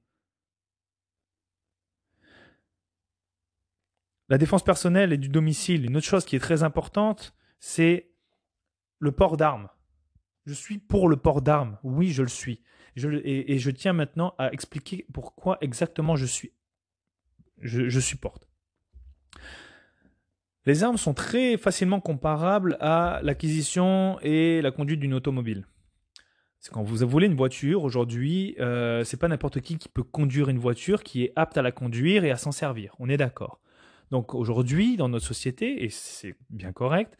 La 4.29 4.37
défense 4.37 4.63
personnelle 4.63 5.13
et 5.13 5.17
du 5.17 5.29
domicile, 5.29 5.85
une 5.85 5.95
autre 5.95 6.05
chose 6.05 6.25
qui 6.25 6.35
est 6.35 6.39
très 6.39 6.63
importante, 6.63 7.33
c'est 7.59 8.11
le 8.99 9.11
port 9.13 9.37
d'armes. 9.37 9.69
Je 10.45 10.53
suis 10.53 10.77
pour 10.77 11.07
le 11.07 11.17
port 11.17 11.41
d'armes. 11.41 11.77
Oui, 11.83 12.11
je 12.11 12.23
le 12.23 12.27
suis. 12.27 12.61
et, 12.95 13.57
je 13.59 13.71
tiens 13.71 13.93
maintenant 13.93 14.33
à 14.37 14.51
expliquer 14.51 15.05
pourquoi 15.13 15.57
exactement 15.61 16.15
je 16.15 16.25
suis. 16.25 16.51
Je, 17.61 17.99
supporte. 17.99 18.46
Les 20.67 20.83
armes 20.83 20.97
sont 20.97 21.13
très 21.13 21.55
facilement 21.55 22.01
comparables 22.01 22.75
à 22.81 23.21
l'acquisition 23.23 24.19
et 24.21 24.61
la 24.61 24.69
conduite 24.71 24.99
d'une 24.99 25.13
automobile. 25.13 25.65
C'est 26.59 26.73
quand 26.73 26.83
vous 26.83 27.07
voulez 27.07 27.27
une 27.27 27.37
voiture 27.37 27.85
aujourd'hui, 27.85 28.53
euh, 28.59 29.05
c'est 29.05 29.15
pas 29.15 29.29
n'importe 29.29 29.61
qui 29.61 29.77
qui 29.77 29.87
peut 29.87 30.03
conduire 30.03 30.49
une 30.49 30.59
voiture 30.59 31.03
qui 31.03 31.23
est 31.23 31.31
apte 31.37 31.57
à 31.57 31.61
la 31.61 31.71
conduire 31.71 32.25
et 32.25 32.31
à 32.31 32.35
s'en 32.35 32.51
servir. 32.51 32.93
On 32.99 33.07
est 33.07 33.15
d'accord. 33.15 33.61
Donc 34.11 34.35
aujourd'hui, 34.35 34.97
dans 34.97 35.07
notre 35.07 35.25
société, 35.25 35.85
et 35.85 35.89
c'est 35.89 36.35
bien 36.49 36.73
correct, 36.73 37.17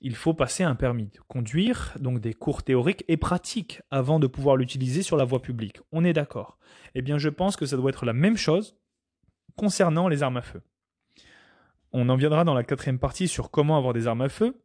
il 0.00 0.14
faut 0.14 0.32
passer 0.32 0.64
un 0.64 0.74
permis 0.74 1.08
de 1.08 1.20
conduire, 1.28 1.94
donc 2.00 2.18
des 2.18 2.32
cours 2.32 2.62
théoriques 2.62 3.04
et 3.08 3.18
pratiques 3.18 3.82
avant 3.90 4.18
de 4.18 4.26
pouvoir 4.26 4.56
l'utiliser 4.56 5.02
sur 5.02 5.18
la 5.18 5.24
voie 5.24 5.42
publique. 5.42 5.80
On 5.92 6.02
est 6.02 6.14
d'accord. 6.14 6.56
Eh 6.94 7.02
bien, 7.02 7.18
je 7.18 7.28
pense 7.28 7.56
que 7.56 7.66
ça 7.66 7.76
doit 7.76 7.90
être 7.90 8.06
la 8.06 8.14
même 8.14 8.38
chose 8.38 8.78
concernant 9.54 10.08
les 10.08 10.22
armes 10.22 10.38
à 10.38 10.42
feu. 10.42 10.62
On 11.92 12.08
en 12.08 12.16
viendra 12.16 12.44
dans 12.44 12.54
la 12.54 12.64
quatrième 12.64 12.98
partie 12.98 13.28
sur 13.28 13.50
comment 13.50 13.76
avoir 13.76 13.92
des 13.92 14.06
armes 14.06 14.22
à 14.22 14.28
feu. 14.28 14.60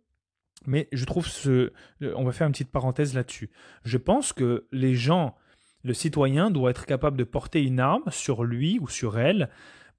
Mais 0.65 0.87
je 0.91 1.05
trouve 1.05 1.27
ce. 1.27 1.71
On 2.01 2.23
va 2.23 2.31
faire 2.31 2.47
une 2.47 2.53
petite 2.53 2.71
parenthèse 2.71 3.13
là-dessus. 3.13 3.49
Je 3.83 3.97
pense 3.97 4.33
que 4.33 4.67
les 4.71 4.95
gens, 4.95 5.35
le 5.83 5.93
citoyen 5.93 6.49
doit 6.49 6.71
être 6.71 6.85
capable 6.85 7.17
de 7.17 7.23
porter 7.23 7.63
une 7.63 7.79
arme 7.79 8.03
sur 8.09 8.43
lui 8.43 8.79
ou 8.79 8.87
sur 8.87 9.19
elle 9.19 9.49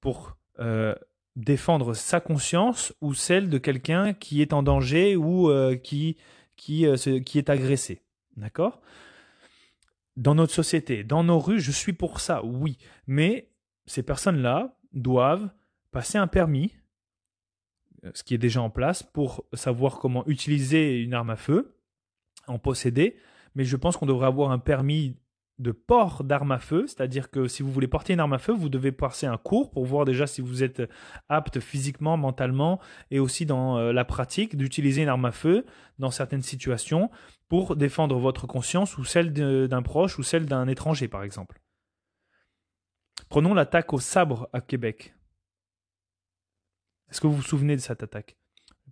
pour 0.01 0.37
euh, 0.59 0.95
défendre 1.37 1.93
sa 1.93 2.19
conscience 2.19 2.93
ou 2.99 3.13
celle 3.13 3.49
de 3.49 3.57
quelqu'un 3.57 4.13
qui 4.13 4.41
est 4.41 4.53
en 4.53 4.63
danger 4.63 5.15
ou 5.15 5.49
euh, 5.49 5.75
qui, 5.75 6.17
qui, 6.55 6.85
euh, 6.85 6.95
est 7.05 7.49
agressé. 7.49 8.01
D'accord? 8.35 8.81
Dans 10.15 10.33
notre 10.33 10.53
société, 10.53 11.03
dans 11.03 11.23
nos 11.23 11.39
rues, 11.39 11.59
je 11.59 11.71
suis 11.71 11.93
pour 11.93 12.19
ça, 12.19 12.43
oui. 12.43 12.77
Mais 13.05 13.51
ces 13.85 14.01
personnes-là 14.01 14.75
doivent 14.93 15.49
passer 15.91 16.17
un 16.17 16.27
permis, 16.27 16.73
euh, 16.73 16.86
ce 18.13 18.23
qui 18.23 18.33
est 18.33 18.39
déjà 18.39 18.61
en 18.61 18.69
place, 18.69 19.03
pour 19.03 19.45
savoir 19.53 19.99
comment 19.99 20.25
utiliser 20.27 21.01
une 21.01 21.13
arme 21.13 21.29
à 21.29 21.35
feu, 21.35 21.75
en 22.47 22.59
posséder, 22.59 23.17
mais 23.55 23.65
je 23.65 23.75
pense 23.75 23.97
qu'on 23.97 24.05
devrait 24.05 24.27
avoir 24.27 24.51
un 24.51 24.59
permis 24.59 25.17
de 25.59 25.71
port 25.71 26.23
d'armes 26.23 26.51
à 26.51 26.59
feu, 26.59 26.85
c'est-à-dire 26.85 27.31
que 27.31 27.47
si 27.47 27.63
vous 27.63 27.71
voulez 27.71 27.87
porter 27.87 28.13
une 28.13 28.19
arme 28.19 28.33
à 28.33 28.37
feu, 28.37 28.53
vous 28.53 28.69
devez 28.69 28.91
passer 28.91 29.25
un 29.25 29.37
cours 29.37 29.71
pour 29.71 29.85
voir 29.85 30.05
déjà 30.05 30.27
si 30.27 30.41
vous 30.41 30.63
êtes 30.63 30.83
apte 31.29 31.59
physiquement, 31.59 32.15
mentalement 32.15 32.79
et 33.09 33.19
aussi 33.19 33.45
dans 33.45 33.77
euh, 33.77 33.91
la 33.91 34.05
pratique 34.05 34.55
d'utiliser 34.55 35.01
une 35.01 35.09
arme 35.09 35.25
à 35.25 35.31
feu 35.31 35.65
dans 35.97 36.11
certaines 36.11 36.43
situations 36.43 37.09
pour 37.49 37.75
défendre 37.75 38.19
votre 38.19 38.45
conscience 38.45 38.97
ou 38.97 39.03
celle 39.03 39.33
d'un 39.33 39.81
proche 39.81 40.19
ou 40.19 40.23
celle 40.23 40.45
d'un 40.45 40.67
étranger 40.67 41.07
par 41.07 41.23
exemple. 41.23 41.59
Prenons 43.29 43.53
l'attaque 43.53 43.93
au 43.93 43.99
sabre 43.99 44.47
à 44.53 44.61
Québec. 44.61 45.16
Est-ce 47.09 47.21
que 47.21 47.27
vous 47.27 47.35
vous 47.35 47.41
souvenez 47.41 47.75
de 47.75 47.81
cette 47.81 48.03
attaque? 48.03 48.37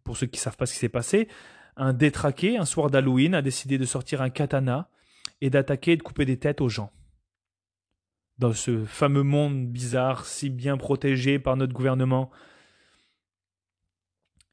Pour 0.04 0.18
ceux 0.18 0.28
qui 0.28 0.40
ne 0.40 0.42
savent 0.42 0.58
pas 0.58 0.66
ce 0.66 0.74
qui 0.74 0.80
s'est 0.80 0.90
passé, 0.90 1.28
un 1.76 1.94
détraqué, 1.94 2.58
un 2.58 2.66
soir 2.66 2.90
d'Halloween, 2.90 3.36
a 3.36 3.42
décidé 3.42 3.78
de 3.78 3.86
sortir 3.86 4.22
un 4.22 4.30
katana 4.30 4.90
et 5.42 5.50
d'attaquer 5.50 5.94
et 5.94 5.98
de 5.98 6.04
couper 6.04 6.26
des 6.26 6.40
têtes 6.40 6.62
aux 6.62 6.70
gens. 6.70 6.92
Dans 8.38 8.54
ce 8.54 8.86
fameux 8.86 9.24
monde 9.24 9.68
bizarre, 9.68 10.26
si 10.26 10.50
bien 10.50 10.78
protégé 10.78 11.40
par 11.40 11.58
notre 11.58 11.74
gouvernement, 11.74 12.32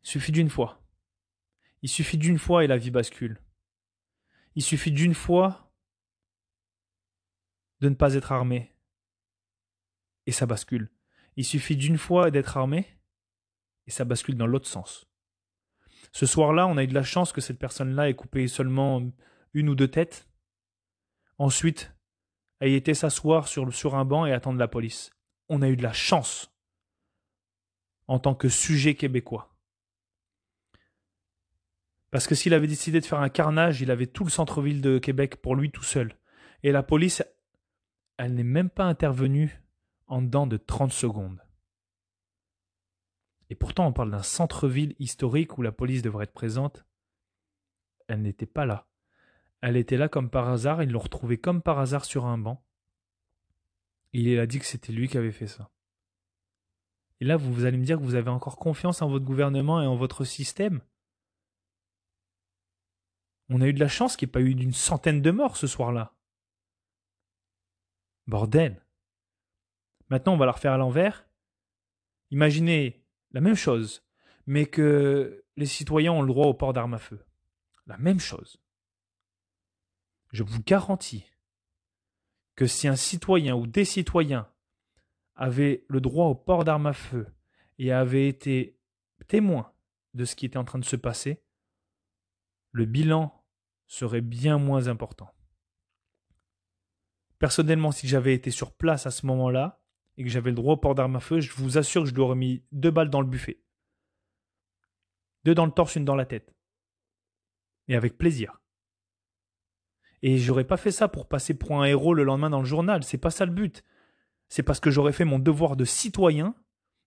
il 0.02 0.08
suffit 0.08 0.32
d'une 0.32 0.50
fois. 0.50 0.80
Il 1.82 1.88
suffit 1.88 2.18
d'une 2.18 2.38
fois 2.38 2.64
et 2.64 2.68
la 2.68 2.76
vie 2.76 2.90
bascule. 2.90 3.40
Il 4.54 4.62
suffit 4.62 4.92
d'une 4.92 5.14
fois 5.14 5.72
de 7.80 7.88
ne 7.88 7.94
pas 7.94 8.14
être 8.14 8.30
armé. 8.30 8.72
Et 10.26 10.32
ça 10.32 10.46
bascule. 10.46 10.90
Il 11.36 11.44
suffit 11.44 11.76
d'une 11.76 11.98
fois 11.98 12.30
d'être 12.30 12.56
armé 12.56 12.86
et 13.87 13.91
ça 13.91 14.05
bascule 14.05 14.37
dans 14.37 14.47
l'autre 14.47 14.68
sens. 14.68 15.07
Ce 16.12 16.26
soir-là, 16.26 16.66
on 16.66 16.76
a 16.76 16.85
eu 16.85 16.89
de 16.89 16.95
la 16.95 17.03
chance 17.03 17.33
que 17.33 17.41
cette 17.41 17.59
personne-là 17.59 18.09
ait 18.09 18.14
coupé 18.14 18.49
seulement 18.49 19.03
une 19.55 19.68
ou 19.68 19.74
deux 19.74 19.89
têtes, 19.89 20.28
Ensuite, 21.43 21.93
ait 22.61 22.74
été 22.74 22.95
s'asseoir 22.95 23.49
sur, 23.49 23.97
un 23.97 24.05
banc 24.05 24.26
et 24.26 24.33
attendre 24.33 24.61
la 24.61 24.68
police. 24.68 25.11
On 25.49 25.61
a 25.61 25.68
eu 25.68 25.76
de 25.76 25.83
la 25.83 25.93
chance 25.93 26.55
en 28.07 28.20
tant 28.20 28.37
que 28.37 28.49
sujet 28.49 28.95
québécois. 28.95 29.53
Parce 32.12 32.28
que 32.28 32.37
s'il 32.37 32.55
avait 32.55 32.68
décidé 32.68 33.01
de 33.01 33.07
faire 33.07 33.18
un 33.18 33.28
carnage, 33.28 33.80
il 33.80 33.91
avait 33.91 34.07
tout 34.07 34.22
le 34.22 34.30
centre-ville 34.30 34.80
de 34.80 35.01
Québec 35.01 35.43
pour 35.43 35.57
lui 35.57 35.72
tout 35.72 35.83
seul. 35.83 36.16
Et 36.62 36.70
la 36.70 36.85
police, 36.85 37.24
elle 38.18 38.35
n'est 38.35 38.45
même 38.45 38.70
pas 38.70 38.85
intervenue 38.85 39.61
en 40.07 40.22
dedans 40.22 40.47
de 40.47 40.59
30 40.59 40.93
secondes. 40.93 41.43
Et 43.53 43.55
pourtant, 43.55 43.86
on 43.86 43.92
parle 43.92 44.11
d'un 44.11 44.22
centre-ville 44.22 44.96
historique 44.98 45.59
où 45.59 45.62
la 45.62 45.72
police 45.72 46.00
devrait 46.00 46.24
être 46.24 46.32
présente. 46.32 46.86
Elle 48.09 48.22
n'était 48.22 48.46
pas 48.46 48.64
là. 48.64 48.88
Elle 49.61 49.76
était 49.76 49.98
là 49.98 50.09
comme 50.09 50.30
par 50.30 50.48
hasard, 50.48 50.82
ils 50.82 50.90
l'ont 50.90 51.00
retrouvée 51.00 51.36
comme 51.36 51.61
par 51.61 51.78
hasard 51.78 52.07
sur 52.07 52.24
un 52.24 52.38
banc. 52.38 52.64
Il 54.14 54.38
a 54.38 54.46
dit 54.46 54.59
que 54.59 54.64
c'était 54.64 54.94
lui 54.94 55.07
qui 55.07 55.18
avait 55.18 55.32
fait 55.32 55.48
ça. 55.48 55.70
Et 57.20 57.26
là, 57.26 57.36
vous, 57.36 57.66
allez 57.66 57.76
me 57.76 57.84
dire 57.84 57.98
que 57.98 58.03
vous 58.03 58.14
avez 58.14 58.30
encore 58.30 58.57
confiance 58.57 59.03
en 59.03 59.11
votre 59.11 59.26
gouvernement 59.26 59.82
et 59.82 59.86
en 59.86 59.96
votre 59.96 60.24
système? 60.24 60.80
On 63.50 63.61
a 63.61 63.66
eu 63.66 63.74
de 63.74 63.80
la 63.80 63.88
chance 63.88 64.16
qu'il 64.16 64.28
n'y 64.28 64.30
ait 64.30 64.32
pas 64.32 64.40
eu 64.40 64.55
d'une 64.55 64.72
centaine 64.72 65.20
de 65.20 65.30
morts 65.30 65.59
ce 65.59 65.66
soir-là. 65.66 66.14
Bordel. 68.26 68.82
Maintenant, 70.09 70.32
on 70.32 70.38
va 70.38 70.46
la 70.46 70.53
refaire 70.53 70.72
à 70.72 70.78
l'envers. 70.78 71.28
Imaginez 72.30 73.01
la 73.33 73.41
même 73.41 73.55
chose, 73.55 74.05
mais 74.47 74.66
que 74.66 75.45
les 75.57 75.66
citoyens 75.66 76.12
ont 76.12 76.22
le 76.22 76.28
droit 76.28 76.47
au 76.47 76.55
port 76.55 76.72
d'armes 76.72 76.95
à 76.95 76.99
feu. 76.99 77.24
La 77.87 77.99
même 77.99 78.20
chose 78.20 78.62
je 80.33 80.43
vous 80.43 80.62
garantis 80.62 81.30
que 82.57 82.66
si 82.66 82.89
un 82.89 82.97
citoyen 82.97 83.55
ou 83.55 83.66
des 83.66 83.85
citoyens 83.85 84.49
avaient 85.35 85.85
le 85.89 86.01
droit 86.01 86.26
au 86.26 86.35
port 86.35 86.64
d'armes 86.64 86.87
à 86.87 86.93
feu 86.93 87.26
et 87.78 87.93
avaient 87.93 88.28
été 88.28 88.78
témoins 89.28 89.72
de 90.14 90.24
ce 90.24 90.35
qui 90.35 90.47
était 90.47 90.59
en 90.59 90.64
train 90.64 90.78
de 90.78 90.85
se 90.85 90.97
passer, 90.97 91.43
le 92.72 92.85
bilan 92.85 93.45
serait 93.87 94.20
bien 94.20 94.59
moins 94.59 94.89
important. 94.89 95.30
Personnellement, 97.39 97.93
si 97.93 98.09
j'avais 98.09 98.35
été 98.35 98.51
sur 98.51 98.74
place 98.74 99.07
à 99.07 99.11
ce 99.11 99.26
moment-là 99.26 99.82
et 100.16 100.24
que 100.24 100.30
j'avais 100.30 100.50
le 100.50 100.56
droit 100.56 100.74
au 100.74 100.76
port 100.76 100.94
d'armes 100.94 101.16
à 101.16 101.20
feu, 101.20 101.40
je 101.40 101.52
vous 101.52 101.78
assure 101.78 102.02
que 102.02 102.08
je 102.08 102.14
lui 102.14 102.20
aurais 102.20 102.36
mis 102.36 102.62
deux 102.72 102.90
balles 102.90 103.10
dans 103.10 103.20
le 103.20 103.26
buffet. 103.26 103.62
Deux 105.44 105.54
dans 105.54 105.66
le 105.66 105.72
torse, 105.72 105.96
une 105.96 106.04
dans 106.04 106.14
la 106.14 106.26
tête. 106.26 106.54
Et 107.88 107.96
avec 107.96 108.16
plaisir. 108.18 108.60
Et 110.22 110.38
j'aurais 110.38 110.64
pas 110.64 110.76
fait 110.76 110.92
ça 110.92 111.08
pour 111.08 111.28
passer 111.28 111.54
pour 111.54 111.80
un 111.80 111.84
héros 111.84 112.14
le 112.14 112.22
lendemain 112.22 112.50
dans 112.50 112.60
le 112.60 112.66
journal. 112.66 113.02
C'est 113.02 113.18
pas 113.18 113.30
ça 113.30 113.44
le 113.44 113.52
but. 113.52 113.82
C'est 114.48 114.62
parce 114.62 114.80
que 114.80 114.90
j'aurais 114.90 115.12
fait 115.12 115.24
mon 115.24 115.38
devoir 115.38 115.76
de 115.76 115.84
citoyen 115.84 116.54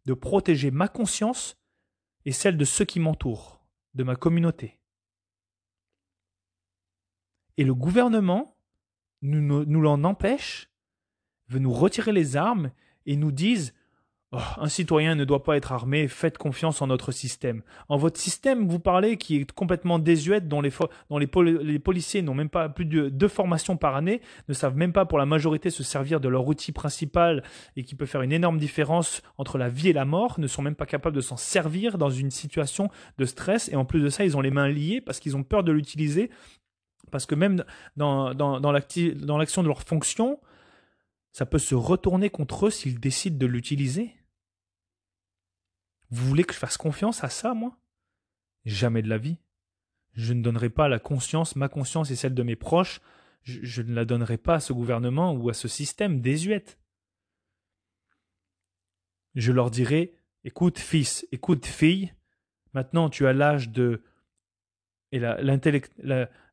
de 0.06 0.14
protéger 0.14 0.72
ma 0.72 0.88
conscience 0.88 1.58
et 2.26 2.32
celle 2.32 2.58
de 2.58 2.66
ceux 2.66 2.86
qui 2.86 3.00
m'entourent, 3.00 3.66
de 3.94 4.04
ma 4.04 4.16
communauté. 4.16 4.80
Et 7.58 7.64
le 7.64 7.74
gouvernement 7.74 8.58
nous, 9.22 9.66
nous 9.66 9.82
l'en 9.82 10.04
empêche, 10.04 10.70
veut 11.48 11.60
nous 11.60 11.74
retirer 11.74 12.12
les 12.12 12.36
armes 12.36 12.72
et 13.06 13.16
nous 13.16 13.32
dise 13.32 13.74
Oh, 14.32 14.40
un 14.58 14.68
citoyen 14.68 15.16
ne 15.16 15.24
doit 15.24 15.44
pas 15.44 15.56
être 15.56 15.72
armé, 15.72 16.08
faites 16.08 16.38
confiance 16.38 16.82
en 16.82 16.88
notre 16.88 17.12
système. 17.14 17.62
En 17.88 17.96
votre 17.96 18.20
système, 18.20 18.68
vous 18.68 18.80
parlez 18.80 19.18
qui 19.18 19.38
est 19.38 19.52
complètement 19.52 19.98
désuète, 19.98 20.50
dont 20.50 20.62
les, 20.62 21.78
policiers 21.80 22.22
n'ont 22.22 22.34
même 22.34 22.50
pas 22.50 22.68
plus 22.68 22.86
de 22.86 23.08
deux 23.08 23.28
formations 23.30 23.78
par 23.78 23.96
année, 23.96 24.22
ne 24.50 24.54
savent 24.54 24.76
même 24.76 24.92
pas 24.92 25.06
pour 25.06 25.20
la 25.20 25.26
majorité 25.26 25.70
se 25.70 25.84
servir 25.84 26.20
de 26.20 26.28
leur 26.28 26.48
outil 26.48 26.74
principal 26.74 27.44
et 27.78 27.84
qui 27.84 27.96
peut 27.96 28.08
faire 28.08 28.24
une 28.24 28.34
énorme 28.34 28.58
différence 28.58 29.22
entre 29.38 29.58
la 29.58 29.70
vie 29.70 29.90
et 29.90 29.94
la 29.94 30.06
mort, 30.06 30.40
ne 30.40 30.48
sont 30.48 30.64
même 30.64 30.76
pas 30.76 30.88
capables 30.88 31.16
de 31.16 31.22
s'en 31.22 31.38
servir 31.38 31.98
dans 31.98 32.10
une 32.10 32.32
situation 32.32 32.90
de 33.18 33.26
stress 33.26 33.70
et 33.70 33.76
en 33.76 33.86
plus 33.86 34.02
de 34.02 34.10
ça, 34.10 34.26
ils 34.26 34.36
ont 34.36 34.42
les 34.42 34.52
mains 34.52 34.70
liées 34.70 35.00
parce 35.00 35.22
qu'ils 35.22 35.38
ont 35.38 35.44
peur 35.44 35.64
de 35.64 35.72
l'utiliser 35.72 36.30
parce 37.10 37.26
que 37.26 37.36
même 37.36 37.64
dans 37.96 38.34
l'action 38.34 39.62
de 39.64 39.68
leur 39.68 39.84
fonction, 39.84 40.40
ça 41.36 41.46
peut 41.46 41.60
se 41.60 41.76
retourner 41.76 42.30
contre 42.30 42.68
eux 42.68 42.70
s'ils 42.70 42.98
décident 42.98 43.38
de 43.38 43.46
l'utiliser? 43.46 44.16
Vous 46.10 46.26
voulez 46.26 46.46
que 46.46 46.54
je 46.54 46.60
fasse 46.60 46.78
confiance 46.78 47.26
à 47.26 47.30
ça, 47.30 47.54
moi? 47.54 47.78
Jamais 48.64 49.02
de 49.02 49.10
la 49.10 49.18
vie. 49.18 49.36
Je 50.14 50.32
ne 50.32 50.42
donnerai 50.42 50.70
pas 50.70 50.88
la 50.88 50.98
conscience, 50.98 51.58
ma 51.58 51.68
conscience 51.68 52.10
et 52.10 52.16
celle 52.16 52.36
de 52.36 52.44
mes 52.44 52.56
proches, 52.56 53.02
je, 53.44 53.82
ne 53.82 53.94
la 53.94 54.06
donnerai 54.06 54.38
pas 54.38 54.56
à 54.56 54.60
ce 54.62 54.72
gouvernement 54.72 55.34
ou 55.34 55.50
à 55.50 55.54
ce 55.54 55.68
système 55.68 56.22
désuète. 56.22 56.80
Je 59.34 59.52
leur 59.52 59.72
dirai 59.72 60.16
Écoute, 60.46 60.80
fils, 60.80 61.28
écoute, 61.34 61.66
fille, 61.66 62.14
maintenant 62.72 63.10
tu 63.10 63.28
as 63.28 63.34
l'âge 63.34 63.72
de. 63.72 64.04
et 65.12 65.20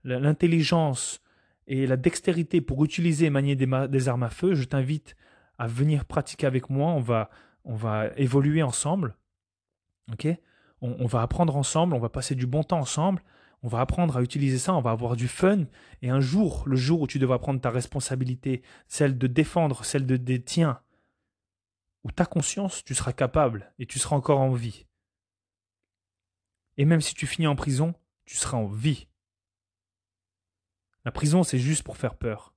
l'intelligence 0.02 1.22
et 1.66 1.86
la 1.86 1.96
dextérité 1.96 2.60
pour 2.60 2.84
utiliser 2.84 3.26
et 3.26 3.30
manier 3.30 3.56
des, 3.56 4.08
armes 4.08 4.22
à 4.22 4.30
feu, 4.30 4.54
je 4.54 4.64
t'invite 4.64 5.16
à 5.58 5.66
venir 5.66 6.04
pratiquer 6.04 6.46
avec 6.46 6.70
moi. 6.70 6.90
On 6.92 7.00
va, 7.00 7.30
on 7.64 7.74
va 7.74 8.08
évoluer 8.16 8.62
ensemble. 8.62 9.16
Ok? 10.12 10.26
On, 10.80 11.06
va 11.06 11.22
apprendre 11.22 11.56
ensemble, 11.56 11.94
on 11.94 12.00
va 12.00 12.08
passer 12.08 12.34
du 12.34 12.44
bon 12.44 12.64
temps 12.64 12.80
ensemble, 12.80 13.22
on 13.62 13.68
va 13.68 13.78
apprendre 13.78 14.16
à 14.16 14.22
utiliser 14.22 14.58
ça, 14.58 14.74
on 14.74 14.80
va 14.80 14.90
avoir 14.90 15.14
du 15.14 15.28
fun. 15.28 15.66
Et 16.02 16.10
un 16.10 16.18
jour, 16.18 16.64
le 16.66 16.74
jour 16.74 17.02
où 17.02 17.06
tu 17.06 17.20
devras 17.20 17.38
prendre 17.38 17.60
ta 17.60 17.70
responsabilité, 17.70 18.62
celle 18.88 19.16
de 19.16 19.28
défendre, 19.28 19.84
celle 19.84 20.06
de 20.06 20.16
des 20.16 20.42
tiens, 20.42 20.80
où 22.02 22.10
ta 22.10 22.26
conscience, 22.26 22.82
tu 22.82 22.96
seras 22.96 23.12
capable 23.12 23.72
et 23.78 23.86
tu 23.86 24.00
seras 24.00 24.16
encore 24.16 24.40
en 24.40 24.50
vie. 24.50 24.86
Et 26.78 26.84
même 26.84 27.00
si 27.00 27.14
tu 27.14 27.28
finis 27.28 27.46
en 27.46 27.54
prison, 27.54 27.94
tu 28.24 28.36
seras 28.36 28.58
en 28.58 28.66
vie. 28.66 29.06
La 31.04 31.12
prison, 31.12 31.42
c'est 31.42 31.58
juste 31.58 31.82
pour 31.82 31.96
faire 31.96 32.16
peur. 32.16 32.54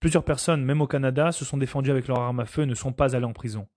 Plusieurs 0.00 0.24
personnes, 0.24 0.64
même 0.64 0.80
au 0.80 0.86
Canada, 0.86 1.32
se 1.32 1.44
sont 1.44 1.56
défendues 1.56 1.90
avec 1.90 2.06
leur 2.08 2.20
arme 2.20 2.40
à 2.40 2.46
feu 2.46 2.64
ne 2.64 2.74
sont 2.74 2.92
pas 2.92 3.16
allées 3.16 3.24
en 3.24 3.32
prison 3.32 3.68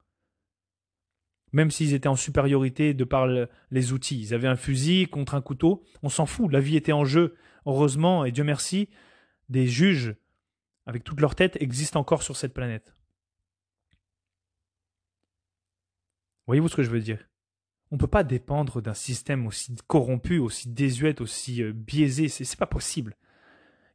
même 1.53 1.71
s'ils 1.71 1.93
étaient 1.93 2.07
en 2.07 2.15
supériorité 2.15 2.93
de 2.93 3.03
par 3.03 3.27
les 3.27 3.93
outils. 3.93 4.19
Ils 4.19 4.33
avaient 4.33 4.47
un 4.47 4.55
fusil 4.55 5.07
contre 5.07 5.35
un 5.35 5.41
couteau, 5.41 5.83
on 6.03 6.09
s'en 6.09 6.25
fout, 6.25 6.51
la 6.51 6.59
vie 6.59 6.77
était 6.77 6.91
en 6.91 7.05
jeu. 7.05 7.35
Heureusement, 7.65 8.25
et 8.25 8.31
Dieu 8.31 8.43
merci, 8.43 8.89
des 9.49 9.67
juges, 9.67 10.15
avec 10.85 11.03
toute 11.03 11.19
leur 11.19 11.35
tête, 11.35 11.61
existent 11.61 11.99
encore 11.99 12.23
sur 12.23 12.37
cette 12.37 12.53
planète. 12.53 12.95
Voyez-vous 16.47 16.69
ce 16.69 16.75
que 16.75 16.83
je 16.83 16.89
veux 16.89 17.01
dire? 17.01 17.30
On 17.91 17.95
ne 17.95 17.99
peut 17.99 18.07
pas 18.07 18.23
dépendre 18.23 18.81
d'un 18.81 18.93
système 18.93 19.45
aussi 19.47 19.75
corrompu, 19.87 20.39
aussi 20.39 20.69
désuet, 20.69 21.21
aussi 21.21 21.61
euh, 21.61 21.73
biaisé, 21.73 22.29
c'est 22.29 22.57
pas 22.57 22.65
possible. 22.65 23.17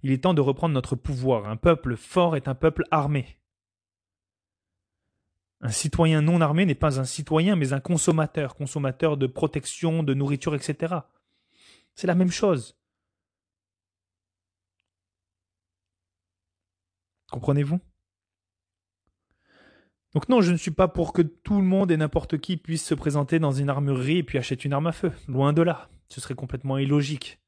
Il 0.03 0.13
est 0.13 0.23
temps 0.23 0.35
de 0.35 0.43
reprendre 0.43 0.75
notre 0.75 0.97
pouvoir. 0.97 1.49
Un 1.49 1.57
peuple 1.57 1.97
fort 1.97 2.37
est 2.37 2.47
un 2.47 2.55
peuple 2.55 2.85
armé. 2.91 3.39
Un 5.63 5.71
citoyen 5.71 6.21
non 6.21 6.43
armé 6.43 6.67
n'est 6.67 6.75
pas 6.75 7.01
un 7.01 7.05
citoyen, 7.05 7.57
mais 7.57 7.73
un 7.73 7.81
consommateur, 7.81 8.55
consommateur 8.55 9.17
de 9.17 9.27
protection, 9.27 10.03
de 10.03 10.13
nourriture, 10.13 10.55
etc. 10.55 10.95
C'est 11.95 12.07
la 12.07 12.15
même 12.15 12.31
chose. 12.31 12.77
Comprenez-vous? 17.31 17.81
Donc 20.17 20.31
non, 20.31 20.41
je 20.41 20.51
ne 20.51 20.57
suis 20.57 20.71
pas 20.71 20.89
pour 20.89 21.13
que 21.13 21.21
tout 21.21 21.59
le 21.59 21.67
monde 21.67 21.91
et 21.91 21.97
n'importe 21.99 22.39
qui 22.39 22.57
puisse 22.57 22.83
se 22.83 22.95
présenter 22.95 23.39
dans 23.39 23.53
une 23.53 23.69
armurerie 23.69 24.17
et 24.17 24.23
puis 24.23 24.39
achète 24.39 24.65
une 24.65 24.73
arme 24.73 24.87
à 24.87 24.93
feu. 24.93 25.13
Loin 25.29 25.53
de 25.53 25.61
là. 25.61 25.91
Ce 26.09 26.23
serait 26.23 26.35
complètement 26.35 26.79
illogique. 26.79 27.39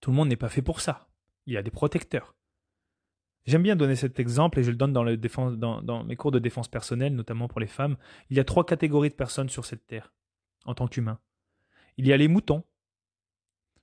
Tout 0.00 0.12
le 0.12 0.16
monde 0.16 0.30
n'est 0.30 0.36
pas 0.36 0.48
fait 0.48 0.62
pour 0.62 0.80
ça. 0.80 1.10
Il 1.44 1.52
y 1.52 1.58
a 1.58 1.62
des 1.62 1.70
protecteurs. 1.70 2.34
J'aime 3.44 3.62
bien 3.62 3.76
donner 3.76 3.96
cet 3.96 4.18
exemple 4.18 4.58
et 4.58 4.62
je 4.62 4.70
le 4.70 4.78
donne 4.78 4.94
dans, 4.94 6.04
mes 6.04 6.16
cours 6.16 6.30
de 6.30 6.38
défense 6.38 6.68
personnelle, 6.68 7.14
notamment 7.14 7.48
pour 7.48 7.60
les 7.60 7.66
femmes. 7.66 7.98
Il 8.30 8.38
y 8.38 8.40
a 8.40 8.44
trois 8.44 8.64
catégories 8.64 9.10
de 9.10 9.14
personnes 9.14 9.50
sur 9.50 9.66
cette 9.66 9.86
terre, 9.86 10.14
en 10.64 10.72
tant 10.72 10.88
qu'humains. 10.88 11.18
Il 11.98 12.06
y 12.06 12.14
a 12.14 12.16
les 12.16 12.28
moutons, 12.28 12.64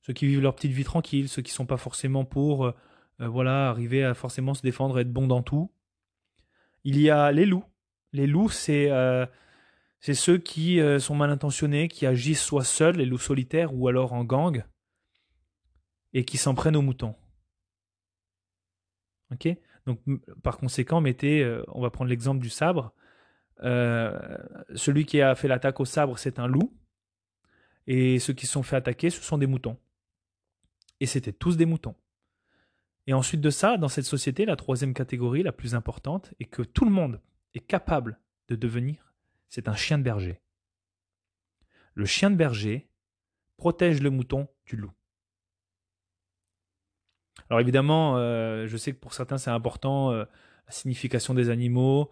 ceux 0.01 0.13
qui 0.13 0.25
vivent 0.25 0.41
leur 0.41 0.55
petite 0.55 0.71
vie 0.71 0.85
tranquille, 0.85 1.29
ceux 1.29 1.43
qui 1.43 1.51
ne 1.51 1.55
sont 1.55 1.67
pas 1.67 1.77
forcément 1.77 2.25
pour 2.25 2.65
euh, 2.65 2.75
euh, 3.19 3.27
voilà, 3.27 3.69
arriver 3.69 4.03
à 4.03 4.15
forcément 4.15 4.55
se 4.55 4.63
défendre, 4.63 4.97
être 4.97 5.13
bon 5.13 5.27
dans 5.27 5.43
tout. 5.43 5.71
Il 6.83 6.99
y 6.99 7.09
a 7.09 7.31
les 7.31 7.45
loups. 7.45 7.65
Les 8.13 8.27
loups, 8.27 8.49
c'est 8.49 8.91
euh, 8.91 9.25
ceux 10.01 10.37
qui 10.37 10.79
sont 10.99 11.15
mal 11.15 11.29
intentionnés, 11.29 11.87
qui 11.87 12.05
agissent 12.05 12.43
soit 12.43 12.63
seuls, 12.63 12.97
les 12.97 13.05
loups 13.05 13.17
solitaires, 13.17 13.73
ou 13.73 13.87
alors 13.87 14.13
en 14.13 14.23
gang, 14.23 14.63
et 16.13 16.25
qui 16.25 16.37
s'en 16.37 16.55
prennent 16.55 16.75
aux 16.75 16.81
moutons. 16.81 17.15
Ok? 19.31 19.47
Donc, 19.85 19.99
par 20.43 20.57
conséquent, 20.57 21.01
mettez, 21.01 21.43
euh, 21.43 21.63
on 21.69 21.81
va 21.81 21.89
prendre 21.89 22.09
l'exemple 22.09 22.41
du 22.41 22.49
sabre. 22.49 22.93
Euh, 23.63 24.37
celui 24.75 25.05
qui 25.05 25.21
a 25.21 25.35
fait 25.35 25.47
l'attaque 25.47 25.79
au 25.79 25.85
sabre, 25.85 26.17
c'est 26.17 26.39
un 26.39 26.47
loup. 26.47 26.77
Et 27.87 28.19
ceux 28.19 28.33
qui 28.33 28.45
se 28.45 28.53
sont 28.53 28.63
fait 28.63 28.75
attaquer, 28.75 29.09
ce 29.09 29.21
sont 29.21 29.37
des 29.37 29.47
moutons. 29.47 29.77
Et 30.99 31.05
c'était 31.05 31.33
tous 31.33 31.57
des 31.57 31.65
moutons. 31.65 31.95
Et 33.07 33.13
ensuite 33.13 33.41
de 33.41 33.49
ça, 33.49 33.77
dans 33.77 33.87
cette 33.87 34.05
société, 34.05 34.45
la 34.45 34.55
troisième 34.55 34.93
catégorie, 34.93 35.43
la 35.43 35.51
plus 35.51 35.75
importante, 35.75 36.33
et 36.39 36.45
que 36.45 36.61
tout 36.61 36.85
le 36.85 36.91
monde 36.91 37.19
est 37.53 37.59
capable 37.59 38.19
de 38.47 38.55
devenir, 38.55 39.13
c'est 39.49 39.67
un 39.67 39.75
chien 39.75 39.97
de 39.97 40.03
berger. 40.03 40.41
Le 41.93 42.05
chien 42.05 42.29
de 42.29 42.35
berger 42.35 42.89
protège 43.57 44.01
le 44.01 44.09
mouton 44.09 44.47
du 44.65 44.75
loup. 44.75 44.91
Alors 47.49 47.59
évidemment, 47.59 48.17
euh, 48.17 48.67
je 48.67 48.77
sais 48.77 48.93
que 48.93 48.99
pour 48.99 49.13
certains 49.13 49.37
c'est 49.37 49.49
important, 49.49 50.11
euh, 50.11 50.25
la 50.67 50.71
signification 50.71 51.33
des 51.33 51.49
animaux, 51.49 52.09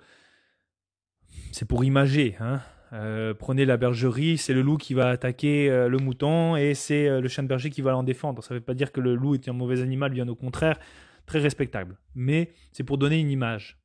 c'est 1.51 1.65
pour 1.65 1.83
imager. 1.83 2.35
Hein. 2.39 2.61
Euh, 2.91 3.33
prenez 3.33 3.65
la 3.65 3.77
bergerie, 3.77 4.37
c'est 4.37 4.53
le 4.53 4.61
loup 4.61 4.77
qui 4.77 4.93
va 4.93 5.09
attaquer 5.09 5.69
le 5.69 5.97
mouton 5.97 6.55
et 6.55 6.73
c'est 6.73 7.21
le 7.21 7.27
chien 7.27 7.43
de 7.43 7.47
berger 7.47 7.69
qui 7.69 7.81
va 7.81 7.91
l'en 7.91 8.03
défendre. 8.03 8.43
Ça 8.43 8.53
ne 8.53 8.59
veut 8.59 8.65
pas 8.65 8.73
dire 8.73 8.91
que 8.91 8.99
le 8.99 9.15
loup 9.15 9.35
est 9.35 9.47
un 9.47 9.53
mauvais 9.53 9.81
animal, 9.81 10.11
bien 10.11 10.27
au 10.27 10.35
contraire, 10.35 10.79
très 11.25 11.39
respectable. 11.39 11.97
Mais 12.15 12.51
c'est 12.71 12.83
pour 12.83 12.97
donner 12.97 13.19
une 13.19 13.29
image. 13.29 13.79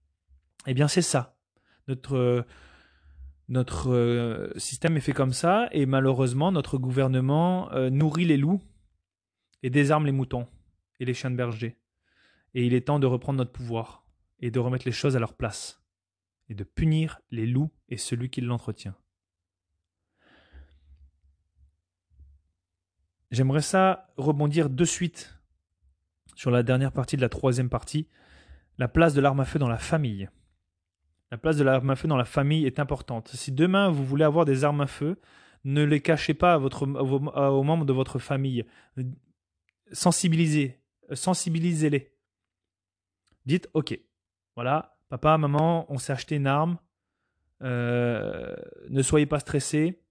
Eh 0.66 0.74
bien 0.74 0.88
c'est 0.88 1.02
ça. 1.02 1.36
Notre, 1.86 2.46
notre 3.48 4.52
système 4.56 4.96
est 4.96 5.00
fait 5.00 5.12
comme 5.12 5.34
ça 5.34 5.68
et 5.70 5.84
malheureusement 5.84 6.50
notre 6.50 6.78
gouvernement 6.78 7.68
nourrit 7.90 8.24
les 8.24 8.38
loups 8.38 8.62
et 9.62 9.70
désarme 9.70 10.06
les 10.06 10.12
moutons 10.12 10.46
et 11.00 11.04
les 11.04 11.14
chiens 11.14 11.30
de 11.30 11.36
berger. 11.36 11.76
Et 12.54 12.64
il 12.64 12.74
est 12.74 12.82
temps 12.86 12.98
de 12.98 13.06
reprendre 13.06 13.38
notre 13.38 13.52
pouvoir 13.52 14.06
et 14.40 14.50
de 14.50 14.58
remettre 14.58 14.86
les 14.86 14.92
choses 14.92 15.16
à 15.16 15.18
leur 15.18 15.34
place 15.34 15.83
et 16.48 16.54
de 16.54 16.64
punir 16.64 17.20
les 17.30 17.46
loups 17.46 17.70
et 17.88 17.96
celui 17.96 18.30
qui 18.30 18.40
l'entretient. 18.40 18.94
J'aimerais 23.30 23.62
ça 23.62 24.12
rebondir 24.16 24.70
de 24.70 24.84
suite 24.84 25.40
sur 26.36 26.50
la 26.50 26.62
dernière 26.62 26.92
partie 26.92 27.16
de 27.16 27.20
la 27.20 27.28
troisième 27.28 27.68
partie, 27.68 28.08
la 28.78 28.88
place 28.88 29.14
de 29.14 29.20
l'arme 29.20 29.40
à 29.40 29.44
feu 29.44 29.58
dans 29.58 29.68
la 29.68 29.78
famille. 29.78 30.28
La 31.30 31.38
place 31.38 31.56
de 31.56 31.64
l'arme 31.64 31.90
à 31.90 31.96
feu 31.96 32.06
dans 32.06 32.16
la 32.16 32.24
famille 32.24 32.66
est 32.66 32.78
importante. 32.78 33.28
Si 33.28 33.50
demain 33.50 33.90
vous 33.90 34.04
voulez 34.04 34.24
avoir 34.24 34.44
des 34.44 34.62
armes 34.62 34.82
à 34.82 34.86
feu, 34.86 35.20
ne 35.64 35.82
les 35.82 36.00
cachez 36.00 36.34
pas 36.34 36.54
à 36.54 36.58
aux 36.58 37.62
membres 37.62 37.86
de 37.86 37.92
votre 37.92 38.18
famille. 38.18 38.64
Sensibilisez, 39.90 40.80
sensibilisez-les. 41.12 42.12
Dites, 43.46 43.68
ok, 43.74 43.98
voilà, 44.54 44.93
papa, 45.18 45.38
maman, 45.38 45.86
on 45.92 45.98
s'est 45.98 46.12
acheté 46.12 46.34
une 46.34 46.48
arme, 46.48 46.76
euh, 47.62 48.52
ne 48.90 49.00
soyez 49.00 49.26
pas 49.26 49.38
stressés, 49.38 50.02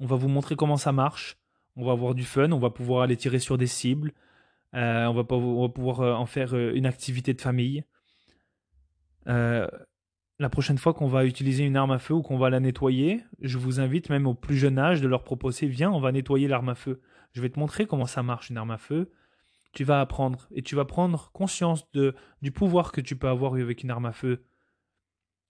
on 0.00 0.06
va 0.06 0.16
vous 0.16 0.28
montrer 0.28 0.56
comment 0.56 0.78
ça 0.78 0.92
marche, 0.92 1.36
on 1.76 1.84
va 1.84 1.92
avoir 1.92 2.14
du 2.14 2.24
fun, 2.24 2.50
on 2.52 2.58
va 2.58 2.70
pouvoir 2.70 3.02
aller 3.02 3.18
tirer 3.18 3.38
sur 3.38 3.58
des 3.58 3.66
cibles, 3.66 4.12
euh, 4.74 5.04
on, 5.04 5.12
va 5.12 5.24
pouvoir 5.24 6.00
euh, 6.00 6.14
en 6.14 6.24
faire 6.24 6.54
une 6.54 6.86
activité 6.86 7.34
de 7.34 7.40
famille. 7.42 7.84
la 9.26 10.48
prochaine 10.50 10.78
fois 10.78 10.94
qu'on 10.94 11.08
va 11.08 11.26
utiliser 11.26 11.64
une 11.64 11.76
arme 11.76 11.90
à 11.90 11.98
feu 11.98 12.14
ou 12.14 12.22
qu'on 12.22 12.38
va 12.38 12.48
la 12.48 12.60
nettoyer, 12.60 13.22
je 13.42 13.58
vous 13.58 13.78
invite 13.78 14.08
même 14.08 14.26
au 14.26 14.32
plus 14.32 14.56
jeune 14.56 14.78
âge 14.78 15.02
de 15.02 15.08
leur 15.08 15.22
proposer, 15.22 15.66
viens, 15.66 15.90
on 15.90 16.00
va 16.00 16.12
nettoyer 16.12 16.48
l'arme 16.48 16.70
à 16.70 16.74
feu. 16.74 17.02
Je 17.32 17.42
vais 17.42 17.50
te 17.50 17.58
montrer 17.58 17.84
comment 17.84 18.06
ça 18.06 18.22
marche 18.22 18.48
une 18.48 18.56
arme 18.56 18.70
à 18.70 18.78
feu 18.78 19.12
tu 19.78 19.84
vas 19.84 20.00
apprendre 20.00 20.48
et 20.52 20.62
tu 20.62 20.74
vas 20.74 20.84
prendre 20.84 21.30
conscience 21.30 21.88
du 22.42 22.50
pouvoir 22.50 22.90
que 22.90 23.00
tu 23.00 23.14
peux 23.14 23.28
avoir 23.28 23.54
avec 23.54 23.84
une 23.84 23.92
arme 23.92 24.06
à 24.06 24.12
feu. 24.12 24.42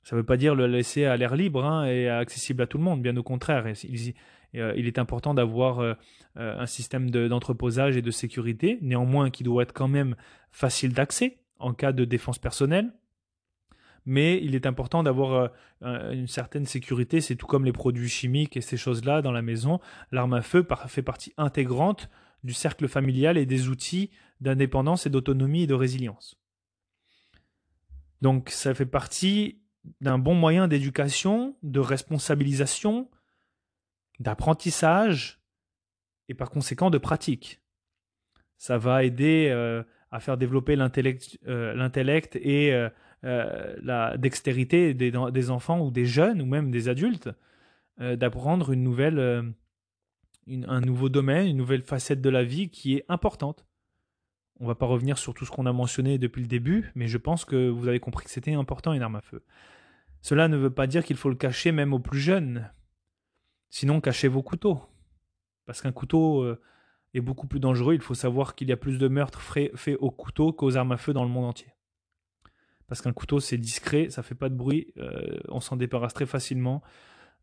Ça 0.03 0.15
ne 0.15 0.21
veut 0.21 0.27
pas 0.27 0.37
dire 0.37 0.55
le 0.55 0.67
laisser 0.67 1.07
à 1.07 1.17
l'air 1.17 1.35
libre 1.35 1.65
hein, 1.65 1.87
et 1.87 2.11
accessible 2.11 2.61
à 2.61 2.67
tout 2.67 2.77
le 2.77 2.85
monde, 2.85 3.01
bien 3.01 3.17
au 3.17 3.23
contraire. 3.23 3.67
Il, 3.85 4.13
euh, 4.57 4.75
il 4.77 4.87
est 4.87 4.99
important 4.99 5.33
d'avoir 5.33 5.79
euh, 5.79 5.95
euh, 6.37 6.61
un 6.61 6.67
système 6.67 7.09
d'entreposage 7.09 7.97
et 7.97 8.03
de 8.03 8.11
sécurité, 8.11 8.79
néanmoins 8.83 9.31
qui 9.31 9.45
doit 9.45 9.63
être 9.63 9.73
quand 9.73 9.89
même 9.89 10.15
facile 10.53 10.93
d'accès 10.93 11.39
en 11.59 11.73
cas 11.73 11.93
de 11.93 12.05
défense 12.05 12.39
personnelle. 12.39 12.93
Mais 14.05 14.39
il 14.43 14.55
est 14.55 14.67
important 14.67 15.03
d'avoir 15.03 15.51
une 15.83 16.29
certaine 16.29 16.67
sécurité, 16.67 17.23
c'est 17.23 17.37
tout 17.37 17.47
comme 17.47 17.65
les 17.65 17.73
produits 17.73 18.09
chimiques 18.09 18.59
et 18.59 18.63
ces 18.63 18.77
choses-là 18.77 19.23
dans 19.23 19.33
la 19.33 19.43
maison. 19.43 19.81
L'arme 20.13 20.35
à 20.35 20.43
feu 20.43 20.67
fait 20.87 21.03
partie 21.03 21.33
intégrante 21.37 22.09
du 22.44 22.52
cercle 22.52 22.89
familial 22.89 23.36
et 23.36 23.47
des 23.47 23.69
outils 23.69 24.10
d'indépendance 24.40 25.06
et 25.06 25.10
d'autonomie 25.10 25.62
et 25.62 25.66
de 25.66 25.74
résilience. 25.74 26.39
Donc 28.23 28.51
ça 28.51 28.74
fait 28.74 28.86
partie 28.86 29.60
d'un 30.01 30.19
bon 30.19 30.35
moyen 30.35 30.69
d'éducation, 30.69 31.56
de 31.62 31.81
responsabilisation, 31.81 33.09
d'apprentissage 34.20 35.40
et 36.28 36.35
par 36.35 36.51
conséquent 36.51 36.90
de 36.90 36.98
pratique. 36.98 37.60
Ça 38.56 38.77
va 38.77 39.05
aider 39.05 39.48
euh, 39.51 39.82
à 40.10 40.20
faire 40.20 40.36
développer 40.36 40.74
l'intellect 40.77 41.39
euh, 41.47 41.89
et 42.35 42.73
euh, 42.73 43.77
la 43.82 44.16
dextérité 44.16 44.94
des, 44.94 45.51
enfants 45.51 45.81
ou 45.81 45.90
des 45.90 46.06
jeunes 46.06 46.43
ou 46.43 46.47
même 46.47 46.70
des 46.70 46.89
adultes 46.89 47.31
d'apprendre 47.98 48.70
une 48.70 48.85
nouvelle 48.85 49.55
un 50.66 50.81
nouveau 50.81 51.09
domaine, 51.09 51.47
une 51.47 51.57
nouvelle 51.57 51.83
facette 51.83 52.20
de 52.20 52.31
la 52.31 52.45
vie 52.45 52.70
qui 52.70 52.95
est 52.95 53.05
importante. 53.09 53.66
On 54.61 54.66
va 54.66 54.75
pas 54.75 54.87
revenir 54.87 55.19
sur 55.19 55.35
tout 55.35 55.45
ce 55.45 55.51
qu'on 55.51 55.66
a 55.66 55.73
mentionné 55.73 56.19
depuis 56.19 56.43
le 56.43 56.49
début, 56.49 56.91
mais 56.95 57.07
je 57.07 57.19
pense 57.19 57.45
que 57.45 57.69
vous 57.69 57.89
avez 57.89 58.01
compris 58.01 58.25
que 58.25 58.31
c'était 58.31 58.55
important 58.55 58.93
une 58.93 59.03
arme 59.03 59.16
à 59.16 59.20
feu. 59.20 59.45
Cela 60.20 60.49
ne 60.49 60.57
veut 60.57 60.73
pas 60.73 60.87
dire 60.87 61.05
qu'il 61.05 61.16
faut 61.16 61.29
le 61.29 61.37
cacher 61.37 61.70
même 61.70 61.93
aux 61.93 62.01
plus 62.01 62.19
jeunes. 62.19 62.70
Sinon, 63.70 64.01
cachez 64.01 64.29
vos 64.29 64.43
couteaux. 64.43 64.81
Parce 65.65 65.81
qu'un 65.81 65.93
couteau 65.93 66.43
euh, 66.43 66.61
est 67.15 67.20
beaucoup 67.20 67.47
plus 67.47 67.61
dangereux. 67.61 67.95
Il 67.95 68.01
faut 68.01 68.15
savoir 68.15 68.55
qu'il 68.55 68.69
y 68.69 68.73
a 68.73 68.77
plus 68.77 68.99
de 68.99 69.07
meurtres 69.07 69.41
faits 69.41 69.97
au 70.01 70.11
couteau 70.11 70.53
qu'aux 70.53 70.77
armes 70.77 70.93
à 70.93 70.97
feu 70.97 71.12
dans 71.12 71.25
le 71.25 71.31
monde 71.31 71.45
entier. 71.45 71.73
Parce 72.89 73.03
qu'un 73.03 73.12
couteau, 73.12 73.39
c'est 73.39 73.59
discret, 73.59 74.09
ça 74.09 74.23
fait 74.23 74.35
pas 74.35 74.49
de 74.49 74.55
bruit, 74.55 74.93
euh, 74.97 75.39
on 75.49 75.61
s'en 75.61 75.77
débarrasse 75.77 76.15
très 76.15 76.27
facilement 76.27 76.83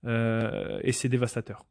euh, 0.06 0.80
et 0.84 0.92
c'est 0.92 1.08
dévastateur. 1.08 1.66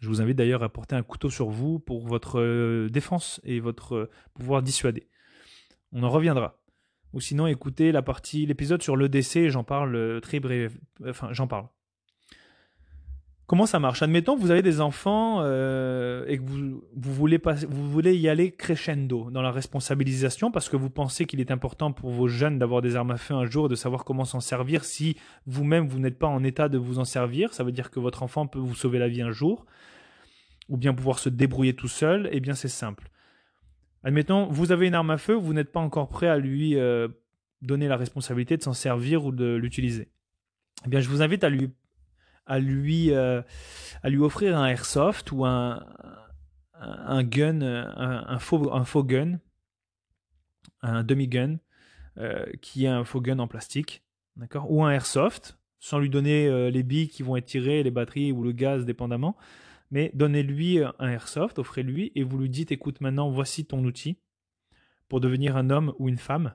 Je 0.00 0.08
vous 0.08 0.22
invite 0.22 0.36
d'ailleurs 0.36 0.62
à 0.62 0.70
porter 0.70 0.96
un 0.96 1.02
couteau 1.02 1.28
sur 1.28 1.50
vous 1.50 1.78
pour 1.78 2.06
votre 2.06 2.40
euh, 2.40 2.88
défense 2.88 3.40
et 3.44 3.60
votre 3.60 3.94
euh, 3.94 4.10
pouvoir 4.32 4.62
dissuader. 4.62 5.06
On 5.92 6.02
en 6.02 6.08
reviendra. 6.08 6.58
Ou 7.12 7.20
sinon, 7.20 7.46
écoutez 7.46 7.92
la 7.92 8.00
partie, 8.00 8.46
l'épisode 8.46 8.82
sur 8.82 8.96
l'EDC, 8.96 9.48
j'en 9.48 9.64
parle 9.64 9.94
euh, 9.94 10.20
très 10.20 10.40
bref. 10.40 10.72
Enfin, 11.06 11.28
j'en 11.32 11.46
parle. 11.46 11.66
Comment 13.46 13.66
ça 13.66 13.78
marche? 13.78 14.00
Admettons 14.00 14.36
que 14.36 14.40
vous 14.40 14.52
avez 14.52 14.62
des 14.62 14.80
enfants 14.80 15.40
et 15.42 16.38
que 16.38 16.42
vous, 16.44 16.84
voulez 16.94 17.40
pas, 17.40 17.54
vous 17.68 17.90
voulez 17.90 18.16
y 18.16 18.28
aller 18.28 18.52
crescendo 18.52 19.28
dans 19.32 19.42
la 19.42 19.50
responsabilisation 19.50 20.52
parce 20.52 20.68
que 20.68 20.76
vous 20.76 20.88
pensez 20.88 21.24
qu'il 21.24 21.40
est 21.40 21.50
important 21.50 21.90
pour 21.90 22.10
vos 22.10 22.28
jeunes 22.28 22.60
d'avoir 22.60 22.80
des 22.80 22.94
armes 22.94 23.10
à 23.10 23.16
feu 23.16 23.34
un 23.34 23.46
jour 23.46 23.66
et 23.66 23.68
de 23.68 23.74
savoir 23.74 24.04
comment 24.04 24.24
s'en 24.24 24.38
servir 24.38 24.84
si 24.84 25.16
vous-même 25.46 25.88
vous 25.88 25.98
n'êtes 25.98 26.16
pas 26.16 26.28
en 26.28 26.44
état 26.44 26.68
de 26.68 26.78
vous 26.78 27.00
en 27.00 27.04
servir. 27.04 27.52
Ça 27.52 27.64
veut 27.64 27.72
dire 27.72 27.90
que 27.90 27.98
votre 27.98 28.22
enfant 28.22 28.46
peut 28.46 28.60
vous 28.60 28.76
sauver 28.76 29.00
la 29.00 29.08
vie 29.08 29.20
un 29.20 29.32
jour 29.32 29.66
ou 30.70 30.76
bien 30.76 30.94
pouvoir 30.94 31.18
se 31.18 31.28
débrouiller 31.28 31.74
tout 31.74 31.88
seul, 31.88 32.28
eh 32.32 32.40
bien 32.40 32.54
c'est 32.54 32.68
simple. 32.68 33.10
Admettons, 34.02 34.46
vous 34.46 34.72
avez 34.72 34.86
une 34.86 34.94
arme 34.94 35.10
à 35.10 35.18
feu, 35.18 35.34
vous 35.34 35.52
n'êtes 35.52 35.72
pas 35.72 35.80
encore 35.80 36.08
prêt 36.08 36.28
à 36.28 36.38
lui, 36.38 36.76
euh, 36.76 37.08
donner 37.60 37.88
la 37.88 37.96
responsabilité 37.96 38.56
de 38.56 38.62
s'en 38.62 38.72
servir 38.72 39.26
ou 39.26 39.32
de 39.32 39.56
l'utiliser. 39.56 40.08
Eh 40.86 40.88
bien, 40.88 41.00
je 41.00 41.08
vous 41.10 41.20
invite 41.20 41.44
à 41.44 41.50
lui, 41.50 41.70
à 42.46 42.60
lui, 42.60 43.12
euh, 43.12 43.42
à 44.02 44.08
lui 44.08 44.18
offrir 44.18 44.56
un 44.56 44.66
airsoft 44.66 45.32
ou 45.32 45.44
un, 45.44 45.84
un 46.74 47.22
gun, 47.24 47.60
un, 47.60 48.38
faux, 48.38 48.72
un 48.72 48.84
faux 48.84 49.04
gun, 49.04 49.38
un 50.80 51.02
demi-gun, 51.02 51.58
euh, 52.16 52.46
qui 52.62 52.86
est 52.86 52.88
un 52.88 53.04
faux 53.04 53.20
gun 53.20 53.40
en 53.40 53.48
plastique, 53.48 54.02
d'accord, 54.36 54.70
ou 54.70 54.82
un 54.84 54.92
airsoft, 54.92 55.58
sans 55.80 55.98
lui 55.98 56.08
donner 56.08 56.70
les 56.70 56.82
billes 56.82 57.08
qui 57.08 57.22
vont 57.22 57.36
être 57.36 57.46
tirées, 57.46 57.82
les 57.82 57.90
batteries 57.90 58.32
ou 58.32 58.42
le 58.42 58.52
gaz, 58.52 58.86
dépendamment. 58.86 59.36
Mais 59.90 60.10
donnez-lui 60.14 60.78
un 60.98 61.08
airsoft, 61.08 61.58
offrez-lui, 61.58 62.12
et 62.14 62.22
vous 62.22 62.38
lui 62.38 62.48
dites, 62.48 62.70
écoute, 62.70 63.00
maintenant, 63.00 63.30
voici 63.30 63.66
ton 63.66 63.84
outil 63.84 64.18
pour 65.08 65.20
devenir 65.20 65.56
un 65.56 65.70
homme 65.70 65.92
ou 65.98 66.08
une 66.08 66.18
femme 66.18 66.54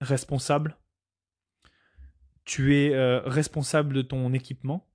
responsable. 0.00 0.76
Tu 2.44 2.76
es 2.76 2.94
euh, 2.94 3.20
responsable 3.20 3.94
de 3.94 4.02
ton 4.02 4.32
équipement, 4.32 4.86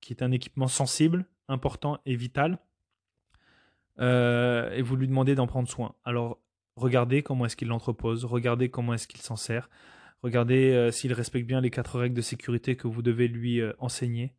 qui 0.00 0.12
est 0.12 0.22
un 0.22 0.32
équipement 0.32 0.68
sensible, 0.68 1.26
important 1.48 2.00
et 2.06 2.16
vital. 2.16 2.58
Euh, 3.98 4.72
et 4.72 4.82
vous 4.82 4.96
lui 4.96 5.08
demandez 5.08 5.34
d'en 5.34 5.46
prendre 5.46 5.68
soin. 5.68 5.94
Alors, 6.04 6.40
regardez 6.76 7.22
comment 7.22 7.44
est-ce 7.46 7.56
qu'il 7.56 7.68
l'entrepose, 7.68 8.24
regardez 8.24 8.70
comment 8.70 8.94
est-ce 8.94 9.06
qu'il 9.06 9.20
s'en 9.20 9.36
sert, 9.36 9.68
regardez 10.22 10.72
euh, 10.72 10.90
s'il 10.90 11.12
respecte 11.12 11.46
bien 11.46 11.60
les 11.60 11.70
quatre 11.70 11.98
règles 11.98 12.16
de 12.16 12.22
sécurité 12.22 12.76
que 12.76 12.88
vous 12.88 13.02
devez 13.02 13.28
lui 13.28 13.60
enseigner. 13.78 14.32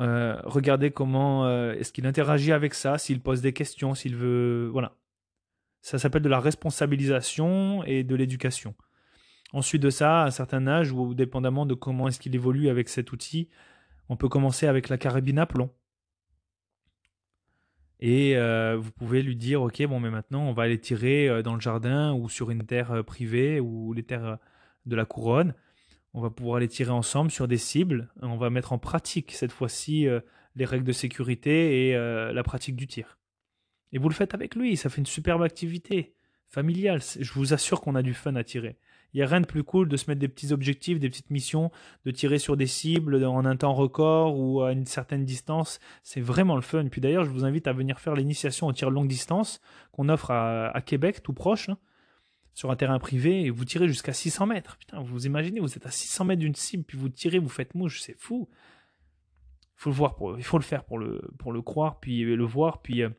Regardez 0.00 0.90
comment 0.90 1.48
est-ce 1.72 1.92
qu'il 1.92 2.06
interagit 2.06 2.52
avec 2.52 2.74
ça, 2.74 2.98
s'il 2.98 3.20
pose 3.20 3.40
des 3.40 3.52
questions, 3.52 3.94
s'il 3.94 4.16
veut, 4.16 4.68
voilà. 4.72 4.96
Ça 5.80 5.98
s'appelle 5.98 6.22
de 6.22 6.28
la 6.28 6.40
responsabilisation 6.40 7.84
et 7.84 8.02
de 8.02 8.14
l'éducation. 8.16 8.74
Ensuite 9.52 9.82
de 9.82 9.90
ça, 9.90 10.22
à 10.22 10.26
un 10.26 10.30
certain 10.30 10.66
âge, 10.66 10.90
ou 10.90 11.14
dépendamment 11.14 11.66
de 11.66 11.74
comment 11.74 12.08
est-ce 12.08 12.18
qu'il 12.18 12.34
évolue 12.34 12.68
avec 12.68 12.88
cet 12.88 13.12
outil, 13.12 13.48
on 14.08 14.16
peut 14.16 14.28
commencer 14.28 14.66
avec 14.66 14.88
la 14.88 14.98
carabine 14.98 15.38
à 15.38 15.46
plomb. 15.46 15.70
Et 18.00 18.36
euh, 18.36 18.76
vous 18.76 18.90
pouvez 18.92 19.22
lui 19.22 19.36
dire, 19.36 19.62
ok, 19.62 19.82
bon, 19.86 20.00
mais 20.00 20.10
maintenant 20.10 20.42
on 20.42 20.52
va 20.52 20.64
aller 20.64 20.78
tirer 20.78 21.28
euh, 21.28 21.42
dans 21.42 21.54
le 21.54 21.60
jardin 21.60 22.12
ou 22.12 22.28
sur 22.28 22.50
une 22.50 22.64
terre 22.64 22.92
euh, 22.92 23.02
privée 23.02 23.58
ou 23.58 23.92
les 23.94 24.02
terres 24.02 24.38
de 24.84 24.96
la 24.96 25.04
couronne. 25.04 25.54
On 26.16 26.22
va 26.22 26.30
pouvoir 26.30 26.60
les 26.60 26.66
tirer 26.66 26.90
ensemble 26.90 27.30
sur 27.30 27.46
des 27.46 27.58
cibles. 27.58 28.08
On 28.22 28.38
va 28.38 28.48
mettre 28.48 28.72
en 28.72 28.78
pratique 28.78 29.32
cette 29.32 29.52
fois-ci 29.52 30.08
les 30.56 30.64
règles 30.64 30.86
de 30.86 30.92
sécurité 30.92 31.90
et 31.90 31.92
la 31.92 32.42
pratique 32.42 32.74
du 32.74 32.86
tir. 32.86 33.18
Et 33.92 33.98
vous 33.98 34.08
le 34.08 34.14
faites 34.14 34.32
avec 34.32 34.54
lui, 34.54 34.78
ça 34.78 34.88
fait 34.88 35.02
une 35.02 35.06
superbe 35.06 35.42
activité 35.42 36.14
familiale. 36.48 37.02
Je 37.20 37.32
vous 37.34 37.52
assure 37.52 37.82
qu'on 37.82 37.94
a 37.94 38.02
du 38.02 38.14
fun 38.14 38.34
à 38.34 38.44
tirer. 38.44 38.78
Il 39.12 39.18
n'y 39.18 39.22
a 39.22 39.26
rien 39.26 39.40
de 39.40 39.46
plus 39.46 39.62
cool 39.62 39.88
de 39.88 39.96
se 39.96 40.10
mettre 40.10 40.20
des 40.20 40.28
petits 40.28 40.52
objectifs, 40.52 40.98
des 40.98 41.08
petites 41.08 41.30
missions, 41.30 41.70
de 42.04 42.10
tirer 42.10 42.38
sur 42.38 42.56
des 42.56 42.66
cibles 42.66 43.24
en 43.24 43.44
un 43.44 43.56
temps 43.56 43.74
record 43.74 44.38
ou 44.38 44.62
à 44.62 44.72
une 44.72 44.86
certaine 44.86 45.24
distance. 45.24 45.80
C'est 46.02 46.20
vraiment 46.20 46.56
le 46.56 46.62
fun. 46.62 46.86
Puis 46.88 47.00
d'ailleurs, 47.00 47.24
je 47.24 47.30
vous 47.30 47.44
invite 47.44 47.66
à 47.66 47.72
venir 47.72 48.00
faire 48.00 48.14
l'initiation 48.14 48.66
au 48.66 48.72
tir 48.72 48.90
longue 48.90 49.08
distance 49.08 49.60
qu'on 49.92 50.08
offre 50.08 50.30
à, 50.30 50.80
Québec, 50.84 51.22
tout 51.22 51.32
proche, 51.32 51.68
hein, 51.68 51.78
sur 52.56 52.70
un 52.70 52.76
terrain 52.76 52.98
privé, 52.98 53.42
et 53.42 53.50
vous 53.50 53.66
tirez 53.66 53.86
jusqu'à 53.86 54.14
600 54.14 54.46
mètres. 54.46 54.78
Putain, 54.78 55.02
vous 55.02 55.26
imaginez, 55.26 55.60
vous 55.60 55.76
êtes 55.76 55.84
à 55.84 55.90
600 55.90 56.24
mètres 56.24 56.40
d'une 56.40 56.54
cible, 56.54 56.84
puis 56.84 56.96
vous 56.96 57.10
tirez, 57.10 57.38
vous 57.38 57.50
faites 57.50 57.74
mouche, 57.74 58.00
c'est 58.00 58.18
fou. 58.18 58.48
Il 59.60 59.82
faut 59.82 59.90
le 59.90 59.94
voir, 59.94 60.16
pour, 60.16 60.38
il 60.38 60.42
faut 60.42 60.56
le 60.56 60.64
faire 60.64 60.84
pour 60.84 60.98
le, 60.98 61.20
pour 61.38 61.52
le 61.52 61.60
croire, 61.60 62.00
puis 62.00 62.24
le 62.24 62.44
voir, 62.44 62.80
puis 62.80 63.02
euh, 63.02 63.10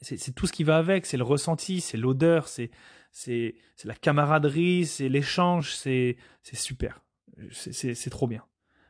c'est 0.00 0.34
tout 0.34 0.48
ce 0.48 0.52
qui 0.52 0.64
va 0.64 0.76
avec, 0.76 1.06
c'est 1.06 1.16
le 1.16 1.22
ressenti, 1.22 1.80
c'est 1.80 1.96
l'odeur, 1.96 2.48
c'est 2.48 2.72
c'est 3.12 3.54
la 3.84 3.94
camaraderie, 3.94 4.86
c'est 4.86 5.08
l'échange, 5.08 5.74
c'est 5.74 6.16
super, 6.52 7.04
c'est 7.52 8.10
trop 8.10 8.26
bien. 8.26 8.44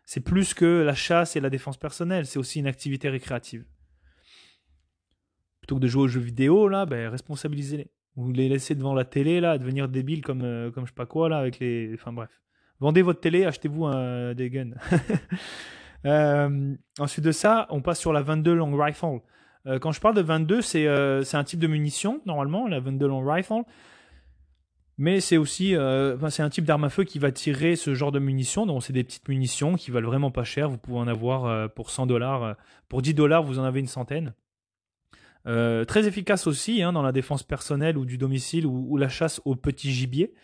C'est 0.06 0.20
plus 0.20 0.54
que 0.54 0.64
la 0.64 0.94
chasse 0.94 1.36
et 1.36 1.40
la 1.40 1.50
défense 1.50 1.76
personnelle, 1.76 2.24
c'est 2.24 2.38
aussi 2.38 2.58
une 2.58 2.66
activité 2.66 3.10
récréative. 3.10 3.66
Plutôt 5.60 5.76
que 5.76 5.80
de 5.80 5.88
jouer 5.88 6.04
aux 6.04 6.08
jeux 6.08 6.20
vidéo, 6.20 6.68
là, 6.68 6.86
ben, 6.86 7.10
responsabilisez-les. 7.10 7.90
Vous 8.18 8.32
les 8.32 8.48
laissez 8.48 8.74
devant 8.74 8.94
la 8.94 9.04
télé, 9.04 9.40
là, 9.40 9.58
devenir 9.58 9.88
débiles 9.88 10.22
comme, 10.22 10.42
euh, 10.42 10.72
comme 10.72 10.84
je 10.84 10.90
sais 10.90 10.94
pas 10.94 11.06
quoi, 11.06 11.28
là, 11.28 11.38
avec 11.38 11.60
les. 11.60 11.92
Enfin 11.94 12.12
bref. 12.12 12.28
Vendez 12.80 13.00
votre 13.00 13.20
télé, 13.20 13.44
achetez-vous 13.44 13.86
un, 13.86 14.34
des 14.34 14.50
guns. 14.50 14.74
Euh, 16.06 16.76
ensuite 17.00 17.24
de 17.24 17.32
ça, 17.32 17.66
on 17.70 17.82
passe 17.82 17.98
sur 17.98 18.12
la 18.12 18.22
22 18.22 18.54
long 18.54 18.72
rifle. 18.76 19.18
Euh, 19.66 19.80
quand 19.80 19.90
je 19.90 20.00
parle 20.00 20.14
de 20.14 20.20
22, 20.20 20.60
euh, 20.76 21.24
c'est 21.24 21.36
un 21.36 21.42
type 21.42 21.58
de 21.58 21.66
munition, 21.66 22.20
normalement, 22.24 22.68
la 22.68 22.78
22 22.78 23.08
long 23.08 23.28
rifle. 23.28 23.64
Mais 24.96 25.18
c'est 25.18 25.36
aussi 25.36 25.74
euh, 25.74 26.16
c'est 26.30 26.44
un 26.44 26.50
type 26.50 26.64
d'arme 26.64 26.84
à 26.84 26.88
feu 26.88 27.02
qui 27.02 27.18
va 27.18 27.32
tirer 27.32 27.74
ce 27.74 27.96
genre 27.96 28.12
de 28.12 28.20
munitions. 28.20 28.64
Donc, 28.64 28.84
c'est 28.84 28.92
des 28.92 29.02
petites 29.02 29.28
munitions 29.28 29.74
qui 29.74 29.90
valent 29.90 30.06
vraiment 30.06 30.30
pas 30.30 30.44
cher. 30.44 30.68
Vous 30.68 30.78
pouvez 30.78 30.98
en 30.98 31.08
avoir 31.08 31.68
pour 31.70 31.90
100 31.90 32.06
dollars. 32.06 32.54
Pour 32.88 33.02
10 33.02 33.14
dollars, 33.14 33.42
vous 33.42 33.58
en 33.58 33.64
avez 33.64 33.80
une 33.80 33.88
centaine. 33.88 34.34
Très 35.86 36.06
efficace 36.06 36.46
aussi 36.46 36.82
hein, 36.82 36.92
dans 36.92 37.02
la 37.02 37.12
défense 37.12 37.42
personnelle 37.42 37.96
ou 37.96 38.04
du 38.04 38.18
domicile 38.18 38.66
ou, 38.66 38.96
la 38.96 39.08
chasse 39.08 39.40
au 39.44 39.56
petit 39.56 39.92
gibier 39.92 40.34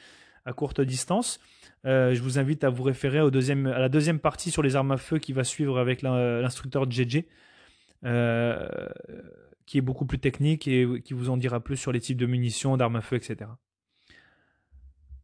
à 0.44 0.52
courte 0.52 0.80
distance. 0.80 1.40
je 1.84 2.20
vous 2.20 2.38
invite 2.38 2.64
à 2.64 2.70
vous 2.70 2.82
référer 2.82 3.18
à 3.18 3.78
la 3.78 3.88
deuxième 3.88 4.18
partie 4.18 4.50
sur 4.50 4.62
les 4.62 4.76
armes 4.76 4.92
à 4.92 4.96
feu 4.96 5.18
qui 5.18 5.32
va 5.32 5.44
suivre 5.44 5.78
avec 5.78 6.02
l'instructeur 6.02 6.90
JJ. 6.90 7.24
Euh, 8.04 8.68
qui 9.66 9.78
est 9.78 9.80
beaucoup 9.80 10.04
plus 10.04 10.18
technique 10.18 10.68
et 10.68 11.00
qui 11.02 11.14
vous 11.14 11.30
en 11.30 11.38
dira 11.38 11.58
plus 11.58 11.78
sur 11.78 11.90
les 11.90 12.00
types 12.00 12.18
de 12.18 12.26
munitions, 12.26 12.76
d'armes 12.76 12.96
à 12.96 13.00
feu, 13.00 13.16
etc. 13.16 13.50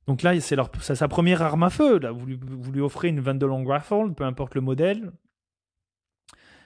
Donc 0.07 0.23
là, 0.23 0.39
c'est 0.41 0.57
sa 0.95 1.09
première 1.09 1.43
arme 1.43 1.63
à 1.63 1.69
feu. 1.69 2.01
Vous, 2.11 2.73
lui, 2.73 2.81
offrez 2.81 3.09
une 3.09 3.21
22 3.21 3.47
long 3.47 3.67
rifle, 3.67 4.15
peu 4.17 4.25
importe 4.25 4.55
le 4.55 4.63
modèle 4.63 5.13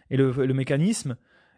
et 0.08 0.16
le, 0.16 0.54
mécanisme. 0.54 1.16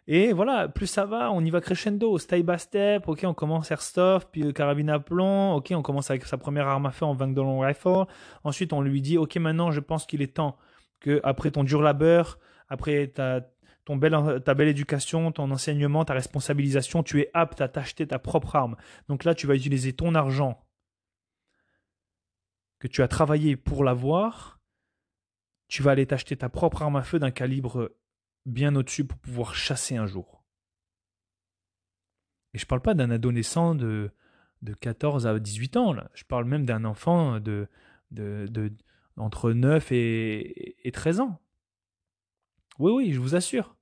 Et 0.09 0.31
voilà, 0.31 0.69
plus 0.69 0.87
ça 0.87 1.05
va, 1.05 1.31
on 1.33 1.43
y 1.43 1.49
va 1.49 1.59
crescendo, 1.59 2.17
step 2.17 2.45
by 2.45 2.57
step. 2.57 3.09
Ok, 3.09 3.21
on 3.25 3.33
commence 3.33 3.71
airsoft, 3.71 4.29
puis 4.31 4.53
carabine 4.53 4.89
à 4.89 4.99
plomb. 4.99 5.53
Ok, 5.55 5.73
on 5.75 5.81
commence 5.81 6.09
avec 6.09 6.25
sa 6.25 6.37
première 6.37 6.67
arme 6.67 6.85
à 6.85 6.91
feu 6.91 7.05
en 7.05 7.13
22 7.13 7.41
long 7.41 7.59
rifle. 7.59 8.05
Ensuite, 8.45 8.71
on 8.71 8.81
lui 8.81 9.01
dit, 9.01 9.17
ok, 9.17 9.35
maintenant, 9.35 9.71
je 9.71 9.81
pense 9.81 10.05
qu'il 10.05 10.21
est 10.21 10.35
temps 10.35 10.57
que 11.01 11.19
après 11.23 11.51
ton 11.51 11.65
dur 11.65 11.81
labeur, 11.81 12.39
après 12.69 13.07
ta, 13.07 13.41
ta 13.85 14.53
belle 14.53 14.69
éducation, 14.69 15.33
ton 15.33 15.51
enseignement, 15.51 16.05
ta 16.05 16.13
responsabilisation, 16.13 17.03
tu 17.03 17.19
es 17.19 17.29
apte 17.33 17.59
à 17.59 17.67
t'acheter 17.67 18.07
ta 18.07 18.17
propre 18.17 18.55
arme. 18.55 18.77
Donc 19.09 19.25
là, 19.25 19.35
tu 19.35 19.45
vas 19.45 19.55
utiliser 19.55 19.91
ton 19.91 20.15
argent 20.15 20.57
que 22.79 22.87
tu 22.87 23.01
as 23.01 23.09
travaillé 23.09 23.57
pour 23.57 23.83
l'avoir. 23.83 24.61
Tu 25.67 25.83
vas 25.83 25.91
aller 25.91 26.05
t'acheter 26.05 26.37
ta 26.37 26.47
propre 26.47 26.81
arme 26.81 26.95
à 26.95 27.03
feu 27.03 27.19
d'un 27.19 27.31
calibre 27.31 27.91
bien 28.47 28.75
au-dessus 28.75 29.05
pour 29.05 29.19
pouvoir 29.19 29.53
chasser 29.53 29.97
un 29.97 30.07
jour. 30.07 30.43
Et 32.53 32.57
je 32.57 32.65
parle 32.65 32.81
pas 32.81 32.93
d'un 32.93 33.11
adolescent 33.11 33.75
de, 33.75 34.09
de 34.61 34.73
14 34.73 35.27
à 35.27 35.37
18 35.37 35.77
ans, 35.77 35.93
là. 35.93 36.09
je 36.13 36.23
parle 36.23 36.45
même 36.45 36.65
d'un 36.65 36.85
enfant 36.85 37.39
de, 37.39 37.67
de, 38.11 38.73
entre 39.17 39.51
9 39.51 39.91
et, 39.91 40.87
et 40.87 40.91
13 40.91 41.19
ans. 41.19 41.39
Oui, 42.79 42.91
oui, 42.91 43.13
je 43.13 43.19
vous 43.19 43.35
assure. 43.35 43.75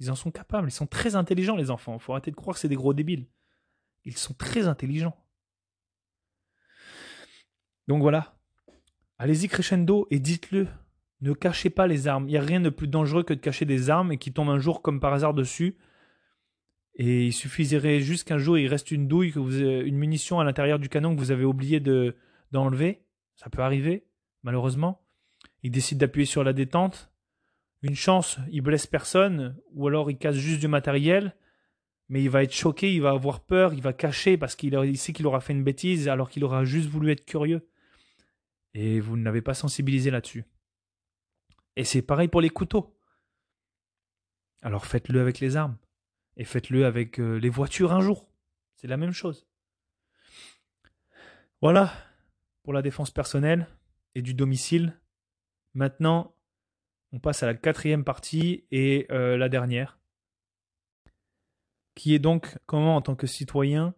Ils 0.00 0.10
en 0.10 0.14
sont 0.14 0.30
capables. 0.30 0.68
Ils 0.68 0.72
sont 0.72 0.86
très 0.86 1.14
intelligents, 1.14 1.56
les 1.56 1.70
enfants. 1.70 1.94
Il 1.94 2.00
faut 2.00 2.12
arrêter 2.12 2.30
de 2.30 2.36
croire 2.36 2.54
que 2.54 2.60
c'est 2.60 2.68
des 2.68 2.76
gros 2.76 2.94
débiles. 2.94 3.26
Ils 4.04 4.16
sont 4.16 4.34
très 4.34 4.66
intelligents. 4.66 5.16
Donc 7.88 8.02
voilà. 8.02 8.38
Allez-y 9.18 9.48
crescendo 9.48 10.06
et 10.10 10.18
dites-le. 10.18 10.68
Ne 11.20 11.32
cachez 11.32 11.70
pas 11.70 11.86
les 11.86 12.08
armes. 12.08 12.28
Il 12.28 12.32
n'y 12.32 12.38
a 12.38 12.42
rien 12.42 12.60
de 12.60 12.70
plus 12.70 12.88
dangereux 12.88 13.22
que 13.22 13.34
de 13.34 13.40
cacher 13.40 13.64
des 13.64 13.90
armes 13.90 14.12
et 14.12 14.18
qui 14.18 14.32
tombent 14.32 14.50
un 14.50 14.58
jour 14.58 14.82
comme 14.82 15.00
par 15.00 15.12
hasard 15.12 15.34
dessus. 15.34 15.76
Et 16.94 17.26
il 17.26 17.32
suffirait 17.32 18.00
juste 18.00 18.26
qu'un 18.26 18.38
jour 18.38 18.58
il 18.58 18.68
reste 18.68 18.90
une 18.90 19.06
douille, 19.06 19.30
vous, 19.30 19.58
une 19.58 19.96
munition 19.96 20.40
à 20.40 20.44
l'intérieur 20.44 20.78
du 20.78 20.88
canon 20.88 21.14
que 21.14 21.20
vous 21.20 21.30
avez 21.30 21.44
oublié 21.44 21.80
de, 21.80 22.16
d'enlever. 22.52 23.02
Ça 23.36 23.50
peut 23.50 23.62
arriver, 23.62 24.04
malheureusement. 24.42 25.02
Il 25.62 25.70
décide 25.70 25.98
d'appuyer 25.98 26.26
sur 26.26 26.44
la 26.44 26.52
détente 26.52 27.10
une 27.82 27.94
chance, 27.94 28.38
il 28.50 28.60
blesse 28.60 28.86
personne, 28.86 29.56
ou 29.72 29.88
alors 29.88 30.10
il 30.10 30.18
casse 30.18 30.36
juste 30.36 30.60
du 30.60 30.68
matériel, 30.68 31.34
mais 32.08 32.22
il 32.22 32.28
va 32.28 32.42
être 32.42 32.52
choqué, 32.52 32.92
il 32.92 33.00
va 33.00 33.10
avoir 33.10 33.40
peur, 33.40 33.72
il 33.72 33.80
va 33.80 33.92
cacher 33.92 34.36
parce 34.36 34.54
qu'il 34.54 34.98
sait 34.98 35.12
qu'il 35.12 35.26
aura 35.26 35.40
fait 35.40 35.52
une 35.52 35.64
bêtise 35.64 36.08
alors 36.08 36.28
qu'il 36.28 36.44
aura 36.44 36.64
juste 36.64 36.88
voulu 36.88 37.10
être 37.10 37.24
curieux. 37.24 37.66
Et 38.74 39.00
vous 39.00 39.16
ne 39.16 39.24
l'avez 39.24 39.40
pas 39.40 39.54
sensibilisé 39.54 40.10
là-dessus. 40.10 40.44
Et 41.80 41.84
c'est 41.84 42.02
pareil 42.02 42.28
pour 42.28 42.42
les 42.42 42.50
couteaux. 42.50 42.94
Alors 44.60 44.84
faites-le 44.84 45.18
avec 45.18 45.40
les 45.40 45.56
armes. 45.56 45.78
Et 46.36 46.44
faites-le 46.44 46.84
avec 46.84 47.18
euh, 47.18 47.38
les 47.38 47.48
voitures 47.48 47.94
un 47.94 48.02
jour. 48.02 48.28
C'est 48.74 48.86
la 48.86 48.98
même 48.98 49.12
chose. 49.12 49.48
Voilà 51.62 51.90
pour 52.62 52.74
la 52.74 52.82
défense 52.82 53.10
personnelle 53.10 53.66
et 54.14 54.20
du 54.20 54.34
domicile. 54.34 55.00
Maintenant, 55.72 56.34
on 57.12 57.18
passe 57.18 57.42
à 57.42 57.46
la 57.46 57.54
quatrième 57.54 58.04
partie 58.04 58.66
et 58.70 59.06
euh, 59.10 59.38
la 59.38 59.48
dernière, 59.48 59.98
qui 61.94 62.14
est 62.14 62.18
donc 62.18 62.58
comment 62.66 62.94
en 62.94 63.00
tant 63.00 63.16
que 63.16 63.26
citoyen 63.26 63.94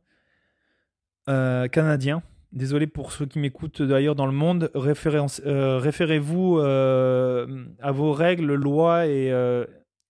canadien. 1.26 2.22
Désolé 2.52 2.86
pour 2.86 3.12
ceux 3.12 3.26
qui 3.26 3.38
m'écoutent 3.38 3.80
d'ailleurs 3.82 4.14
dans 4.14 4.26
le 4.26 4.32
monde. 4.32 4.70
Référez-vous 4.74 6.58
à 6.58 7.92
vos 7.92 8.12
règles, 8.12 8.54
lois 8.54 9.06
et, 9.06 9.28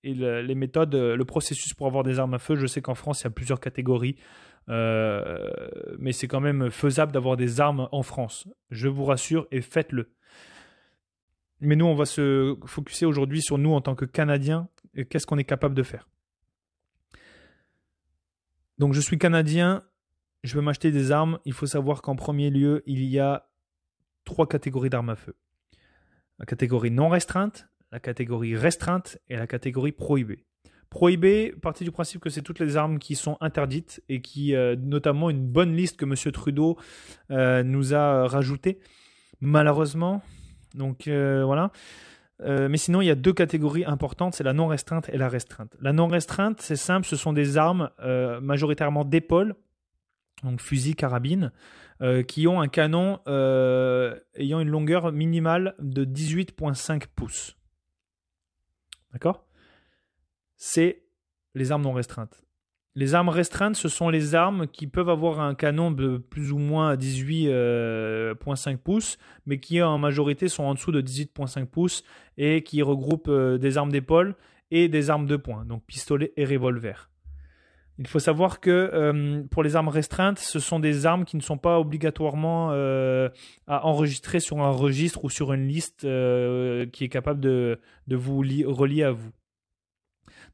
et 0.03 0.15
les 0.15 0.55
méthodes, 0.55 0.95
le 0.95 1.25
processus 1.25 1.73
pour 1.73 1.87
avoir 1.87 2.03
des 2.03 2.19
armes 2.19 2.35
à 2.35 2.39
feu. 2.39 2.57
Je 2.57 2.67
sais 2.67 2.83
qu'en 2.83 2.97
France, 2.97 3.21
il 3.21 3.25
y 3.25 3.27
a 3.29 3.31
plusieurs 3.31 3.61
catégories. 3.61 4.17
mais 4.67 6.13
c'est 6.13 6.27
quand 6.27 6.41
même 6.41 6.71
faisable 6.71 7.13
d'avoir 7.13 7.37
des 7.37 7.61
armes 7.61 7.89
en 7.93 8.03
France. 8.03 8.49
Je 8.71 8.89
vous 8.89 9.05
rassure 9.05 9.47
et 9.53 9.61
faites-le. 9.61 10.11
Mais 11.61 11.77
nous, 11.77 11.87
on 11.87 11.95
va 11.95 12.07
se 12.07 12.57
focuser 12.67 13.07
aujourd'hui 13.07 13.41
sur 13.41 13.57
nous 13.57 13.73
en 13.73 13.81
tant 13.81 13.95
que 13.95 14.05
Canadiens 14.05 14.69
et 14.97 15.05
qu'est-ce 15.05 15.27
qu'on 15.27 15.39
est 15.39 15.45
capable 15.45 15.77
de 15.77 15.85
faire. 15.85 16.09
Donc, 18.79 18.95
je 18.95 19.01
suis 19.01 19.17
Canadien, 19.17 19.85
je 20.43 20.55
veux 20.55 20.63
m'acheter 20.63 20.91
des 20.91 21.13
armes. 21.13 21.39
Il 21.45 21.53
faut 21.53 21.67
savoir 21.67 22.03
qu'en 22.03 22.17
premier 22.17 22.51
lieu, 22.51 22.83
il 22.87 23.05
y 23.05 23.19
a 23.19 23.49
trois 24.25 24.47
catégories 24.47 24.91
d'armes 24.91 25.11
à 25.11 25.17
feu 25.17 25.35
la 26.43 26.47
catégorie 26.47 26.91
non 26.91 27.09
restreinte, 27.09 27.69
la 27.93 28.01
catégorie 28.01 28.57
restreinte 28.57 29.17
et 29.29 29.37
la 29.37 29.47
catégorie 29.47 29.93
prohibée. 29.93 30.45
Prohibée, 30.91 31.55
partie 31.63 31.85
du 31.85 31.93
principe 31.93 32.21
que 32.21 32.31
c'est 32.31 32.43
toutes 32.43 32.59
les 32.59 32.77
armes 32.77 32.99
qui 32.99 33.15
sont 33.15 33.39
interdites 33.41 34.03
et 34.09 34.21
qui, 34.21 34.55
euh, 34.55 34.75
notamment 34.77 35.31
une 35.31 35.47
bonne 35.47 35.75
liste 35.75 35.97
que 35.97 36.05
M. 36.05 36.33
Trudeau 36.33 36.77
euh, 37.31 37.63
nous 37.63 37.95
a 37.95 38.27
rajoutée. 38.27 38.81
Malheureusement, 39.41 40.21
donc 40.75 41.07
euh, 41.07 41.45
voilà. 41.45 41.71
Euh, 42.41 42.69
mais 42.69 42.77
sinon, 42.77 43.01
il 43.01 43.07
y 43.07 43.11
a 43.11 43.15
deux 43.15 43.33
catégories 43.33 43.85
importantes, 43.85 44.35
c'est 44.35 44.45
la 44.45 44.53
non 44.53 44.67
restreinte 44.67 45.09
et 45.11 45.19
la 45.19 45.29
restreinte. 45.29 45.77
La 45.81 45.93
non 45.93 46.09
restreinte, 46.09 46.61
c'est 46.61 46.77
simple, 46.77 47.07
ce 47.07 47.15
sont 47.15 47.33
des 47.33 47.57
armes 47.57 47.91
euh, 48.01 48.41
majoritairement 48.41 49.05
d'épaule, 49.05 49.55
donc 50.43 50.61
fusil, 50.61 50.95
carabine, 50.95 51.53
qui 52.27 52.49
ont 52.49 52.61
un 52.61 52.69
canon 52.69 53.21
ayant 53.27 54.61
une 54.61 54.69
longueur 54.69 55.13
minimale 55.13 55.75
de 55.79 56.05
18,5 56.05 57.05
pouces. 57.15 57.57
D'accord? 59.13 59.45
C'est 60.57 61.03
les 61.55 61.73
armes 61.73 61.83
non 61.83 61.93
restreintes. 61.93 62.45
Les 62.95 63.15
armes 63.15 63.31
restreintes, 63.31 63.77
ce 63.77 63.89
sont 63.89 64.11
les 64.11 64.35
armes 64.35 64.67
qui 64.67 64.87
peuvent 64.87 65.09
avoir 65.09 65.41
un 65.41 65.55
canon 65.55 65.91
de 65.91 66.19
plus 66.19 66.53
ou 66.53 66.59
moins 66.59 66.95
18,5 66.95 67.49
euh, 67.49 68.35
pouces, 68.77 69.19
mais 69.47 69.61
qui 69.61 69.81
en 69.81 69.97
majorité 69.97 70.49
sont 70.49 70.65
en 70.65 70.75
dessous 70.75 70.93
de 70.93 71.01
18,5 71.01 71.67
pouces 71.67 72.05
et 72.37 72.63
qui 72.63 72.83
regroupent 72.83 73.29
euh, 73.29 73.57
des 73.57 73.79
armes 73.79 73.91
d'épaule 73.91 74.37
et 74.71 74.89
des 74.89 75.09
armes 75.09 75.27
de 75.27 75.37
poing, 75.37 75.65
donc 75.65 75.85
pistolet 75.87 76.33
et 76.37 76.45
revolver. 76.45 77.09
Il 78.03 78.09
faut 78.09 78.19
savoir 78.19 78.61
que 78.61 78.71
euh, 78.71 79.43
pour 79.51 79.63
les 79.63 79.77
armes 79.77 79.89
restreintes, 79.89 80.39
ce 80.39 80.59
sont 80.59 80.81
des 80.81 81.07
armes 81.07 81.25
qui 81.25 81.37
ne 81.37 81.43
sont 81.43 81.59
pas 81.59 81.79
obligatoirement 81.79 82.71
à 82.71 83.87
enregistrer 83.87 84.41
sur 84.41 84.61
un 84.61 84.71
registre 84.71 85.25
ou 85.25 85.31
sur 85.31 85.53
une 85.53 85.69
liste 85.69 86.01
qui 86.01 87.05
est 87.05 87.11
capable 87.11 87.41
de, 87.41 87.81
de 88.09 88.17
vous 88.17 88.39
relier 88.39 89.05
à 89.05 89.13
vous. 89.13 89.31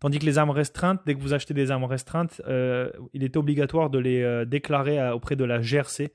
Tandis 0.01 0.21
que 0.21 0.27
les 0.27 0.39
armes 0.39 0.51
restreintes, 0.51 1.01
dès 1.07 1.15
que 1.15 1.21
vous 1.21 1.35
achetez 1.35 1.55
des 1.55 1.71
armes 1.71 1.85
restreintes, 1.85 2.41
euh, 2.47 2.91
il 3.15 3.25
est 3.25 3.37
obligatoire 3.37 3.91
de 3.91 3.99
les 3.99 4.23
euh, 4.23 4.45
déclarer 4.45 5.11
auprès 5.11 5.35
de 5.35 5.45
la 5.45 5.61
GRC. 5.61 6.13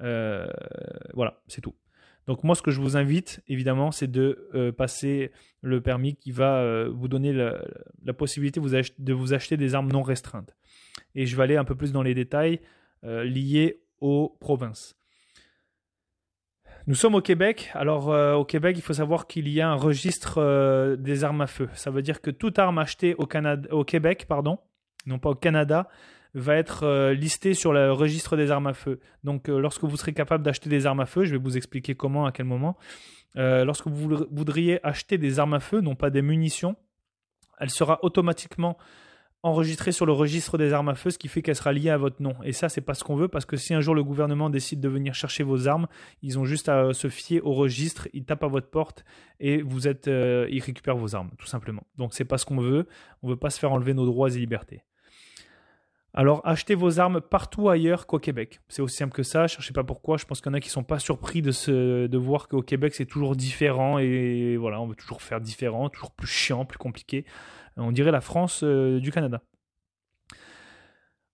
Euh, 0.00 0.46
voilà, 1.12 1.40
c'est 1.48 1.60
tout. 1.60 1.74
Donc 2.28 2.44
moi, 2.44 2.54
ce 2.54 2.62
que 2.62 2.70
je 2.70 2.80
vous 2.80 2.96
invite, 2.96 3.40
évidemment, 3.48 3.92
c'est 3.92 4.10
de 4.10 4.74
passer 4.76 5.30
le 5.60 5.80
permis 5.80 6.16
qui 6.16 6.32
va 6.32 6.88
vous 6.88 7.06
donner 7.06 7.32
la, 7.32 8.12
possibilité 8.14 8.60
de 8.60 9.12
vous 9.12 9.32
acheter 9.32 9.56
des 9.56 9.76
armes 9.76 9.92
non 9.92 10.02
restreintes. 10.02 10.56
Et 11.16 11.26
je 11.26 11.36
vais 11.36 11.42
aller 11.42 11.56
un 11.56 11.64
peu 11.64 11.74
plus 11.74 11.90
dans 11.90 12.02
les 12.02 12.14
détails 12.14 12.60
liés 13.02 13.80
aux 14.00 14.36
provinces. 14.40 14.96
Nous 16.88 16.94
sommes 16.94 17.16
au 17.16 17.20
Québec. 17.20 17.70
Alors 17.74 18.10
euh, 18.12 18.34
au 18.34 18.44
Québec, 18.44 18.76
il 18.78 18.82
faut 18.82 18.92
savoir 18.92 19.26
qu'il 19.26 19.48
y 19.48 19.60
a 19.60 19.68
un 19.68 19.74
registre 19.74 20.38
euh, 20.38 20.94
des 20.94 21.24
armes 21.24 21.40
à 21.40 21.48
feu. 21.48 21.68
Ça 21.74 21.90
veut 21.90 22.00
dire 22.00 22.20
que 22.20 22.30
toute 22.30 22.60
arme 22.60 22.78
achetée 22.78 23.16
au, 23.16 23.26
Canada, 23.26 23.68
au 23.72 23.82
Québec, 23.82 24.26
pardon, 24.28 24.60
non 25.04 25.18
pas 25.18 25.30
au 25.30 25.34
Canada, 25.34 25.88
va 26.34 26.54
être 26.54 26.84
euh, 26.84 27.12
listée 27.12 27.54
sur 27.54 27.72
le 27.72 27.90
registre 27.90 28.36
des 28.36 28.52
armes 28.52 28.68
à 28.68 28.72
feu. 28.72 29.00
Donc 29.24 29.48
lorsque 29.48 29.82
vous 29.82 29.96
serez 29.96 30.12
capable 30.12 30.44
d'acheter 30.44 30.70
des 30.70 30.86
armes 30.86 31.00
à 31.00 31.06
feu, 31.06 31.24
je 31.24 31.32
vais 31.32 31.42
vous 31.42 31.56
expliquer 31.56 31.96
comment, 31.96 32.24
à 32.24 32.30
quel 32.30 32.46
moment. 32.46 32.76
lorsque 33.34 33.88
vous 33.88 34.24
voudriez 34.30 34.78
acheter 34.86 35.18
des 35.18 35.40
armes 35.40 35.54
à 35.54 35.60
feu, 35.60 35.80
non 35.80 35.96
pas 35.96 36.10
des 36.10 36.22
munitions, 36.22 36.76
elle 37.58 37.70
sera 37.70 37.98
automatiquement 38.02 38.78
enregistrée 39.42 39.92
sur 39.92 40.06
le 40.06 40.12
registre 40.12 40.58
des 40.58 40.72
armes 40.72 40.88
à 40.88 40.94
feu, 40.94 41.10
ce 41.10 41.18
qui 41.18 41.28
fait 41.28 41.42
qu'elle 41.42 41.56
sera 41.56 41.72
liée 41.72 41.90
à 41.90 41.98
votre 41.98 42.20
nom. 42.20 42.34
Et 42.44 42.52
ça, 42.52 42.68
c'est 42.68 42.80
pas 42.80 42.94
ce 42.94 43.04
qu'on 43.04 43.16
veut, 43.16 43.28
parce 43.28 43.44
que 43.44 43.56
si 43.56 43.74
un 43.74 43.80
jour 43.80 43.94
le 43.94 44.02
gouvernement 44.02 44.50
décide 44.50 44.80
de 44.80 44.88
venir 44.88 45.14
chercher 45.14 45.44
vos 45.44 45.68
armes, 45.68 45.86
ils 46.22 46.38
ont 46.38 46.44
juste 46.44 46.68
à 46.68 46.92
se 46.92 47.08
fier 47.08 47.40
au 47.44 47.52
registre, 47.52 48.08
ils 48.12 48.24
tapent 48.24 48.44
à 48.44 48.48
votre 48.48 48.68
porte 48.68 49.04
et 49.38 49.62
vous 49.62 49.86
êtes, 49.86 50.08
euh, 50.08 50.48
ils 50.50 50.62
récupèrent 50.62 50.96
vos 50.96 51.14
armes, 51.14 51.30
tout 51.38 51.46
simplement. 51.46 51.84
Donc 51.96 52.14
c'est 52.14 52.24
pas 52.24 52.38
ce 52.38 52.44
qu'on 52.44 52.60
veut. 52.60 52.88
On 53.22 53.28
veut 53.28 53.36
pas 53.36 53.50
se 53.50 53.58
faire 53.58 53.72
enlever 53.72 53.94
nos 53.94 54.06
droits 54.06 54.34
et 54.34 54.38
libertés. 54.38 54.82
Alors 56.18 56.40
achetez 56.44 56.74
vos 56.74 56.98
armes 56.98 57.20
partout 57.20 57.68
ailleurs 57.68 58.06
qu'au 58.06 58.18
Québec. 58.18 58.60
C'est 58.68 58.80
aussi 58.80 58.96
simple 58.96 59.12
que 59.12 59.22
ça. 59.22 59.46
Je 59.46 59.60
sais 59.60 59.74
pas 59.74 59.84
pourquoi. 59.84 60.16
Je 60.16 60.24
pense 60.24 60.40
qu'il 60.40 60.50
y 60.50 60.54
en 60.54 60.54
a 60.54 60.60
qui 60.60 60.70
sont 60.70 60.82
pas 60.82 60.98
surpris 60.98 61.42
de, 61.42 62.06
de 62.06 62.18
voir 62.18 62.48
qu'au 62.48 62.62
Québec 62.62 62.94
c'est 62.94 63.04
toujours 63.04 63.36
différent 63.36 63.98
et 63.98 64.56
voilà, 64.56 64.80
on 64.80 64.86
veut 64.86 64.94
toujours 64.94 65.20
faire 65.20 65.42
différent, 65.42 65.90
toujours 65.90 66.12
plus 66.12 66.26
chiant, 66.26 66.64
plus 66.64 66.78
compliqué. 66.78 67.26
On 67.76 67.92
dirait 67.92 68.10
la 68.10 68.20
France 68.20 68.60
euh, 68.62 69.00
du 69.00 69.10
Canada. 69.10 69.42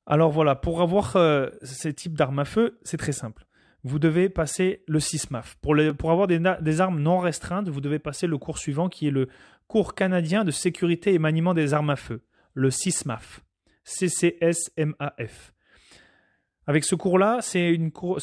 Alors 0.07 0.31
voilà, 0.31 0.57
pour 0.57 0.83
avoir 0.83 1.17
euh, 1.17 1.49
ces 1.63 1.95
types 1.95 2.15
d'armes 2.15 2.41
à 2.41 2.45
feu, 2.45 2.79
c'est 2.83 2.97
très 2.97 3.13
simple. 3.13 3.47
Vous 3.85 3.99
devez 3.99 4.29
passer 4.29 4.83
le 4.87 5.01
CISMAF. 5.01 5.57
Pour, 5.61 6.11
avoir 6.11 6.27
des, 6.27 6.41
des, 6.61 6.81
armes 6.81 7.01
non 7.01 7.19
restreintes, 7.19 7.69
vous 7.69 7.81
devez 7.81 7.99
passer 7.99 8.27
le 8.27 8.39
cours 8.39 8.59
suivant 8.59 8.89
qui 8.89 9.09
est 9.09 9.13
le 9.13 9.29
cours 9.67 9.95
canadien 9.95 10.45
de 10.45 10.51
sécurité 10.51 11.15
et 11.15 11.19
maniement 11.19 11.55
des 11.55 11.75
armes 11.75 11.91
à 11.91 11.97
feu, 11.97 12.23
le 12.55 12.71
CISMAF. 12.71 13.41
CCSMAF. 13.85 15.53
Avec 16.69 16.85
ce 16.85 16.95
cours-là, 16.95 17.39
c'est 17.41 17.77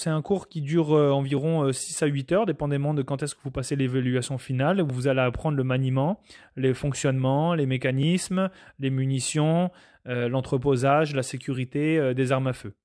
un 0.06 0.22
cours 0.22 0.48
qui 0.48 0.62
dure 0.62 0.94
euh, 0.94 1.12
environ 1.12 1.74
6 1.74 2.02
euh, 2.02 2.06
à 2.06 2.10
8 2.10 2.32
heures, 2.32 2.46
dépendamment 2.46 2.94
de 2.94 3.02
quand 3.02 3.22
est-ce 3.22 3.36
que 3.36 3.42
vous 3.44 3.52
passez 3.52 3.76
l'évaluation 3.76 4.38
finale. 4.38 4.82
Vous 4.82 5.08
allez 5.08 5.20
apprendre 5.20 5.58
le 5.58 5.66
maniement, 5.66 6.22
les 6.56 6.74
fonctionnements, 6.74 7.54
les 7.54 7.66
mécanismes, 7.66 8.50
les 8.80 8.92
munitions, 8.92 9.72
euh, 10.08 10.30
l'entreposage, 10.30 11.14
la 11.14 11.24
sécurité 11.24 12.14
des 12.14 12.32
armes 12.32 12.48
à 12.48 12.54
feu. 12.54 12.76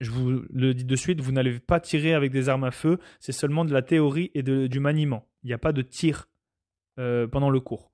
Je 0.00 0.10
vous 0.10 0.42
le 0.52 0.74
dis 0.74 0.84
de 0.84 0.96
suite, 0.96 1.20
vous 1.22 1.32
n'allez 1.32 1.58
pas 1.58 1.80
tirer 1.80 2.12
avec 2.12 2.30
des 2.30 2.50
armes 2.50 2.64
à 2.64 2.72
feu, 2.72 2.98
c'est 3.20 3.32
seulement 3.32 3.64
de 3.64 3.72
la 3.72 3.82
théorie 3.82 4.30
et 4.34 4.42
du 4.42 4.80
maniement. 4.80 5.28
Il 5.44 5.46
n'y 5.46 5.54
a 5.54 5.58
pas 5.58 5.72
de 5.72 5.80
tir 5.80 6.28
pendant 6.96 7.50
le 7.50 7.60
cours. 7.60 7.91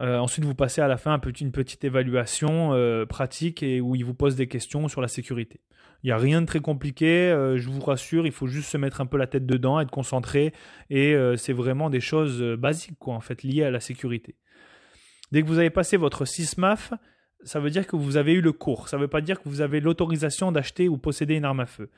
Euh, 0.00 0.18
ensuite, 0.18 0.44
vous 0.44 0.54
passez 0.54 0.80
à 0.80 0.88
la 0.88 0.96
fin 0.96 1.20
une 1.40 1.52
petite 1.52 1.84
évaluation 1.84 2.72
euh, 2.72 3.04
pratique 3.04 3.62
et 3.62 3.80
où 3.80 3.94
il 3.94 4.04
vous 4.04 4.14
pose 4.14 4.36
des 4.36 4.46
questions 4.46 4.88
sur 4.88 5.02
la 5.02 5.08
sécurité. 5.08 5.60
Il 6.02 6.06
n'y 6.06 6.12
a 6.12 6.16
rien 6.16 6.40
de 6.40 6.46
très 6.46 6.60
compliqué, 6.60 7.30
euh, 7.30 7.58
je 7.58 7.68
vous 7.68 7.80
rassure, 7.80 8.26
il 8.26 8.32
faut 8.32 8.46
juste 8.46 8.70
se 8.70 8.76
mettre 8.76 9.00
un 9.00 9.06
peu 9.06 9.18
la 9.18 9.26
tête 9.26 9.46
dedans, 9.46 9.78
être 9.78 9.90
concentré, 9.90 10.52
et 10.90 11.14
c'est 11.36 11.52
vraiment 11.52 11.90
des 11.90 12.00
choses 12.00 12.42
basiques, 12.58 13.06
en 13.06 13.20
fait, 13.20 13.42
liées 13.42 13.64
à 13.64 13.70
la 13.70 13.80
sécurité. 13.80 14.34
Dès 15.30 15.42
que 15.42 15.46
vous 15.46 15.58
avez 15.58 15.70
passé 15.70 15.96
votre 15.96 16.24
SISMAF, 16.24 16.92
ça 17.44 17.60
veut 17.60 17.70
dire 17.70 17.86
que 17.86 17.96
vous 17.96 18.16
avez 18.16 18.32
eu 18.32 18.40
le 18.40 18.52
cours. 18.52 18.88
Ça 18.88 18.96
ne 18.96 19.02
veut 19.02 19.08
pas 19.08 19.20
dire 19.20 19.40
que 19.40 19.48
vous 19.48 19.60
avez 19.60 19.80
l'autorisation 19.80 20.52
d'acheter 20.52 20.88
ou 20.88 20.96
posséder 20.98 21.34
une 21.34 21.44
arme 21.44 21.60
à 21.60 21.66
feu 21.66 21.90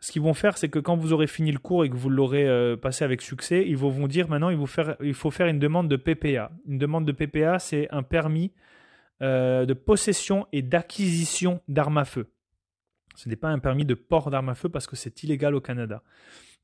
ce 0.00 0.12
qu'ils 0.12 0.22
vont 0.22 0.34
faire, 0.34 0.56
c'est 0.56 0.70
que 0.70 0.78
quand 0.78 0.96
vous 0.96 1.12
aurez 1.12 1.26
fini 1.26 1.52
le 1.52 1.58
cours 1.58 1.84
et 1.84 1.90
que 1.90 1.96
vous 1.96 2.08
l'aurez 2.08 2.48
euh, 2.48 2.76
passé 2.76 3.04
avec 3.04 3.20
succès, 3.20 3.64
ils 3.66 3.76
vont 3.76 3.90
vous 3.90 4.08
dire 4.08 4.28
maintenant 4.28 4.48
il, 4.48 5.14
faut 5.14 5.30
faire 5.30 5.46
une 5.46 5.58
demande 5.58 5.88
de 5.88 5.96
PPA. 5.96 6.50
Une 6.66 6.78
demande 6.78 7.04
de 7.04 7.12
PPA, 7.12 7.58
c'est 7.58 7.86
un 7.90 8.02
permis 8.02 8.50
euh, 9.20 9.66
de 9.66 9.74
possession 9.74 10.46
et 10.52 10.62
d'acquisition 10.62 11.60
d'armes 11.68 11.98
à 11.98 12.06
feu. 12.06 12.28
Ce 13.14 13.28
n'est 13.28 13.36
pas 13.36 13.48
un 13.48 13.58
permis 13.58 13.84
de 13.84 13.92
port 13.94 14.30
d'armes 14.30 14.48
à 14.48 14.54
feu 14.54 14.70
parce 14.70 14.86
que 14.86 14.96
c'est 14.96 15.22
illégal 15.22 15.54
au 15.54 15.60
Canada. 15.60 16.02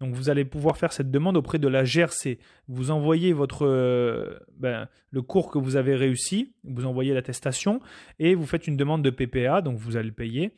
Donc 0.01 0.15
vous 0.15 0.31
allez 0.31 0.45
pouvoir 0.45 0.79
faire 0.79 0.93
cette 0.93 1.11
demande 1.11 1.37
auprès 1.37 1.59
de 1.59 1.69
la 1.69 1.85
GRC. 1.85 2.39
Vous 2.69 2.91
envoyez 2.91 3.35
votre 3.35 3.67
euh, 3.67 4.39
ben, 4.59 4.89
le 5.11 5.21
cours 5.23 5.51
que 5.51 5.59
vous 5.59 5.77
avez 5.77 5.95
réussi, 5.95 6.55
vous 6.65 6.87
envoyez 6.87 7.13
l'attestation 7.13 7.81
et 8.19 8.35
vous 8.35 8.47
faites 8.47 8.67
une 8.67 8.77
demande 8.77 9.03
de 9.03 9.11
PPA, 9.11 9.61
donc 9.61 9.79
vous 9.79 9.97
allez 9.97 10.09
le 10.09 10.15
payer. 10.15 10.53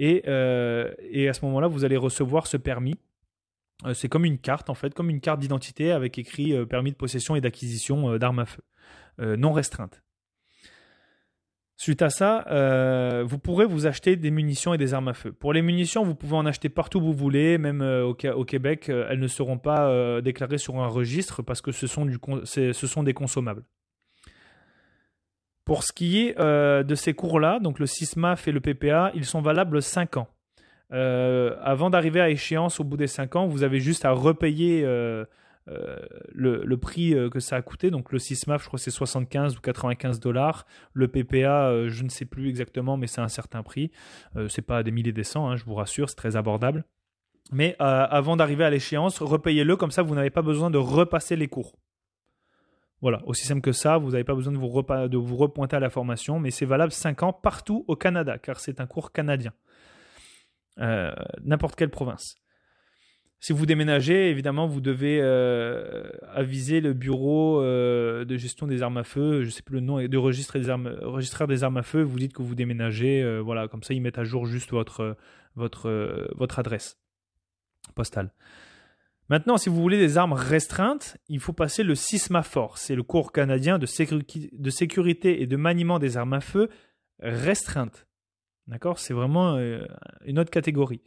Euh, 0.00 0.92
et, 1.10 1.28
à 1.28 1.32
ce 1.32 1.44
moment-là, 1.44 1.68
vous 1.68 1.84
allez 1.84 1.96
recevoir 1.96 2.46
ce 2.46 2.56
permis. 2.56 2.98
Euh, 3.86 3.94
c'est 3.94 4.08
comme 4.08 4.24
une 4.24 4.38
carte, 4.38 4.70
en 4.70 4.74
fait, 4.74 4.94
comme 4.94 5.10
une 5.10 5.20
carte 5.20 5.40
d'identité 5.40 5.92
avec 5.92 6.18
écrit 6.18 6.52
euh, 6.52 6.66
permis 6.66 6.90
de 6.90 6.96
possession 6.96 7.36
et 7.36 7.40
d'acquisition 7.40 8.16
d'armes 8.18 8.40
à 8.40 8.46
feu, 8.46 8.62
non 9.36 9.52
restreinte. 9.52 10.02
Suite 11.76 12.02
à 12.02 12.10
ça, 12.10 12.44
vous 13.24 13.38
pourrez 13.38 13.64
vous 13.64 13.86
acheter 13.86 14.16
des 14.16 14.32
munitions 14.32 14.74
et 14.74 14.78
des 14.78 14.94
armes 14.94 15.08
à 15.08 15.14
feu. 15.14 15.32
Pour 15.32 15.52
les 15.52 15.62
munitions, 15.62 16.04
vous 16.04 16.16
pouvez 16.16 16.34
en 16.34 16.44
acheter 16.44 16.68
partout 16.68 16.98
où 16.98 17.02
vous 17.02 17.12
voulez, 17.12 17.56
même 17.56 17.82
au, 17.82 18.14
Québec, 18.14 18.88
elles 18.88 19.20
ne 19.20 19.28
seront 19.28 19.58
pas 19.58 20.20
déclarées 20.20 20.58
sur 20.58 20.76
un 20.80 20.88
registre 20.88 21.42
parce 21.42 21.60
que 21.60 21.70
ce 21.70 21.86
sont, 21.86 22.04
du, 22.04 22.18
ce 22.44 22.72
sont 22.72 23.04
des 23.04 23.14
consommables. 23.14 23.64
Pour 25.68 25.82
ce 25.82 25.92
qui 25.92 26.22
est 26.22 26.40
euh, 26.40 26.82
de 26.82 26.94
ces 26.94 27.12
cours-là, 27.12 27.58
donc 27.60 27.78
le 27.78 27.84
SISMAF 27.84 28.48
et 28.48 28.52
le 28.52 28.60
PPA, 28.60 29.12
ils 29.14 29.26
sont 29.26 29.42
valables 29.42 29.82
5 29.82 30.16
ans. 30.16 30.28
avant 30.90 31.90
d'arriver 31.90 32.22
à 32.22 32.30
échéance 32.30 32.80
au 32.80 32.84
bout 32.84 32.96
des 32.96 33.06
5 33.06 33.36
ans, 33.36 33.46
vous 33.46 33.62
avez 33.64 33.78
juste 33.78 34.06
à 34.06 34.12
repayer 34.12 34.82
le, 35.66 36.76
prix 36.76 37.14
que 37.30 37.38
ça 37.38 37.56
a 37.56 37.60
coûté. 37.60 37.90
Donc 37.90 38.12
le 38.12 38.18
SISMAF, 38.18 38.62
je 38.62 38.68
crois 38.68 38.78
que 38.78 38.82
c'est 38.82 38.90
75 38.90 39.58
ou 39.58 39.60
95 39.60 40.20
dollars. 40.20 40.64
Le 40.94 41.06
PPA, 41.06 41.86
je 41.86 42.02
ne 42.02 42.08
sais 42.08 42.24
plus 42.24 42.48
exactement, 42.48 42.96
mais 42.96 43.06
c'est 43.06 43.20
un 43.20 43.28
certain 43.28 43.62
prix. 43.62 43.90
c'est 44.48 44.62
pas 44.62 44.82
des 44.82 44.90
milliers 44.90 45.12
des 45.12 45.22
cents, 45.22 45.50
hein, 45.50 45.56
je 45.56 45.66
vous 45.66 45.74
rassure, 45.74 46.08
c'est 46.08 46.16
très 46.16 46.36
abordable. 46.36 46.86
Mais 47.52 47.76
avant 47.78 48.38
d'arriver 48.38 48.64
à 48.64 48.70
l'échéance, 48.70 49.20
repayez-le, 49.20 49.76
comme 49.76 49.90
ça 49.90 50.00
vous 50.00 50.14
n'avez 50.14 50.30
pas 50.30 50.40
besoin 50.40 50.70
de 50.70 50.78
repasser 50.78 51.36
les 51.36 51.48
cours. 51.48 51.74
Voilà, 53.00 53.22
aussi 53.26 53.46
simple 53.46 53.60
que 53.60 53.72
ça, 53.72 53.96
vous 53.96 54.10
n'avez 54.10 54.24
pas 54.24 54.34
besoin 54.34 54.52
de 54.52 54.58
vous, 54.58 54.68
de 54.68 55.16
repointer 55.16 55.76
à 55.76 55.80
la 55.80 55.90
formation, 55.90 56.40
mais 56.40 56.50
c'est 56.50 56.66
valable 56.66 56.90
5 56.90 57.22
ans 57.22 57.32
partout 57.32 57.84
au 57.86 57.94
Canada, 57.94 58.38
car 58.38 58.58
c'est 58.58 58.80
un 58.80 58.86
cours 58.86 59.12
canadien. 59.12 59.52
Euh, 60.80 61.12
n'importe 61.44 61.76
quelle 61.76 61.90
province. 61.90 62.36
Si 63.40 63.52
vous 63.52 63.66
déménagez, 63.66 64.30
évidemment, 64.30 64.66
vous 64.66 64.80
devez 64.80 65.20
euh, 65.20 66.10
aviser 66.34 66.80
le 66.80 66.92
bureau 66.92 67.62
euh, 67.62 68.24
de 68.24 68.36
gestion 68.36 68.66
des 68.66 68.82
armes 68.82 68.96
à 68.96 69.04
feu, 69.04 69.42
je 69.42 69.46
ne 69.46 69.50
sais 69.50 69.62
plus 69.62 69.76
le 69.76 69.80
nom, 69.80 70.04
de 70.04 70.16
registre 70.16 70.58
des 70.58 70.68
armes, 70.68 70.88
registraire 71.02 71.46
des 71.46 71.62
armes 71.62 71.76
à 71.76 71.84
feu. 71.84 72.02
Vous 72.02 72.18
dites 72.18 72.32
que 72.32 72.42
vous 72.42 72.56
déménagez, 72.56 73.40
voilà, 73.40 73.68
comme 73.68 73.84
ça 73.84 73.94
ils 73.94 74.02
mettent 74.02 74.18
à 74.18 74.24
jour 74.24 74.46
juste 74.46 74.70
votre, 74.70 75.16
votre, 75.54 76.28
votre 76.36 76.58
adresse 76.58 76.98
postale. 77.94 78.32
Maintenant, 79.28 79.58
si 79.58 79.68
vous 79.68 79.80
voulez 79.80 79.98
des 79.98 80.16
armes 80.16 80.32
restreintes, 80.32 81.18
il 81.28 81.38
faut 81.38 81.52
passer 81.52 81.82
le 81.82 81.94
CISMAFOR. 81.94 82.78
C'est 82.78 82.94
le 82.94 83.02
cours 83.02 83.30
canadien 83.32 83.78
de, 83.78 83.86
sécurité 83.86 85.42
et 85.42 85.46
de 85.46 85.56
maniement 85.56 85.98
des 85.98 86.16
armes 86.16 86.32
à 86.32 86.40
feu 86.40 86.70
restreintes. 87.20 88.06
D'accord? 88.68 88.98
C'est 88.98 89.14
vraiment 89.14 89.56
euh, 89.56 89.84
une 90.24 90.38
autre 90.38 90.50
catégorie. 90.50 91.02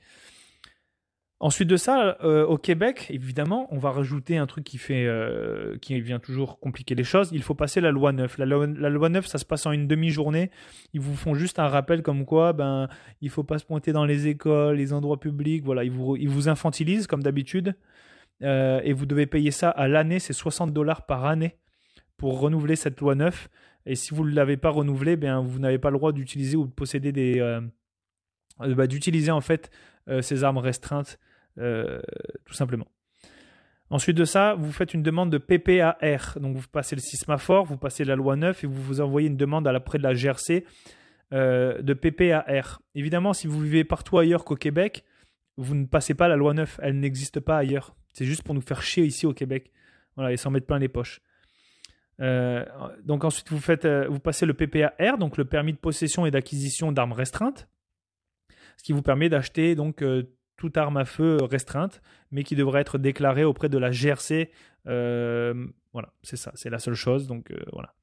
Ensuite 1.40 1.68
de 1.68 1.76
ça, 1.76 2.18
euh, 2.24 2.46
au 2.46 2.60
Québec, 2.60 3.08
évidemment, 3.10 3.68
on 3.72 3.80
va 3.80 3.90
rajouter 3.90 4.38
un 4.38 4.46
truc 4.46 4.64
qui 4.64 4.78
fait, 4.78 5.08
euh, 5.08 5.76
qui 5.80 6.00
vient 6.00 6.20
toujours 6.20 6.60
compliquer 6.60 6.94
les 6.94 7.04
choses. 7.04 7.30
Il 7.32 7.42
faut 7.42 7.56
passer 7.56 7.82
la 7.82 7.90
loi 7.90 8.12
9. 8.12 8.38
La 8.38 8.46
loi, 8.46 9.10
9, 9.10 9.26
ça 9.26 9.40
se 9.40 9.46
passe 9.46 9.66
en 9.66 9.72
une 9.72 9.88
demi-journée. 9.88 10.52
Ils 10.94 11.02
vous 11.02 11.16
font 11.16 11.34
juste 11.34 11.58
un 11.58 11.68
rappel 11.68 12.04
comme 12.04 12.26
quoi, 12.26 12.54
ben, 12.54 12.88
il 13.22 13.32
faut 13.32 13.44
pas 13.44 13.58
se 13.58 13.66
pointer 13.66 13.92
dans 13.92 14.06
les 14.06 14.28
écoles, 14.28 14.76
les 14.76 14.94
endroits 14.94 15.20
publics. 15.20 15.64
Voilà, 15.64 15.84
ils 15.84 15.90
vous, 15.90 16.16
ils 16.16 16.30
vous 16.30 16.48
infantilisent 16.48 17.08
comme 17.08 17.24
d'habitude. 17.24 17.74
Euh, 18.44 18.82
et 18.84 18.94
vous 18.94 19.06
devez 19.06 19.26
payer 19.26 19.52
ça 19.52 19.70
à 19.70 19.88
l'année, 19.88 20.20
c'est 20.20 20.34
60 20.34 20.74
dollars 20.74 21.06
par 21.06 21.26
année 21.26 21.58
pour 22.18 22.40
renouveler 22.40 22.76
cette 22.76 23.00
loi 23.00 23.16
9. 23.16 23.50
Et 23.86 23.96
si 23.96 24.14
vous 24.14 24.26
ne 24.26 24.34
l'avez 24.34 24.58
pas 24.58 24.70
renouvelée, 24.70 25.16
bien, 25.16 25.42
vous 25.42 25.60
n'avez 25.60 25.80
pas 25.80 25.90
le 25.90 25.98
droit 25.98 26.12
d'utiliser 26.12 26.58
ou 26.58 26.66
de 26.66 26.72
posséder 26.72 27.12
des. 27.12 27.40
Euh, 27.40 27.62
euh, 28.62 28.76
bah, 28.76 28.88
d'utiliser 28.88 29.32
en 29.32 29.42
fait 29.42 29.72
ces 30.22 30.44
armes 30.44 30.58
restreintes, 30.58 31.20
tout 31.56 32.54
simplement. 32.54 32.88
Ensuite 33.92 34.18
de 34.18 34.26
ça, 34.26 34.56
vous 34.56 34.72
faites 34.72 34.96
une 34.96 35.04
demande 35.04 35.30
de 35.30 35.38
PPAR. 35.38 36.40
Donc 36.40 36.58
vous 36.58 36.68
passez 36.68 36.96
le 36.96 37.02
SISMAFOR, 37.02 37.66
vous 37.66 37.78
passez 37.78 38.04
la 38.04 38.16
loi 38.16 38.36
9 38.36 38.64
et 38.64 38.68
vous 38.68 38.82
vous 38.82 39.00
envoyez 39.00 39.28
une 39.28 39.38
demande 39.38 39.68
à 39.68 39.72
l'après 39.72 40.00
de 40.00 40.04
la 40.04 40.14
GRC 40.14 40.66
de 41.32 41.94
PPAR. 41.94 42.82
Évidemment, 42.96 43.34
si 43.34 43.46
vous 43.46 43.62
vivez 43.62 43.84
partout 43.84 44.18
ailleurs 44.18 44.44
qu'au 44.44 44.56
Québec, 44.56 45.06
vous 45.56 45.76
ne 45.76 45.86
passez 45.86 46.16
pas 46.16 46.28
la 46.28 46.36
loi 46.36 46.54
9. 46.56 46.80
Elle 46.82 47.00
n'existe 47.00 47.40
pas 47.40 47.58
ailleurs. 47.58 47.96
C'est 48.14 48.26
juste 48.26 48.44
pour 48.44 48.56
nous 48.56 48.62
faire 48.62 48.82
chier 48.82 49.06
ici 49.06 49.26
au 49.26 49.34
Québec. 49.34 49.72
Voilà, 50.16 50.32
et 50.34 50.38
s'en 50.38 50.52
mettre 50.52 50.68
plein 50.68 50.80
les 50.80 50.90
poches. 50.90 51.22
Euh, 52.20 52.64
donc 53.04 53.24
ensuite, 53.24 53.50
vous, 53.50 53.60
faites, 53.60 53.86
euh, 53.86 54.18
passez 54.20 54.46
le 54.46 54.54
PPAR, 54.54 55.18
donc 55.18 55.38
le 55.38 55.46
permis 55.46 55.74
de 55.74 55.78
possession 55.78 56.26
et 56.26 56.32
d'acquisition 56.32 56.92
d'armes 56.92 57.14
restreintes, 57.14 57.68
ce 58.78 58.84
qui 58.84 58.94
vous 58.94 59.02
permet 59.02 59.30
d'acheter 59.30 59.76
donc 59.76 60.04
euh, 60.04 60.24
toute 60.58 60.78
arme 60.78 60.98
à 60.98 61.06
feu 61.06 61.38
restreinte, 61.42 62.02
mais 62.30 62.44
qui 62.44 62.56
devrait 62.56 62.82
être 62.82 62.98
déclarée 63.00 63.44
auprès 63.44 63.70
de 63.70 63.78
la 63.78 63.92
GRC. 63.92 64.52
voilà, 64.86 66.14
c'est 66.22 66.38
ça, 66.38 66.52
c'est 66.54 66.70
la 66.70 66.80
seule 66.80 66.94
chose. 66.94 67.28
Donc 67.28 67.52
voilà. 67.74 67.96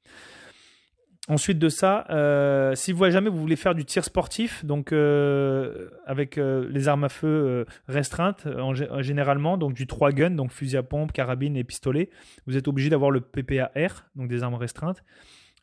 Ensuite 1.29 1.59
de 1.59 1.69
ça, 1.69 2.07
euh, 2.09 2.75
si 2.75 2.91
vous 2.91 3.11
jamais 3.11 3.29
vous 3.29 3.39
voulez 3.39 3.57
faire 3.57 3.75
du 3.75 3.85
tir 3.85 4.03
sportif, 4.03 4.65
donc 4.65 4.93
euh, 4.93 5.91
avec 6.07 6.39
euh, 6.39 6.67
les 6.71 6.89
armes 6.89 7.05
à 7.05 7.11
feu 7.11 7.67
restreintes 7.87 8.47
en, 8.47 8.73
généralement, 9.03 9.59
donc 9.59 9.75
du 9.75 9.87
3 9.87 10.13
gun, 10.13 10.31
donc 10.31 10.53
fusil 10.53 10.79
à 10.79 10.83
pompe, 10.83 11.13
carabine 11.13 11.55
et 11.55 11.65
pistolet, 11.65 12.09
vous 12.47 12.57
êtes 12.57 12.67
obligé 12.67 12.89
d'avoir 12.89 13.11
le 13.11 13.21
PPAR, 13.21 14.07
donc 14.17 14.29
des 14.29 14.43
armes 14.43 14.55
restreintes. 14.55 15.05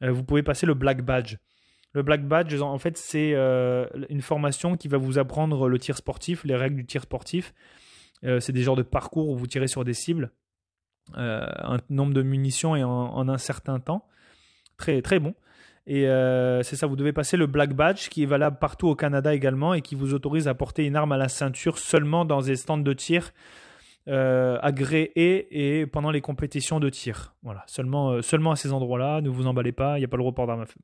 vous 0.02 0.24
pouvez 0.24 0.44
passer 0.44 0.68
le 0.68 0.76
Black 0.76 1.02
Badge. 1.02 1.38
Le 1.94 2.04
Black 2.04 2.28
Badge, 2.28 2.62
en 2.62 2.78
fait, 2.78 2.96
c'est 2.96 3.34
une 3.34 4.22
formation 4.22 4.78
qui 4.78 4.88
va 4.88 4.98
vous 4.98 5.18
apprendre 5.18 5.68
le 5.68 5.80
tir 5.80 5.98
sportif, 5.98 6.44
les 6.44 6.56
règles 6.56 6.76
du 6.76 6.86
tir 6.86 7.02
sportif. 7.02 7.56
c'est 8.22 8.52
des 8.52 8.62
genres 8.62 8.76
de 8.76 8.84
parcours 8.84 9.30
où 9.30 9.36
vous 9.36 9.48
tirez 9.48 9.68
sur 9.68 9.84
des 9.84 9.94
cibles, 9.94 10.32
un 11.16 11.78
nombre 11.90 12.14
de 12.14 12.22
munitions 12.22 12.76
et 12.76 12.84
en, 12.84 12.92
en 12.92 13.30
un 13.30 13.40
certain 13.40 13.80
temps. 13.80 14.08
Très, 14.78 15.02
très 15.02 15.20
bon. 15.20 15.34
Et 15.88 16.07
euh, 16.07 16.64
c'est 16.64 16.76
ça, 16.76 16.88
vous 16.88 16.95
devez 16.95 17.14
passer 17.14 17.38
le 17.38 17.45
Black 17.45 17.74
Badge 17.74 18.10
qui 18.10 18.24
est 18.24 18.28
valable 18.28 18.57
partout 18.60 18.88
au 18.88 18.95
Canada 18.95 19.34
également 19.34 19.74
et 19.74 19.82
qui 19.82 19.94
vous 19.94 20.14
autorise 20.14 20.48
à 20.48 20.56
porter 20.56 20.86
une 20.86 20.95
arme 20.95 21.12
à 21.12 21.18
la 21.18 21.30
ceinture 21.30 21.78
seulement 21.78 22.26
dans 22.26 22.41
des 22.41 22.56
stands 22.56 22.78
de 22.78 22.94
tir 22.94 23.32
euh, 24.07 24.57
agréés 24.62 25.48
et 25.52 25.86
pendant 25.86 26.10
les 26.10 26.22
compétitions 26.22 26.80
de 26.80 26.90
tir. 26.90 27.36
Voilà, 27.44 27.64
seulement, 27.68 28.12
euh, 28.12 28.22
seulement 28.24 28.52
à 28.52 28.56
ces 28.56 28.74
endroits-là, 28.74 29.22
ne 29.22 29.30
vous 29.30 29.45
emballez 29.45 29.74
pas, 29.74 29.98
il 29.98 30.02
n'y 30.02 30.06
a 30.06 30.07
pas 30.07 30.18
le 30.18 30.24
report 30.24 30.48
d'armes 30.48 30.62
à 30.62 30.66
feu. 30.66 30.80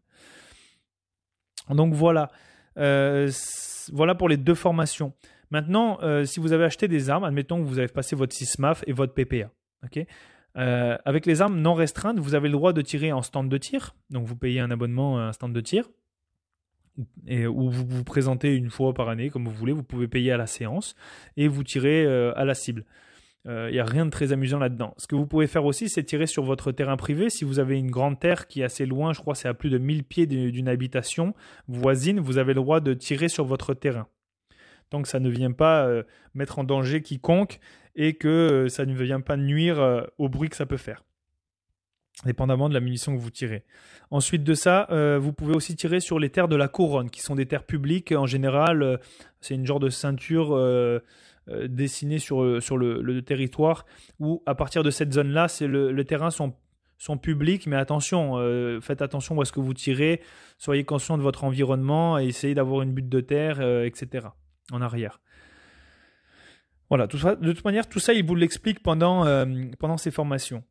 Donc 1.70 1.94
voilà, 1.94 2.30
voilà 2.76 4.16
pour 4.16 4.30
les 4.30 4.38
deux 4.38 4.56
formations. 4.56 5.14
Maintenant, 5.52 6.00
si 6.26 6.40
vous 6.40 6.54
avez 6.54 6.64
acheté 6.64 6.88
des 6.88 7.10
armes, 7.10 7.24
admettons 7.24 7.62
que 7.62 7.68
vous 7.68 7.78
avez 7.78 7.88
passé 7.88 8.16
votre 8.16 8.34
SISMAF 8.34 8.84
et 8.88 8.94
votre 8.94 9.14
PPA. 9.14 9.52
ok? 9.84 10.06
Euh, 10.58 10.98
avec 11.06 11.26
les 11.26 11.42
armes 11.42 11.60
non 11.60 11.74
restreintes, 11.74 12.20
vous 12.20 12.36
avez 12.36 12.50
le 12.50 12.54
droit 12.54 12.74
de 12.74 12.82
tirer 12.82 13.12
en 13.12 13.22
stand 13.22 13.50
de 13.50 13.58
tir. 13.58 13.96
Donc 14.10 14.26
vous 14.26 14.36
payez 14.36 14.60
un 14.60 14.72
abonnement 14.72 15.20
à 15.20 15.24
un 15.24 15.34
stand 15.34 15.54
de 15.54 15.62
tir. 15.62 15.90
Et, 17.26 17.46
vous 17.46 17.72
vous 17.72 18.04
présentez 18.04 18.54
une 18.56 18.70
fois 18.70 18.94
par 18.94 19.10
année, 19.10 19.30
comme 19.30 19.46
vous 19.46 19.52
voulez. 19.52 19.72
Vous 19.72 19.84
pouvez 19.84 20.08
payer 20.08 20.32
à 20.32 20.38
la 20.38 20.48
séance 20.48 20.96
et 21.38 21.48
vous 21.48 21.64
tirez 21.64 22.06
euh, 22.06 22.34
à 22.36 22.46
la 22.46 22.54
cible. 22.54 22.86
Il 23.46 23.52
euh, 23.52 23.72
n'y 23.72 23.80
a 23.80 23.86
rien 23.86 24.06
de 24.06 24.12
très 24.12 24.34
amusant 24.34 24.60
là-dedans. 24.60 24.94
Ce 24.98 25.08
que 25.08 25.16
vous 25.16 25.26
pouvez 25.26 25.48
faire 25.48 25.66
aussi, 25.66 25.90
c'est 25.90 26.04
tirer 26.04 26.28
sur 26.28 26.44
votre 26.44 26.72
terrain 26.72 26.98
privé. 26.98 27.30
Si 27.32 27.44
vous 27.44 27.58
avez 27.58 27.80
une 27.80 27.90
grande 27.90 28.20
terre 28.20 28.46
qui 28.46 28.62
est 28.62 28.66
assez 28.66 28.86
loin, 28.86 29.14
je 29.14 29.20
crois 29.20 29.34
c'est 29.34 29.48
à 29.48 29.56
plus 29.56 29.72
de 29.72 29.80
1000 29.80 30.04
pieds 30.04 30.28
d'une 30.28 30.68
habitation 30.68 31.34
voisine, 31.68 32.20
vous 32.20 32.38
avez 32.38 32.54
le 32.54 32.62
droit 32.62 32.82
de 32.82 32.94
tirer 32.94 33.30
sur 33.30 33.46
votre 33.46 33.74
terrain. 33.74 34.08
Tant 34.92 35.02
que 35.02 35.08
ça 35.08 35.20
ne 35.20 35.30
vient 35.30 35.54
pas 35.54 35.90
mettre 36.36 36.60
en 36.60 36.66
danger 36.66 37.02
quiconque 37.02 37.60
et 37.96 38.14
que 38.14 38.28
euh, 38.28 38.70
ça 38.70 38.86
ne 38.86 38.94
vient 38.94 39.22
pas 39.22 39.38
nuire 39.38 39.80
euh, 39.80 40.04
au 40.18 40.30
bruit 40.30 40.50
que 40.50 40.56
ça 40.56 40.66
peut 40.66 40.78
faire 40.78 41.04
dépendamment 42.26 42.70
de 42.70 42.74
la 42.74 42.82
munition 42.82 43.16
que 43.16 43.22
vous 43.22 43.32
tirez. 43.32 43.64
Ensuite 44.12 44.44
de 44.44 44.54
ça, 44.54 44.86
euh, 44.92 45.18
vous 45.18 45.34
pouvez 45.34 45.56
aussi 45.56 45.76
tirer 45.76 46.00
sur 46.02 46.20
les 46.20 46.30
terres 46.30 46.50
de 46.50 46.58
la 46.58 46.68
couronne, 46.68 47.10
qui 47.10 47.22
sont 47.22 47.36
des 47.36 47.48
terres 47.48 47.64
publiques. 47.64 48.12
En 48.12 48.28
général, 48.28 49.00
c'est 49.40 49.56
une 49.56 49.66
genre 49.66 49.80
de 49.80 49.90
ceinture 49.90 50.56
dessinée 51.68 52.20
sur, 52.20 52.62
sur 52.62 52.78
le, 52.78 53.22
territoire, 53.22 53.88
où 54.20 54.44
à 54.46 54.54
partir 54.54 54.84
de 54.84 54.92
cette 54.92 55.14
zone-là, 55.14 55.48
le, 55.62 55.92
les 55.92 56.06
terrains 56.06 56.30
sont, 56.30 56.54
sont 57.00 57.18
publics, 57.18 57.66
mais 57.66 57.78
attention, 57.78 58.36
faites 58.82 59.02
attention 59.02 59.38
où 59.38 59.42
est-ce 59.42 59.54
que 59.54 59.62
vous 59.62 59.74
tirez, 59.74 60.22
soyez 60.60 60.84
conscient 60.84 61.18
de 61.18 61.24
votre 61.24 61.44
environnement 61.46 62.20
et 62.20 62.26
essayez 62.26 62.54
d'avoir 62.54 62.84
une 62.84 62.92
butte 62.92 63.10
de 63.10 63.22
terre, 63.22 63.62
etc. 63.84 64.28
en 64.72 64.82
arrière. 64.82 65.22
Voilà, 66.92 67.08
tout 67.08 67.18
de 67.18 67.54
toute 67.54 67.64
manière, 67.64 67.88
tout 67.88 68.02
ça, 68.02 68.12
il 68.12 68.26
vous 68.26 68.36
l'explique 68.36 68.84
pendant, 68.84 69.26
euh, 69.26 69.46
pendant 69.80 69.96
ces 69.96 70.12
formations. 70.12 70.62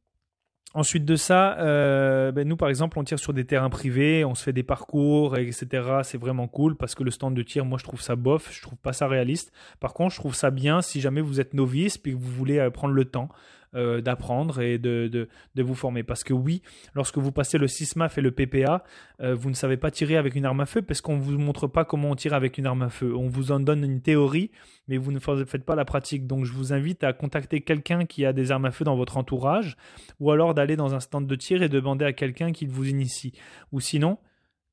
Ensuite 0.74 1.06
de 1.06 1.16
ça, 1.16 1.58
euh, 1.60 2.30
ben 2.30 2.46
nous 2.46 2.58
par 2.58 2.68
exemple, 2.68 2.98
on 2.98 3.04
tire 3.04 3.18
sur 3.18 3.32
des 3.32 3.46
terrains 3.46 3.70
privés, 3.70 4.26
on 4.26 4.34
se 4.34 4.42
fait 4.42 4.52
des 4.52 4.62
parcours, 4.62 5.38
etc. 5.38 5.66
C'est 6.02 6.20
vraiment 6.20 6.46
cool 6.46 6.76
parce 6.76 6.94
que 6.94 7.04
le 7.04 7.10
stand 7.10 7.34
de 7.34 7.42
tir, 7.42 7.64
moi 7.64 7.78
je 7.78 7.84
trouve 7.84 8.02
ça 8.02 8.16
bof, 8.16 8.50
je 8.52 8.60
trouve 8.60 8.76
pas 8.76 8.92
ça 8.92 9.08
réaliste. 9.08 9.50
Par 9.80 9.94
contre, 9.94 10.14
je 10.14 10.20
trouve 10.20 10.34
ça 10.34 10.50
bien 10.50 10.82
si 10.82 11.00
jamais 11.00 11.22
vous 11.22 11.40
êtes 11.40 11.54
novice 11.54 11.96
puis 11.96 12.12
que 12.12 12.18
vous 12.18 12.30
voulez 12.30 12.58
euh, 12.58 12.68
prendre 12.68 12.92
le 12.92 13.06
temps 13.06 13.30
euh, 13.76 14.00
d'apprendre 14.00 14.60
et 14.60 14.78
de, 14.78 15.08
de, 15.08 15.62
vous 15.62 15.76
former. 15.76 16.02
Parce 16.02 16.24
que 16.24 16.32
oui, 16.32 16.60
lorsque 16.94 17.18
vous 17.18 17.30
passez 17.30 17.56
le 17.56 17.68
SISMAF 17.68 18.18
et 18.18 18.20
le 18.20 18.32
PPA, 18.32 18.82
euh, 19.20 19.34
vous 19.34 19.48
ne 19.48 19.54
savez 19.54 19.76
pas 19.76 19.92
tirer 19.92 20.16
avec 20.16 20.34
une 20.34 20.44
arme 20.44 20.60
à 20.60 20.66
feu 20.66 20.82
parce 20.82 21.00
qu'on 21.00 21.16
ne 21.16 21.22
vous 21.22 21.38
montre 21.38 21.68
pas 21.68 21.84
comment 21.84 22.10
on 22.10 22.16
tire 22.16 22.34
avec 22.34 22.58
une 22.58 22.66
arme 22.66 22.82
à 22.82 22.88
feu. 22.88 23.14
On 23.14 23.28
vous 23.28 23.52
en 23.52 23.60
donne 23.60 23.84
une 23.84 24.00
théorie, 24.00 24.50
mais 24.88 24.96
vous 24.96 25.12
ne 25.12 25.20
faites 25.20 25.64
pas 25.64 25.76
la 25.76 25.84
pratique. 25.84 26.26
Donc 26.26 26.46
je 26.46 26.52
vous 26.52 26.72
invite 26.72 27.04
à 27.04 27.12
contacter 27.12 27.60
quelqu'un 27.60 28.06
qui 28.06 28.26
a 28.26 28.32
des 28.32 28.50
armes 28.50 28.64
à 28.64 28.72
feu 28.72 28.84
dans 28.84 28.96
votre 28.96 29.16
entourage 29.16 29.76
ou 30.18 30.32
alors 30.32 30.52
d'aller 30.52 30.74
dans 30.74 30.94
un 30.94 31.00
stand 31.00 31.28
de 31.28 31.34
tir 31.36 31.62
et 31.62 31.68
demander 31.68 32.04
à 32.04 32.12
quelqu'un 32.12 32.50
qui 32.50 32.66
vous 32.66 32.88
initie. 32.88 33.38
Ou 33.70 33.78
sinon, 33.78 34.18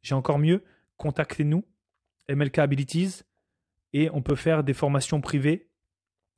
j'ai 0.02 0.16
encore 0.16 0.40
mieux, 0.40 0.64
contactez-nous, 0.98 1.64
MLK 2.30 2.58
Abilities, 2.58 3.22
et 3.94 4.10
on 4.12 4.22
peut 4.24 4.36
faire 4.36 4.64
des 4.64 4.74
formations 4.74 5.22
privées, 5.22 5.70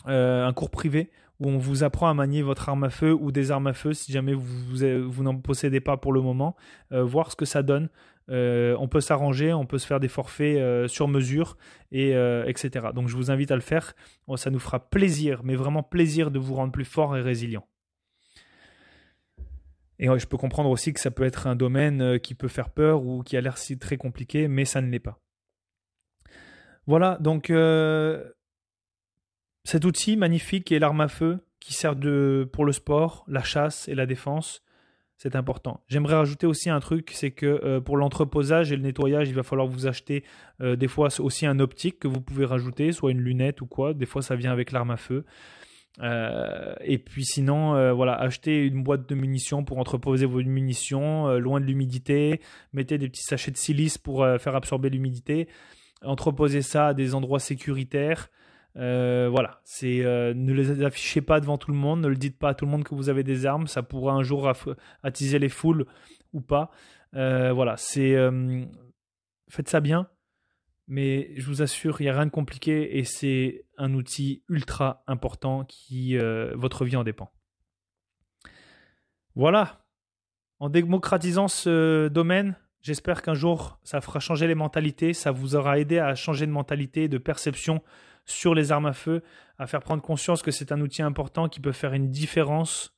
euh, 0.07 0.45
un 0.45 0.51
cours 0.53 0.69
privé 0.69 1.09
où 1.39 1.47
on 1.47 1.57
vous 1.57 1.83
apprend 1.83 2.09
à 2.09 2.13
manier 2.13 2.41
votre 2.41 2.67
arme 2.69 2.83
à 2.83 2.89
feu 2.89 3.13
ou 3.13 3.31
des 3.31 3.51
armes 3.51 3.67
à 3.67 3.73
feu 3.73 3.93
si 3.93 4.11
jamais 4.11 4.33
vous, 4.33 5.23
n'en 5.23 5.35
possédez 5.37 5.79
pas 5.79 5.97
pour 5.97 6.11
le 6.11 6.21
moment, 6.21 6.55
euh, 6.91 7.03
voir 7.03 7.31
ce 7.31 7.35
que 7.35 7.45
ça 7.45 7.63
donne. 7.63 7.89
euh, 8.29 8.75
on 8.79 8.87
peut 8.87 9.01
s'arranger, 9.01 9.53
on 9.53 9.65
peut 9.65 9.79
se 9.79 9.87
faire 9.87 9.99
des 9.99 10.07
forfaits 10.07 10.57
euh, 10.57 10.87
sur 10.87 11.07
mesure, 11.07 11.57
et, 11.91 12.11
etc. 12.45 12.87
Donc 12.93 13.07
je 13.07 13.15
vous 13.15 13.31
invite 13.31 13.51
à 13.51 13.55
le 13.55 13.61
faire. 13.61 13.93
ça 14.35 14.51
nous 14.51 14.59
fera 14.59 14.79
plaisir, 14.89 15.41
mais 15.43 15.55
vraiment 15.55 15.83
plaisir 15.83 16.29
de 16.29 16.39
vous 16.39 16.53
rendre 16.55 16.71
plus 16.71 16.85
fort 16.85 17.17
et 17.17 17.21
résilient. 17.21 17.65
Et 20.01 20.07
je 20.07 20.27
peux 20.27 20.37
comprendre 20.37 20.69
aussi 20.69 20.93
que 20.93 20.99
ça 20.99 21.11
peut 21.11 21.25
être 21.25 21.47
un 21.47 21.55
domaine 21.55 22.19
qui 22.19 22.33
peut 22.33 22.47
faire 22.47 22.69
peur 22.69 23.03
ou 23.03 23.21
qui 23.21 23.35
a 23.35 23.41
l'air 23.41 23.57
si 23.57 23.77
très 23.77 23.97
compliqué, 23.97 24.47
mais 24.47 24.63
ça 24.63 24.81
ne 24.81 24.89
l'est 24.89 24.99
pas. 24.99 25.19
Voilà, 26.87 27.17
donc 27.19 27.51
cet 29.63 29.85
outil 29.85 30.17
magnifique 30.17 30.71
est 30.71 30.79
l'arme 30.79 31.01
à 31.01 31.07
feu 31.07 31.39
qui 31.59 31.73
sert 31.73 31.95
de, 31.95 32.49
pour 32.51 32.65
le 32.65 32.71
sport, 32.71 33.25
la 33.27 33.43
chasse 33.43 33.87
et 33.87 33.95
la 33.95 34.05
défense. 34.05 34.63
C'est 35.17 35.35
important. 35.35 35.83
J'aimerais 35.89 36.15
rajouter 36.15 36.47
aussi 36.47 36.69
un 36.69 36.79
truc, 36.79 37.11
c'est 37.13 37.31
que 37.31 37.45
euh, 37.45 37.81
pour 37.81 37.97
l'entreposage 37.97 38.71
et 38.71 38.77
le 38.77 38.83
nettoyage, 38.83 39.27
il 39.27 39.35
va 39.35 39.43
falloir 39.43 39.67
vous 39.67 39.85
acheter 39.85 40.23
euh, 40.61 40.77
des 40.77 40.87
fois 40.87 41.09
aussi 41.19 41.45
un 41.45 41.59
optique 41.59 41.99
que 41.99 42.07
vous 42.07 42.21
pouvez 42.21 42.45
rajouter, 42.45 42.93
soit 42.93 43.11
une 43.11 43.19
lunette 43.19 43.59
ou 43.59 43.65
quoi. 43.65 43.93
Des 43.93 44.05
fois, 44.05 44.21
ça 44.21 44.37
vient 44.37 44.53
avec 44.53 44.71
l'arme 44.71 44.91
à 44.91 44.97
feu. 44.97 45.25
Euh, 46.01 46.73
et 46.79 46.99
puis 46.99 47.25
sinon, 47.25 47.93
voilà, 47.93 48.13
achetez 48.13 48.65
une 48.65 48.81
boîte 48.81 49.09
de 49.09 49.15
munitions 49.15 49.65
pour 49.65 49.79
entreposer 49.79 50.25
vos 50.25 50.41
munitions 50.41 51.37
loin 51.37 51.59
de 51.59 51.65
l'humidité. 51.65 52.39
Mettez 52.71 52.97
des 52.97 53.09
petits 53.09 53.23
sachets 53.23 53.51
de 53.51 53.57
silice 53.57 53.97
pour 53.97 54.25
faire 54.39 54.55
absorber 54.55 54.89
l'humidité. 54.89 55.49
Entreposez 56.01 56.61
ça 56.61 56.87
à 56.87 56.93
des 56.93 57.13
endroits 57.13 57.41
sécuritaires. 57.41 58.29
Euh, 58.75 59.27
voilà, 59.29 59.61
c'est 59.63 60.05
euh, 60.05 60.33
ne 60.33 60.53
les 60.53 60.83
affichez 60.83 61.21
pas 61.21 61.39
devant 61.39 61.57
tout 61.57 61.71
le 61.71 61.77
monde, 61.77 62.01
ne 62.01 62.07
le 62.07 62.15
dites 62.15 62.37
pas 62.37 62.49
à 62.49 62.53
tout 62.53 62.65
le 62.65 62.71
monde 62.71 62.83
que 62.83 62.93
vous 62.95 63.09
avez 63.09 63.23
des 63.23 63.45
armes, 63.45 63.67
ça 63.67 63.83
pourra 63.83 64.13
un 64.13 64.23
jour 64.23 64.51
attiser 65.03 65.39
les 65.39 65.49
foules 65.49 65.85
ou 66.33 66.41
pas. 66.41 66.71
Euh, 67.15 67.51
voilà, 67.51 67.77
c'est 67.77 68.15
faites 69.49 69.69
ça 69.69 69.79
bien, 69.79 70.07
mais 70.87 71.33
je 71.35 71.47
vous 71.47 71.61
assure, 71.61 71.99
il 71.99 72.03
n'y 72.03 72.09
a 72.09 72.13
rien 72.13 72.27
de 72.27 72.31
compliqué 72.31 72.99
et 72.99 73.03
c'est 73.03 73.65
un 73.77 73.93
outil 73.95 74.43
ultra 74.47 75.03
important 75.07 75.65
qui 75.65 76.17
votre 76.53 76.85
vie 76.85 76.95
en 76.95 77.03
dépend. 77.03 77.31
Voilà, 79.35 79.85
en 80.59 80.69
démocratisant 80.69 81.47
ce 81.47 82.07
domaine, 82.09 82.55
j'espère 82.81 83.23
qu'un 83.23 83.33
jour 83.33 83.79
ça 83.83 84.01
fera 84.01 84.19
changer 84.19 84.45
les 84.45 84.55
mentalités, 84.55 85.13
ça 85.13 85.31
vous 85.31 85.55
aura 85.55 85.79
aidé 85.79 85.97
à 85.97 86.13
changer 86.13 86.45
de 86.45 86.51
mentalité, 86.51 87.07
de 87.07 87.17
perception 87.17 87.81
sur 88.29 88.53
les 88.53 88.71
armes 88.71 88.85
à 88.85 88.93
feu, 88.93 89.21
à 89.57 89.67
faire 89.67 89.81
prendre 89.81 90.01
conscience 90.01 90.41
que 90.41 90.51
c'est 90.51 90.71
un 90.71 90.81
outil 90.81 91.01
important 91.01 91.49
qui 91.49 91.59
peut 91.59 91.71
faire 91.71 91.93
une 91.93 92.09
différence 92.09 92.95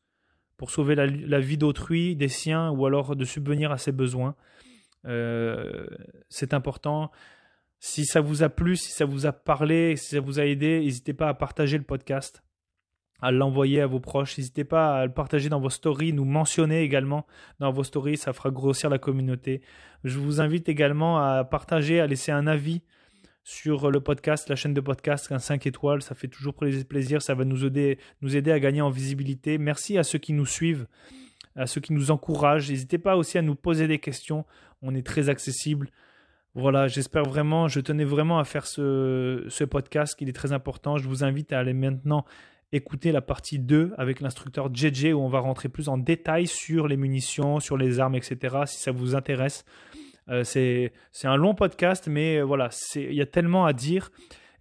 pour 0.57 0.69
sauver 0.69 0.93
la, 0.93 1.39
vie 1.39 1.57
d'autrui, 1.57 2.15
des 2.15 2.27
siens, 2.27 2.69
ou 2.69 2.85
alors 2.85 3.15
de 3.15 3.25
subvenir 3.25 3.71
à 3.71 3.79
ses 3.79 3.91
besoins. 3.91 4.35
Euh, 5.05 5.87
c'est 6.29 6.53
important. 6.53 7.09
Si 7.79 8.05
ça 8.05 8.21
vous 8.21 8.43
a 8.43 8.49
plu, 8.49 8.75
si 8.75 8.91
ça 8.91 9.05
vous 9.05 9.25
a 9.25 9.31
parlé, 9.31 9.95
si 9.95 10.09
ça 10.09 10.19
vous 10.19 10.39
a 10.39 10.45
aidé, 10.45 10.81
n'hésitez 10.81 11.13
pas 11.13 11.29
à 11.29 11.33
partager 11.33 11.79
le 11.79 11.83
podcast, 11.83 12.43
à 13.21 13.31
l'envoyer 13.31 13.81
à 13.81 13.87
vos 13.87 13.99
proches. 13.99 14.37
N'hésitez 14.37 14.63
pas 14.63 14.99
à 14.99 15.05
le 15.07 15.13
partager 15.13 15.49
dans 15.49 15.59
vos 15.59 15.71
stories, 15.71 16.13
nous 16.13 16.25
mentionner 16.25 16.83
également 16.83 17.25
dans 17.59 17.71
vos 17.71 17.83
stories, 17.83 18.17
ça 18.17 18.33
fera 18.33 18.51
grossir 18.51 18.91
la 18.91 18.99
communauté. 18.99 19.63
Je 20.03 20.19
vous 20.19 20.41
invite 20.41 20.69
également 20.69 21.17
à 21.17 21.43
partager, 21.43 21.99
à 21.99 22.05
laisser 22.05 22.31
un 22.31 22.45
avis 22.45 22.83
sur 23.43 23.89
le 23.89 23.99
podcast, 23.99 24.49
la 24.49 24.55
chaîne 24.55 24.73
de 24.73 24.81
podcast, 24.81 25.31
un 25.31 25.39
5 25.39 25.65
étoiles, 25.65 26.01
ça 26.01 26.15
fait 26.15 26.27
toujours 26.27 26.53
plaisir, 26.53 27.21
ça 27.21 27.33
va 27.33 27.43
nous 27.43 27.65
aider, 27.65 27.97
nous 28.21 28.35
aider 28.35 28.51
à 28.51 28.59
gagner 28.59 28.81
en 28.81 28.89
visibilité. 28.89 29.57
Merci 29.57 29.97
à 29.97 30.03
ceux 30.03 30.19
qui 30.19 30.33
nous 30.33 30.45
suivent, 30.45 30.87
à 31.55 31.65
ceux 31.65 31.81
qui 31.81 31.93
nous 31.93 32.11
encouragent. 32.11 32.69
N'hésitez 32.69 32.97
pas 32.97 33.17
aussi 33.17 33.37
à 33.37 33.41
nous 33.41 33.55
poser 33.55 33.87
des 33.87 33.99
questions, 33.99 34.45
on 34.81 34.93
est 34.93 35.05
très 35.05 35.29
accessible. 35.29 35.89
Voilà, 36.53 36.87
j'espère 36.87 37.23
vraiment, 37.23 37.67
je 37.67 37.79
tenais 37.79 38.03
vraiment 38.03 38.37
à 38.37 38.43
faire 38.43 38.67
ce, 38.67 39.63
podcast, 39.63 40.15
qui 40.17 40.25
est 40.25 40.33
très 40.33 40.51
important. 40.51 40.97
Je 40.97 41.07
vous 41.07 41.23
invite 41.23 41.53
à 41.53 41.59
aller 41.59 41.73
maintenant 41.73 42.25
écouter 42.73 43.11
la 43.11 43.21
partie 43.21 43.57
2 43.57 43.93
avec 43.97 44.21
l'instructeur 44.21 44.73
JJ 44.73 45.13
où 45.13 45.19
on 45.19 45.29
va 45.29 45.39
rentrer 45.39 45.69
plus 45.69 45.89
en 45.89 45.97
détail 45.97 46.47
sur 46.47 46.87
les 46.87 46.97
munitions, 46.97 47.59
sur 47.59 47.77
les 47.77 47.99
armes, 47.99 48.15
etc. 48.15 48.57
Si 48.65 48.79
ça 48.79 48.91
vous 48.91 49.15
intéresse. 49.15 49.65
Euh, 50.29 50.43
c'est 50.43 50.91
un 51.23 51.35
long 51.35 51.55
podcast, 51.55 52.07
mais 52.07 52.37
euh, 52.37 52.43
voilà, 52.43 52.69
il 52.95 53.13
y 53.13 53.21
a 53.21 53.25
tellement 53.25 53.65
à 53.65 53.73
dire. 53.73 54.11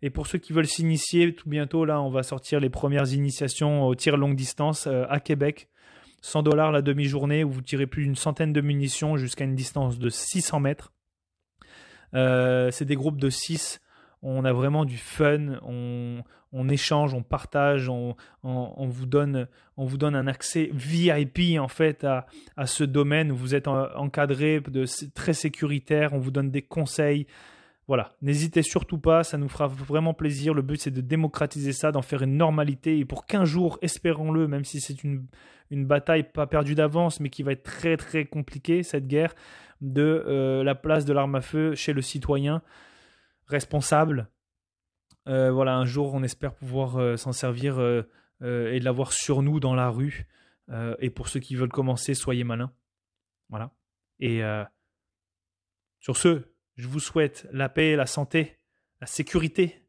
Et 0.02 0.10
pour 0.10 0.26
ceux 0.26 0.38
qui 0.38 0.52
veulent 0.52 0.66
s'initier, 0.66 1.34
tout 1.34 1.48
bientôt, 1.48 1.84
là, 1.84 2.00
on 2.00 2.10
va 2.10 2.22
sortir 2.22 2.58
les 2.60 2.70
premières 2.70 3.12
initiations 3.12 3.86
au 3.86 3.94
tir 3.94 4.16
longue 4.16 4.34
distance 4.36 4.86
euh, 4.86 5.04
à 5.08 5.20
Québec. 5.20 5.68
100 6.22 6.42
dollars 6.42 6.72
la 6.72 6.82
demi-journée 6.82 7.44
où 7.44 7.50
vous 7.50 7.62
tirez 7.62 7.86
plus 7.86 8.04
d'une 8.04 8.16
centaine 8.16 8.52
de 8.52 8.60
munitions 8.60 9.16
jusqu'à 9.16 9.44
une 9.44 9.54
distance 9.54 9.98
de 9.98 10.10
600 10.10 10.60
mètres. 10.60 10.92
c'est 12.12 12.84
des 12.84 12.94
groupes 12.94 13.18
de 13.18 13.30
6 13.30 13.80
on 14.22 14.44
a 14.44 14.52
vraiment 14.52 14.84
du 14.84 14.98
fun, 14.98 15.58
on, 15.62 16.68
échange, 16.68 17.14
on 17.14 17.22
partage, 17.22 17.88
on, 17.88 18.16
vous 18.42 19.06
donne, 19.06 19.48
on 19.76 19.84
vous 19.84 19.96
donne 19.96 20.14
un 20.14 20.26
accès 20.26 20.70
VIP 20.72 21.58
en 21.58 21.68
fait 21.68 22.04
à, 22.04 22.26
ce 22.66 22.84
domaine. 22.84 23.32
Vous 23.32 23.54
êtes 23.54 23.68
encadré, 23.68 24.60
de, 24.60 24.84
très 25.14 25.32
sécuritaire, 25.32 26.12
on 26.12 26.18
vous 26.18 26.30
donne 26.30 26.50
des 26.50 26.62
conseils. 26.62 27.26
Voilà, 27.88 28.12
n'hésitez 28.22 28.62
surtout 28.62 28.98
pas, 28.98 29.24
ça 29.24 29.36
nous 29.36 29.48
fera 29.48 29.66
vraiment 29.66 30.14
plaisir. 30.14 30.54
Le 30.54 30.62
but 30.62 30.80
c'est 30.80 30.90
de 30.90 31.00
démocratiser 31.00 31.72
ça, 31.72 31.90
d'en 31.90 32.02
faire 32.02 32.22
une 32.22 32.36
normalité 32.36 32.98
et 32.98 33.04
pour 33.04 33.26
15 33.26 33.48
jours, 33.48 33.78
espérons-le, 33.82 34.46
même 34.46 34.64
si 34.64 34.80
c'est 34.80 35.02
une, 35.02 35.26
une 35.70 35.86
bataille 35.86 36.24
pas 36.24 36.46
perdue 36.46 36.74
d'avance, 36.74 37.20
mais 37.20 37.30
qui 37.30 37.42
va 37.42 37.52
être 37.52 37.64
très 37.64 37.96
très 37.96 38.26
compliquée 38.26 38.82
cette 38.82 39.08
guerre, 39.08 39.34
de 39.80 40.24
euh, 40.26 40.62
la 40.62 40.74
place 40.74 41.06
de 41.06 41.12
l'arme 41.14 41.34
à 41.36 41.40
feu 41.40 41.74
chez 41.74 41.94
le 41.94 42.02
citoyen 42.02 42.60
responsable. 43.50 44.30
Euh, 45.26 45.50
voilà, 45.50 45.76
un 45.76 45.84
jour, 45.84 46.14
on 46.14 46.22
espère 46.22 46.54
pouvoir 46.54 46.96
euh, 46.96 47.16
s'en 47.16 47.32
servir 47.32 47.78
euh, 47.78 48.02
et 48.40 48.80
l'avoir 48.80 49.12
sur 49.12 49.42
nous 49.42 49.60
dans 49.60 49.74
la 49.74 49.90
rue. 49.90 50.26
et 51.00 51.10
pour 51.10 51.28
ceux 51.28 51.40
qui 51.40 51.56
veulent 51.56 51.68
commencer, 51.68 52.14
soyez 52.14 52.44
malins. 52.44 52.72
Voilà. 53.48 53.72
Et 54.20 54.40
sur 55.98 56.16
ce, 56.16 56.44
je 56.76 56.86
vous 56.88 57.00
souhaite 57.00 57.48
la 57.52 57.68
paix, 57.68 57.96
la 57.96 58.06
santé, 58.06 58.56
la 59.00 59.06
sécurité, 59.06 59.84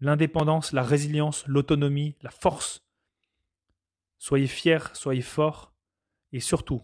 l'indépendance, 0.00 0.72
la 0.72 0.82
résilience, 0.82 1.46
l'autonomie, 1.46 2.16
la 2.22 2.30
force. 2.30 2.84
Soyez 4.18 4.48
fiers, 4.48 4.92
soyez 4.94 5.22
forts 5.22 5.72
et 6.32 6.40
surtout, 6.40 6.82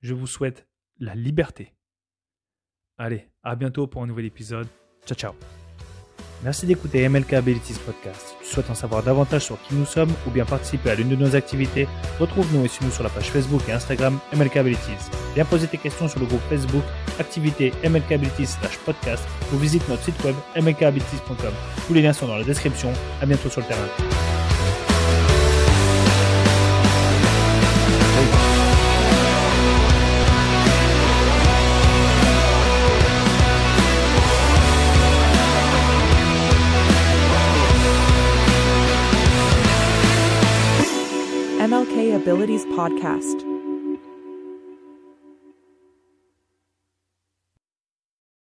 je 0.00 0.12
vous 0.12 0.26
souhaite 0.26 0.66
la 0.98 1.14
liberté. 1.14 1.74
Allez, 2.98 3.30
à 3.42 3.56
bientôt 3.56 3.86
pour 3.86 4.02
un 4.02 4.06
nouvel 4.06 4.26
épisode. 4.26 4.68
Ciao, 5.06 5.16
ciao. 5.16 5.32
Merci 6.44 6.66
d'écouter 6.66 7.08
MLK 7.08 7.34
Abilities 7.34 7.78
Podcast. 7.86 8.34
Si 8.40 8.48
tu 8.48 8.54
souhaites 8.54 8.70
en 8.70 8.74
savoir 8.74 9.04
davantage 9.04 9.42
sur 9.42 9.60
qui 9.62 9.74
nous 9.74 9.86
sommes 9.86 10.12
ou 10.26 10.30
bien 10.30 10.44
participer 10.44 10.90
à 10.90 10.94
l'une 10.96 11.08
de 11.08 11.14
nos 11.14 11.36
activités, 11.36 11.86
retrouve-nous 12.18 12.64
et 12.64 12.68
suis-nous 12.68 12.90
sur 12.90 13.04
la 13.04 13.10
page 13.10 13.30
Facebook 13.30 13.62
et 13.68 13.72
Instagram 13.72 14.18
MLK 14.36 14.56
Abilities. 14.56 15.10
Viens 15.34 15.44
poser 15.44 15.68
tes 15.68 15.78
questions 15.78 16.08
sur 16.08 16.18
le 16.18 16.26
groupe 16.26 16.42
Facebook 16.48 16.82
Activité 17.20 17.72
MLK 17.88 18.12
Abilities 18.12 18.56
podcast 18.84 19.22
ou 19.52 19.56
visite 19.56 19.88
notre 19.88 20.02
site 20.02 20.22
web 20.24 20.34
mlkabilities.com. 20.56 21.52
Tous 21.86 21.94
les 21.94 22.02
liens 22.02 22.12
sont 22.12 22.26
dans 22.26 22.36
la 22.36 22.44
description. 22.44 22.92
À 23.20 23.26
bientôt 23.26 23.48
sur 23.48 23.60
le 23.60 23.68
terrain. 23.68 24.41
Abilities 42.22 42.64
Podcast. 42.66 43.51